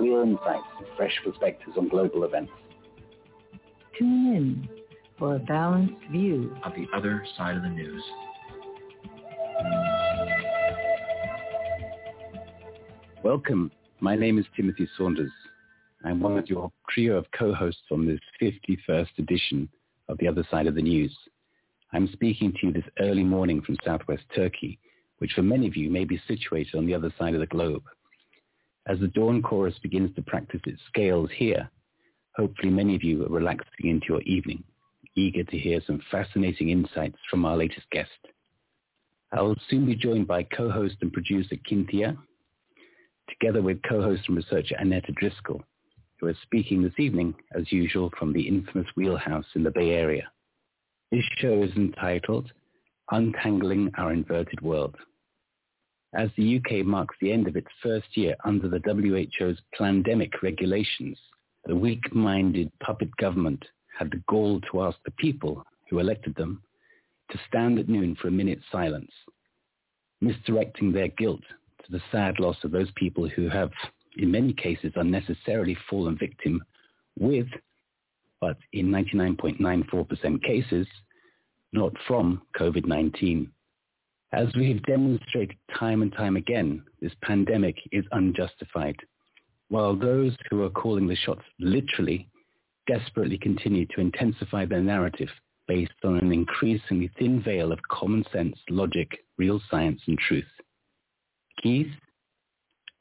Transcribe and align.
Clear 0.00 0.22
insights 0.22 0.64
and 0.78 0.86
fresh 0.96 1.12
perspectives 1.22 1.76
on 1.76 1.86
global 1.86 2.24
events. 2.24 2.50
Tune 3.98 4.34
in 4.34 4.68
for 5.18 5.36
a 5.36 5.38
balanced 5.38 6.02
view. 6.10 6.56
of 6.64 6.72
the 6.74 6.86
other 6.96 7.22
side 7.36 7.54
of 7.54 7.62
the 7.62 7.68
news. 7.68 8.02
Welcome. 13.22 13.70
My 14.00 14.16
name 14.16 14.38
is 14.38 14.46
Timothy 14.56 14.88
Saunders. 14.96 15.30
I'm 16.02 16.20
one 16.20 16.38
of 16.38 16.48
your 16.48 16.72
trio 16.88 17.18
of 17.18 17.26
co-hosts 17.38 17.82
on 17.92 18.06
this 18.06 18.20
51st 18.40 19.18
edition 19.18 19.68
of 20.08 20.16
The 20.16 20.28
Other 20.28 20.48
Side 20.50 20.66
of 20.66 20.74
the 20.74 20.80
News. 20.80 21.14
I'm 21.92 22.08
speaking 22.14 22.52
to 22.52 22.68
you 22.68 22.72
this 22.72 22.90
early 23.00 23.24
morning 23.24 23.60
from 23.60 23.76
southwest 23.84 24.22
Turkey, 24.34 24.78
which 25.18 25.32
for 25.32 25.42
many 25.42 25.66
of 25.66 25.76
you 25.76 25.90
may 25.90 26.06
be 26.06 26.18
situated 26.26 26.76
on 26.76 26.86
the 26.86 26.94
other 26.94 27.12
side 27.18 27.34
of 27.34 27.40
the 27.40 27.46
globe. 27.46 27.82
As 28.90 28.98
the 28.98 29.06
dawn 29.06 29.40
chorus 29.40 29.78
begins 29.80 30.12
to 30.16 30.22
practice 30.22 30.60
its 30.66 30.80
scales 30.88 31.30
here, 31.32 31.70
hopefully 32.34 32.72
many 32.72 32.96
of 32.96 33.04
you 33.04 33.24
are 33.24 33.28
relaxing 33.28 33.88
into 33.88 34.06
your 34.08 34.22
evening, 34.22 34.64
eager 35.14 35.44
to 35.44 35.56
hear 35.56 35.80
some 35.86 36.02
fascinating 36.10 36.70
insights 36.70 37.16
from 37.30 37.44
our 37.44 37.56
latest 37.56 37.88
guest. 37.92 38.10
I 39.30 39.42
will 39.42 39.54
soon 39.68 39.86
be 39.86 39.94
joined 39.94 40.26
by 40.26 40.42
co-host 40.42 40.96
and 41.02 41.12
producer 41.12 41.54
Cynthia, 41.68 42.16
together 43.28 43.62
with 43.62 43.80
co-host 43.88 44.22
and 44.26 44.36
researcher 44.36 44.74
Annetta 44.74 45.12
Driscoll, 45.12 45.62
who 46.18 46.26
is 46.26 46.36
speaking 46.42 46.82
this 46.82 46.98
evening, 46.98 47.32
as 47.54 47.70
usual, 47.70 48.10
from 48.18 48.32
the 48.32 48.48
infamous 48.48 48.88
wheelhouse 48.96 49.46
in 49.54 49.62
the 49.62 49.70
Bay 49.70 49.90
Area. 49.90 50.28
This 51.12 51.24
show 51.36 51.62
is 51.62 51.70
entitled 51.76 52.50
Untangling 53.12 53.92
Our 53.96 54.12
Inverted 54.12 54.60
World. 54.62 54.96
As 56.12 56.28
the 56.36 56.56
UK 56.56 56.84
marks 56.84 57.16
the 57.20 57.32
end 57.32 57.46
of 57.46 57.56
its 57.56 57.68
first 57.82 58.16
year 58.16 58.34
under 58.44 58.68
the 58.68 58.80
WHO's 58.80 59.60
pandemic 59.78 60.42
regulations, 60.42 61.16
the 61.66 61.76
weak-minded 61.76 62.72
puppet 62.80 63.14
government 63.16 63.64
had 63.96 64.10
the 64.10 64.22
gall 64.28 64.60
to 64.72 64.82
ask 64.82 64.98
the 65.04 65.12
people 65.12 65.64
who 65.88 66.00
elected 66.00 66.34
them 66.34 66.62
to 67.30 67.38
stand 67.46 67.78
at 67.78 67.88
noon 67.88 68.16
for 68.16 68.28
a 68.28 68.32
minute's 68.32 68.64
silence, 68.72 69.12
misdirecting 70.20 70.90
their 70.92 71.08
guilt 71.08 71.42
to 71.84 71.92
the 71.92 72.02
sad 72.10 72.40
loss 72.40 72.56
of 72.64 72.72
those 72.72 72.90
people 72.96 73.28
who 73.28 73.48
have, 73.48 73.70
in 74.16 74.32
many 74.32 74.52
cases, 74.52 74.92
unnecessarily 74.96 75.76
fallen 75.88 76.18
victim 76.18 76.60
with, 77.18 77.46
but 78.40 78.56
in 78.72 78.86
99.94% 78.88 80.42
cases, 80.42 80.88
not 81.72 81.92
from 82.08 82.42
COVID-19. 82.58 83.48
As 84.32 84.46
we 84.54 84.72
have 84.72 84.82
demonstrated 84.84 85.56
time 85.76 86.02
and 86.02 86.12
time 86.12 86.36
again, 86.36 86.82
this 87.00 87.12
pandemic 87.22 87.76
is 87.90 88.04
unjustified. 88.12 88.96
While 89.68 89.96
those 89.96 90.36
who 90.48 90.62
are 90.62 90.70
calling 90.70 91.08
the 91.08 91.16
shots 91.16 91.42
literally 91.58 92.28
desperately 92.86 93.38
continue 93.38 93.86
to 93.86 94.00
intensify 94.00 94.66
their 94.66 94.82
narrative 94.82 95.28
based 95.66 95.92
on 96.04 96.18
an 96.18 96.32
increasingly 96.32 97.10
thin 97.18 97.42
veil 97.42 97.72
of 97.72 97.78
common 97.90 98.24
sense, 98.32 98.56
logic, 98.68 99.08
real 99.38 99.60
science, 99.70 100.00
and 100.06 100.18
truth. 100.18 100.44
Keith, 101.62 101.92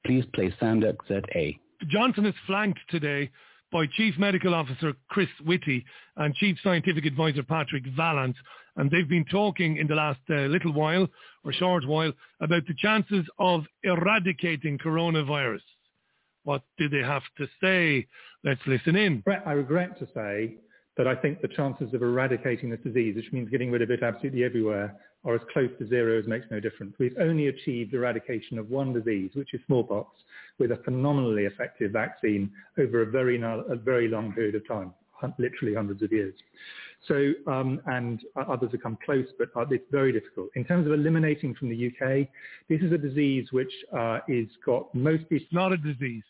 please 0.06 0.26
play 0.34 0.54
sound 0.60 0.84
excerpt 0.84 1.30
A. 1.36 1.58
Johnson 1.88 2.26
is 2.26 2.36
flanked 2.46 2.80
today 2.90 3.32
by 3.72 3.86
Chief 3.96 4.18
Medical 4.18 4.54
Officer 4.54 4.94
Chris 5.10 5.30
Whitty 5.46 5.86
and 6.18 6.34
Chief 6.36 6.58
Scientific 6.64 7.06
Advisor 7.06 7.44
Patrick 7.44 7.86
Vallance, 7.96 8.38
and 8.76 8.90
they've 8.90 9.10
been 9.10 9.26
talking 9.26 9.78
in 9.78 9.88
the 9.88 9.96
last 9.96 10.20
uh, 10.30 10.34
little 10.48 10.74
while 10.74 11.08
or 11.44 11.54
short 11.54 11.86
while 11.88 12.12
about 12.42 12.66
the 12.68 12.74
chances 12.78 13.26
of 13.38 13.64
eradicating 13.84 14.78
coronavirus. 14.78 15.62
What 16.44 16.62
do 16.78 16.90
they 16.90 17.02
have 17.02 17.24
to 17.38 17.48
say? 17.62 18.08
Let's 18.44 18.62
listen 18.66 18.96
in. 18.96 19.18
Regret- 19.18 19.44
I 19.46 19.52
regret 19.52 20.00
to 20.00 20.08
say 20.14 20.56
that 21.00 21.08
I 21.08 21.16
think 21.16 21.42
the 21.42 21.48
chances 21.48 21.94
of 21.94 22.04
eradicating 22.04 22.70
this 22.70 22.82
disease, 22.84 23.16
which 23.16 23.32
means 23.32 23.50
getting 23.50 23.72
rid 23.72 23.82
of 23.82 23.90
it 23.90 24.04
absolutely 24.04 24.44
everywhere, 24.44 24.98
are 25.24 25.34
as 25.34 25.42
close 25.54 25.70
to 25.80 25.88
zero 25.88 26.20
as 26.20 26.28
makes 26.28 26.46
no 26.52 26.60
difference. 26.60 26.94
We've 27.00 27.16
only 27.18 27.48
achieved 27.48 27.94
eradication 27.94 28.60
of 28.60 28.70
one 28.70 28.92
disease, 28.92 29.32
which 29.34 29.54
is 29.54 29.62
smallpox, 29.66 30.10
with 30.58 30.74
a 30.74 30.76
phenomenally 30.84 31.46
effective 31.46 31.94
vaccine 31.94 32.52
over 32.78 33.02
a 33.02 33.06
very, 33.06 33.42
a 33.42 33.76
very 33.78 34.10
long 34.10 34.34
period 34.34 34.56
of 34.56 34.68
time, 34.68 34.94
literally 35.38 35.74
hundreds 35.74 36.02
of 36.04 36.12
years. 36.12 36.34
So, 37.08 37.32
um, 37.48 37.80
and 37.86 38.20
others 38.36 38.72
have 38.74 38.84
come 38.84 38.98
close, 39.06 39.28
but 39.38 39.52
uh, 39.56 39.66
it's 39.72 39.86
very 39.92 40.12
difficult. 40.12 40.50
In 40.56 40.66
terms 40.66 40.86
of 40.86 40.92
eliminating 40.92 41.56
from 41.56 41.70
the 41.70 41.88
UK, 41.88 42.28
this 42.68 42.82
is 42.82 42.92
a 42.92 42.98
disease 42.98 43.48
which 43.54 43.72
uh, 43.98 44.20
is 44.28 44.50
got 44.66 44.94
mostly... 44.94 45.38
It's 45.38 45.54
not 45.54 45.72
a 45.72 45.78
disease. 45.78 46.24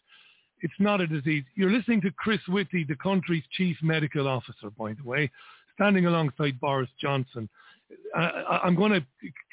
It's 0.61 0.73
not 0.79 1.01
a 1.01 1.07
disease. 1.07 1.43
You're 1.55 1.71
listening 1.71 2.01
to 2.01 2.11
Chris 2.11 2.41
Whitty, 2.47 2.83
the 2.83 2.95
country's 2.95 3.43
chief 3.51 3.77
medical 3.81 4.27
officer, 4.27 4.69
by 4.77 4.93
the 4.93 5.03
way, 5.03 5.31
standing 5.75 6.05
alongside 6.05 6.59
Boris 6.59 6.89
Johnson. 6.99 7.49
I, 8.15 8.21
I, 8.21 8.59
I'm 8.65 8.75
going 8.75 8.91
to 8.91 9.05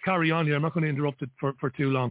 carry 0.04 0.30
on 0.30 0.46
here. 0.46 0.56
I'm 0.56 0.62
not 0.62 0.74
going 0.74 0.84
to 0.84 0.90
interrupt 0.90 1.22
it 1.22 1.30
for, 1.38 1.54
for 1.60 1.70
too 1.70 1.90
long. 1.90 2.10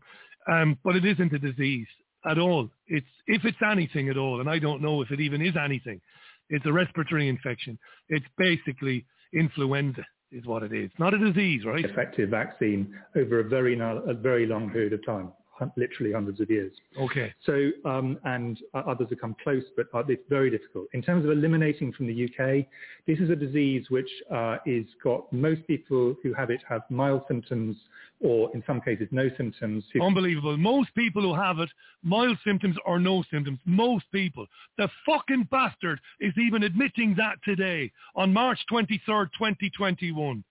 Um, 0.51 0.77
but 0.83 0.95
it 0.95 1.05
isn't 1.05 1.33
a 1.33 1.39
disease 1.39 1.87
at 2.29 2.37
all. 2.37 2.69
It's 2.87 3.07
if 3.27 3.45
it's 3.45 3.57
anything 3.69 4.09
at 4.09 4.17
all, 4.17 4.39
and 4.39 4.49
I 4.49 4.59
don't 4.59 4.81
know 4.81 5.01
if 5.01 5.11
it 5.11 5.19
even 5.19 5.41
is 5.41 5.55
anything. 5.61 6.01
It's 6.49 6.65
a 6.65 6.71
respiratory 6.73 7.27
infection. 7.27 7.77
It's 8.09 8.25
basically 8.37 9.05
influenza, 9.33 10.05
is 10.31 10.45
what 10.45 10.63
it 10.63 10.73
is. 10.73 10.91
Not 10.99 11.13
a 11.13 11.17
disease, 11.17 11.65
right? 11.65 11.83
effective 11.83 12.29
vaccine 12.29 12.93
over 13.15 13.39
a 13.39 13.43
very, 13.43 13.79
a 13.79 14.13
very 14.13 14.45
long 14.45 14.69
period 14.69 14.93
of 14.93 15.05
time, 15.05 15.31
literally 15.77 16.13
hundreds 16.13 16.39
of 16.39 16.49
years. 16.49 16.71
Okay. 16.99 17.33
So, 17.45 17.69
um, 17.85 18.17
and 18.23 18.59
uh, 18.73 18.79
others 18.87 19.07
have 19.09 19.19
come 19.19 19.35
close, 19.43 19.63
but 19.75 19.87
uh, 19.93 20.03
it's 20.07 20.23
very 20.29 20.49
difficult. 20.49 20.87
In 20.93 21.01
terms 21.01 21.25
of 21.25 21.31
eliminating 21.31 21.93
from 21.93 22.07
the 22.07 22.25
UK, 22.25 22.65
this 23.07 23.19
is 23.19 23.29
a 23.29 23.35
disease 23.35 23.85
which 23.89 24.09
uh, 24.31 24.57
is 24.65 24.85
got 25.03 25.31
most 25.31 25.65
people 25.67 26.15
who 26.21 26.33
have 26.33 26.49
it 26.49 26.61
have 26.67 26.81
mild 26.89 27.21
symptoms 27.27 27.75
or 28.21 28.49
in 28.53 28.63
some 28.65 28.81
cases 28.81 29.07
no 29.11 29.29
symptoms. 29.37 29.83
Unbelievable. 30.01 30.57
Most 30.57 30.93
people 30.95 31.21
who 31.21 31.35
have 31.35 31.59
it, 31.59 31.69
mild 32.03 32.37
symptoms 32.45 32.77
or 32.85 32.99
no 32.99 33.23
symptoms, 33.31 33.59
most 33.65 34.05
people. 34.11 34.45
The 34.77 34.89
fucking 35.05 35.47
bastard 35.51 35.99
is 36.19 36.33
even 36.37 36.63
admitting 36.63 37.15
that 37.17 37.35
today 37.43 37.91
on 38.15 38.33
March 38.33 38.59
23rd, 38.71 39.29
2021 39.37 40.43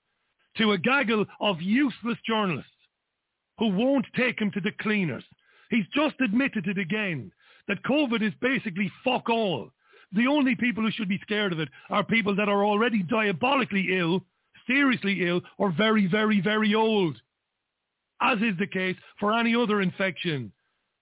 to 0.57 0.73
a 0.73 0.79
gaggle 0.79 1.27
of 1.41 1.61
useless 1.61 2.19
journalists 2.27 2.71
who 3.59 3.69
won't 3.69 4.07
take 4.17 4.41
him 4.41 4.51
to 4.53 4.61
the 4.61 4.73
cleaners. 4.81 5.25
He's 5.71 5.87
just 5.95 6.21
admitted 6.21 6.67
it 6.67 6.79
again 6.79 7.33
that 7.69 7.83
COVID 7.85 8.23
is 8.23 8.35
basically 8.41 8.91
fuck 9.03 9.29
all. 9.31 9.71
The 10.13 10.27
only 10.27 10.55
people 10.55 10.85
who 10.85 10.91
should 10.91 11.09
be 11.09 11.21
scared 11.23 11.53
of 11.53 11.61
it 11.61 11.69
are 11.91 12.05
people 12.05 12.37
that 12.37 12.49
are 12.49 12.65
already 12.65 13.03
diabolically 13.03 13.99
ill, 13.99 14.25
seriously 14.67 15.27
ill, 15.27 15.41
or 15.59 15.73
very, 15.73 16.07
very, 16.07 16.41
very 16.41 16.75
old 16.75 17.21
as 18.21 18.39
is 18.39 18.57
the 18.59 18.67
case 18.67 18.97
for 19.21 19.39
any 19.39 19.55
other 19.55 19.81
infection. 19.81 20.53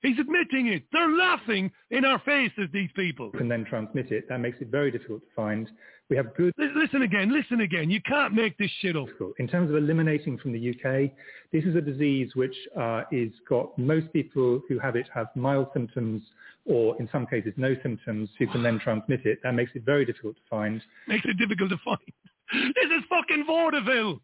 He's 0.02 0.18
admitting 0.18 0.66
it. 0.66 0.82
They're 0.92 1.08
laughing 1.08 1.70
in 1.90 2.04
our 2.04 2.18
faces, 2.20 2.68
these 2.72 2.90
people. 2.96 3.30
can 3.30 3.48
then 3.48 3.64
transmit 3.64 4.10
it. 4.10 4.28
That 4.28 4.38
makes 4.38 4.60
it 4.60 4.68
very 4.68 4.90
difficult 4.90 5.20
to 5.20 5.34
find. 5.34 5.70
We 6.10 6.16
have 6.16 6.34
good 6.36 6.52
Li- 6.58 6.68
Listen 6.74 7.02
again, 7.02 7.32
listen 7.32 7.60
again. 7.60 7.88
You 7.88 8.00
can't 8.02 8.34
make 8.34 8.58
this 8.58 8.70
shit 8.80 8.96
up. 8.96 9.06
In 9.38 9.46
terms 9.48 9.70
of 9.70 9.76
eliminating 9.76 10.38
from 10.38 10.52
the 10.52 10.70
UK, 10.70 11.10
this 11.52 11.64
is 11.64 11.76
a 11.76 11.80
disease 11.80 12.32
which 12.34 12.54
uh, 12.78 13.04
is 13.12 13.32
got 13.48 13.78
most 13.78 14.12
people 14.12 14.60
who 14.68 14.78
have 14.78 14.96
it 14.96 15.08
have 15.14 15.28
mild 15.36 15.68
symptoms 15.72 16.22
or 16.64 17.00
in 17.00 17.08
some 17.10 17.26
cases 17.26 17.52
no 17.56 17.74
symptoms 17.82 18.28
who 18.38 18.46
can 18.48 18.62
then 18.62 18.78
transmit 18.80 19.24
it. 19.24 19.38
That 19.42 19.52
makes 19.54 19.70
it 19.74 19.84
very 19.84 20.04
difficult 20.04 20.36
to 20.36 20.42
find. 20.50 20.82
Makes 21.08 21.24
it 21.26 21.38
difficult 21.38 21.70
to 21.70 21.78
find. 21.84 21.98
This 22.52 22.90
is 22.90 23.02
fucking 23.08 23.44
vaudeville. 23.46 24.20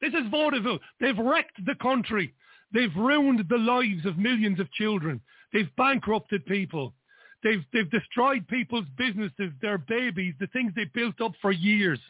This 0.00 0.12
is 0.14 0.30
vaudeville. 0.30 0.78
They've 1.00 1.18
wrecked 1.18 1.64
the 1.66 1.74
country. 1.82 2.32
They've 2.72 2.94
ruined 2.94 3.44
the 3.48 3.58
lives 3.58 4.04
of 4.04 4.18
millions 4.18 4.60
of 4.60 4.70
children. 4.72 5.20
They've 5.52 5.74
bankrupted 5.76 6.44
people. 6.46 6.94
They've, 7.42 7.64
they've 7.72 7.90
destroyed 7.90 8.46
people's 8.48 8.86
businesses, 8.96 9.52
their 9.62 9.78
babies, 9.78 10.34
the 10.38 10.48
things 10.48 10.72
they 10.74 10.84
built 10.84 11.20
up 11.20 11.32
for 11.40 11.52
years. 11.52 12.00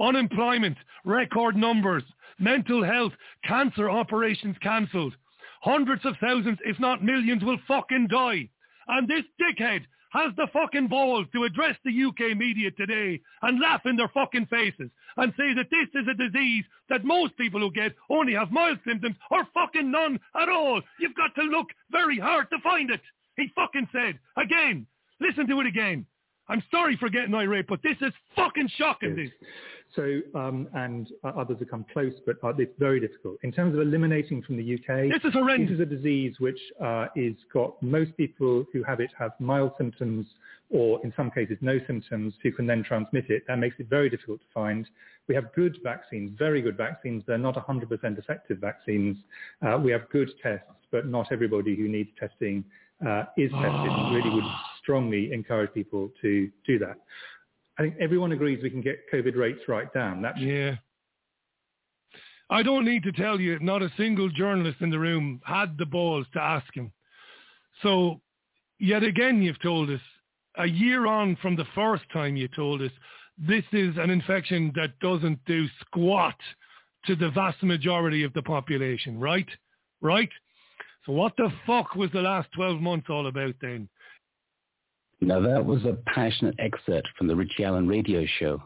Unemployment, 0.00 0.76
record 1.04 1.56
numbers, 1.56 2.02
mental 2.38 2.84
health, 2.84 3.12
cancer 3.44 3.88
operations 3.88 4.56
cancelled. 4.60 5.14
Hundreds 5.62 6.04
of 6.04 6.14
thousands, 6.20 6.58
if 6.64 6.78
not 6.78 7.02
millions, 7.02 7.42
will 7.42 7.58
fucking 7.66 8.08
die. 8.08 8.48
And 8.88 9.08
this 9.08 9.24
dickhead 9.40 9.82
has 10.10 10.32
the 10.36 10.46
fucking 10.52 10.88
balls 10.88 11.26
to 11.32 11.44
address 11.44 11.76
the 11.84 12.04
UK 12.04 12.36
media 12.36 12.70
today 12.70 13.20
and 13.42 13.60
laugh 13.60 13.82
in 13.84 13.96
their 13.96 14.08
fucking 14.08 14.46
faces 14.46 14.90
and 15.16 15.32
say 15.36 15.54
that 15.54 15.70
this 15.70 15.88
is 15.94 16.08
a 16.08 16.14
disease 16.14 16.64
that 16.88 17.04
most 17.04 17.36
people 17.36 17.60
who 17.60 17.70
get 17.70 17.92
only 18.10 18.34
have 18.34 18.50
mild 18.50 18.78
symptoms 18.86 19.16
or 19.30 19.46
fucking 19.54 19.90
none 19.90 20.18
at 20.40 20.48
all. 20.48 20.80
You've 21.00 21.14
got 21.14 21.34
to 21.34 21.42
look 21.42 21.68
very 21.90 22.18
hard 22.18 22.48
to 22.50 22.58
find 22.62 22.90
it. 22.90 23.00
He 23.36 23.48
fucking 23.54 23.88
said, 23.92 24.18
again, 24.36 24.86
listen 25.20 25.46
to 25.48 25.60
it 25.60 25.66
again. 25.66 26.06
I'm 26.48 26.62
sorry 26.70 26.96
for 26.96 27.08
getting 27.08 27.34
irate, 27.34 27.66
but 27.68 27.82
this 27.82 27.96
is 28.00 28.12
fucking 28.34 28.70
shocking. 28.76 29.16
This. 29.16 29.30
So, 29.94 30.20
um, 30.38 30.68
and 30.74 31.08
uh, 31.24 31.28
others 31.28 31.58
have 31.60 31.70
come 31.70 31.84
close, 31.92 32.12
but 32.24 32.36
uh, 32.42 32.52
it's 32.58 32.78
very 32.78 33.00
difficult. 33.00 33.38
In 33.42 33.52
terms 33.52 33.74
of 33.74 33.80
eliminating 33.80 34.42
from 34.42 34.56
the 34.56 34.74
UK, 34.74 35.10
this 35.10 35.24
is 35.24 35.32
horrendous. 35.32 35.70
This 35.70 35.86
is 35.86 35.92
a 35.92 35.96
disease 35.96 36.34
which 36.38 36.58
uh, 36.82 37.06
is 37.16 37.34
got 37.52 37.80
most 37.82 38.16
people 38.16 38.64
who 38.72 38.82
have 38.82 39.00
it 39.00 39.10
have 39.18 39.32
mild 39.40 39.72
symptoms 39.78 40.26
or 40.68 41.00
in 41.04 41.12
some 41.16 41.30
cases 41.30 41.56
no 41.60 41.78
symptoms 41.86 42.34
who 42.42 42.50
can 42.52 42.66
then 42.66 42.82
transmit 42.82 43.30
it. 43.30 43.44
That 43.46 43.58
makes 43.58 43.76
it 43.78 43.88
very 43.88 44.10
difficult 44.10 44.40
to 44.40 44.46
find. 44.52 44.88
We 45.28 45.34
have 45.34 45.52
good 45.54 45.78
vaccines, 45.82 46.36
very 46.38 46.60
good 46.60 46.76
vaccines. 46.76 47.22
They're 47.26 47.38
not 47.38 47.54
100% 47.54 48.18
effective 48.18 48.58
vaccines. 48.58 49.16
Uh, 49.62 49.78
we 49.78 49.92
have 49.92 50.08
good 50.10 50.30
tests, 50.42 50.66
but 50.90 51.06
not 51.06 51.28
everybody 51.32 51.74
who 51.76 51.88
needs 51.88 52.10
testing 52.18 52.64
uh, 53.06 53.24
is 53.36 53.50
tested. 53.50 53.90
Really 54.12 54.30
would 54.30 54.44
strongly 54.86 55.32
encourage 55.32 55.74
people 55.74 56.10
to 56.22 56.48
do 56.64 56.78
that. 56.78 56.94
I 57.76 57.82
think 57.82 57.96
everyone 58.00 58.30
agrees 58.30 58.62
we 58.62 58.70
can 58.70 58.80
get 58.80 59.00
COVID 59.12 59.36
rates 59.36 59.60
right 59.66 59.92
down. 59.92 60.22
That's 60.22 60.38
yeah. 60.38 60.76
I 62.48 62.62
don't 62.62 62.84
need 62.84 63.02
to 63.02 63.12
tell 63.12 63.40
you, 63.40 63.58
not 63.58 63.82
a 63.82 63.92
single 63.96 64.28
journalist 64.28 64.78
in 64.80 64.90
the 64.90 64.98
room 64.98 65.40
had 65.44 65.76
the 65.76 65.86
balls 65.86 66.26
to 66.34 66.40
ask 66.40 66.72
him. 66.72 66.92
So, 67.82 68.20
yet 68.78 69.02
again, 69.02 69.42
you've 69.42 69.60
told 69.60 69.90
us, 69.90 70.00
a 70.56 70.66
year 70.66 71.06
on 71.06 71.36
from 71.42 71.56
the 71.56 71.66
first 71.74 72.04
time 72.12 72.36
you 72.36 72.48
told 72.54 72.80
us, 72.80 72.92
this 73.36 73.64
is 73.72 73.96
an 73.98 74.10
infection 74.10 74.72
that 74.76 74.98
doesn't 75.00 75.44
do 75.44 75.66
squat 75.80 76.36
to 77.06 77.16
the 77.16 77.30
vast 77.30 77.62
majority 77.62 78.22
of 78.22 78.32
the 78.32 78.42
population, 78.42 79.18
right? 79.18 79.48
Right? 80.00 80.30
So 81.04 81.12
what 81.12 81.36
the 81.36 81.52
fuck 81.66 81.94
was 81.94 82.10
the 82.12 82.22
last 82.22 82.48
12 82.54 82.80
months 82.80 83.08
all 83.10 83.26
about 83.26 83.54
then? 83.60 83.88
Now 85.20 85.40
that 85.40 85.64
was 85.64 85.84
a 85.84 85.96
passionate 86.06 86.56
excerpt 86.58 87.08
from 87.16 87.26
the 87.26 87.36
Richie 87.36 87.64
Allen 87.64 87.88
radio 87.88 88.26
show, 88.38 88.62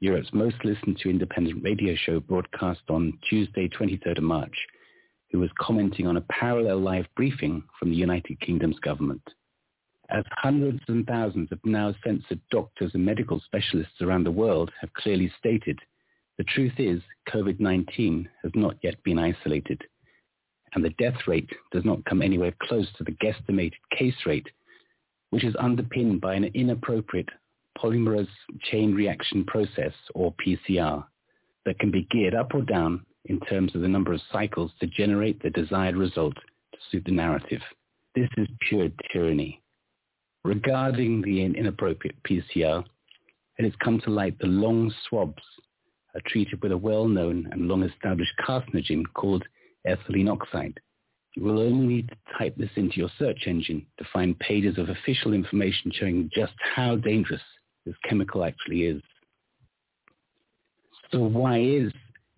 Europe's 0.00 0.32
most 0.32 0.56
listened 0.64 0.98
to 0.98 1.10
independent 1.10 1.62
radio 1.62 1.94
show 1.94 2.20
broadcast 2.20 2.80
on 2.88 3.18
Tuesday, 3.28 3.68
23rd 3.68 4.18
of 4.18 4.24
March, 4.24 4.56
who 5.30 5.38
was 5.38 5.50
commenting 5.60 6.06
on 6.06 6.16
a 6.16 6.22
parallel 6.22 6.78
live 6.80 7.06
briefing 7.16 7.62
from 7.78 7.90
the 7.90 7.96
United 7.96 8.40
Kingdom's 8.40 8.78
government. 8.78 9.22
As 10.08 10.24
hundreds 10.30 10.80
and 10.88 11.06
thousands 11.06 11.52
of 11.52 11.58
now 11.64 11.94
censored 12.02 12.40
doctors 12.50 12.92
and 12.94 13.04
medical 13.04 13.38
specialists 13.40 14.00
around 14.00 14.24
the 14.24 14.30
world 14.30 14.72
have 14.80 14.92
clearly 14.94 15.30
stated, 15.38 15.78
the 16.38 16.44
truth 16.44 16.72
is 16.78 17.02
COVID-19 17.28 18.26
has 18.42 18.52
not 18.54 18.76
yet 18.82 19.02
been 19.04 19.18
isolated 19.18 19.84
and 20.74 20.84
the 20.84 20.90
death 20.90 21.26
rate 21.26 21.50
does 21.72 21.84
not 21.84 22.04
come 22.04 22.22
anywhere 22.22 22.54
close 22.62 22.86
to 22.96 23.04
the 23.04 23.12
guesstimated 23.12 23.72
case 23.96 24.14
rate, 24.26 24.46
which 25.30 25.44
is 25.44 25.54
underpinned 25.58 26.20
by 26.20 26.34
an 26.34 26.44
inappropriate 26.54 27.28
polymerase 27.78 28.28
chain 28.70 28.94
reaction 28.94 29.44
process, 29.44 29.92
or 30.14 30.34
PCR, 30.44 31.04
that 31.64 31.78
can 31.78 31.90
be 31.90 32.06
geared 32.10 32.34
up 32.34 32.54
or 32.54 32.62
down 32.62 33.04
in 33.26 33.40
terms 33.40 33.74
of 33.74 33.80
the 33.80 33.88
number 33.88 34.12
of 34.12 34.20
cycles 34.32 34.72
to 34.80 34.86
generate 34.86 35.42
the 35.42 35.50
desired 35.50 35.96
result 35.96 36.34
to 36.34 36.78
suit 36.90 37.04
the 37.04 37.12
narrative. 37.12 37.60
This 38.14 38.28
is 38.36 38.48
pure 38.68 38.88
tyranny. 39.12 39.62
Regarding 40.44 41.22
the 41.22 41.44
inappropriate 41.44 42.16
PCR, 42.28 42.84
it 43.58 43.64
has 43.64 43.72
come 43.84 44.00
to 44.00 44.10
light 44.10 44.38
the 44.38 44.46
long 44.46 44.92
swabs 45.08 45.42
are 46.14 46.20
treated 46.26 46.60
with 46.62 46.72
a 46.72 46.78
well-known 46.78 47.48
and 47.52 47.68
long-established 47.68 48.32
carcinogen 48.46 49.04
called 49.14 49.44
ethylene 49.86 50.30
oxide. 50.30 50.80
You 51.34 51.44
will 51.44 51.60
only 51.60 51.86
need 51.86 52.08
to 52.08 52.16
type 52.38 52.56
this 52.56 52.70
into 52.76 52.96
your 52.96 53.10
search 53.18 53.46
engine 53.46 53.86
to 53.98 54.04
find 54.12 54.38
pages 54.38 54.78
of 54.78 54.88
official 54.88 55.32
information 55.32 55.92
showing 55.94 56.28
just 56.34 56.54
how 56.74 56.96
dangerous 56.96 57.42
this 57.86 57.94
chemical 58.08 58.44
actually 58.44 58.82
is. 58.82 59.02
So 61.12 61.20
why 61.20 61.58
is 61.58 61.92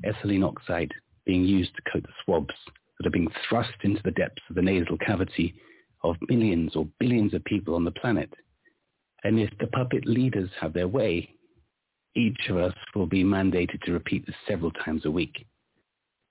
ethylene 0.04 0.46
oxide 0.46 0.92
being 1.24 1.44
used 1.44 1.74
to 1.76 1.90
coat 1.90 2.02
the 2.02 2.12
swabs 2.24 2.54
that 2.98 3.06
are 3.06 3.10
being 3.10 3.28
thrust 3.48 3.72
into 3.82 4.02
the 4.02 4.10
depths 4.10 4.42
of 4.48 4.56
the 4.56 4.62
nasal 4.62 4.98
cavity 4.98 5.54
of 6.04 6.16
millions 6.28 6.76
or 6.76 6.86
billions 6.98 7.32
of 7.34 7.44
people 7.44 7.74
on 7.74 7.84
the 7.84 7.90
planet? 7.90 8.32
And 9.24 9.38
if 9.38 9.50
the 9.58 9.68
puppet 9.68 10.04
leaders 10.06 10.50
have 10.60 10.72
their 10.72 10.88
way, 10.88 11.34
each 12.14 12.48
of 12.50 12.58
us 12.58 12.74
will 12.94 13.06
be 13.06 13.24
mandated 13.24 13.80
to 13.82 13.92
repeat 13.92 14.26
this 14.26 14.36
several 14.46 14.70
times 14.70 15.06
a 15.06 15.10
week. 15.10 15.46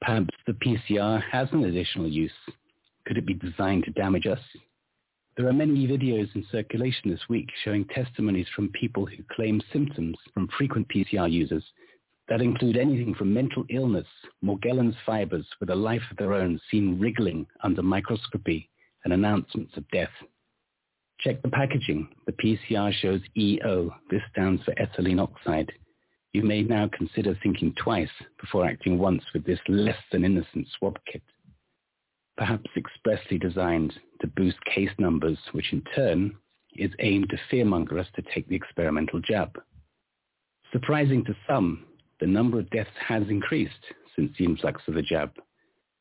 Perhaps 0.02 0.34
the 0.48 0.54
PCR 0.54 1.22
has 1.32 1.48
an 1.52 1.66
additional 1.66 2.08
use. 2.08 2.32
Could 3.06 3.18
it 3.18 3.26
be 3.26 3.36
designed 3.36 3.84
to 3.86 3.92
damage 3.92 4.26
us? 4.26 4.40
There 5.38 5.48
are 5.48 5.54
many 5.54 5.88
videos 5.88 6.34
in 6.36 6.44
circulation 6.52 7.12
this 7.12 7.30
week 7.30 7.48
showing 7.64 7.86
testimonies 7.86 8.48
from 8.56 8.70
people 8.70 9.06
who 9.06 9.24
claim 9.36 9.62
symptoms 9.72 10.18
from 10.34 10.50
frequent 10.58 10.88
PCR 10.90 11.32
users 11.32 11.64
that 12.30 12.42
include 12.42 12.78
anything 12.78 13.14
from 13.14 13.34
mental 13.34 13.64
illness, 13.70 14.08
Morgellons 14.44 14.96
fibers 15.06 15.46
with 15.60 15.70
a 15.70 15.76
life 15.76 16.02
of 16.10 16.18
their 16.18 16.34
own 16.34 16.60
seen 16.70 17.00
wriggling 17.00 17.46
under 17.64 17.84
microscopy 17.84 18.70
and 19.04 19.14
announcements 19.14 19.76
of 19.78 19.90
death. 19.92 20.10
Check 21.20 21.42
the 21.44 21.50
packaging. 21.50 22.10
The 22.26 22.34
PCR 22.34 22.92
shows 22.92 23.22
EO. 23.38 23.94
This 24.10 24.22
stands 24.32 24.64
for 24.64 24.74
ethylene 24.76 25.22
oxide 25.22 25.72
you 26.34 26.44
may 26.44 26.62
now 26.62 26.90
consider 26.96 27.38
thinking 27.42 27.74
twice 27.76 28.10
before 28.40 28.66
acting 28.66 28.98
once 28.98 29.24
with 29.34 29.46
this 29.46 29.60
less 29.68 29.98
than 30.12 30.24
innocent 30.24 30.68
swab 30.78 30.98
kit. 31.12 31.24
Perhaps 32.38 32.70
expressly 32.78 33.38
designed 33.38 33.94
to 34.22 34.28
boost 34.28 34.58
case 34.66 34.92
numbers, 34.98 35.38
which 35.52 35.74
in 35.74 35.82
turn 35.96 36.36
is 36.76 36.92
aimed 37.00 37.30
to 37.30 37.38
fearmonger 37.52 38.00
us 38.00 38.08
to 38.16 38.24
take 38.34 38.48
the 38.48 38.56
experimental 38.56 39.20
jab. 39.20 39.60
Surprising 40.72 41.26
to 41.26 41.36
some, 41.48 41.86
the 42.22 42.28
number 42.28 42.60
of 42.60 42.70
deaths 42.70 42.90
has 43.06 43.24
increased 43.30 43.74
since 44.16 44.32
the 44.38 44.46
influx 44.46 44.82
of 44.88 44.94
the 44.94 45.02
jab. 45.02 45.32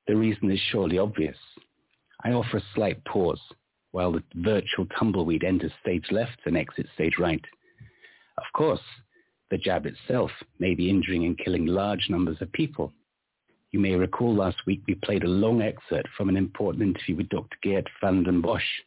The 0.06 0.14
reason 0.14 0.50
is 0.50 0.60
surely 0.70 0.98
obvious. 0.98 1.36
I 2.24 2.32
offer 2.32 2.58
a 2.58 2.62
slight 2.74 3.04
pause 3.04 3.40
while 3.90 4.12
the 4.12 4.22
virtual 4.36 4.86
tumbleweed 4.98 5.42
enters 5.42 5.72
stage 5.80 6.06
left 6.12 6.38
and 6.46 6.56
exits 6.56 6.90
stage 6.94 7.14
right. 7.18 7.44
Of 8.38 8.44
course, 8.54 8.80
the 9.50 9.58
jab 9.58 9.86
itself 9.86 10.30
may 10.58 10.74
be 10.74 10.88
injuring 10.88 11.24
and 11.24 11.38
killing 11.38 11.66
large 11.66 12.06
numbers 12.08 12.38
of 12.40 12.52
people. 12.52 12.92
You 13.72 13.80
may 13.80 13.94
recall 13.94 14.34
last 14.34 14.58
week 14.66 14.82
we 14.86 14.94
played 14.94 15.24
a 15.24 15.28
long 15.28 15.62
excerpt 15.62 16.08
from 16.16 16.28
an 16.28 16.36
important 16.36 16.82
interview 16.82 17.16
with 17.16 17.28
Dr. 17.28 17.56
Geert 17.62 17.86
Vanden 18.00 18.42
Bossche, 18.42 18.82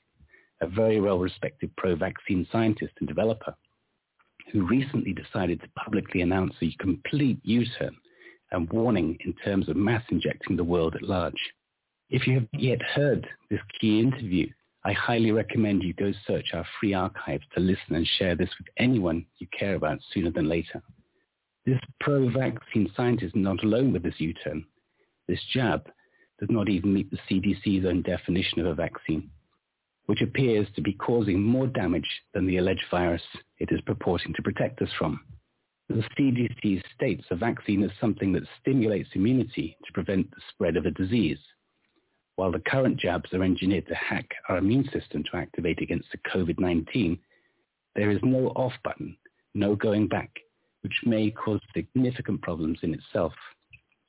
a 0.62 0.68
very 0.68 1.00
well-respected 1.00 1.76
pro-vaccine 1.78 2.48
scientist 2.52 2.94
and 3.00 3.08
developer, 3.08 3.56
who 4.52 4.68
recently 4.68 5.14
decided 5.14 5.62
to 5.62 5.70
publicly 5.78 6.22
announce 6.22 6.54
a 6.62 6.76
complete 6.80 7.40
U-turn 7.44 7.96
and 8.52 8.70
warning 8.72 9.18
in 9.26 9.34
terms 9.34 9.68
of 9.70 9.76
mass 9.76 10.04
injecting 10.10 10.56
the 10.56 10.64
world 10.64 10.96
at 10.96 11.02
large. 11.02 11.34
If 12.10 12.28
you 12.28 12.36
have 12.36 12.48
yet 12.54 12.82
heard 12.82 13.28
this 13.50 13.62
key 13.80 14.00
interview, 14.00 14.48
I 14.86 14.92
highly 14.92 15.32
recommend 15.32 15.82
you 15.82 15.94
go 15.94 16.12
search 16.28 16.54
our 16.54 16.66
free 16.80 16.94
archives 16.94 17.46
to 17.54 17.62
listen 17.62 17.96
and 17.96 18.06
share 18.06 18.36
this 18.36 18.50
with 18.58 18.68
anyone 18.78 19.26
you 19.38 19.48
care 19.58 19.76
about 19.76 20.00
sooner 20.14 20.30
than 20.30 20.50
later. 20.50 20.82
This 21.66 21.80
pro-vaccine 22.02 22.92
scientist 22.96 23.34
is 23.34 23.42
not 23.42 23.64
alone 23.64 23.94
with 23.94 24.04
this 24.04 24.20
U-turn. 24.20 24.66
This 25.28 25.40
jab 25.54 25.90
does 26.38 26.50
not 26.50 26.68
even 26.68 26.94
meet 26.94 27.10
the 27.10 27.20
CDC's 27.30 27.86
own 27.86 28.02
definition 28.02 28.60
of 28.60 28.66
a 28.66 28.76
vaccine, 28.76 29.30
which 30.08 30.22
appears 30.22 30.68
to 30.76 30.82
be 30.82 30.92
causing 30.92 31.42
more 31.42 31.68
damage 31.68 32.10
than 32.34 32.46
the 32.46 32.58
alleged 32.58 32.84
virus 32.92 33.24
it 33.60 33.70
is 33.72 33.80
purporting 33.86 34.34
to 34.34 34.42
protect 34.42 34.82
us 34.82 34.90
from. 35.00 35.22
The 35.88 36.04
CDC 36.20 36.82
states 36.94 37.24
a 37.32 37.36
vaccine 37.36 37.84
is 37.84 37.92
something 38.02 38.34
that 38.34 38.44
stimulates 38.60 39.10
immunity 39.14 39.78
to 39.86 39.94
prevent 39.94 40.30
the 40.32 40.42
spread 40.50 40.76
of 40.76 40.86
a 40.86 40.92
disease 40.92 41.40
while 42.36 42.52
the 42.52 42.60
current 42.60 43.00
jabs 43.00 43.32
are 43.34 43.44
engineered 43.44 43.88
to 43.88 43.96
hack 43.96 44.30
our 44.50 44.58
immune 44.58 44.90
system 44.92 45.24
to 45.24 45.38
activate 45.38 45.82
against 45.82 46.08
the 46.12 46.18
COVID-19, 46.30 47.20
there 47.96 48.10
is 48.10 48.20
no 48.24 48.48
off 48.50 48.74
button, 48.84 49.16
no 49.54 49.76
going 49.76 50.08
back. 50.08 50.32
which 50.82 50.94
may 51.06 51.32
cause 51.32 51.62
significant 51.74 52.42
problems 52.42 52.78
in 52.84 52.94
itself. 52.94 53.34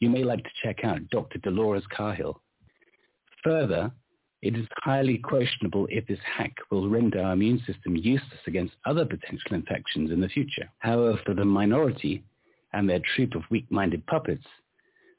You 0.01 0.11
may 0.11 0.25
like 0.25 0.43
to 0.43 0.51
check 0.63 0.85
out 0.85 1.09
Dr. 1.11 1.39
Dolores 1.39 1.87
Cahill. 1.97 2.41
Further, 3.45 3.93
it 4.43 4.57
is 4.57 4.67
highly 4.83 5.19
questionable 5.19 5.87
if 5.89 6.07
this 6.07 6.19
hack 6.37 6.53
will 6.71 6.91
render 6.91 7.23
our 7.23 7.33
immune 7.33 7.63
system 7.65 7.97
useless 7.97 8.41
against 8.47 8.75
other 8.85 9.07
potential 9.07 9.53
infections 9.55 10.11
in 10.11 10.21
the 10.21 10.29
future. 10.29 10.69
However, 10.81 11.19
for 11.25 11.35
the 11.35 11.45
minority 11.45 12.25
and 12.73 12.89
their 12.89 13.01
troop 13.15 13.35
of 13.35 13.43
weak-minded 13.51 14.05
puppets, 14.07 14.45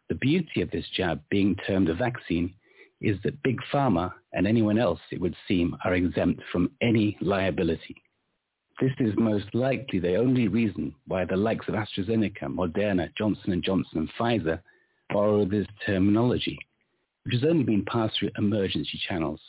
the 0.09 0.15
beauty 0.15 0.61
of 0.61 0.69
this 0.71 0.85
jab 0.95 1.21
being 1.29 1.55
termed 1.65 1.89
a 1.89 1.95
vaccine 1.95 2.53
is 3.05 3.17
that 3.23 3.41
Big 3.43 3.57
Pharma 3.71 4.11
and 4.33 4.47
anyone 4.47 4.77
else, 4.77 4.99
it 5.11 5.21
would 5.21 5.35
seem, 5.47 5.75
are 5.85 5.93
exempt 5.93 6.41
from 6.51 6.71
any 6.81 7.17
liability. 7.21 7.95
This 8.81 8.91
is 8.99 9.13
most 9.15 9.53
likely 9.53 9.99
the 9.99 10.15
only 10.15 10.47
reason 10.47 10.93
why 11.07 11.23
the 11.23 11.37
likes 11.37 11.67
of 11.67 11.75
AstraZeneca, 11.75 12.43
Moderna, 12.43 13.09
Johnson 13.15 13.61
& 13.63 13.65
Johnson, 13.65 13.99
and 13.99 14.09
Pfizer 14.19 14.59
borrow 15.09 15.45
this 15.45 15.67
terminology 15.85 16.57
which 17.25 17.33
has 17.33 17.43
only 17.43 17.63
been 17.63 17.83
passed 17.85 18.17
through 18.19 18.29
emergency 18.37 18.99
channels. 19.07 19.41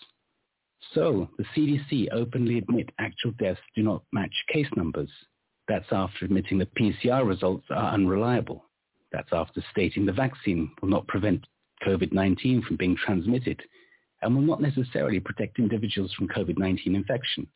So 0.94 1.28
the 1.36 1.44
CDC 1.54 2.08
openly 2.12 2.58
admit 2.58 2.90
actual 2.98 3.32
deaths 3.32 3.60
do 3.74 3.82
not 3.82 4.02
match 4.12 4.32
case 4.52 4.68
numbers. 4.76 5.10
That's 5.68 5.92
after 5.92 6.24
admitting 6.24 6.58
the 6.58 6.68
PCR 6.78 7.26
results 7.26 7.66
are 7.70 7.92
unreliable. 7.92 8.64
That's 9.12 9.28
after 9.32 9.62
stating 9.70 10.06
the 10.06 10.12
vaccine 10.12 10.70
will 10.80 10.88
not 10.88 11.06
prevent 11.06 11.46
COVID-19 11.84 12.64
from 12.64 12.76
being 12.76 12.96
transmitted 12.96 13.60
and 14.22 14.34
will 14.34 14.42
not 14.42 14.62
necessarily 14.62 15.20
protect 15.20 15.58
individuals 15.58 16.12
from 16.14 16.28
COVID-19 16.28 16.94
infection. 16.94 17.46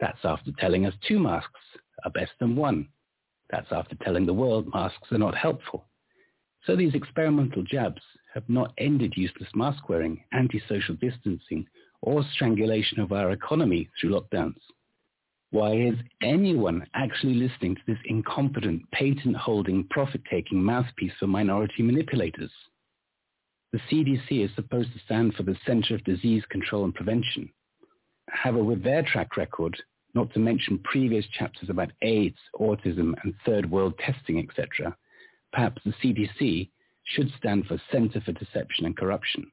That's 0.00 0.24
after 0.24 0.50
telling 0.58 0.86
us 0.86 0.94
two 1.06 1.18
masks 1.18 1.60
are 2.04 2.10
best 2.10 2.32
than 2.40 2.56
one. 2.56 2.88
That's 3.50 3.70
after 3.70 3.94
telling 3.96 4.26
the 4.26 4.32
world 4.32 4.68
masks 4.72 5.12
are 5.12 5.18
not 5.18 5.36
helpful. 5.36 5.86
So 6.64 6.76
these 6.76 6.94
experimental 6.94 7.62
jabs 7.62 8.02
have 8.34 8.48
not 8.48 8.72
ended 8.78 9.14
useless 9.16 9.48
mask 9.54 9.88
wearing, 9.88 10.22
anti-social 10.32 10.94
distancing, 10.96 11.66
or 12.00 12.24
strangulation 12.32 13.00
of 13.00 13.12
our 13.12 13.32
economy 13.32 13.88
through 14.00 14.10
lockdowns. 14.10 14.60
Why 15.50 15.74
is 15.74 15.96
anyone 16.22 16.86
actually 16.94 17.34
listening 17.34 17.74
to 17.74 17.82
this 17.86 17.98
incompetent, 18.06 18.90
patent-holding, 18.92 19.88
profit-taking 19.90 20.62
mouthpiece 20.62 21.12
for 21.20 21.26
minority 21.26 21.82
manipulators? 21.82 22.50
The 23.72 23.80
CDC 23.90 24.44
is 24.44 24.50
supposed 24.54 24.92
to 24.92 24.98
stand 24.98 25.34
for 25.34 25.44
the 25.44 25.56
Center 25.66 25.94
of 25.94 26.04
Disease 26.04 26.44
Control 26.50 26.84
and 26.84 26.94
Prevention. 26.94 27.48
However, 28.28 28.62
with 28.62 28.82
their 28.82 29.02
track 29.02 29.36
record, 29.38 29.74
not 30.14 30.32
to 30.34 30.40
mention 30.40 30.78
previous 30.84 31.24
chapters 31.38 31.70
about 31.70 31.92
AIDS, 32.02 32.36
autism, 32.60 33.14
and 33.22 33.34
third 33.46 33.70
world 33.70 33.98
testing, 33.98 34.38
etc., 34.38 34.94
perhaps 35.52 35.80
the 35.84 35.94
CDC 36.02 36.68
should 37.04 37.32
stand 37.38 37.66
for 37.66 37.80
Center 37.90 38.20
for 38.20 38.32
Deception 38.32 38.84
and 38.84 38.96
Corruption. 38.96 39.50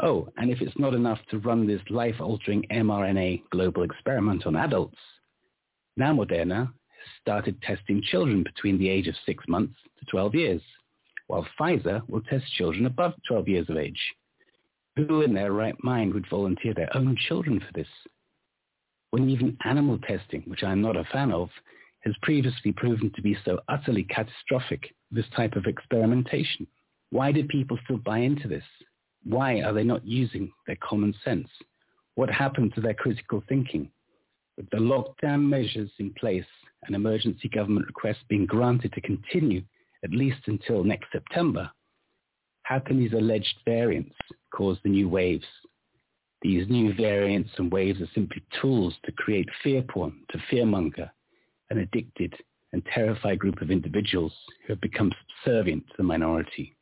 Oh, 0.00 0.28
and 0.36 0.50
if 0.50 0.60
it's 0.60 0.78
not 0.78 0.94
enough 0.94 1.18
to 1.30 1.38
run 1.38 1.66
this 1.66 1.82
life-altering 1.90 2.66
mRNA 2.70 3.42
global 3.50 3.82
experiment 3.82 4.46
on 4.46 4.54
adults, 4.56 4.98
now 5.96 6.14
Moderna 6.14 6.66
has 6.66 6.72
started 7.20 7.60
testing 7.62 8.00
children 8.00 8.44
between 8.44 8.78
the 8.78 8.88
age 8.88 9.08
of 9.08 9.16
6 9.26 9.44
months 9.48 9.74
to 9.98 10.04
12 10.06 10.34
years, 10.36 10.62
while 11.32 11.46
Pfizer 11.58 12.06
will 12.10 12.20
test 12.20 12.44
children 12.58 12.84
above 12.84 13.14
12 13.26 13.48
years 13.48 13.70
of 13.70 13.78
age. 13.78 13.98
Who 14.96 15.22
in 15.22 15.32
their 15.32 15.50
right 15.50 15.74
mind 15.82 16.12
would 16.12 16.28
volunteer 16.28 16.74
their 16.74 16.94
own 16.94 17.16
children 17.26 17.58
for 17.58 17.72
this? 17.72 17.88
When 19.12 19.30
even 19.30 19.56
animal 19.64 19.98
testing, 20.06 20.42
which 20.42 20.62
I'm 20.62 20.82
not 20.82 20.94
a 20.94 21.04
fan 21.10 21.32
of, 21.32 21.48
has 22.00 22.12
previously 22.20 22.72
proven 22.72 23.10
to 23.16 23.22
be 23.22 23.34
so 23.46 23.60
utterly 23.70 24.04
catastrophic, 24.04 24.94
this 25.10 25.24
type 25.34 25.56
of 25.56 25.64
experimentation? 25.64 26.66
Why 27.08 27.32
do 27.32 27.44
people 27.44 27.78
still 27.84 27.96
buy 27.96 28.18
into 28.18 28.46
this? 28.46 28.64
Why 29.24 29.62
are 29.62 29.72
they 29.72 29.84
not 29.84 30.06
using 30.06 30.52
their 30.66 30.76
common 30.86 31.14
sense? 31.24 31.48
What 32.14 32.28
happened 32.28 32.74
to 32.74 32.82
their 32.82 32.92
critical 32.92 33.42
thinking? 33.48 33.90
With 34.58 34.68
the 34.68 34.76
lockdown 34.76 35.48
measures 35.48 35.92
in 35.98 36.12
place 36.12 36.44
and 36.84 36.94
emergency 36.94 37.48
government 37.48 37.86
requests 37.86 38.24
being 38.28 38.44
granted 38.44 38.92
to 38.92 39.00
continue 39.00 39.62
at 40.04 40.10
least 40.10 40.40
until 40.46 40.84
next 40.84 41.06
September, 41.12 41.70
how 42.64 42.78
can 42.78 42.98
these 42.98 43.12
alleged 43.12 43.54
variants 43.64 44.14
cause 44.54 44.78
the 44.82 44.90
new 44.90 45.08
waves? 45.08 45.46
These 46.42 46.68
new 46.68 46.92
variants 46.94 47.50
and 47.58 47.70
waves 47.70 48.00
are 48.00 48.10
simply 48.14 48.42
tools 48.60 48.94
to 49.04 49.12
create 49.12 49.48
fear 49.62 49.82
porn, 49.82 50.24
to 50.30 50.38
fearmonger, 50.50 51.10
an 51.70 51.78
addicted 51.78 52.34
and 52.72 52.84
terrified 52.86 53.38
group 53.38 53.60
of 53.60 53.70
individuals 53.70 54.32
who 54.66 54.72
have 54.72 54.80
become 54.80 55.12
subservient 55.44 55.86
to 55.88 55.94
the 55.98 56.02
minority. 56.02 56.74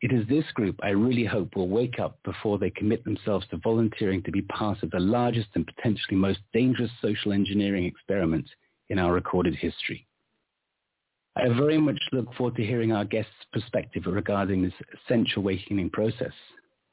It 0.00 0.12
is 0.12 0.26
this 0.28 0.44
group 0.54 0.78
I 0.82 0.90
really 0.90 1.24
hope 1.24 1.56
will 1.56 1.68
wake 1.68 1.98
up 1.98 2.18
before 2.24 2.58
they 2.58 2.70
commit 2.70 3.04
themselves 3.04 3.46
to 3.50 3.56
volunteering 3.58 4.22
to 4.22 4.30
be 4.30 4.42
part 4.42 4.82
of 4.82 4.90
the 4.92 5.00
largest 5.00 5.48
and 5.54 5.66
potentially 5.66 6.16
most 6.16 6.38
dangerous 6.52 6.90
social 7.02 7.32
engineering 7.32 7.84
experiment 7.84 8.48
in 8.88 8.98
our 8.98 9.12
recorded 9.12 9.56
history. 9.56 10.07
I 11.38 11.48
very 11.50 11.78
much 11.78 12.00
look 12.10 12.34
forward 12.34 12.56
to 12.56 12.66
hearing 12.66 12.90
our 12.90 13.04
guests' 13.04 13.30
perspective 13.52 14.06
regarding 14.06 14.60
this 14.60 14.72
essential 14.92 15.42
awakening 15.42 15.90
process, 15.90 16.32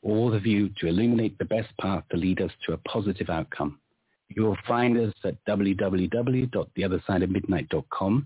all 0.04 0.30
the 0.30 0.40
view 0.40 0.70
to 0.78 0.86
illuminate 0.86 1.36
the 1.40 1.46
best 1.46 1.76
path 1.82 2.04
to 2.12 2.18
lead 2.18 2.40
us 2.42 2.52
to 2.66 2.74
a 2.74 2.78
positive 2.78 3.32
outcome. 3.32 3.80
You 4.30 4.44
will 4.44 4.58
find 4.68 5.00
us 5.00 5.16
at 5.24 5.44
www.theothersideofmidnight.com. 5.46 8.26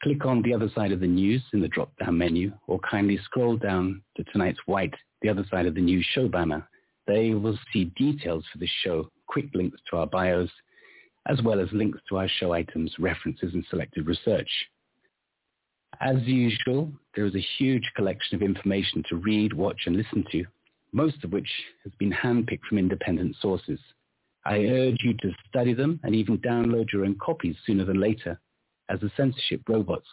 Click 0.00 0.24
on 0.24 0.42
The 0.42 0.54
Other 0.54 0.70
Side 0.76 0.92
of 0.92 1.00
the 1.00 1.08
News 1.08 1.42
in 1.52 1.60
the 1.60 1.66
drop-down 1.66 2.16
menu 2.16 2.52
or 2.68 2.78
kindly 2.78 3.18
scroll 3.24 3.56
down 3.56 4.02
to 4.16 4.22
tonight's 4.32 4.60
white 4.66 4.94
The 5.22 5.28
Other 5.28 5.44
Side 5.50 5.66
of 5.66 5.74
the 5.74 5.80
News 5.80 6.06
show 6.14 6.28
banner. 6.28 6.68
There 7.08 7.20
you 7.20 7.40
will 7.40 7.58
see 7.72 7.86
details 7.96 8.44
for 8.52 8.58
this 8.58 8.70
show, 8.84 9.10
quick 9.26 9.46
links 9.54 9.80
to 9.90 9.96
our 9.96 10.06
bios, 10.06 10.50
as 11.26 11.42
well 11.42 11.58
as 11.58 11.66
links 11.72 11.98
to 12.08 12.18
our 12.18 12.28
show 12.28 12.52
items, 12.52 12.94
references, 13.00 13.54
and 13.54 13.66
selected 13.68 14.06
research. 14.06 14.48
As 15.98 16.22
usual, 16.22 16.90
there 17.14 17.26
is 17.26 17.34
a 17.34 17.46
huge 17.58 17.90
collection 17.96 18.36
of 18.36 18.42
information 18.42 19.02
to 19.08 19.16
read, 19.16 19.52
watch, 19.52 19.82
and 19.86 19.96
listen 19.96 20.24
to, 20.30 20.44
most 20.92 21.24
of 21.24 21.32
which 21.32 21.50
has 21.84 21.92
been 21.98 22.12
handpicked 22.12 22.64
from 22.68 22.78
independent 22.78 23.36
sources. 23.40 23.80
I 24.44 24.64
urge 24.66 25.02
you 25.02 25.14
to 25.14 25.34
study 25.48 25.74
them 25.74 26.00
and 26.02 26.14
even 26.14 26.38
download 26.38 26.92
your 26.92 27.04
own 27.04 27.16
copies 27.18 27.56
sooner 27.66 27.84
than 27.84 28.00
later, 28.00 28.40
as 28.88 29.00
the 29.00 29.10
censorship 29.16 29.62
robots 29.68 30.06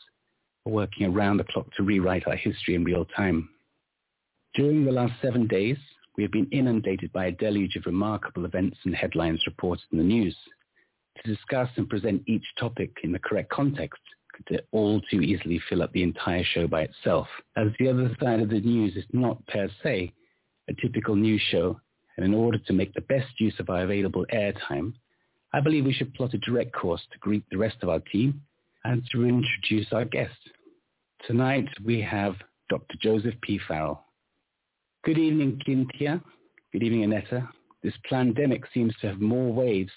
are 0.66 0.72
working 0.72 1.08
around 1.08 1.38
the 1.38 1.46
clock 1.46 1.68
to 1.76 1.84
rewrite 1.84 2.28
our 2.28 2.36
history 2.36 2.76
in 2.76 2.84
real 2.84 3.06
time. 3.06 3.50
During 4.56 4.84
the 4.84 4.92
last 4.92 5.14
seven 5.22 5.48
days, 5.48 5.78
we 6.18 6.24
have 6.24 6.32
been 6.32 6.50
inundated 6.52 7.14
by 7.14 7.28
a 7.28 7.32
deluge 7.32 7.76
of 7.76 7.86
remarkable 7.86 8.46
events 8.46 8.78
and 8.84 8.96
headlines 8.96 9.46
reported 9.46 9.86
in 9.92 10.00
the 10.00 10.04
news. 10.04 10.36
To 11.24 11.34
discuss 11.34 11.70
and 11.78 11.90
present 11.90 12.24
each 12.28 12.46
topic 12.60 12.92
in 13.04 13.12
the 13.12 13.20
correct 13.20 13.50
context 13.50 14.02
could 14.46 14.62
all 14.72 15.02
too 15.10 15.22
easily 15.22 15.62
fill 15.70 15.82
up 15.82 15.92
the 15.94 16.04
entire 16.04 16.44
show 16.44 16.68
by 16.68 16.84
itself, 16.84 17.28
as 17.56 17.68
the 17.80 17.90
other 17.90 18.16
side 18.22 18.40
of 18.40 18.50
the 18.50 18.62
news 18.62 18.96
is 18.96 19.06
not 19.12 19.46
per 19.48 19.70
se 19.84 20.14
a 20.70 20.74
typical 20.82 21.16
news 21.16 21.42
show 21.50 21.80
and 22.18 22.26
in 22.26 22.34
order 22.34 22.58
to 22.58 22.74
make 22.74 22.94
the 22.94 23.02
best 23.02 23.40
use 23.40 23.54
of 23.60 23.70
our 23.70 23.84
available 23.84 24.26
airtime, 24.34 24.94
I 25.54 25.62
believe 25.62 25.86
we 25.86 25.94
should 25.94 26.14
plot 26.14 26.34
a 26.34 26.40
direct 26.40 26.74
course 26.74 27.02
to 27.12 27.20
greet 27.20 27.44
the 27.50 27.58
rest 27.58 27.78
of 27.82 27.90
our 27.90 28.00
team 28.00 28.42
and 28.84 29.04
to 29.12 29.26
introduce 29.26 29.92
our 29.92 30.06
guest. 30.06 30.38
Tonight 31.26 31.68
we 31.86 32.02
have 32.02 32.36
Dr. 32.70 32.96
Joseph 33.02 33.36
P. 33.42 33.60
Farrell. 33.68 34.04
Good 35.04 35.18
evening, 35.18 35.62
Cynthia. 35.66 36.22
Good 36.74 36.84
evening, 36.84 37.04
Annetta. 37.04 37.48
This 37.84 37.94
pandemic 38.10 38.64
seems 38.74 38.94
to 39.02 39.08
have 39.08 39.22
more 39.22 39.54
waves 39.54 39.92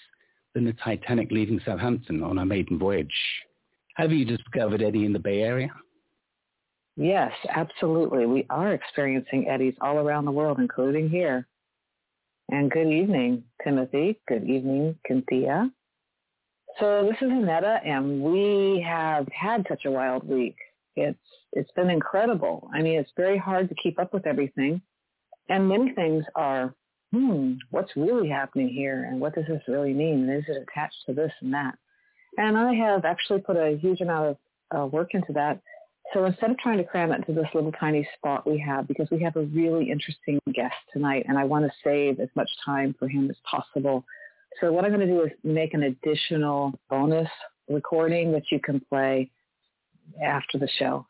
than 0.53 0.65
the 0.65 0.73
Titanic 0.73 1.31
leaving 1.31 1.59
Southampton 1.65 2.23
on 2.23 2.37
her 2.37 2.45
maiden 2.45 2.77
voyage. 2.77 3.09
Have 3.95 4.11
you 4.11 4.25
discovered 4.25 4.81
any 4.81 5.05
in 5.05 5.13
the 5.13 5.19
Bay 5.19 5.41
Area? 5.41 5.69
Yes, 6.95 7.31
absolutely. 7.49 8.25
We 8.25 8.45
are 8.49 8.73
experiencing 8.73 9.47
eddies 9.49 9.75
all 9.81 9.97
around 9.97 10.25
the 10.25 10.31
world, 10.31 10.59
including 10.59 11.09
here. 11.09 11.47
And 12.49 12.69
good 12.69 12.87
evening, 12.87 13.43
Timothy. 13.63 14.19
Good 14.27 14.43
evening, 14.43 14.97
Cynthia. 15.07 15.71
So 16.79 17.03
this 17.03 17.17
is 17.21 17.31
Annetta, 17.31 17.79
and 17.85 18.21
we 18.21 18.83
have 18.87 19.27
had 19.27 19.65
such 19.69 19.85
a 19.85 19.91
wild 19.91 20.27
week. 20.27 20.55
It's 20.95 21.17
it's 21.53 21.71
been 21.71 21.89
incredible. 21.89 22.69
I 22.73 22.81
mean, 22.81 22.99
it's 22.99 23.11
very 23.17 23.37
hard 23.37 23.67
to 23.69 23.75
keep 23.75 23.99
up 23.99 24.13
with 24.13 24.25
everything, 24.25 24.81
and 25.49 25.67
many 25.67 25.91
things 25.93 26.23
are, 26.35 26.73
hmm, 27.11 27.53
what's 27.71 27.95
really 27.95 28.29
happening 28.29 28.69
here, 28.69 29.05
and 29.05 29.19
what 29.19 29.35
does 29.35 29.45
this 29.47 29.61
really 29.67 29.93
mean? 29.93 30.29
Is 30.29 30.45
it 30.47 30.65
attached 30.69 31.03
to 31.07 31.13
this 31.13 31.31
and 31.41 31.53
that? 31.53 31.75
And 32.37 32.57
I 32.57 32.73
have 32.73 33.05
actually 33.05 33.41
put 33.41 33.57
a 33.57 33.77
huge 33.81 34.01
amount 34.01 34.29
of 34.29 34.37
uh, 34.75 34.85
work 34.87 35.13
into 35.13 35.33
that 35.33 35.61
so 36.13 36.25
instead 36.25 36.51
of 36.51 36.57
trying 36.57 36.77
to 36.77 36.83
cram 36.83 37.11
it 37.11 37.19
into 37.19 37.33
this 37.33 37.47
little 37.53 37.71
tiny 37.71 38.07
spot 38.17 38.49
we 38.49 38.59
have, 38.59 38.87
because 38.87 39.07
we 39.11 39.21
have 39.23 39.35
a 39.37 39.43
really 39.43 39.89
interesting 39.89 40.39
guest 40.53 40.75
tonight, 40.91 41.25
and 41.27 41.37
I 41.37 41.45
want 41.45 41.65
to 41.65 41.71
save 41.83 42.19
as 42.19 42.27
much 42.35 42.49
time 42.65 42.95
for 42.99 43.07
him 43.07 43.29
as 43.29 43.37
possible. 43.49 44.03
So 44.59 44.73
what 44.73 44.83
I'm 44.83 44.91
going 44.91 45.07
to 45.07 45.13
do 45.13 45.23
is 45.23 45.31
make 45.43 45.73
an 45.73 45.83
additional 45.83 46.77
bonus 46.89 47.29
recording 47.69 48.33
that 48.33 48.43
you 48.51 48.59
can 48.59 48.81
play 48.89 49.31
after 50.21 50.57
the 50.57 50.67
show. 50.77 51.07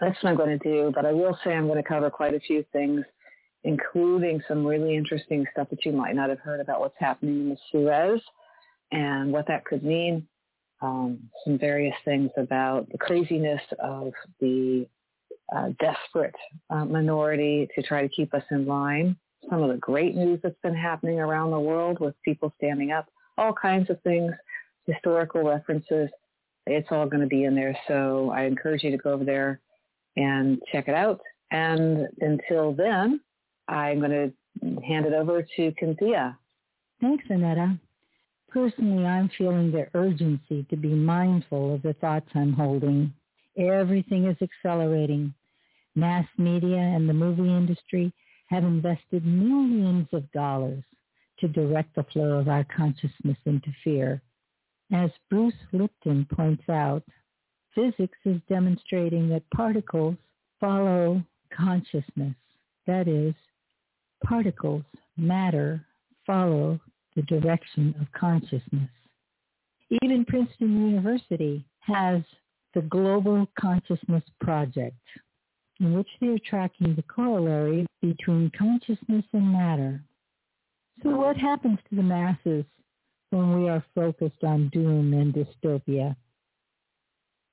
That's 0.00 0.16
what 0.22 0.30
I'm 0.30 0.36
going 0.36 0.58
to 0.58 0.68
do, 0.68 0.90
but 0.94 1.04
I 1.04 1.12
will 1.12 1.38
say 1.44 1.52
I'm 1.52 1.66
going 1.66 1.82
to 1.82 1.86
cover 1.86 2.08
quite 2.08 2.32
a 2.32 2.40
few 2.40 2.64
things, 2.72 3.04
including 3.64 4.42
some 4.48 4.66
really 4.66 4.96
interesting 4.96 5.44
stuff 5.52 5.68
that 5.68 5.84
you 5.84 5.92
might 5.92 6.16
not 6.16 6.30
have 6.30 6.40
heard 6.40 6.60
about 6.60 6.80
what's 6.80 6.96
happening 6.98 7.40
in 7.40 7.48
the 7.50 7.56
Suez 7.70 8.22
and 8.92 9.32
what 9.32 9.48
that 9.48 9.64
could 9.64 9.82
mean. 9.82 10.26
Um, 10.80 11.30
some 11.44 11.58
various 11.58 11.94
things 12.04 12.30
about 12.36 12.90
the 12.90 12.98
craziness 12.98 13.60
of 13.80 14.12
the 14.40 14.86
uh, 15.54 15.68
desperate 15.78 16.34
uh, 16.70 16.84
minority 16.84 17.68
to 17.74 17.82
try 17.82 18.02
to 18.02 18.08
keep 18.08 18.34
us 18.34 18.42
in 18.50 18.66
line. 18.66 19.16
Some 19.48 19.62
of 19.62 19.70
the 19.70 19.76
great 19.76 20.14
news 20.14 20.40
that's 20.42 20.58
been 20.62 20.74
happening 20.74 21.20
around 21.20 21.50
the 21.50 21.60
world 21.60 21.98
with 22.00 22.14
people 22.24 22.52
standing 22.56 22.92
up, 22.92 23.06
all 23.38 23.52
kinds 23.52 23.90
of 23.90 24.00
things, 24.02 24.32
historical 24.86 25.42
references. 25.42 26.08
It's 26.66 26.88
all 26.90 27.06
going 27.06 27.22
to 27.22 27.28
be 27.28 27.44
in 27.44 27.54
there. 27.54 27.76
So 27.88 28.30
I 28.30 28.44
encourage 28.44 28.82
you 28.82 28.90
to 28.92 28.96
go 28.96 29.12
over 29.12 29.24
there 29.24 29.60
and 30.16 30.60
check 30.70 30.88
it 30.88 30.94
out. 30.94 31.20
And 31.50 32.08
until 32.20 32.72
then, 32.72 33.20
I'm 33.68 34.00
going 34.00 34.10
to 34.10 34.80
hand 34.82 35.06
it 35.06 35.12
over 35.12 35.42
to 35.56 35.72
Cynthia. 35.78 36.38
Thanks, 37.00 37.24
Annetta. 37.28 37.78
Personally, 38.52 39.06
I'm 39.06 39.30
feeling 39.38 39.72
the 39.72 39.86
urgency 39.94 40.66
to 40.68 40.76
be 40.76 40.88
mindful 40.88 41.74
of 41.74 41.82
the 41.82 41.94
thoughts 41.94 42.28
I'm 42.34 42.52
holding. 42.52 43.14
Everything 43.56 44.26
is 44.26 44.36
accelerating. 44.42 45.32
Mass 45.94 46.26
media 46.36 46.76
and 46.76 47.08
the 47.08 47.14
movie 47.14 47.48
industry 47.48 48.12
have 48.48 48.64
invested 48.64 49.24
millions 49.24 50.06
of 50.12 50.30
dollars 50.32 50.84
to 51.40 51.48
direct 51.48 51.94
the 51.94 52.04
flow 52.12 52.38
of 52.38 52.48
our 52.48 52.64
consciousness 52.64 53.38
into 53.46 53.72
fear. 53.82 54.20
As 54.92 55.10
Bruce 55.30 55.54
Lipton 55.72 56.26
points 56.30 56.68
out, 56.68 57.02
physics 57.74 58.18
is 58.26 58.40
demonstrating 58.50 59.30
that 59.30 59.48
particles 59.50 60.16
follow 60.60 61.22
consciousness. 61.56 62.34
That 62.86 63.08
is, 63.08 63.34
particles, 64.22 64.84
matter, 65.16 65.86
follow 66.26 66.78
the 67.16 67.22
direction 67.22 67.94
of 68.00 68.06
consciousness. 68.18 68.90
Even 70.02 70.24
Princeton 70.24 70.90
University 70.90 71.64
has 71.80 72.22
the 72.74 72.82
Global 72.82 73.46
Consciousness 73.58 74.22
Project, 74.40 74.96
in 75.80 75.94
which 75.94 76.08
they 76.20 76.28
are 76.28 76.38
tracking 76.38 76.94
the 76.94 77.02
corollary 77.02 77.86
between 78.00 78.50
consciousness 78.56 79.24
and 79.32 79.52
matter. 79.52 80.00
So 81.02 81.10
what 81.10 81.36
happens 81.36 81.78
to 81.90 81.96
the 81.96 82.02
masses 82.02 82.64
when 83.30 83.60
we 83.62 83.68
are 83.68 83.84
focused 83.94 84.42
on 84.44 84.70
doom 84.72 85.12
and 85.12 85.34
dystopia? 85.34 86.16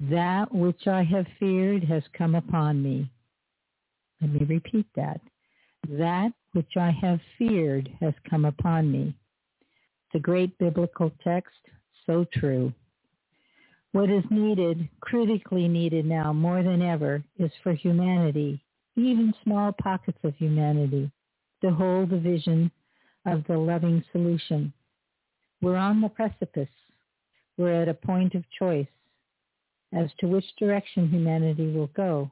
That 0.01 0.53
which 0.53 0.87
I 0.87 1.03
have 1.03 1.25
feared 1.39 1.83
has 1.83 2.03
come 2.17 2.35
upon 2.35 2.81
me. 2.81 3.09
Let 4.21 4.31
me 4.31 4.45
repeat 4.45 4.85
that. 4.95 5.19
That 5.89 6.31
which 6.53 6.77
I 6.77 6.91
have 6.91 7.19
feared 7.37 7.89
has 7.99 8.13
come 8.29 8.45
upon 8.45 8.91
me. 8.91 9.13
The 10.13 10.19
great 10.19 10.57
biblical 10.57 11.11
text, 11.23 11.59
so 12.05 12.25
true. 12.33 12.73
What 13.91 14.09
is 14.09 14.23
needed, 14.29 14.87
critically 15.01 15.67
needed 15.67 16.05
now 16.05 16.33
more 16.33 16.63
than 16.63 16.81
ever, 16.81 17.23
is 17.37 17.51
for 17.63 17.73
humanity, 17.73 18.63
even 18.95 19.33
small 19.43 19.71
pockets 19.71 20.19
of 20.23 20.35
humanity, 20.35 21.11
to 21.61 21.71
hold 21.71 22.09
the 22.09 22.19
vision 22.19 22.71
of 23.25 23.43
the 23.47 23.57
loving 23.57 24.03
solution. 24.11 24.73
We're 25.61 25.75
on 25.75 26.01
the 26.01 26.09
precipice. 26.09 26.69
We're 27.57 27.81
at 27.81 27.89
a 27.89 27.93
point 27.93 28.35
of 28.35 28.43
choice 28.57 28.87
as 29.93 30.09
to 30.19 30.27
which 30.27 30.45
direction 30.57 31.09
humanity 31.09 31.71
will 31.71 31.87
go. 31.87 32.31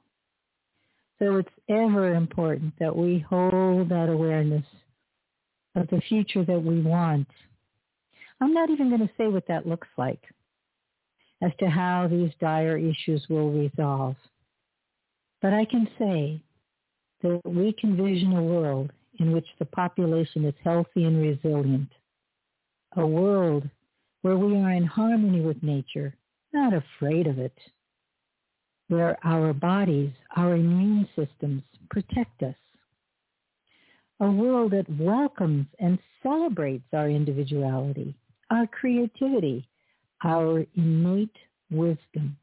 So 1.20 1.38
it's 1.38 1.50
ever 1.70 2.14
important 2.14 2.74
that 2.80 2.96
we 2.96 3.20
hold 3.20 3.90
that 3.90 4.10
awareness 4.10 4.66
of 5.76 5.88
the 5.88 6.02
future 6.02 6.46
that 6.46 6.64
we 6.64 6.82
want. 6.82 7.28
I'm 8.40 8.54
not 8.54 8.70
even 8.70 8.90
going 8.90 9.02
to 9.02 9.14
say 9.18 9.28
what 9.28 9.48
that 9.48 9.68
looks 9.68 9.88
like 9.98 10.22
as 11.42 11.52
to 11.60 11.70
how 11.70 12.08
these 12.08 12.32
dire 12.40 12.78
issues 12.78 13.26
will 13.30 13.52
resolve. 13.52 14.16
But 15.42 15.54
I 15.54 15.66
can 15.66 15.88
say 16.00 16.42
that 17.22 17.42
we 17.46 17.74
can 17.74 17.96
vision 17.96 18.36
a 18.36 18.44
world 18.44 18.92
in 19.20 19.32
which 19.32 19.48
the 19.60 19.66
population 19.66 20.46
is 20.46 20.54
healthy 20.64 21.04
and 21.04 21.22
resilient, 21.22 21.90
a 22.96 23.06
world 23.06 23.70
where 24.22 24.38
we 24.38 24.56
are 24.58 24.72
in 24.72 24.86
harmony 24.86 25.42
with 25.42 25.62
nature, 25.64 26.16
not 26.54 26.74
afraid 26.74 27.28
of 27.28 27.40
it, 27.40 27.58
where 28.88 29.18
our 29.24 29.54
bodies, 29.54 30.12
our 30.36 30.56
immune 30.56 31.08
systems 31.16 31.64
protect 31.90 32.44
us, 32.44 32.56
a 34.20 34.30
world 34.30 34.72
that 34.72 34.90
welcomes 35.00 35.68
and 35.80 36.00
celebrates 36.24 36.88
our 36.94 37.10
individuality, 37.10 38.16
our 38.50 38.68
creativity, 38.68 39.68
our 40.24 40.66
innate 40.76 41.38
wisdom. 41.70 42.38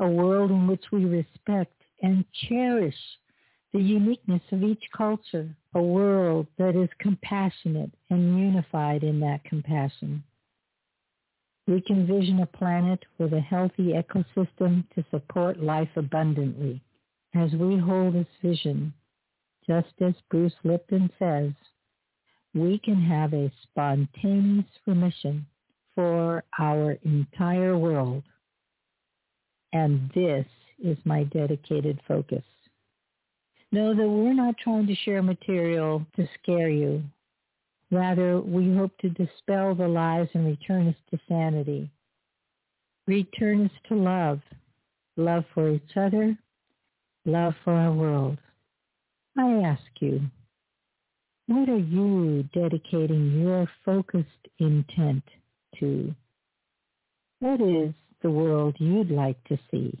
A 0.00 0.08
world 0.08 0.50
in 0.50 0.66
which 0.66 0.84
we 0.90 1.04
respect 1.04 1.74
and 2.02 2.24
cherish 2.48 2.96
the 3.72 3.80
uniqueness 3.80 4.42
of 4.50 4.62
each 4.62 4.82
culture. 4.96 5.54
A 5.74 5.82
world 5.82 6.46
that 6.58 6.76
is 6.76 6.88
compassionate 6.98 7.92
and 8.10 8.38
unified 8.38 9.02
in 9.02 9.20
that 9.20 9.44
compassion. 9.44 10.22
We 11.66 11.80
can 11.80 12.06
vision 12.06 12.40
a 12.40 12.46
planet 12.46 13.04
with 13.18 13.32
a 13.32 13.40
healthy 13.40 13.92
ecosystem 13.92 14.84
to 14.94 15.04
support 15.10 15.62
life 15.62 15.88
abundantly. 15.96 16.82
As 17.34 17.52
we 17.52 17.78
hold 17.78 18.14
this 18.14 18.26
vision, 18.42 18.92
just 19.66 19.92
as 20.00 20.14
Bruce 20.28 20.52
Lipton 20.64 21.08
says, 21.18 21.52
we 22.54 22.78
can 22.78 23.00
have 23.00 23.32
a 23.32 23.50
spontaneous 23.62 24.66
remission 24.86 25.46
for 25.94 26.44
our 26.58 26.92
entire 27.04 27.76
world. 27.76 28.22
And 29.72 30.10
this 30.14 30.46
is 30.82 30.98
my 31.04 31.24
dedicated 31.24 32.00
focus. 32.06 32.44
Know 33.70 33.94
that 33.94 34.08
we're 34.08 34.34
not 34.34 34.56
trying 34.58 34.86
to 34.86 34.94
share 34.94 35.22
material 35.22 36.04
to 36.16 36.28
scare 36.42 36.68
you. 36.68 37.02
Rather, 37.90 38.40
we 38.40 38.74
hope 38.74 38.96
to 38.98 39.08
dispel 39.10 39.74
the 39.74 39.88
lies 39.88 40.28
and 40.34 40.46
return 40.46 40.88
us 40.88 40.94
to 41.10 41.18
sanity. 41.28 41.90
Return 43.06 43.64
us 43.64 43.72
to 43.88 43.94
love, 43.94 44.40
love 45.16 45.44
for 45.54 45.70
each 45.70 45.96
other, 45.96 46.36
love 47.24 47.54
for 47.64 47.72
our 47.72 47.92
world. 47.92 48.38
I 49.38 49.62
ask 49.64 49.82
you, 50.00 50.20
what 51.46 51.68
are 51.68 51.78
you 51.78 52.44
dedicating 52.54 53.40
your 53.40 53.68
focused 53.84 54.28
intent 54.58 55.24
to 55.78 56.14
what 57.40 57.60
is 57.60 57.92
the 58.22 58.30
world 58.30 58.76
you'd 58.78 59.10
like 59.10 59.42
to 59.44 59.58
see. 59.70 59.98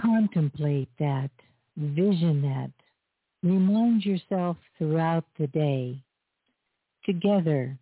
Contemplate 0.00 0.88
that, 0.98 1.30
vision 1.76 2.40
that, 2.42 2.70
remind 3.42 4.04
yourself 4.04 4.56
throughout 4.78 5.24
the 5.38 5.46
day. 5.48 5.98
Together, 7.04 7.76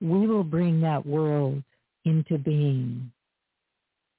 we 0.00 0.26
will 0.26 0.44
bring 0.44 0.80
that 0.80 1.04
world 1.04 1.62
into 2.04 2.38
being. 2.38 3.10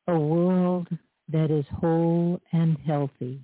A 0.08 0.17
world 0.17 0.88
that 1.32 1.49
is 1.49 1.65
whole 1.80 2.41
and 2.52 2.78
healthy. 2.86 3.39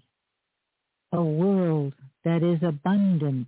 A 1.13 1.23
world 1.23 1.93
that 2.25 2.43
is 2.43 2.59
abundant. 2.61 3.47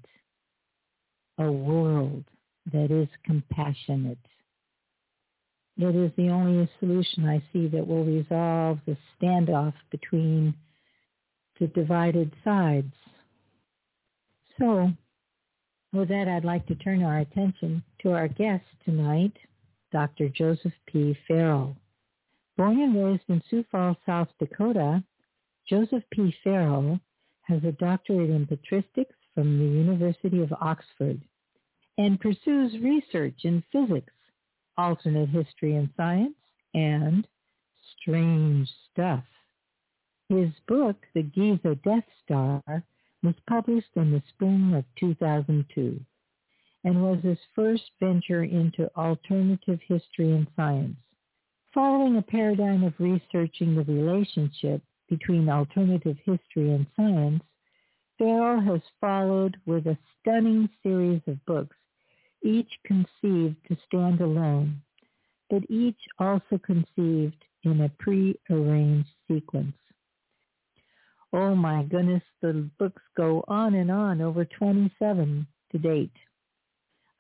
A 1.42 1.52
world 1.52 2.24
that 2.72 2.92
is 2.92 3.08
compassionate. 3.26 4.20
It 5.76 5.96
is 5.96 6.12
the 6.16 6.30
only 6.30 6.70
solution 6.80 7.28
I 7.28 7.42
see 7.52 7.68
that 7.70 7.88
will 7.88 8.06
resolve 8.06 8.78
the 8.86 8.96
standoff 9.18 9.74
between 9.90 10.54
the 11.60 11.66
divided 11.66 12.32
sides. 12.44 12.94
So 14.60 14.92
with 15.92 16.10
that, 16.10 16.28
I'd 16.28 16.46
like 16.46 16.68
to 16.68 16.76
turn 16.76 17.02
our 17.02 17.20
attention 17.20 17.84
to 18.04 18.12
our 18.12 18.28
guest 18.28 18.66
tonight, 18.86 19.36
Dr. 19.92 20.30
Joseph 20.30 20.74
P. 20.86 21.18
Farrell. 21.28 21.76
Born 22.56 22.80
and 22.80 23.04
raised 23.04 23.24
in 23.30 23.42
Sioux 23.50 23.66
Falls, 23.72 23.98
South 24.06 24.30
Dakota, 24.38 25.04
Joseph 25.68 26.04
P. 26.12 26.36
Farrell 26.44 27.00
has 27.42 27.64
a 27.64 27.72
doctorate 27.72 28.30
in 28.30 28.46
patristics 28.46 29.16
from 29.34 29.58
the 29.58 29.66
University 29.66 30.42
of 30.42 30.54
Oxford 30.62 31.20
and 32.06 32.20
pursues 32.20 32.74
research 32.82 33.42
in 33.44 33.64
physics 33.72 34.12
alternate 34.78 35.30
history 35.30 35.76
and 35.76 35.90
science, 35.96 36.36
and 36.74 37.28
strange 38.00 38.68
stuff. 38.92 39.24
His 40.30 40.50
book, 40.68 40.96
The 41.14 41.24
Giza 41.24 41.76
Death 41.84 42.06
Star, 42.24 42.62
was 43.22 43.36
published 43.48 43.96
in 43.96 44.12
the 44.12 44.24
spring 44.30 44.74
of 44.74 44.86
2002 45.00 46.00
and 46.84 47.04
was 47.04 47.20
his 47.22 47.38
first 47.54 47.84
venture 48.00 48.44
into 48.44 48.90
alternative 48.98 49.80
history 49.88 50.32
and 50.32 50.48
science. 50.56 50.98
Following 51.74 52.18
a 52.18 52.24
paradigm 52.24 52.84
of 52.84 52.94
researching 52.98 53.76
the 53.76 53.84
relationship 53.84 54.82
between 55.08 55.48
alternative 55.48 56.18
history 56.26 56.72
and 56.72 56.88
science, 56.96 57.44
Farrell 58.18 58.62
has 58.62 58.82
followed 59.00 59.58
with 59.68 59.86
a 59.86 59.98
stunning 60.20 60.70
series 60.82 61.22
of 61.28 61.46
books, 61.46 61.76
each 62.44 62.72
conceived 62.86 63.56
to 63.68 63.78
stand 63.88 64.22
alone, 64.22 64.82
but 65.50 65.64
each 65.70 66.00
also 66.20 66.60
conceived 66.64 67.44
in 67.64 67.82
a 67.82 67.90
pre-arranged 68.00 69.10
sequence. 69.28 69.74
Oh 71.34 71.56
my 71.56 71.84
goodness, 71.84 72.24
the 72.42 72.70
books 72.78 73.02
go 73.16 73.44
on 73.48 73.76
and 73.76 73.90
on, 73.92 74.22
over 74.22 74.44
27 74.46 75.48
to 75.72 75.78
date. 75.78 76.12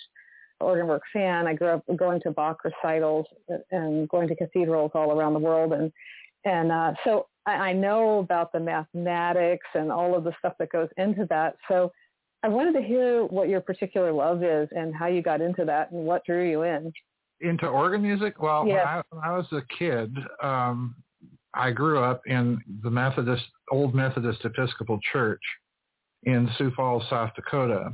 organ 0.61 0.88
work 0.88 1.02
fan. 1.12 1.46
I 1.46 1.55
grew 1.55 1.68
up 1.68 1.85
going 1.96 2.20
to 2.22 2.33
Bach 2.33 2.59
recitals 2.64 3.26
and 3.70 4.09
going 4.09 4.28
to 4.28 4.35
cathedrals 4.35 4.92
all 4.94 5.12
around 5.12 5.35
the 5.35 5.40
world, 5.40 5.72
and 5.72 5.92
and 6.44 6.72
uh, 6.72 6.94
so 7.05 7.28
I, 7.46 7.52
I 7.52 7.72
know 7.72 8.18
about 8.18 8.52
the 8.52 8.61
mathematics 8.61 9.66
and 9.74 9.92
all 9.92 10.16
of 10.16 10.24
the 10.24 10.33
stuff 10.38 10.55
that 10.59 10.70
goes 10.70 10.88
into 10.96 11.26
that. 11.31 11.57
So 11.68 11.92
I 12.42 12.48
wanted 12.48 12.72
to 12.74 12.83
hear 12.83 13.24
what 13.24 13.48
your 13.48 13.61
particular 13.61 14.12
love 14.12 14.42
is 14.42 14.68
and 14.72 14.94
how 14.94 15.07
you 15.07 15.22
got 15.22 15.40
into 15.40 15.64
that 15.64 15.92
and 15.92 16.05
what 16.05 16.24
drew 16.24 16.48
you 16.48 16.62
in. 16.62 16.92
Into 17.40 17.66
organ 17.66 18.02
music? 18.02 18.40
Well, 18.42 18.66
when, 18.66 18.76
I, 18.76 19.02
when 19.11 19.22
I 19.24 19.37
was 19.37 19.46
a 19.52 19.62
kid, 19.78 20.16
um, 20.42 20.96
I 21.55 21.70
grew 21.70 22.02
up 22.02 22.22
in 22.26 22.61
the 22.83 22.90
Methodist, 22.90 23.44
old 23.70 23.94
Methodist 23.94 24.44
Episcopal 24.44 24.98
Church 25.12 25.42
in 26.24 26.48
Sioux 26.57 26.72
Falls, 26.74 27.05
South 27.11 27.31
Dakota. 27.37 27.92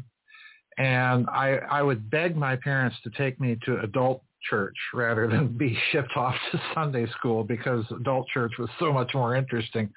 And 0.78 1.28
I, 1.28 1.58
I 1.70 1.82
would 1.82 2.08
beg 2.10 2.36
my 2.36 2.56
parents 2.56 2.96
to 3.04 3.10
take 3.10 3.40
me 3.40 3.58
to 3.64 3.80
adult 3.80 4.22
church 4.48 4.76
rather 4.94 5.26
than 5.26 5.58
be 5.58 5.76
shipped 5.92 6.16
off 6.16 6.36
to 6.52 6.60
Sunday 6.74 7.06
school 7.18 7.42
because 7.42 7.84
adult 7.90 8.28
church 8.28 8.52
was 8.58 8.68
so 8.78 8.92
much 8.92 9.10
more 9.14 9.34
interesting. 9.34 9.90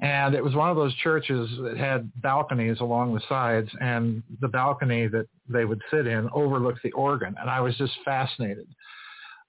And 0.00 0.34
it 0.34 0.42
was 0.42 0.54
one 0.54 0.70
of 0.70 0.76
those 0.76 0.94
churches 0.96 1.48
that 1.62 1.76
had 1.76 2.10
balconies 2.20 2.80
along 2.80 3.14
the 3.14 3.20
sides 3.28 3.68
and 3.80 4.22
the 4.40 4.48
balcony 4.48 5.06
that 5.06 5.26
they 5.48 5.64
would 5.64 5.80
sit 5.90 6.06
in 6.06 6.28
overlooked 6.32 6.82
the 6.82 6.92
organ. 6.92 7.34
And 7.40 7.48
I 7.48 7.60
was 7.60 7.76
just 7.76 7.92
fascinated 8.04 8.66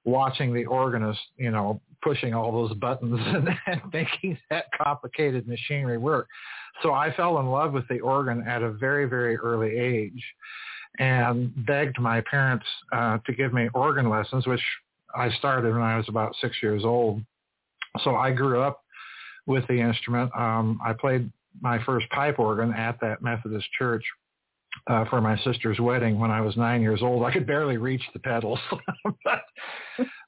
watching 0.06 0.54
the 0.54 0.66
organist, 0.66 1.20
you 1.38 1.52
know, 1.52 1.82
pushing 2.04 2.34
all 2.34 2.52
those 2.52 2.78
buttons 2.78 3.20
and, 3.20 3.50
and 3.68 3.82
making 3.92 4.38
that 4.50 4.66
complicated 4.78 5.48
machinery 5.48 5.98
work. 5.98 6.28
So 6.84 6.94
I 6.94 7.14
fell 7.16 7.40
in 7.40 7.48
love 7.48 7.74
with 7.74 7.88
the 7.88 8.00
organ 8.00 8.44
at 8.48 8.62
a 8.62 8.72
very, 8.72 9.06
very 9.06 9.36
early 9.38 9.76
age 9.78 10.24
and 11.00 11.52
begged 11.66 12.00
my 12.00 12.22
parents 12.22 12.66
uh, 12.94 13.18
to 13.26 13.34
give 13.34 13.52
me 13.52 13.68
organ 13.74 14.10
lessons, 14.10 14.46
which 14.48 14.62
I 15.16 15.30
started 15.32 15.74
when 15.74 15.82
I 15.82 15.98
was 15.98 16.08
about 16.08 16.36
six 16.40 16.56
years 16.62 16.86
old. 16.86 17.22
So 18.04 18.16
I 18.16 18.32
grew 18.32 18.62
up 18.62 18.85
with 19.46 19.68
the 19.68 19.80
instrument. 19.80 20.32
Um, 20.38 20.80
I 20.84 20.94
played 20.94 21.32
my 21.62 21.84
first 21.84 22.10
pipe 22.10 22.40
organ 22.40 22.74
at 22.74 23.00
that 23.02 23.22
Methodist 23.22 23.68
church 23.78 24.04
uh, 24.88 25.06
for 25.06 25.22
my 25.22 25.38
sister's 25.40 25.80
wedding 25.80 26.20
when 26.20 26.32
I 26.32 26.42
was 26.42 26.58
nine 26.58 26.82
years 26.82 27.02
old. 27.02 27.24
I 27.24 27.32
could 27.32 27.48
barely 27.48 27.78
reach 27.78 28.04
the 28.14 28.20
pedals, 28.20 28.60
but, 29.24 29.42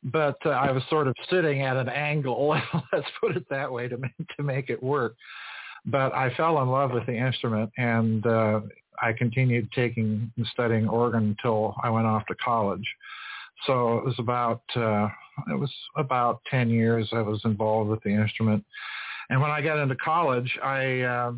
but 0.03 0.37
uh, 0.45 0.49
I 0.49 0.71
was 0.71 0.83
sort 0.89 1.07
of 1.07 1.15
sitting 1.29 1.61
at 1.61 1.77
an 1.77 1.89
angle. 1.89 2.49
Let's 2.93 3.07
put 3.19 3.35
it 3.35 3.45
that 3.49 3.71
way 3.71 3.87
to 3.87 3.97
make, 3.97 4.27
to 4.37 4.43
make 4.43 4.69
it 4.69 4.81
work. 4.81 5.15
But 5.85 6.13
I 6.13 6.33
fell 6.35 6.61
in 6.61 6.69
love 6.69 6.91
with 6.91 7.05
the 7.05 7.15
instrument, 7.15 7.71
and 7.77 8.25
uh, 8.25 8.61
I 9.01 9.13
continued 9.13 9.71
taking 9.73 10.31
and 10.35 10.45
studying 10.47 10.87
organ 10.87 11.35
until 11.37 11.75
I 11.83 11.89
went 11.89 12.07
off 12.07 12.25
to 12.27 12.35
college. 12.35 12.85
So 13.65 13.97
it 13.97 14.05
was 14.05 14.15
about 14.19 14.61
uh, 14.75 15.07
it 15.49 15.57
was 15.57 15.73
about 15.95 16.41
ten 16.49 16.69
years 16.69 17.09
I 17.11 17.21
was 17.21 17.41
involved 17.45 17.89
with 17.89 18.03
the 18.03 18.09
instrument, 18.09 18.63
and 19.29 19.41
when 19.41 19.51
I 19.51 19.61
got 19.61 19.77
into 19.79 19.95
college, 19.95 20.57
I 20.63 21.01
uh, 21.01 21.31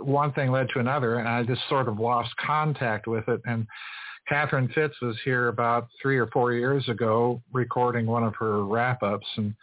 one 0.00 0.32
thing 0.32 0.50
led 0.50 0.68
to 0.70 0.80
another, 0.80 1.16
and 1.18 1.28
I 1.28 1.42
just 1.42 1.62
sort 1.68 1.88
of 1.88 1.98
lost 1.98 2.30
contact 2.36 3.06
with 3.06 3.28
it. 3.28 3.40
And 3.44 3.66
Catherine 4.28 4.68
Fitts 4.74 4.94
was 5.02 5.16
here 5.24 5.48
about 5.48 5.88
three 6.00 6.18
or 6.18 6.26
four 6.28 6.52
years 6.52 6.88
ago 6.88 7.42
recording 7.52 8.06
one 8.06 8.24
of 8.24 8.34
her 8.36 8.64
wrap-ups, 8.64 9.26
and 9.36 9.54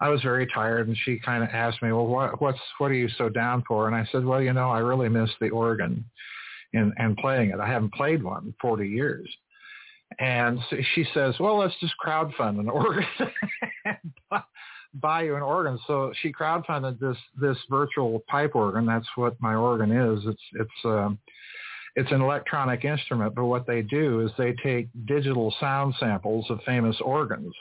I 0.00 0.08
was 0.08 0.22
very 0.22 0.46
tired, 0.46 0.88
and 0.88 0.96
she 1.04 1.18
kind 1.18 1.42
of 1.44 1.50
asked 1.50 1.82
me, 1.82 1.92
"Well, 1.92 2.06
what, 2.06 2.40
what's 2.40 2.58
what 2.78 2.90
are 2.90 2.94
you 2.94 3.08
so 3.16 3.28
down 3.28 3.62
for?" 3.68 3.86
And 3.86 3.94
I 3.94 4.08
said, 4.10 4.24
"Well, 4.24 4.42
you 4.42 4.52
know, 4.52 4.70
I 4.70 4.78
really 4.78 5.08
miss 5.08 5.30
the 5.40 5.50
organ, 5.50 6.04
and 6.72 6.92
and 6.96 7.16
playing 7.18 7.50
it. 7.50 7.60
I 7.60 7.68
haven't 7.68 7.92
played 7.94 8.22
one 8.22 8.46
in 8.46 8.54
40 8.60 8.88
years." 8.88 9.28
And 10.18 10.58
she 10.94 11.04
says, 11.14 11.34
"Well, 11.38 11.58
let's 11.58 11.78
just 11.80 11.94
crowdfund 12.04 12.58
an 12.58 12.68
organ, 12.70 13.06
buy 14.94 15.22
you 15.22 15.36
an 15.36 15.42
organ." 15.42 15.78
So 15.86 16.12
she 16.20 16.32
crowdfunded 16.32 16.98
this 16.98 17.16
this 17.40 17.56
virtual 17.68 18.22
pipe 18.28 18.54
organ. 18.54 18.86
That's 18.86 19.08
what 19.16 19.40
my 19.40 19.54
organ 19.54 19.92
is. 19.92 20.24
It's 20.26 20.42
it's 20.52 20.84
um, 20.84 21.18
it's 21.96 22.10
an 22.12 22.20
electronic 22.20 22.84
instrument, 22.84 23.34
but 23.34 23.44
what 23.44 23.66
they 23.66 23.82
do 23.82 24.20
is 24.20 24.30
they 24.38 24.54
take 24.62 24.88
digital 25.06 25.54
sound 25.60 25.94
samples 25.98 26.46
of 26.50 26.60
famous 26.64 26.96
organs 27.00 27.52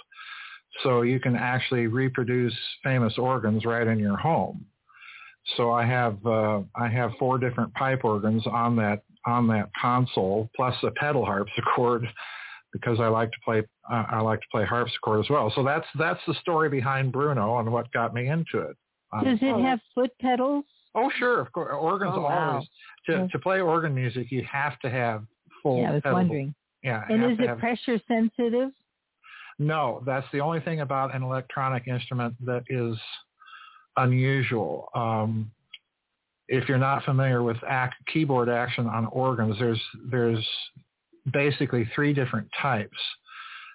so 0.83 1.01
you 1.01 1.19
can 1.19 1.35
actually 1.35 1.87
reproduce 1.87 2.55
famous 2.83 3.17
organs 3.17 3.65
right 3.65 3.87
in 3.87 3.99
your 3.99 4.17
home. 4.17 4.65
So 5.57 5.71
I 5.71 5.85
have 5.85 6.23
uh, 6.25 6.61
I 6.75 6.87
have 6.89 7.11
four 7.17 7.37
different 7.37 7.73
pipe 7.73 8.03
organs 8.03 8.45
on 8.45 8.75
that 8.77 9.01
on 9.25 9.47
that 9.47 9.69
console, 9.79 10.49
plus 10.55 10.75
a 10.83 10.91
pedal 10.91 11.25
harpsichord, 11.25 12.07
because 12.71 12.99
I 12.99 13.07
like 13.07 13.31
to 13.31 13.37
play 13.43 13.63
uh, 13.91 14.05
I 14.09 14.21
like 14.21 14.41
to 14.41 14.47
play 14.51 14.65
harpsichord 14.65 15.19
as 15.19 15.29
well. 15.29 15.51
So 15.55 15.63
that's 15.63 15.85
that's 15.97 16.19
the 16.27 16.33
story 16.35 16.69
behind 16.69 17.11
Bruno 17.11 17.57
and 17.59 17.71
what 17.71 17.91
got 17.91 18.13
me 18.13 18.27
into 18.27 18.59
it. 18.59 18.77
Um, 19.11 19.23
Does 19.23 19.39
it 19.41 19.61
have 19.61 19.79
foot 19.95 20.11
pedals? 20.21 20.65
Oh 20.95 21.11
sure, 21.17 21.39
of 21.39 21.51
course. 21.51 21.73
Organs 21.77 22.13
oh, 22.15 22.21
wow. 22.21 22.51
always 22.51 22.67
to 23.07 23.27
to 23.27 23.39
play 23.39 23.61
organ 23.61 23.93
music 23.93 24.31
you 24.31 24.43
have 24.51 24.79
to 24.79 24.89
have 24.89 25.23
full. 25.61 25.81
Yeah, 25.81 25.89
I 25.89 25.93
was 25.93 26.01
pedal. 26.01 26.17
wondering. 26.17 26.55
Yeah. 26.83 27.03
And 27.09 27.31
is 27.31 27.39
it 27.39 27.47
have, 27.47 27.59
pressure 27.59 27.99
sensitive? 28.07 28.71
No, 29.57 30.01
that's 30.05 30.25
the 30.31 30.39
only 30.39 30.61
thing 30.61 30.79
about 30.79 31.13
an 31.13 31.21
electronic 31.21 31.87
instrument 31.87 32.33
that 32.45 32.63
is 32.69 32.95
unusual. 33.97 34.89
Um, 34.95 35.51
if 36.47 36.67
you're 36.67 36.77
not 36.77 37.03
familiar 37.03 37.43
with 37.43 37.57
act, 37.67 37.95
keyboard 38.11 38.49
action 38.49 38.87
on 38.87 39.05
organs, 39.07 39.57
there's 39.59 39.81
there's 40.09 40.47
basically 41.31 41.89
three 41.93 42.13
different 42.13 42.47
types. 42.61 42.97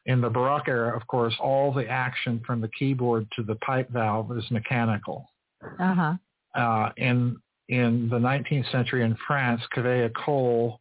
In 0.07 0.21
the 0.21 0.29
Baroque 0.29 0.69
era, 0.69 0.95
of 0.95 1.07
course, 1.07 1.35
all 1.41 1.73
the 1.73 1.89
action 1.89 2.43
from 2.47 2.61
the 2.61 2.69
keyboard 2.69 3.27
to 3.37 3.43
the 3.43 3.55
pipe 3.57 3.89
valve 3.91 4.37
is 4.37 4.45
mechanical. 4.51 5.31
Uh-huh. 5.81 6.15
Uh, 6.55 6.91
in 6.97 7.37
in 7.71 8.09
the 8.11 8.19
19th 8.19 8.71
century 8.71 9.03
in 9.03 9.17
France, 9.27 9.63
Cavaillé-Coll 9.75 10.79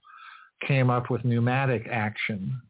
came 0.68 0.90
up 0.90 1.10
with 1.10 1.24
pneumatic 1.24 1.88
action, 1.90 2.62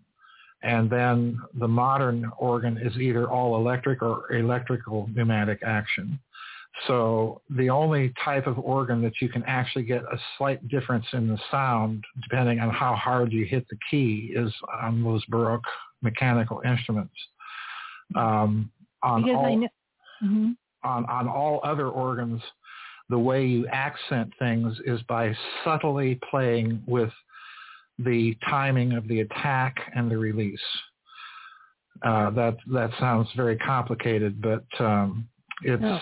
and 0.62 0.88
then 0.88 1.40
the 1.60 1.68
modern 1.68 2.32
organ 2.38 2.78
is 2.78 2.96
either 2.98 3.28
all 3.30 3.56
electric 3.56 4.04
or 4.04 4.32
electrical 4.32 5.10
pneumatic 5.16 5.62
action. 5.64 6.20
So 6.88 7.42
the 7.50 7.70
only 7.70 8.14
type 8.24 8.48
of 8.48 8.58
organ 8.60 9.02
that 9.04 9.14
you 9.22 9.30
can 9.30 9.44
actually 9.44 9.84
get 9.84 10.04
a 10.04 10.18
slight 10.38 10.68
difference 10.68 11.06
in 11.14 11.28
the 11.28 11.40
sound, 11.52 12.04
depending 12.24 12.60
on 12.60 12.70
how 12.72 12.96
hard 12.96 13.32
you 13.32 13.46
hit 13.46 13.68
the 13.70 13.78
key, 13.90 14.34
is 14.36 14.52
on 14.82 15.04
those 15.04 15.24
Baroque 15.26 15.64
mechanical 16.04 16.62
instruments. 16.66 17.14
Um, 18.16 18.70
on, 19.02 19.30
all, 19.30 19.46
mm-hmm. 20.24 20.52
on, 20.84 21.06
on 21.06 21.28
all 21.28 21.60
other 21.64 21.88
organs, 21.88 22.42
the 23.10 23.20
way 23.20 23.46
you 23.46 23.68
accent 23.68 24.32
things 24.40 24.78
is 24.86 25.02
by 25.04 25.36
subtly 25.64 26.20
playing 26.30 26.82
with 26.88 27.12
the 28.00 28.36
timing 28.50 28.94
of 28.94 29.08
the 29.08 29.22
attack 29.22 29.76
and 29.96 30.10
the 30.10 30.18
release. 30.18 30.60
Uh, 32.04 32.32
that 32.32 32.58
that 32.72 32.90
sounds 33.00 33.30
very 33.36 33.56
complicated, 33.58 34.42
but 34.42 34.66
um, 34.80 35.28
it's 35.62 35.82
no. 35.82 36.00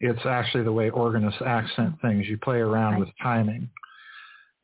it's 0.00 0.24
actually 0.24 0.62
the 0.62 0.72
way 0.72 0.90
organists 0.90 1.42
accent 1.44 1.94
things. 2.00 2.26
You 2.28 2.38
play 2.38 2.58
around 2.58 2.94
I, 2.94 2.98
with 2.98 3.08
timing. 3.20 3.68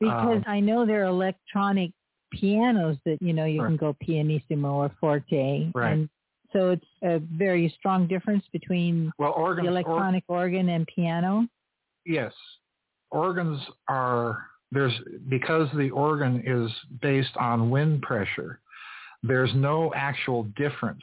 Because 0.01 0.37
um, 0.37 0.45
I 0.47 0.61
know 0.61 0.87
there 0.87 1.03
are 1.03 1.09
electronic 1.09 1.91
pianos 2.33 2.97
that 3.05 3.19
you 3.21 3.33
know 3.33 3.45
you 3.45 3.63
right. 3.63 3.69
can 3.69 3.77
go 3.77 3.97
pianissimo 4.01 4.75
or 4.75 4.91
forte, 5.01 5.71
right. 5.75 5.93
and 5.93 6.09
so 6.53 6.71
it's 6.71 6.87
a 7.03 7.19
very 7.19 7.73
strong 7.79 8.07
difference 8.07 8.45
between 8.53 9.13
well, 9.19 9.33
organ, 9.33 9.65
the 9.65 9.71
electronic 9.71 10.25
or, 10.29 10.39
organ 10.39 10.69
and 10.71 10.87
piano. 10.87 11.47
Yes, 12.07 12.33
organs 13.11 13.61
are 13.89 14.45
there's 14.71 14.95
because 15.29 15.69
the 15.77 15.91
organ 15.91 16.43
is 16.47 16.71
based 17.01 17.37
on 17.39 17.71
wind 17.71 18.03
pressure. 18.03 18.61
There's 19.23 19.51
no 19.55 19.93
actual 19.95 20.45
difference 20.57 21.03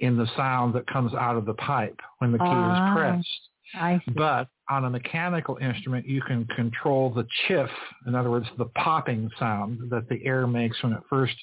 in 0.00 0.16
the 0.16 0.26
sound 0.36 0.74
that 0.74 0.86
comes 0.86 1.14
out 1.14 1.36
of 1.36 1.44
the 1.44 1.54
pipe 1.54 1.98
when 2.18 2.32
the 2.32 2.38
key 2.38 2.44
is 2.44 2.50
ah, 2.50 2.94
pressed. 2.94 4.02
But 4.16 4.48
on 4.70 4.84
a 4.84 4.90
mechanical 4.90 5.56
instrument, 5.56 6.06
you 6.06 6.22
can 6.22 6.46
control 6.46 7.10
the 7.10 7.26
chiff, 7.46 7.68
in 8.06 8.14
other 8.14 8.30
words, 8.30 8.46
the 8.56 8.66
popping 8.66 9.28
sound 9.38 9.90
that 9.90 10.08
the 10.08 10.24
air 10.24 10.46
makes 10.46 10.80
when 10.82 10.92
it 10.92 11.02
first 11.10 11.34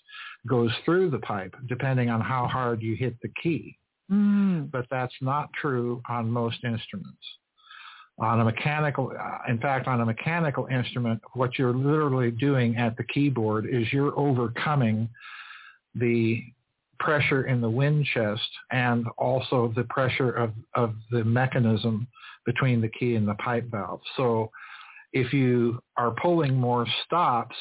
goes 0.48 0.72
through 0.86 1.10
the 1.10 1.20
pipe, 1.20 1.54
depending 1.68 2.10
on 2.10 2.22
how 2.22 2.48
hard 2.48 2.82
you 2.82 2.96
hit 2.96 3.16
the 3.22 3.30
key. 3.44 3.78
Mm. 4.10 4.72
But 4.72 4.86
that's 4.90 5.14
not 5.20 5.50
true 5.60 6.02
on 6.10 6.32
most 6.32 6.64
instruments. 6.64 7.22
On 8.20 8.40
a 8.40 8.46
mechanical, 8.46 9.12
uh, 9.20 9.52
in 9.52 9.60
fact, 9.60 9.88
on 9.88 10.02
a 10.02 10.06
mechanical 10.06 10.66
instrument, 10.68 11.22
what 11.34 11.60
you're 11.60 11.74
literally 11.76 12.32
doing 12.32 12.78
at 12.78 12.96
the 12.98 13.04
keyboard 13.04 13.68
is 13.70 13.92
you're 13.92 14.18
overcoming 14.18 15.10
the 15.94 16.44
pressure 17.00 17.46
in 17.46 17.62
the 17.62 17.70
wind 17.70 18.06
chest 18.14 18.50
and 18.72 19.06
also 19.18 19.72
the 19.76 19.84
pressure 19.86 20.32
of, 20.32 20.52
of 20.76 20.96
the 21.12 21.24
mechanism 21.24 22.08
between 22.46 22.82
the 22.82 22.90
key 22.90 23.16
and 23.16 23.28
the 23.28 23.36
pipe 23.36 23.66
valve. 23.70 24.02
So 24.16 24.52
if 25.14 25.34
you 25.34 25.82
are 25.98 26.12
pulling 26.22 26.56
more 26.56 26.86
stops, 27.06 27.56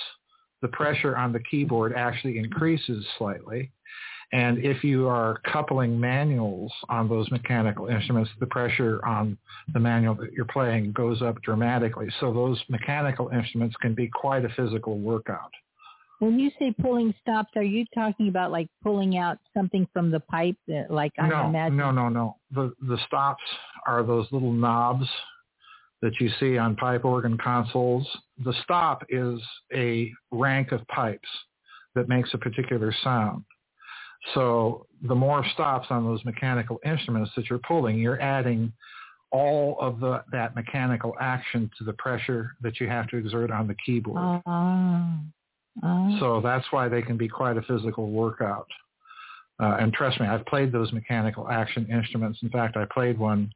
the 0.63 0.69
pressure 0.69 1.17
on 1.17 1.33
the 1.33 1.41
keyboard 1.51 1.93
actually 1.95 2.39
increases 2.39 3.05
slightly. 3.19 3.71
And 4.33 4.59
if 4.59 4.83
you 4.83 5.07
are 5.07 5.39
coupling 5.53 5.99
manuals 5.99 6.73
on 6.89 7.09
those 7.09 7.31
mechanical 7.31 7.87
instruments, 7.87 8.31
the 8.41 8.47
pressure 8.47 9.05
on 9.07 9.39
the 9.73 9.79
manual 9.79 10.17
that 10.17 10.33
you're 10.33 10.47
playing 10.47 10.93
goes 10.93 11.23
up 11.23 11.41
dramatically. 11.43 12.09
So 12.19 12.33
those 12.33 12.61
mechanical 12.69 13.29
instruments 13.29 13.77
can 13.81 13.95
be 13.95 14.09
quite 14.09 14.45
a 14.45 14.49
physical 14.51 14.99
workout. 14.99 15.53
When 16.19 16.39
you 16.39 16.51
say 16.59 16.75
pulling 16.81 17.15
stops, 17.21 17.51
are 17.57 17.63
you 17.63 17.85
talking 17.95 18.29
about 18.29 18.51
like 18.51 18.69
pulling 18.83 19.19
out 19.19 19.39
something 19.55 19.87
from 19.93 20.11
the 20.11 20.21
pipe? 20.21 20.57
That, 20.67 20.91
like 20.91 21.13
I 21.19 21.29
no, 21.29 21.47
imagine. 21.47 21.77
No, 21.77 21.91
no, 21.91 22.09
no. 22.09 22.37
The 22.53 22.73
the 22.89 22.99
stops 23.07 23.43
are 23.87 24.03
those 24.03 24.27
little 24.33 24.53
knobs 24.53 25.07
that 26.03 26.19
you 26.21 26.31
see 26.41 26.57
on 26.57 26.77
pipe 26.77 27.05
organ 27.05 27.37
consoles. 27.37 28.07
The 28.45 28.55
stop 28.63 29.05
is 29.09 29.41
a 29.75 30.13
rank 30.31 30.73
of 30.73 30.87
pipes 30.89 31.29
that 31.95 32.09
makes 32.09 32.33
a 32.35 32.39
particular 32.39 32.95
sound. 33.03 33.45
So 34.35 34.87
the 35.03 35.15
more 35.15 35.45
stops 35.55 35.89
on 35.91 36.05
those 36.05 36.25
mechanical 36.25 36.81
instruments 36.85 37.31
that 37.37 37.49
you're 37.49 37.61
pulling, 37.61 37.99
you're 37.99 38.21
adding 38.21 38.73
all 39.31 39.77
of 39.81 40.01
the, 40.01 40.25
that 40.33 40.55
mechanical 40.55 41.15
action 41.21 41.71
to 41.79 41.85
the 41.85 41.93
pressure 41.95 42.53
that 42.61 42.81
you 42.81 42.89
have 42.89 43.09
to 43.09 43.17
exert 43.17 43.51
on 43.51 43.67
the 43.67 43.75
keyboard. 43.85 44.43
Uh, 44.47 45.07
uh, 45.83 46.19
so 46.19 46.41
that's 46.43 46.67
why 46.71 46.89
they 46.89 47.03
can 47.03 47.17
be 47.17 47.29
quite 47.29 47.57
a 47.57 47.63
physical 47.63 48.11
workout. 48.11 48.69
Uh, 49.59 49.77
and 49.81 49.93
trust 49.93 50.21
me, 50.21 50.27
I've 50.27 50.45
played 50.47 50.73
those 50.73 50.93
mechanical 50.93 51.49
action 51.49 51.87
instruments. 51.91 52.41
In 52.43 52.51
fact, 52.51 52.77
I 52.77 52.85
played 52.93 53.19
one 53.19 53.51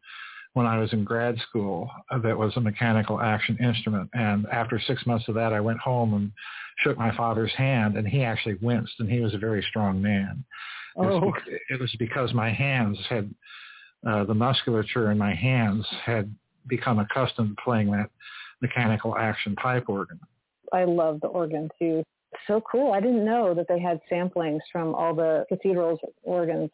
when 0.54 0.66
I 0.66 0.78
was 0.78 0.92
in 0.92 1.04
grad 1.04 1.36
school 1.48 1.88
that 2.22 2.36
was 2.36 2.52
a 2.56 2.60
mechanical 2.60 3.20
action 3.20 3.56
instrument. 3.62 4.10
And 4.14 4.46
after 4.50 4.80
six 4.80 5.06
months 5.06 5.28
of 5.28 5.34
that, 5.36 5.52
I 5.52 5.60
went 5.60 5.78
home 5.78 6.14
and 6.14 6.32
shook 6.78 6.98
my 6.98 7.14
father's 7.16 7.52
hand, 7.54 7.96
and 7.96 8.06
he 8.06 8.24
actually 8.24 8.56
winced, 8.60 8.94
and 8.98 9.10
he 9.10 9.20
was 9.20 9.34
a 9.34 9.38
very 9.38 9.64
strong 9.68 10.00
man. 10.00 10.44
Oh. 10.96 11.02
It, 11.02 11.06
was, 11.06 11.34
oh. 11.36 11.52
it 11.68 11.80
was 11.80 11.94
because 11.98 12.34
my 12.34 12.50
hands 12.50 12.98
had, 13.08 13.32
uh, 14.06 14.24
the 14.24 14.34
musculature 14.34 15.10
in 15.12 15.18
my 15.18 15.34
hands 15.34 15.86
had 16.04 16.34
become 16.66 16.98
accustomed 16.98 17.56
to 17.56 17.62
playing 17.62 17.90
that 17.92 18.10
mechanical 18.60 19.16
action 19.16 19.54
pipe 19.56 19.88
organ. 19.88 20.18
I 20.72 20.84
love 20.84 21.20
the 21.20 21.28
organ 21.28 21.68
too. 21.78 22.02
So 22.46 22.62
cool. 22.70 22.92
I 22.92 23.00
didn't 23.00 23.24
know 23.24 23.54
that 23.54 23.66
they 23.68 23.80
had 23.80 24.00
samplings 24.10 24.60
from 24.72 24.94
all 24.94 25.14
the 25.14 25.44
cathedrals 25.48 25.98
organs 26.22 26.70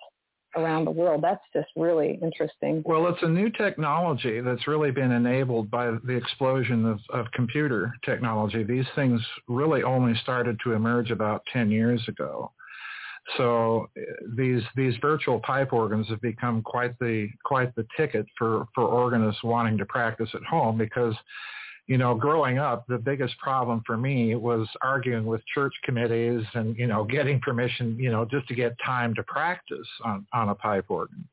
around 0.56 0.85
the 0.85 0.90
world. 0.90 1.22
That's 1.22 1.42
just 1.52 1.68
really 1.76 2.18
interesting. 2.22 2.82
Well, 2.85 3.06
it's 3.09 3.22
a 3.22 3.28
new 3.28 3.50
technology 3.50 4.40
that's 4.40 4.66
really 4.66 4.90
been 4.90 5.12
enabled 5.12 5.70
by 5.70 5.90
the 6.04 6.14
explosion 6.14 6.87
of, 6.87 6.98
of 7.11 7.26
computer 7.32 7.92
technology. 8.04 8.62
These 8.62 8.87
things 8.94 9.20
really 9.48 9.82
only 9.82 10.14
started 10.22 10.59
to 10.64 10.72
emerge 10.72 11.11
about 11.11 11.42
10 11.52 11.70
years 11.70 12.02
ago. 12.09 12.52
So 13.37 13.88
uh, 13.98 14.02
these 14.37 14.62
these 14.76 14.94
virtual 15.02 15.40
pipe 15.40 15.72
organs 15.72 16.09
have 16.09 16.20
become 16.20 16.62
quite 16.62 16.96
the 17.00 17.28
quite 17.44 17.74
the 17.74 17.85
ticket 17.96 18.24
for, 18.38 18.68
for 18.72 18.85
organists 18.85 19.42
wanting 19.42 19.76
to 19.78 19.87
practice 19.87 20.30
at 20.32 20.44
home 20.44 20.78
because 20.78 21.14
you 21.87 21.99
know, 21.99 22.14
growing 22.14 22.59
up, 22.59 22.87
the 22.88 22.99
biggest 22.99 23.38
problem 23.38 23.83
for 23.87 23.96
me 23.96 24.35
was 24.35 24.66
arguing 24.83 25.25
with 25.25 25.40
church 25.55 25.72
committees 25.85 26.44
and, 26.55 26.77
you 26.77 26.87
know, 26.87 27.05
getting 27.05 27.40
permission, 27.40 27.96
you 27.99 28.11
know, 28.11 28.25
just 28.25 28.49
to 28.49 28.55
get 28.55 28.77
time 28.85 29.14
to 29.14 29.22
practice 29.22 29.87
on, 30.05 30.27
on 30.33 30.49
a 30.49 30.55
pipe 30.55 30.87
organ. 30.88 31.27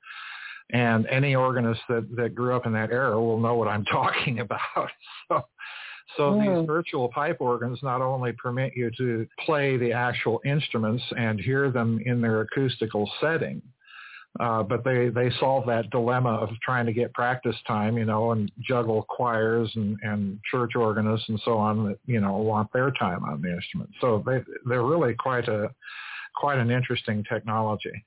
And 0.71 1.07
any 1.07 1.35
organist 1.35 1.81
that, 1.89 2.07
that 2.15 2.35
grew 2.35 2.55
up 2.55 2.65
in 2.65 2.73
that 2.73 2.91
era 2.91 3.19
will 3.19 3.39
know 3.39 3.55
what 3.55 3.67
I'm 3.67 3.85
talking 3.91 4.39
about. 4.39 4.89
So, 5.27 5.45
so 6.17 6.23
mm. 6.33 6.59
these 6.59 6.67
virtual 6.67 7.07
pipe 7.09 7.37
organs 7.39 7.79
not 7.81 8.01
only 8.01 8.33
permit 8.33 8.73
you 8.75 8.91
to 8.97 9.25
play 9.45 9.77
the 9.77 9.91
actual 9.91 10.39
instruments 10.45 11.03
and 11.17 11.39
hear 11.39 11.71
them 11.71 11.99
in 12.05 12.21
their 12.21 12.41
acoustical 12.41 13.09
setting, 13.19 13.61
uh, 14.39 14.63
but 14.63 14.83
they, 14.83 15.09
they 15.09 15.29
solve 15.39 15.65
that 15.67 15.89
dilemma 15.91 16.29
of 16.29 16.49
trying 16.63 16.87
to 16.87 16.93
get 16.93 17.13
practice 17.13 17.55
time, 17.67 17.97
you 17.97 18.05
know, 18.05 18.31
and 18.31 18.51
juggle 18.67 19.03
choirs 19.03 19.71
and, 19.75 19.97
and 20.01 20.39
church 20.49 20.71
organists 20.75 21.29
and 21.29 21.39
so 21.45 21.53
on 21.57 21.85
that, 21.85 21.99
you 22.07 22.19
know, 22.19 22.37
want 22.37 22.71
their 22.73 22.89
time 22.91 23.23
on 23.23 23.41
the 23.41 23.53
instrument. 23.53 23.91
So 24.01 24.23
they, 24.25 24.41
they're 24.65 24.83
really 24.83 25.13
quite 25.13 25.47
a, 25.47 25.69
quite 26.35 26.57
an 26.57 26.71
interesting 26.71 27.23
technology. 27.31 28.05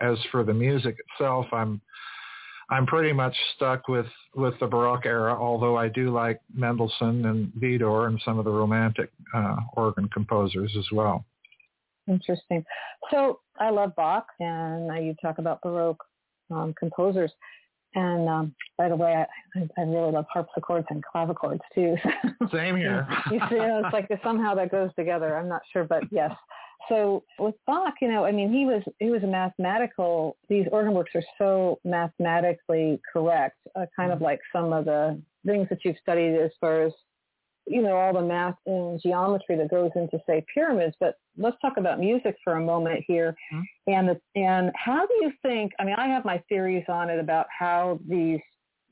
As 0.00 0.18
for 0.32 0.42
the 0.42 0.54
music 0.54 0.96
itself, 0.98 1.46
I'm, 1.52 1.80
I'm 2.70 2.86
pretty 2.86 3.12
much 3.12 3.34
stuck 3.54 3.86
with, 3.86 4.06
with 4.34 4.54
the 4.58 4.66
Baroque 4.66 5.06
era, 5.06 5.34
although 5.40 5.76
I 5.76 5.88
do 5.88 6.10
like 6.10 6.40
Mendelssohn 6.52 7.24
and 7.24 7.52
Widor 7.52 8.08
and 8.08 8.20
some 8.24 8.38
of 8.38 8.44
the 8.44 8.50
romantic 8.50 9.10
uh, 9.32 9.56
organ 9.74 10.08
composers 10.08 10.74
as 10.76 10.86
well. 10.92 11.24
Interesting. 12.08 12.64
So 13.10 13.40
I 13.58 13.70
love 13.70 13.94
Bach, 13.96 14.26
and 14.40 15.04
you 15.04 15.14
talk 15.20 15.38
about 15.38 15.60
Baroque 15.62 16.02
um, 16.50 16.74
composers. 16.78 17.32
And 17.94 18.28
um, 18.28 18.54
by 18.76 18.88
the 18.88 18.96
way, 18.96 19.24
I, 19.56 19.68
I 19.78 19.82
really 19.82 20.12
love 20.12 20.26
harpsichords 20.32 20.86
and 20.90 21.02
clavichords 21.02 21.60
too. 21.74 21.96
Same 22.52 22.76
here. 22.76 23.06
you 23.30 23.40
see, 23.48 23.56
it's 23.56 23.92
like 23.92 24.08
somehow 24.22 24.54
that 24.54 24.70
goes 24.70 24.90
together. 24.96 25.36
I'm 25.36 25.48
not 25.48 25.62
sure, 25.72 25.84
but 25.84 26.02
yes. 26.10 26.32
So 26.88 27.24
with 27.38 27.54
Bach, 27.66 27.94
you 28.00 28.08
know, 28.08 28.24
I 28.24 28.32
mean, 28.32 28.52
he 28.52 28.64
was 28.64 28.82
he 28.98 29.10
was 29.10 29.22
a 29.22 29.26
mathematical. 29.26 30.36
These 30.48 30.66
organ 30.70 30.94
works 30.94 31.12
are 31.14 31.24
so 31.38 31.80
mathematically 31.84 33.00
correct, 33.12 33.56
uh, 33.74 33.86
kind 33.96 34.12
of 34.12 34.16
mm-hmm. 34.16 34.24
like 34.24 34.40
some 34.52 34.72
of 34.72 34.84
the 34.84 35.20
things 35.44 35.66
that 35.70 35.84
you've 35.84 35.96
studied 36.00 36.36
as 36.38 36.50
far 36.60 36.82
as 36.82 36.92
you 37.68 37.82
know, 37.82 37.96
all 37.96 38.12
the 38.12 38.22
math 38.22 38.56
and 38.66 39.00
geometry 39.00 39.56
that 39.56 39.70
goes 39.70 39.90
into, 39.94 40.18
say, 40.26 40.44
pyramids. 40.52 40.96
But 40.98 41.16
let's 41.36 41.56
talk 41.60 41.76
about 41.76 42.00
music 42.00 42.36
for 42.42 42.54
a 42.54 42.60
moment 42.60 43.04
here. 43.06 43.36
Mm-hmm. 43.52 43.92
And, 43.92 44.08
the, 44.08 44.40
and 44.40 44.72
how 44.74 45.06
do 45.06 45.14
you 45.20 45.32
think, 45.42 45.72
I 45.78 45.84
mean, 45.84 45.96
I 45.96 46.08
have 46.08 46.24
my 46.24 46.42
theories 46.48 46.84
on 46.88 47.10
it 47.10 47.18
about 47.18 47.46
how 47.56 48.00
these 48.08 48.40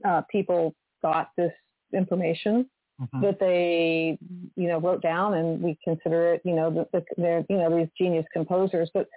uh, 0.05 0.23
people 0.31 0.75
got 1.03 1.31
this 1.37 1.53
information 1.95 2.69
mm-hmm. 3.01 3.23
that 3.23 3.39
they, 3.41 4.19
you 4.57 4.69
know, 4.69 4.79
wrote 4.79 5.03
down 5.03 5.35
and 5.35 5.61
we 5.63 5.79
consider 5.85 6.35
it, 6.35 6.43
you 6.45 6.55
know, 6.55 6.71
the, 6.71 6.87
the, 6.93 7.05
they're, 7.17 7.45
you 7.49 7.57
know, 7.57 7.77
these 7.77 7.89
genius 7.99 8.27
composers. 8.33 8.91
But 8.93 9.09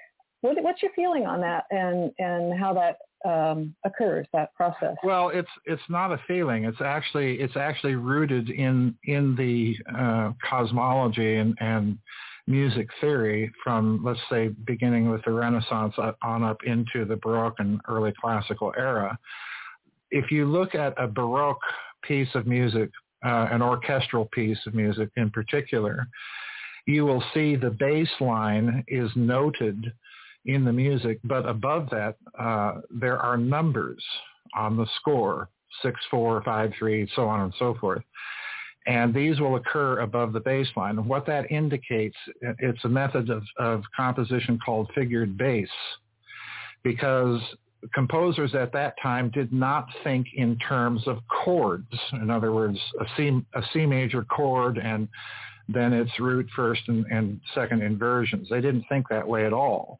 what, 0.41 0.62
what's 0.62 0.82
your 0.82 0.91
feeling 0.95 1.25
on 1.25 1.41
that 1.41 1.65
and, 1.71 2.12
and 2.19 2.60
how 2.60 2.73
that 2.73 2.97
um, 3.25 3.75
occurs 3.86 4.25
that 4.34 4.54
process? 4.56 4.95
Well, 5.04 5.30
it's 5.30 5.49
it's 5.65 5.82
not 5.89 6.12
a 6.12 6.21
feeling. 6.28 6.63
It's 6.63 6.82
actually 6.82 7.36
it's 7.39 7.58
actually 7.58 7.95
rooted 7.95 8.49
in 8.49 8.95
in 9.04 9.36
the 9.36 9.75
uh, 9.93 10.32
cosmology 10.47 11.36
and, 11.36 11.58
and 11.60 11.97
music 12.47 12.88
theory 13.02 13.52
from 13.63 14.02
let's 14.04 14.19
say 14.30 14.49
beginning 14.65 15.10
with 15.10 15.23
the 15.25 15.32
Renaissance 15.32 15.93
on 16.23 16.43
up 16.43 16.58
into 16.65 17.06
the 17.06 17.17
Baroque 17.17 17.60
and 17.60 17.82
early 17.88 18.13
classical 18.19 18.73
era. 18.78 19.17
if 20.12 20.32
you 20.32 20.45
look 20.45 20.73
at 20.73 20.93
a 20.97 21.08
Baroque 21.08 21.62
piece 22.02 22.34
of 22.34 22.47
music, 22.47 22.89
uh, 23.25 23.47
an 23.52 23.62
orchestral 23.62 24.25
piece 24.34 24.58
of 24.65 24.73
music 24.73 25.10
in 25.17 25.30
particular, 25.30 26.08
you 26.88 27.06
will 27.06 27.23
see 27.34 27.56
the 27.56 27.69
bass 27.69 28.10
line 28.19 28.84
is 28.88 29.12
noted 29.15 29.91
in 30.45 30.63
the 30.65 30.73
music, 30.73 31.19
but 31.23 31.47
above 31.47 31.89
that, 31.91 32.15
uh, 32.39 32.82
there 32.89 33.17
are 33.17 33.38
numbers 33.38 34.04
on 34.56 34.78
the 34.78 34.88
score, 34.99 35.49
six, 35.82 35.99
four, 36.10 36.41
five, 36.43 36.71
three, 36.80 37.10
so 37.15 37.28
on 37.28 37.41
and 37.41 37.54
so 37.60 37.75
forth. 37.80 38.02
And 38.88 39.13
these 39.13 39.39
will 39.39 39.58
occur 39.58 39.99
above 39.99 40.34
the 40.34 40.39
bass 40.39 40.67
line. 40.75 41.06
What 41.06 41.25
that 41.28 41.52
indicates, 41.52 42.15
it's 42.41 42.84
a 42.86 42.89
method 42.89 43.30
of, 43.30 43.43
of 43.58 43.84
composition 43.95 44.58
called 44.65 44.89
figured 44.95 45.38
bass, 45.38 45.69
because 46.82 47.39
composers 47.93 48.56
at 48.56 48.73
that 48.73 48.95
time 49.02 49.30
did 49.30 49.54
not 49.54 49.88
think 50.04 50.28
in 50.36 50.58
terms 50.58 51.08
of 51.08 51.19
chords. 51.28 51.93
In 52.13 52.30
other 52.30 52.52
words, 52.52 52.80
a 52.99 53.06
C, 53.15 53.41
a 53.54 53.62
C 53.73 53.86
major 53.86 54.23
chord 54.23 54.78
and 54.78 55.08
then 55.71 55.93
its 55.93 56.12
root 56.19 56.47
first 56.55 56.82
and, 56.88 57.05
and 57.12 57.39
second 57.53 57.84
inversions. 57.84 58.49
They 58.49 58.62
didn't 58.62 58.86
think 58.89 59.08
that 59.10 59.27
way 59.27 59.45
at 59.45 59.53
all. 59.53 59.99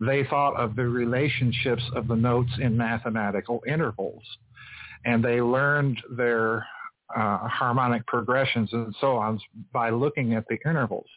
They 0.00 0.24
thought 0.24 0.56
of 0.56 0.76
the 0.76 0.88
relationships 0.88 1.82
of 1.94 2.08
the 2.08 2.16
notes 2.16 2.50
in 2.58 2.76
mathematical 2.76 3.62
intervals. 3.68 4.22
And 5.04 5.22
they 5.22 5.40
learned 5.40 6.00
their 6.16 6.66
uh, 7.14 7.48
harmonic 7.48 8.06
progressions 8.06 8.70
and 8.72 8.94
so 9.00 9.16
on 9.16 9.40
by 9.72 9.90
looking 9.90 10.34
at 10.34 10.44
the 10.48 10.58
intervals. 10.68 11.08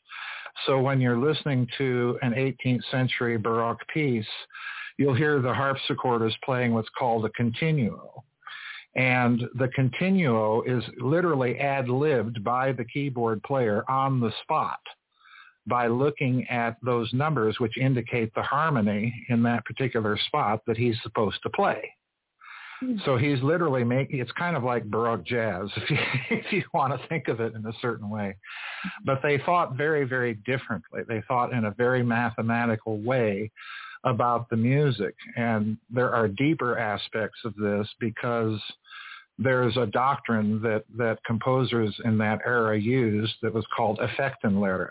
So 0.66 0.80
when 0.80 1.00
you're 1.00 1.18
listening 1.18 1.68
to 1.78 2.18
an 2.22 2.34
18th 2.34 2.84
century 2.92 3.38
Baroque 3.38 3.82
piece, 3.94 4.26
you'll 4.98 5.16
hear 5.16 5.42
the 5.42 5.54
harpsichordist 5.54 6.36
playing 6.44 6.74
what's 6.74 6.90
called 6.98 7.26
a 7.26 7.30
continuo. 7.30 8.24
And 8.96 9.42
the 9.56 9.70
continuo 9.70 10.62
is 10.64 10.84
literally 11.00 11.58
ad-libbed 11.60 12.44
by 12.44 12.72
the 12.74 12.86
keyboard 12.86 13.42
player 13.44 13.84
on 13.90 14.20
the 14.20 14.32
spot 14.44 14.80
by 15.66 15.88
looking 15.88 16.48
at 16.50 16.78
those 16.84 17.12
numbers 17.14 17.60
which 17.60 17.78
indicate 17.78 18.34
the 18.36 18.42
harmony 18.42 19.14
in 19.30 19.42
that 19.44 19.66
particular 19.66 20.18
spot 20.28 20.62
that 20.68 20.78
he's 20.78 20.96
supposed 21.02 21.38
to 21.44 21.50
play. 21.50 21.90
Hmm. 22.82 22.98
So 23.06 23.18
he's 23.18 23.42
literally 23.42 23.84
making, 23.84 24.20
it's 24.20 24.32
kind 24.34 24.56
of 24.56 24.64
like 24.64 24.84
Baroque 24.84 25.26
jazz, 25.26 25.70
if 25.78 25.90
you, 25.90 25.98
if 26.30 26.52
you 26.52 26.64
want 26.74 27.00
to 27.00 27.08
think 27.08 27.28
of 27.28 27.40
it 27.40 27.54
in 27.56 27.66
a 27.66 27.74
certain 27.82 28.10
way. 28.10 28.36
But 29.06 29.22
they 29.24 29.38
thought 29.46 29.76
very, 29.76 30.04
very 30.04 30.36
differently. 30.46 31.02
They 31.08 31.24
thought 31.28 31.54
in 31.54 31.66
a 31.66 31.72
very 31.72 32.04
mathematical 32.04 33.00
way 33.02 33.52
about 34.04 34.50
the 34.50 34.58
music. 34.58 35.16
And 35.36 35.78
there 35.90 36.14
are 36.14 36.28
deeper 36.28 36.78
aspects 36.78 37.40
of 37.46 37.56
this 37.56 37.88
because 38.00 38.60
there's 39.40 39.76
a 39.78 39.88
doctrine 39.88 40.62
that, 40.62 40.84
that 40.98 41.24
composers 41.26 41.96
in 42.06 42.18
that 42.20 42.40
era 42.46 42.78
used 42.78 43.34
that 43.42 43.54
was 43.54 43.66
called 43.76 44.00
Affektenlehre, 44.00 44.90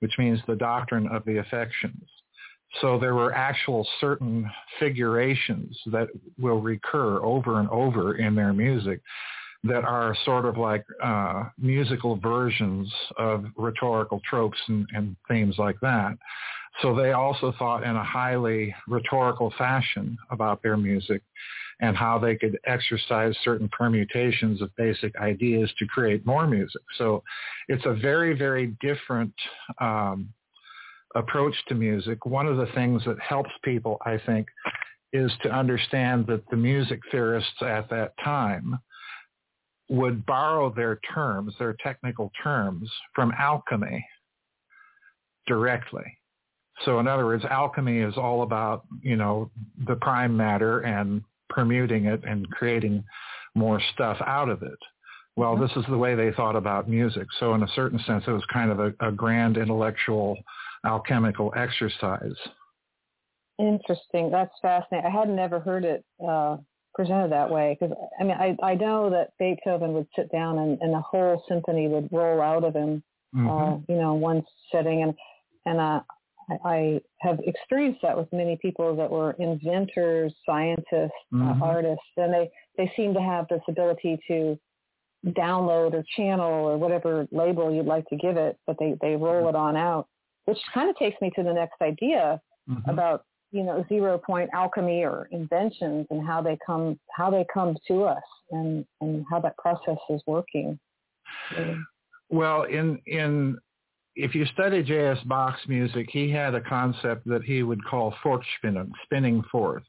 which 0.00 0.12
means 0.18 0.40
the 0.46 0.56
doctrine 0.56 1.06
of 1.08 1.24
the 1.24 1.38
affections. 1.38 2.02
So 2.80 2.98
there 2.98 3.14
were 3.14 3.32
actual 3.34 3.86
certain 4.00 4.48
figurations 4.78 5.78
that 5.86 6.08
will 6.38 6.60
recur 6.60 7.18
over 7.22 7.58
and 7.58 7.68
over 7.68 8.16
in 8.16 8.34
their 8.34 8.52
music 8.52 9.00
that 9.64 9.84
are 9.84 10.16
sort 10.24 10.46
of 10.46 10.56
like 10.56 10.84
uh, 11.02 11.44
musical 11.58 12.16
versions 12.16 12.90
of 13.18 13.44
rhetorical 13.56 14.20
tropes 14.28 14.58
and, 14.68 14.86
and 14.94 15.16
themes 15.28 15.56
like 15.58 15.78
that. 15.80 16.16
So 16.82 16.94
they 16.94 17.12
also 17.12 17.52
thought 17.58 17.82
in 17.82 17.94
a 17.94 18.04
highly 18.04 18.74
rhetorical 18.88 19.52
fashion 19.58 20.16
about 20.30 20.62
their 20.62 20.76
music 20.76 21.22
and 21.80 21.96
how 21.96 22.18
they 22.18 22.36
could 22.36 22.58
exercise 22.66 23.34
certain 23.42 23.68
permutations 23.68 24.60
of 24.60 24.74
basic 24.76 25.14
ideas 25.16 25.72
to 25.78 25.86
create 25.86 26.24
more 26.26 26.46
music. 26.46 26.82
So 26.96 27.22
it's 27.68 27.84
a 27.86 27.94
very, 27.94 28.36
very 28.36 28.76
different 28.80 29.32
um, 29.80 30.28
approach 31.14 31.54
to 31.68 31.74
music. 31.74 32.26
One 32.26 32.46
of 32.46 32.56
the 32.56 32.68
things 32.74 33.02
that 33.06 33.18
helps 33.20 33.50
people, 33.64 33.98
I 34.04 34.18
think, 34.26 34.46
is 35.12 35.32
to 35.42 35.50
understand 35.50 36.26
that 36.28 36.48
the 36.50 36.56
music 36.56 37.00
theorists 37.10 37.62
at 37.62 37.88
that 37.90 38.12
time 38.22 38.78
would 39.88 40.24
borrow 40.24 40.72
their 40.72 41.00
terms, 41.12 41.52
their 41.58 41.76
technical 41.82 42.30
terms, 42.42 42.88
from 43.14 43.32
alchemy 43.38 44.06
directly. 45.46 46.19
So 46.84 46.98
in 46.98 47.06
other 47.06 47.26
words, 47.26 47.44
alchemy 47.44 47.98
is 47.98 48.16
all 48.16 48.42
about, 48.42 48.84
you 49.02 49.16
know, 49.16 49.50
the 49.86 49.96
prime 49.96 50.36
matter 50.36 50.80
and 50.80 51.22
permuting 51.48 52.06
it 52.06 52.22
and 52.24 52.48
creating 52.50 53.04
more 53.54 53.80
stuff 53.94 54.16
out 54.24 54.48
of 54.48 54.62
it. 54.62 54.78
Well, 55.36 55.54
mm-hmm. 55.54 55.62
this 55.62 55.72
is 55.76 55.84
the 55.88 55.98
way 55.98 56.14
they 56.14 56.32
thought 56.32 56.56
about 56.56 56.88
music. 56.88 57.26
So 57.38 57.54
in 57.54 57.62
a 57.62 57.68
certain 57.74 57.98
sense, 58.06 58.24
it 58.26 58.32
was 58.32 58.44
kind 58.52 58.70
of 58.70 58.80
a, 58.80 58.92
a 59.00 59.12
grand 59.12 59.56
intellectual 59.56 60.36
alchemical 60.84 61.52
exercise. 61.56 62.36
Interesting. 63.58 64.30
That's 64.30 64.54
fascinating. 64.62 65.10
I 65.10 65.18
had 65.18 65.28
never 65.28 65.60
heard 65.60 65.84
it 65.84 66.04
uh, 66.26 66.56
presented 66.94 67.30
that 67.30 67.50
way 67.50 67.76
because 67.78 67.94
I 68.18 68.24
mean 68.24 68.36
I 68.38 68.56
I 68.62 68.74
know 68.74 69.10
that 69.10 69.32
Beethoven 69.38 69.92
would 69.92 70.06
sit 70.16 70.32
down 70.32 70.58
and, 70.58 70.78
and 70.80 70.92
the 70.94 71.00
whole 71.00 71.44
symphony 71.48 71.86
would 71.86 72.08
roll 72.10 72.40
out 72.40 72.64
of 72.64 72.74
him, 72.74 73.02
mm-hmm. 73.34 73.48
uh, 73.48 73.76
you 73.88 74.00
know, 74.00 74.14
in 74.14 74.20
one 74.20 74.42
sitting 74.72 75.02
and 75.02 75.14
and 75.66 75.78
uh, 75.78 76.00
I 76.64 77.00
have 77.20 77.38
experienced 77.44 78.00
that 78.02 78.16
with 78.16 78.32
many 78.32 78.58
people 78.60 78.96
that 78.96 79.10
were 79.10 79.32
inventors, 79.38 80.34
scientists, 80.44 81.10
uh, 81.32 81.36
mm-hmm. 81.36 81.62
uh, 81.62 81.66
artists, 81.66 82.04
and 82.16 82.32
they, 82.32 82.50
they 82.76 82.92
seem 82.96 83.14
to 83.14 83.20
have 83.20 83.46
this 83.48 83.62
ability 83.68 84.18
to 84.28 84.58
download 85.26 85.92
or 85.92 86.02
channel 86.16 86.50
or 86.50 86.78
whatever 86.78 87.26
label 87.30 87.72
you'd 87.72 87.86
like 87.86 88.06
to 88.06 88.16
give 88.16 88.36
it, 88.36 88.56
but 88.66 88.76
they, 88.78 88.96
they 89.00 89.16
roll 89.16 89.48
it 89.48 89.54
on 89.54 89.76
out, 89.76 90.08
which 90.46 90.58
kind 90.72 90.88
of 90.88 90.96
takes 90.96 91.20
me 91.20 91.30
to 91.36 91.42
the 91.42 91.52
next 91.52 91.80
idea 91.82 92.40
mm-hmm. 92.68 92.88
about, 92.88 93.24
you 93.52 93.62
know, 93.62 93.84
zero 93.88 94.16
point 94.18 94.48
alchemy 94.54 95.04
or 95.04 95.28
inventions 95.30 96.06
and 96.10 96.26
how 96.26 96.40
they 96.40 96.56
come, 96.64 96.98
how 97.14 97.30
they 97.30 97.44
come 97.52 97.76
to 97.86 98.04
us 98.04 98.22
and, 98.50 98.84
and 99.00 99.24
how 99.30 99.40
that 99.40 99.56
process 99.58 99.98
is 100.08 100.22
working. 100.26 100.78
Well, 102.30 102.62
in, 102.62 102.98
in 103.06 103.58
if 104.22 104.34
you 104.34 104.46
study 104.46 104.82
J.S. 104.82 105.18
Bach's 105.26 105.66
music, 105.68 106.08
he 106.10 106.30
had 106.30 106.54
a 106.54 106.60
concept 106.60 107.26
that 107.26 107.42
he 107.42 107.62
would 107.62 107.84
call 107.84 108.14
Fortspinnen, 108.24 108.90
spinning 109.04 109.42
forth. 109.50 109.82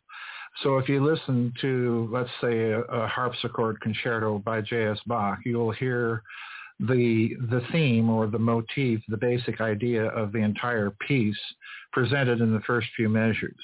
So 0.63 0.77
if 0.77 0.89
you 0.89 1.03
listen 1.03 1.53
to, 1.61 2.09
let's 2.11 2.29
say, 2.41 2.71
a, 2.71 2.81
a 2.81 3.07
harpsichord 3.07 3.79
concerto 3.81 4.39
by 4.39 4.61
J.S. 4.61 4.99
Bach, 5.05 5.39
you'll 5.45 5.71
hear 5.71 6.23
the 6.79 7.35
the 7.49 7.61
theme 7.71 8.09
or 8.09 8.27
the 8.27 8.39
motif, 8.39 9.01
the 9.07 9.17
basic 9.17 9.61
idea 9.61 10.05
of 10.05 10.31
the 10.31 10.39
entire 10.39 10.91
piece 11.07 11.39
presented 11.93 12.41
in 12.41 12.53
the 12.53 12.61
first 12.61 12.87
few 12.95 13.07
measures. 13.07 13.55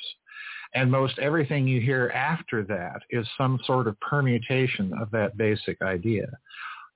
And 0.75 0.91
most 0.91 1.17
everything 1.19 1.67
you 1.67 1.81
hear 1.81 2.11
after 2.13 2.63
that 2.65 3.01
is 3.09 3.27
some 3.37 3.59
sort 3.65 3.87
of 3.87 3.99
permutation 3.99 4.93
of 5.01 5.09
that 5.11 5.37
basic 5.37 5.81
idea. 5.81 6.27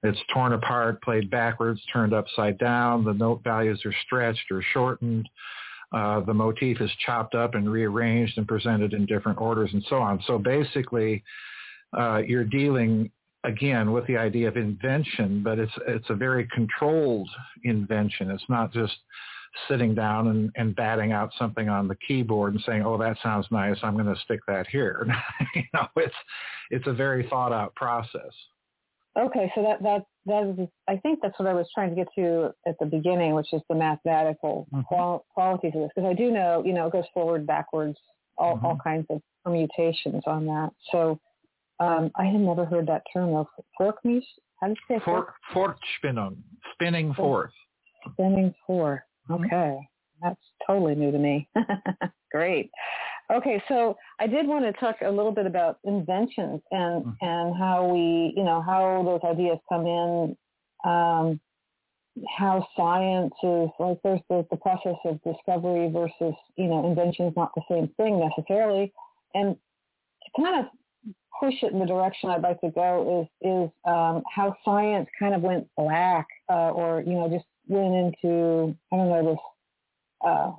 It's 0.03 0.19
torn 0.33 0.53
apart, 0.53 1.01
played 1.03 1.29
backwards, 1.29 1.81
turned 1.93 2.13
upside 2.13 2.57
down. 2.57 3.03
The 3.03 3.13
note 3.13 3.43
values 3.43 3.81
are 3.85 3.93
stretched 4.05 4.51
or 4.51 4.63
shortened. 4.73 5.29
Uh, 5.91 6.21
the 6.21 6.33
motif 6.33 6.79
is 6.81 6.89
chopped 7.05 7.35
up 7.35 7.53
and 7.53 7.69
rearranged 7.69 8.37
and 8.37 8.47
presented 8.47 8.93
in 8.93 9.05
different 9.05 9.39
orders 9.39 9.71
and 9.73 9.83
so 9.89 9.97
on. 9.97 10.23
So 10.25 10.37
basically, 10.37 11.23
uh, 11.97 12.21
you're 12.25 12.45
dealing 12.45 13.11
again 13.43 13.91
with 13.91 14.07
the 14.07 14.17
idea 14.17 14.47
of 14.47 14.57
invention, 14.57 15.41
but 15.43 15.59
it's 15.59 15.71
it's 15.87 16.09
a 16.09 16.15
very 16.15 16.47
controlled 16.53 17.29
invention. 17.63 18.31
It's 18.31 18.43
not 18.49 18.71
just 18.71 18.95
sitting 19.67 19.93
down 19.93 20.29
and, 20.29 20.49
and 20.55 20.75
batting 20.75 21.11
out 21.11 21.31
something 21.37 21.67
on 21.67 21.87
the 21.87 21.97
keyboard 22.07 22.53
and 22.53 22.63
saying, 22.65 22.83
"Oh, 22.85 22.97
that 22.97 23.17
sounds 23.21 23.47
nice. 23.51 23.77
I'm 23.83 23.93
going 23.93 24.13
to 24.13 24.21
stick 24.21 24.39
that 24.47 24.67
here." 24.67 25.05
you 25.55 25.63
know, 25.73 25.87
it's 25.97 26.15
it's 26.69 26.87
a 26.87 26.93
very 26.93 27.27
thought 27.27 27.51
out 27.51 27.75
process. 27.75 28.31
Okay, 29.19 29.51
so 29.55 29.61
that 29.61 29.83
that 29.83 30.05
that 30.25 30.55
is, 30.57 30.69
I 30.87 30.95
think 30.97 31.19
that's 31.21 31.37
what 31.37 31.47
I 31.47 31.53
was 31.53 31.67
trying 31.73 31.89
to 31.89 31.95
get 31.95 32.07
to 32.15 32.53
at 32.65 32.75
the 32.79 32.85
beginning, 32.85 33.33
which 33.33 33.51
is 33.51 33.61
the 33.69 33.75
mathematical 33.75 34.67
mm-hmm. 34.71 34.83
qual- 34.83 35.25
qualities 35.33 35.73
of 35.75 35.81
this, 35.81 35.91
because 35.95 36.09
I 36.09 36.13
do 36.13 36.31
know, 36.31 36.63
you 36.65 36.73
know, 36.73 36.87
it 36.87 36.93
goes 36.93 37.03
forward, 37.13 37.45
backwards, 37.45 37.97
all 38.37 38.55
mm-hmm. 38.55 38.65
all 38.65 38.77
kinds 38.81 39.07
of 39.09 39.21
permutations 39.43 40.23
on 40.27 40.45
that. 40.45 40.69
So 40.91 41.19
um, 41.79 42.11
I 42.15 42.25
had 42.25 42.39
never 42.39 42.63
heard 42.63 42.87
that 42.87 43.03
term 43.11 43.35
of 43.35 43.47
fork 43.77 43.97
music. 44.05 44.29
How 44.61 44.67
do 44.67 44.73
you 44.73 44.95
say 44.95 45.03
fork? 45.03 45.33
Fork 45.53 45.77
spinning, 45.97 46.41
spinning 46.73 47.13
forth. 47.13 47.51
Spinning 48.13 48.53
forth. 48.65 49.01
Mm-hmm. 49.29 49.45
Okay, 49.45 49.55
mm-hmm. 49.55 50.27
that's 50.27 50.41
totally 50.65 50.95
new 50.95 51.11
to 51.11 51.17
me. 51.17 51.49
Great. 52.31 52.71
Okay, 53.31 53.63
so 53.69 53.95
I 54.19 54.27
did 54.27 54.45
want 54.45 54.65
to 54.65 54.73
talk 54.73 54.97
a 55.01 55.09
little 55.09 55.31
bit 55.31 55.45
about 55.45 55.79
inventions 55.85 56.61
and 56.71 57.05
mm-hmm. 57.05 57.25
and 57.25 57.55
how 57.55 57.87
we, 57.87 58.33
you 58.35 58.43
know, 58.43 58.61
how 58.61 59.03
those 59.05 59.21
ideas 59.23 59.57
come 59.69 59.85
in, 59.85 60.37
um, 60.83 61.39
how 62.37 62.67
science 62.75 63.33
is 63.41 63.69
like 63.79 63.99
there's 64.03 64.19
the, 64.29 64.45
the 64.51 64.57
process 64.57 64.95
of 65.05 65.21
discovery 65.23 65.89
versus, 65.89 66.35
you 66.57 66.67
know, 66.67 66.85
invention 66.85 67.27
is 67.27 67.33
not 67.37 67.51
the 67.55 67.61
same 67.69 67.87
thing 67.95 68.19
necessarily, 68.19 68.91
and 69.33 69.55
to 69.55 70.41
kind 70.41 70.65
of 70.65 70.71
push 71.39 71.55
it 71.63 71.71
in 71.71 71.79
the 71.79 71.85
direction 71.85 72.29
I'd 72.29 72.41
like 72.41 72.59
to 72.61 72.69
go 72.71 73.21
is 73.21 73.47
is 73.47 73.69
um, 73.85 74.23
how 74.29 74.57
science 74.65 75.07
kind 75.17 75.33
of 75.33 75.41
went 75.41 75.69
black, 75.77 76.27
uh, 76.49 76.71
or 76.71 77.01
you 77.01 77.13
know, 77.13 77.29
just 77.29 77.45
went 77.67 77.95
into 77.95 78.75
I 78.91 78.97
don't 78.97 79.07
know 79.07 79.31
this 79.31 79.39
uh, 80.25 80.51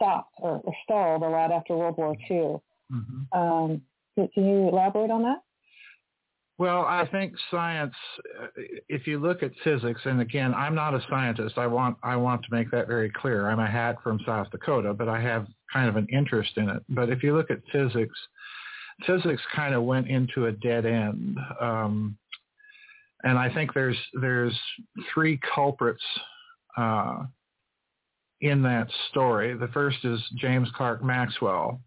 stopped 0.00 0.34
or, 0.38 0.60
or 0.64 0.72
stalled 0.84 1.22
a 1.22 1.28
lot 1.28 1.52
after 1.52 1.76
World 1.76 1.96
War 1.96 2.16
II. 2.30 2.56
Mm-hmm. 2.92 3.38
Um, 3.38 3.82
can, 4.14 4.28
can 4.28 4.44
you 4.44 4.68
elaborate 4.68 5.10
on 5.10 5.22
that? 5.22 5.38
Well, 6.58 6.82
I 6.82 7.08
think 7.10 7.32
science. 7.50 7.94
Uh, 8.38 8.48
if 8.88 9.06
you 9.06 9.18
look 9.18 9.42
at 9.42 9.50
physics, 9.64 10.02
and 10.04 10.20
again, 10.20 10.52
I'm 10.52 10.74
not 10.74 10.94
a 10.94 11.02
scientist. 11.08 11.56
I 11.56 11.66
want 11.66 11.96
I 12.02 12.16
want 12.16 12.42
to 12.42 12.48
make 12.50 12.70
that 12.70 12.86
very 12.86 13.10
clear. 13.10 13.48
I'm 13.48 13.60
a 13.60 13.70
hat 13.70 13.96
from 14.02 14.20
South 14.26 14.50
Dakota, 14.50 14.92
but 14.92 15.08
I 15.08 15.20
have 15.20 15.46
kind 15.72 15.88
of 15.88 15.96
an 15.96 16.06
interest 16.12 16.50
in 16.56 16.68
it. 16.68 16.82
But 16.90 17.08
if 17.08 17.22
you 17.22 17.34
look 17.34 17.50
at 17.50 17.60
physics, 17.72 18.18
physics 19.06 19.40
kind 19.54 19.74
of 19.74 19.84
went 19.84 20.08
into 20.08 20.46
a 20.46 20.52
dead 20.52 20.84
end. 20.84 21.38
Um, 21.60 22.18
and 23.24 23.38
I 23.38 23.52
think 23.54 23.72
there's 23.72 23.96
there's 24.20 24.58
three 25.14 25.40
culprits 25.54 26.02
uh, 26.76 27.24
in 28.40 28.62
that 28.62 28.88
story. 29.10 29.54
The 29.54 29.68
first 29.68 29.98
is 30.04 30.20
James 30.36 30.68
Clerk 30.76 31.02
Maxwell, 31.04 31.80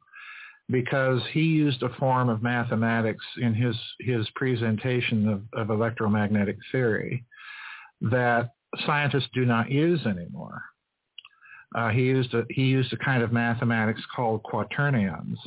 because 0.70 1.22
he 1.32 1.42
used 1.42 1.84
a 1.84 1.94
form 1.96 2.30
of 2.30 2.42
mathematics 2.42 3.26
in 3.42 3.54
his 3.54 3.76
his 4.00 4.28
presentation 4.36 5.28
of, 5.28 5.42
of 5.54 5.70
electromagnetic 5.70 6.58
theory 6.72 7.24
that 8.02 8.52
scientists 8.86 9.30
do 9.34 9.46
not 9.46 9.70
use 9.70 10.06
anymore. 10.06 10.62
Uh, 11.76 11.90
he 11.90 12.02
used 12.02 12.34
a 12.34 12.44
he 12.50 12.64
used 12.64 12.94
a 12.94 12.98
kind 12.98 13.24
of 13.24 13.32
mathematics 13.32 14.02
called 14.16 14.44
quaternions, 14.44 15.38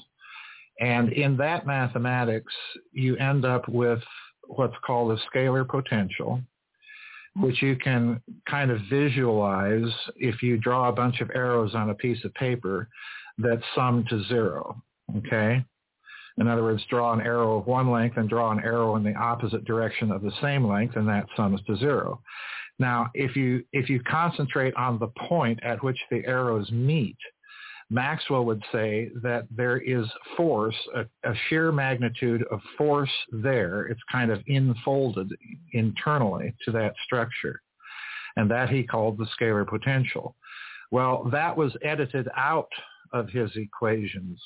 and 0.80 1.12
in 1.12 1.36
that 1.36 1.66
mathematics, 1.66 2.52
you 2.92 3.16
end 3.16 3.44
up 3.44 3.68
with 3.68 4.02
what's 4.48 4.76
called 4.84 5.12
a 5.12 5.22
scalar 5.28 5.66
potential, 5.66 6.40
which 7.40 7.62
you 7.62 7.76
can 7.76 8.20
kind 8.48 8.70
of 8.70 8.80
visualize 8.90 9.92
if 10.16 10.42
you 10.42 10.56
draw 10.56 10.88
a 10.88 10.92
bunch 10.92 11.20
of 11.20 11.30
arrows 11.34 11.74
on 11.74 11.90
a 11.90 11.94
piece 11.94 12.24
of 12.24 12.32
paper 12.34 12.88
that 13.38 13.60
sum 13.74 14.04
to 14.08 14.24
zero. 14.24 14.82
Okay? 15.18 15.64
In 16.38 16.48
other 16.48 16.62
words, 16.62 16.82
draw 16.90 17.12
an 17.12 17.20
arrow 17.20 17.58
of 17.58 17.66
one 17.66 17.90
length 17.90 18.16
and 18.16 18.28
draw 18.28 18.50
an 18.50 18.60
arrow 18.60 18.96
in 18.96 19.02
the 19.02 19.14
opposite 19.14 19.64
direction 19.64 20.10
of 20.10 20.22
the 20.22 20.32
same 20.42 20.66
length, 20.66 20.96
and 20.96 21.08
that 21.08 21.26
sums 21.36 21.60
to 21.66 21.76
zero. 21.76 22.20
Now, 22.78 23.10
if 23.14 23.36
you 23.36 23.64
if 23.72 23.88
you 23.88 24.00
concentrate 24.02 24.74
on 24.74 24.98
the 24.98 25.08
point 25.28 25.58
at 25.62 25.82
which 25.82 25.98
the 26.10 26.22
arrows 26.26 26.70
meet, 26.70 27.16
Maxwell 27.88 28.44
would 28.44 28.62
say 28.72 29.10
that 29.22 29.46
there 29.50 29.78
is 29.78 30.06
force, 30.36 30.74
a, 30.94 31.02
a, 31.28 31.34
sheer 31.48 31.70
magnitude 31.70 32.44
of 32.50 32.60
force 32.76 33.12
there. 33.30 33.86
It's 33.86 34.00
kind 34.10 34.30
of 34.30 34.42
infolded 34.46 35.32
internally 35.72 36.54
to 36.64 36.72
that 36.72 36.94
structure. 37.04 37.62
And 38.36 38.50
that 38.50 38.70
he 38.70 38.82
called 38.82 39.18
the 39.18 39.28
scalar 39.38 39.66
potential. 39.66 40.34
Well, 40.90 41.28
that 41.32 41.56
was 41.56 41.76
edited 41.82 42.28
out 42.36 42.68
of 43.12 43.28
his 43.30 43.50
equations 43.54 44.40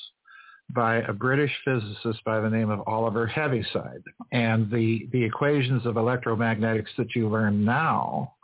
by 0.75 0.97
a 0.97 1.13
British 1.13 1.53
physicist 1.65 2.23
by 2.25 2.41
the 2.41 2.51
name 2.51 2.71
of 2.71 2.87
Oliver 2.87 3.27
Heaviside. 3.27 4.03
And 4.33 4.71
the, 4.71 5.09
the 5.13 5.25
equations 5.25 5.87
of 5.87 5.97
electromagnetics 5.97 6.95
that 6.99 7.15
you 7.17 7.29
learn 7.29 7.65
now 7.65 8.35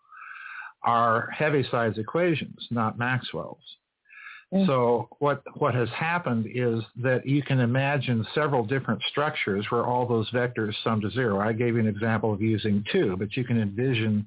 are 0.83 1.29
Heaviside's 1.31 1.99
equations, 1.99 2.67
not 2.71 2.99
Maxwell's. 2.99 3.63
So 4.67 5.09
what 5.19 5.43
what 5.57 5.75
has 5.75 5.89
happened 5.89 6.47
is 6.55 6.83
that 7.03 7.27
you 7.27 7.43
can 7.43 7.59
imagine 7.59 8.25
several 8.33 8.65
different 8.65 9.03
structures 9.11 9.67
where 9.71 9.85
all 9.85 10.07
those 10.07 10.31
vectors 10.31 10.73
sum 10.85 11.01
to 11.01 11.11
zero. 11.11 11.41
I 11.41 11.53
gave 11.53 11.75
you 11.75 11.81
an 11.81 11.89
example 11.89 12.33
of 12.33 12.41
using 12.41 12.85
two, 12.93 13.17
but 13.19 13.37
you 13.37 13.45
can 13.45 13.61
envision 13.61 14.27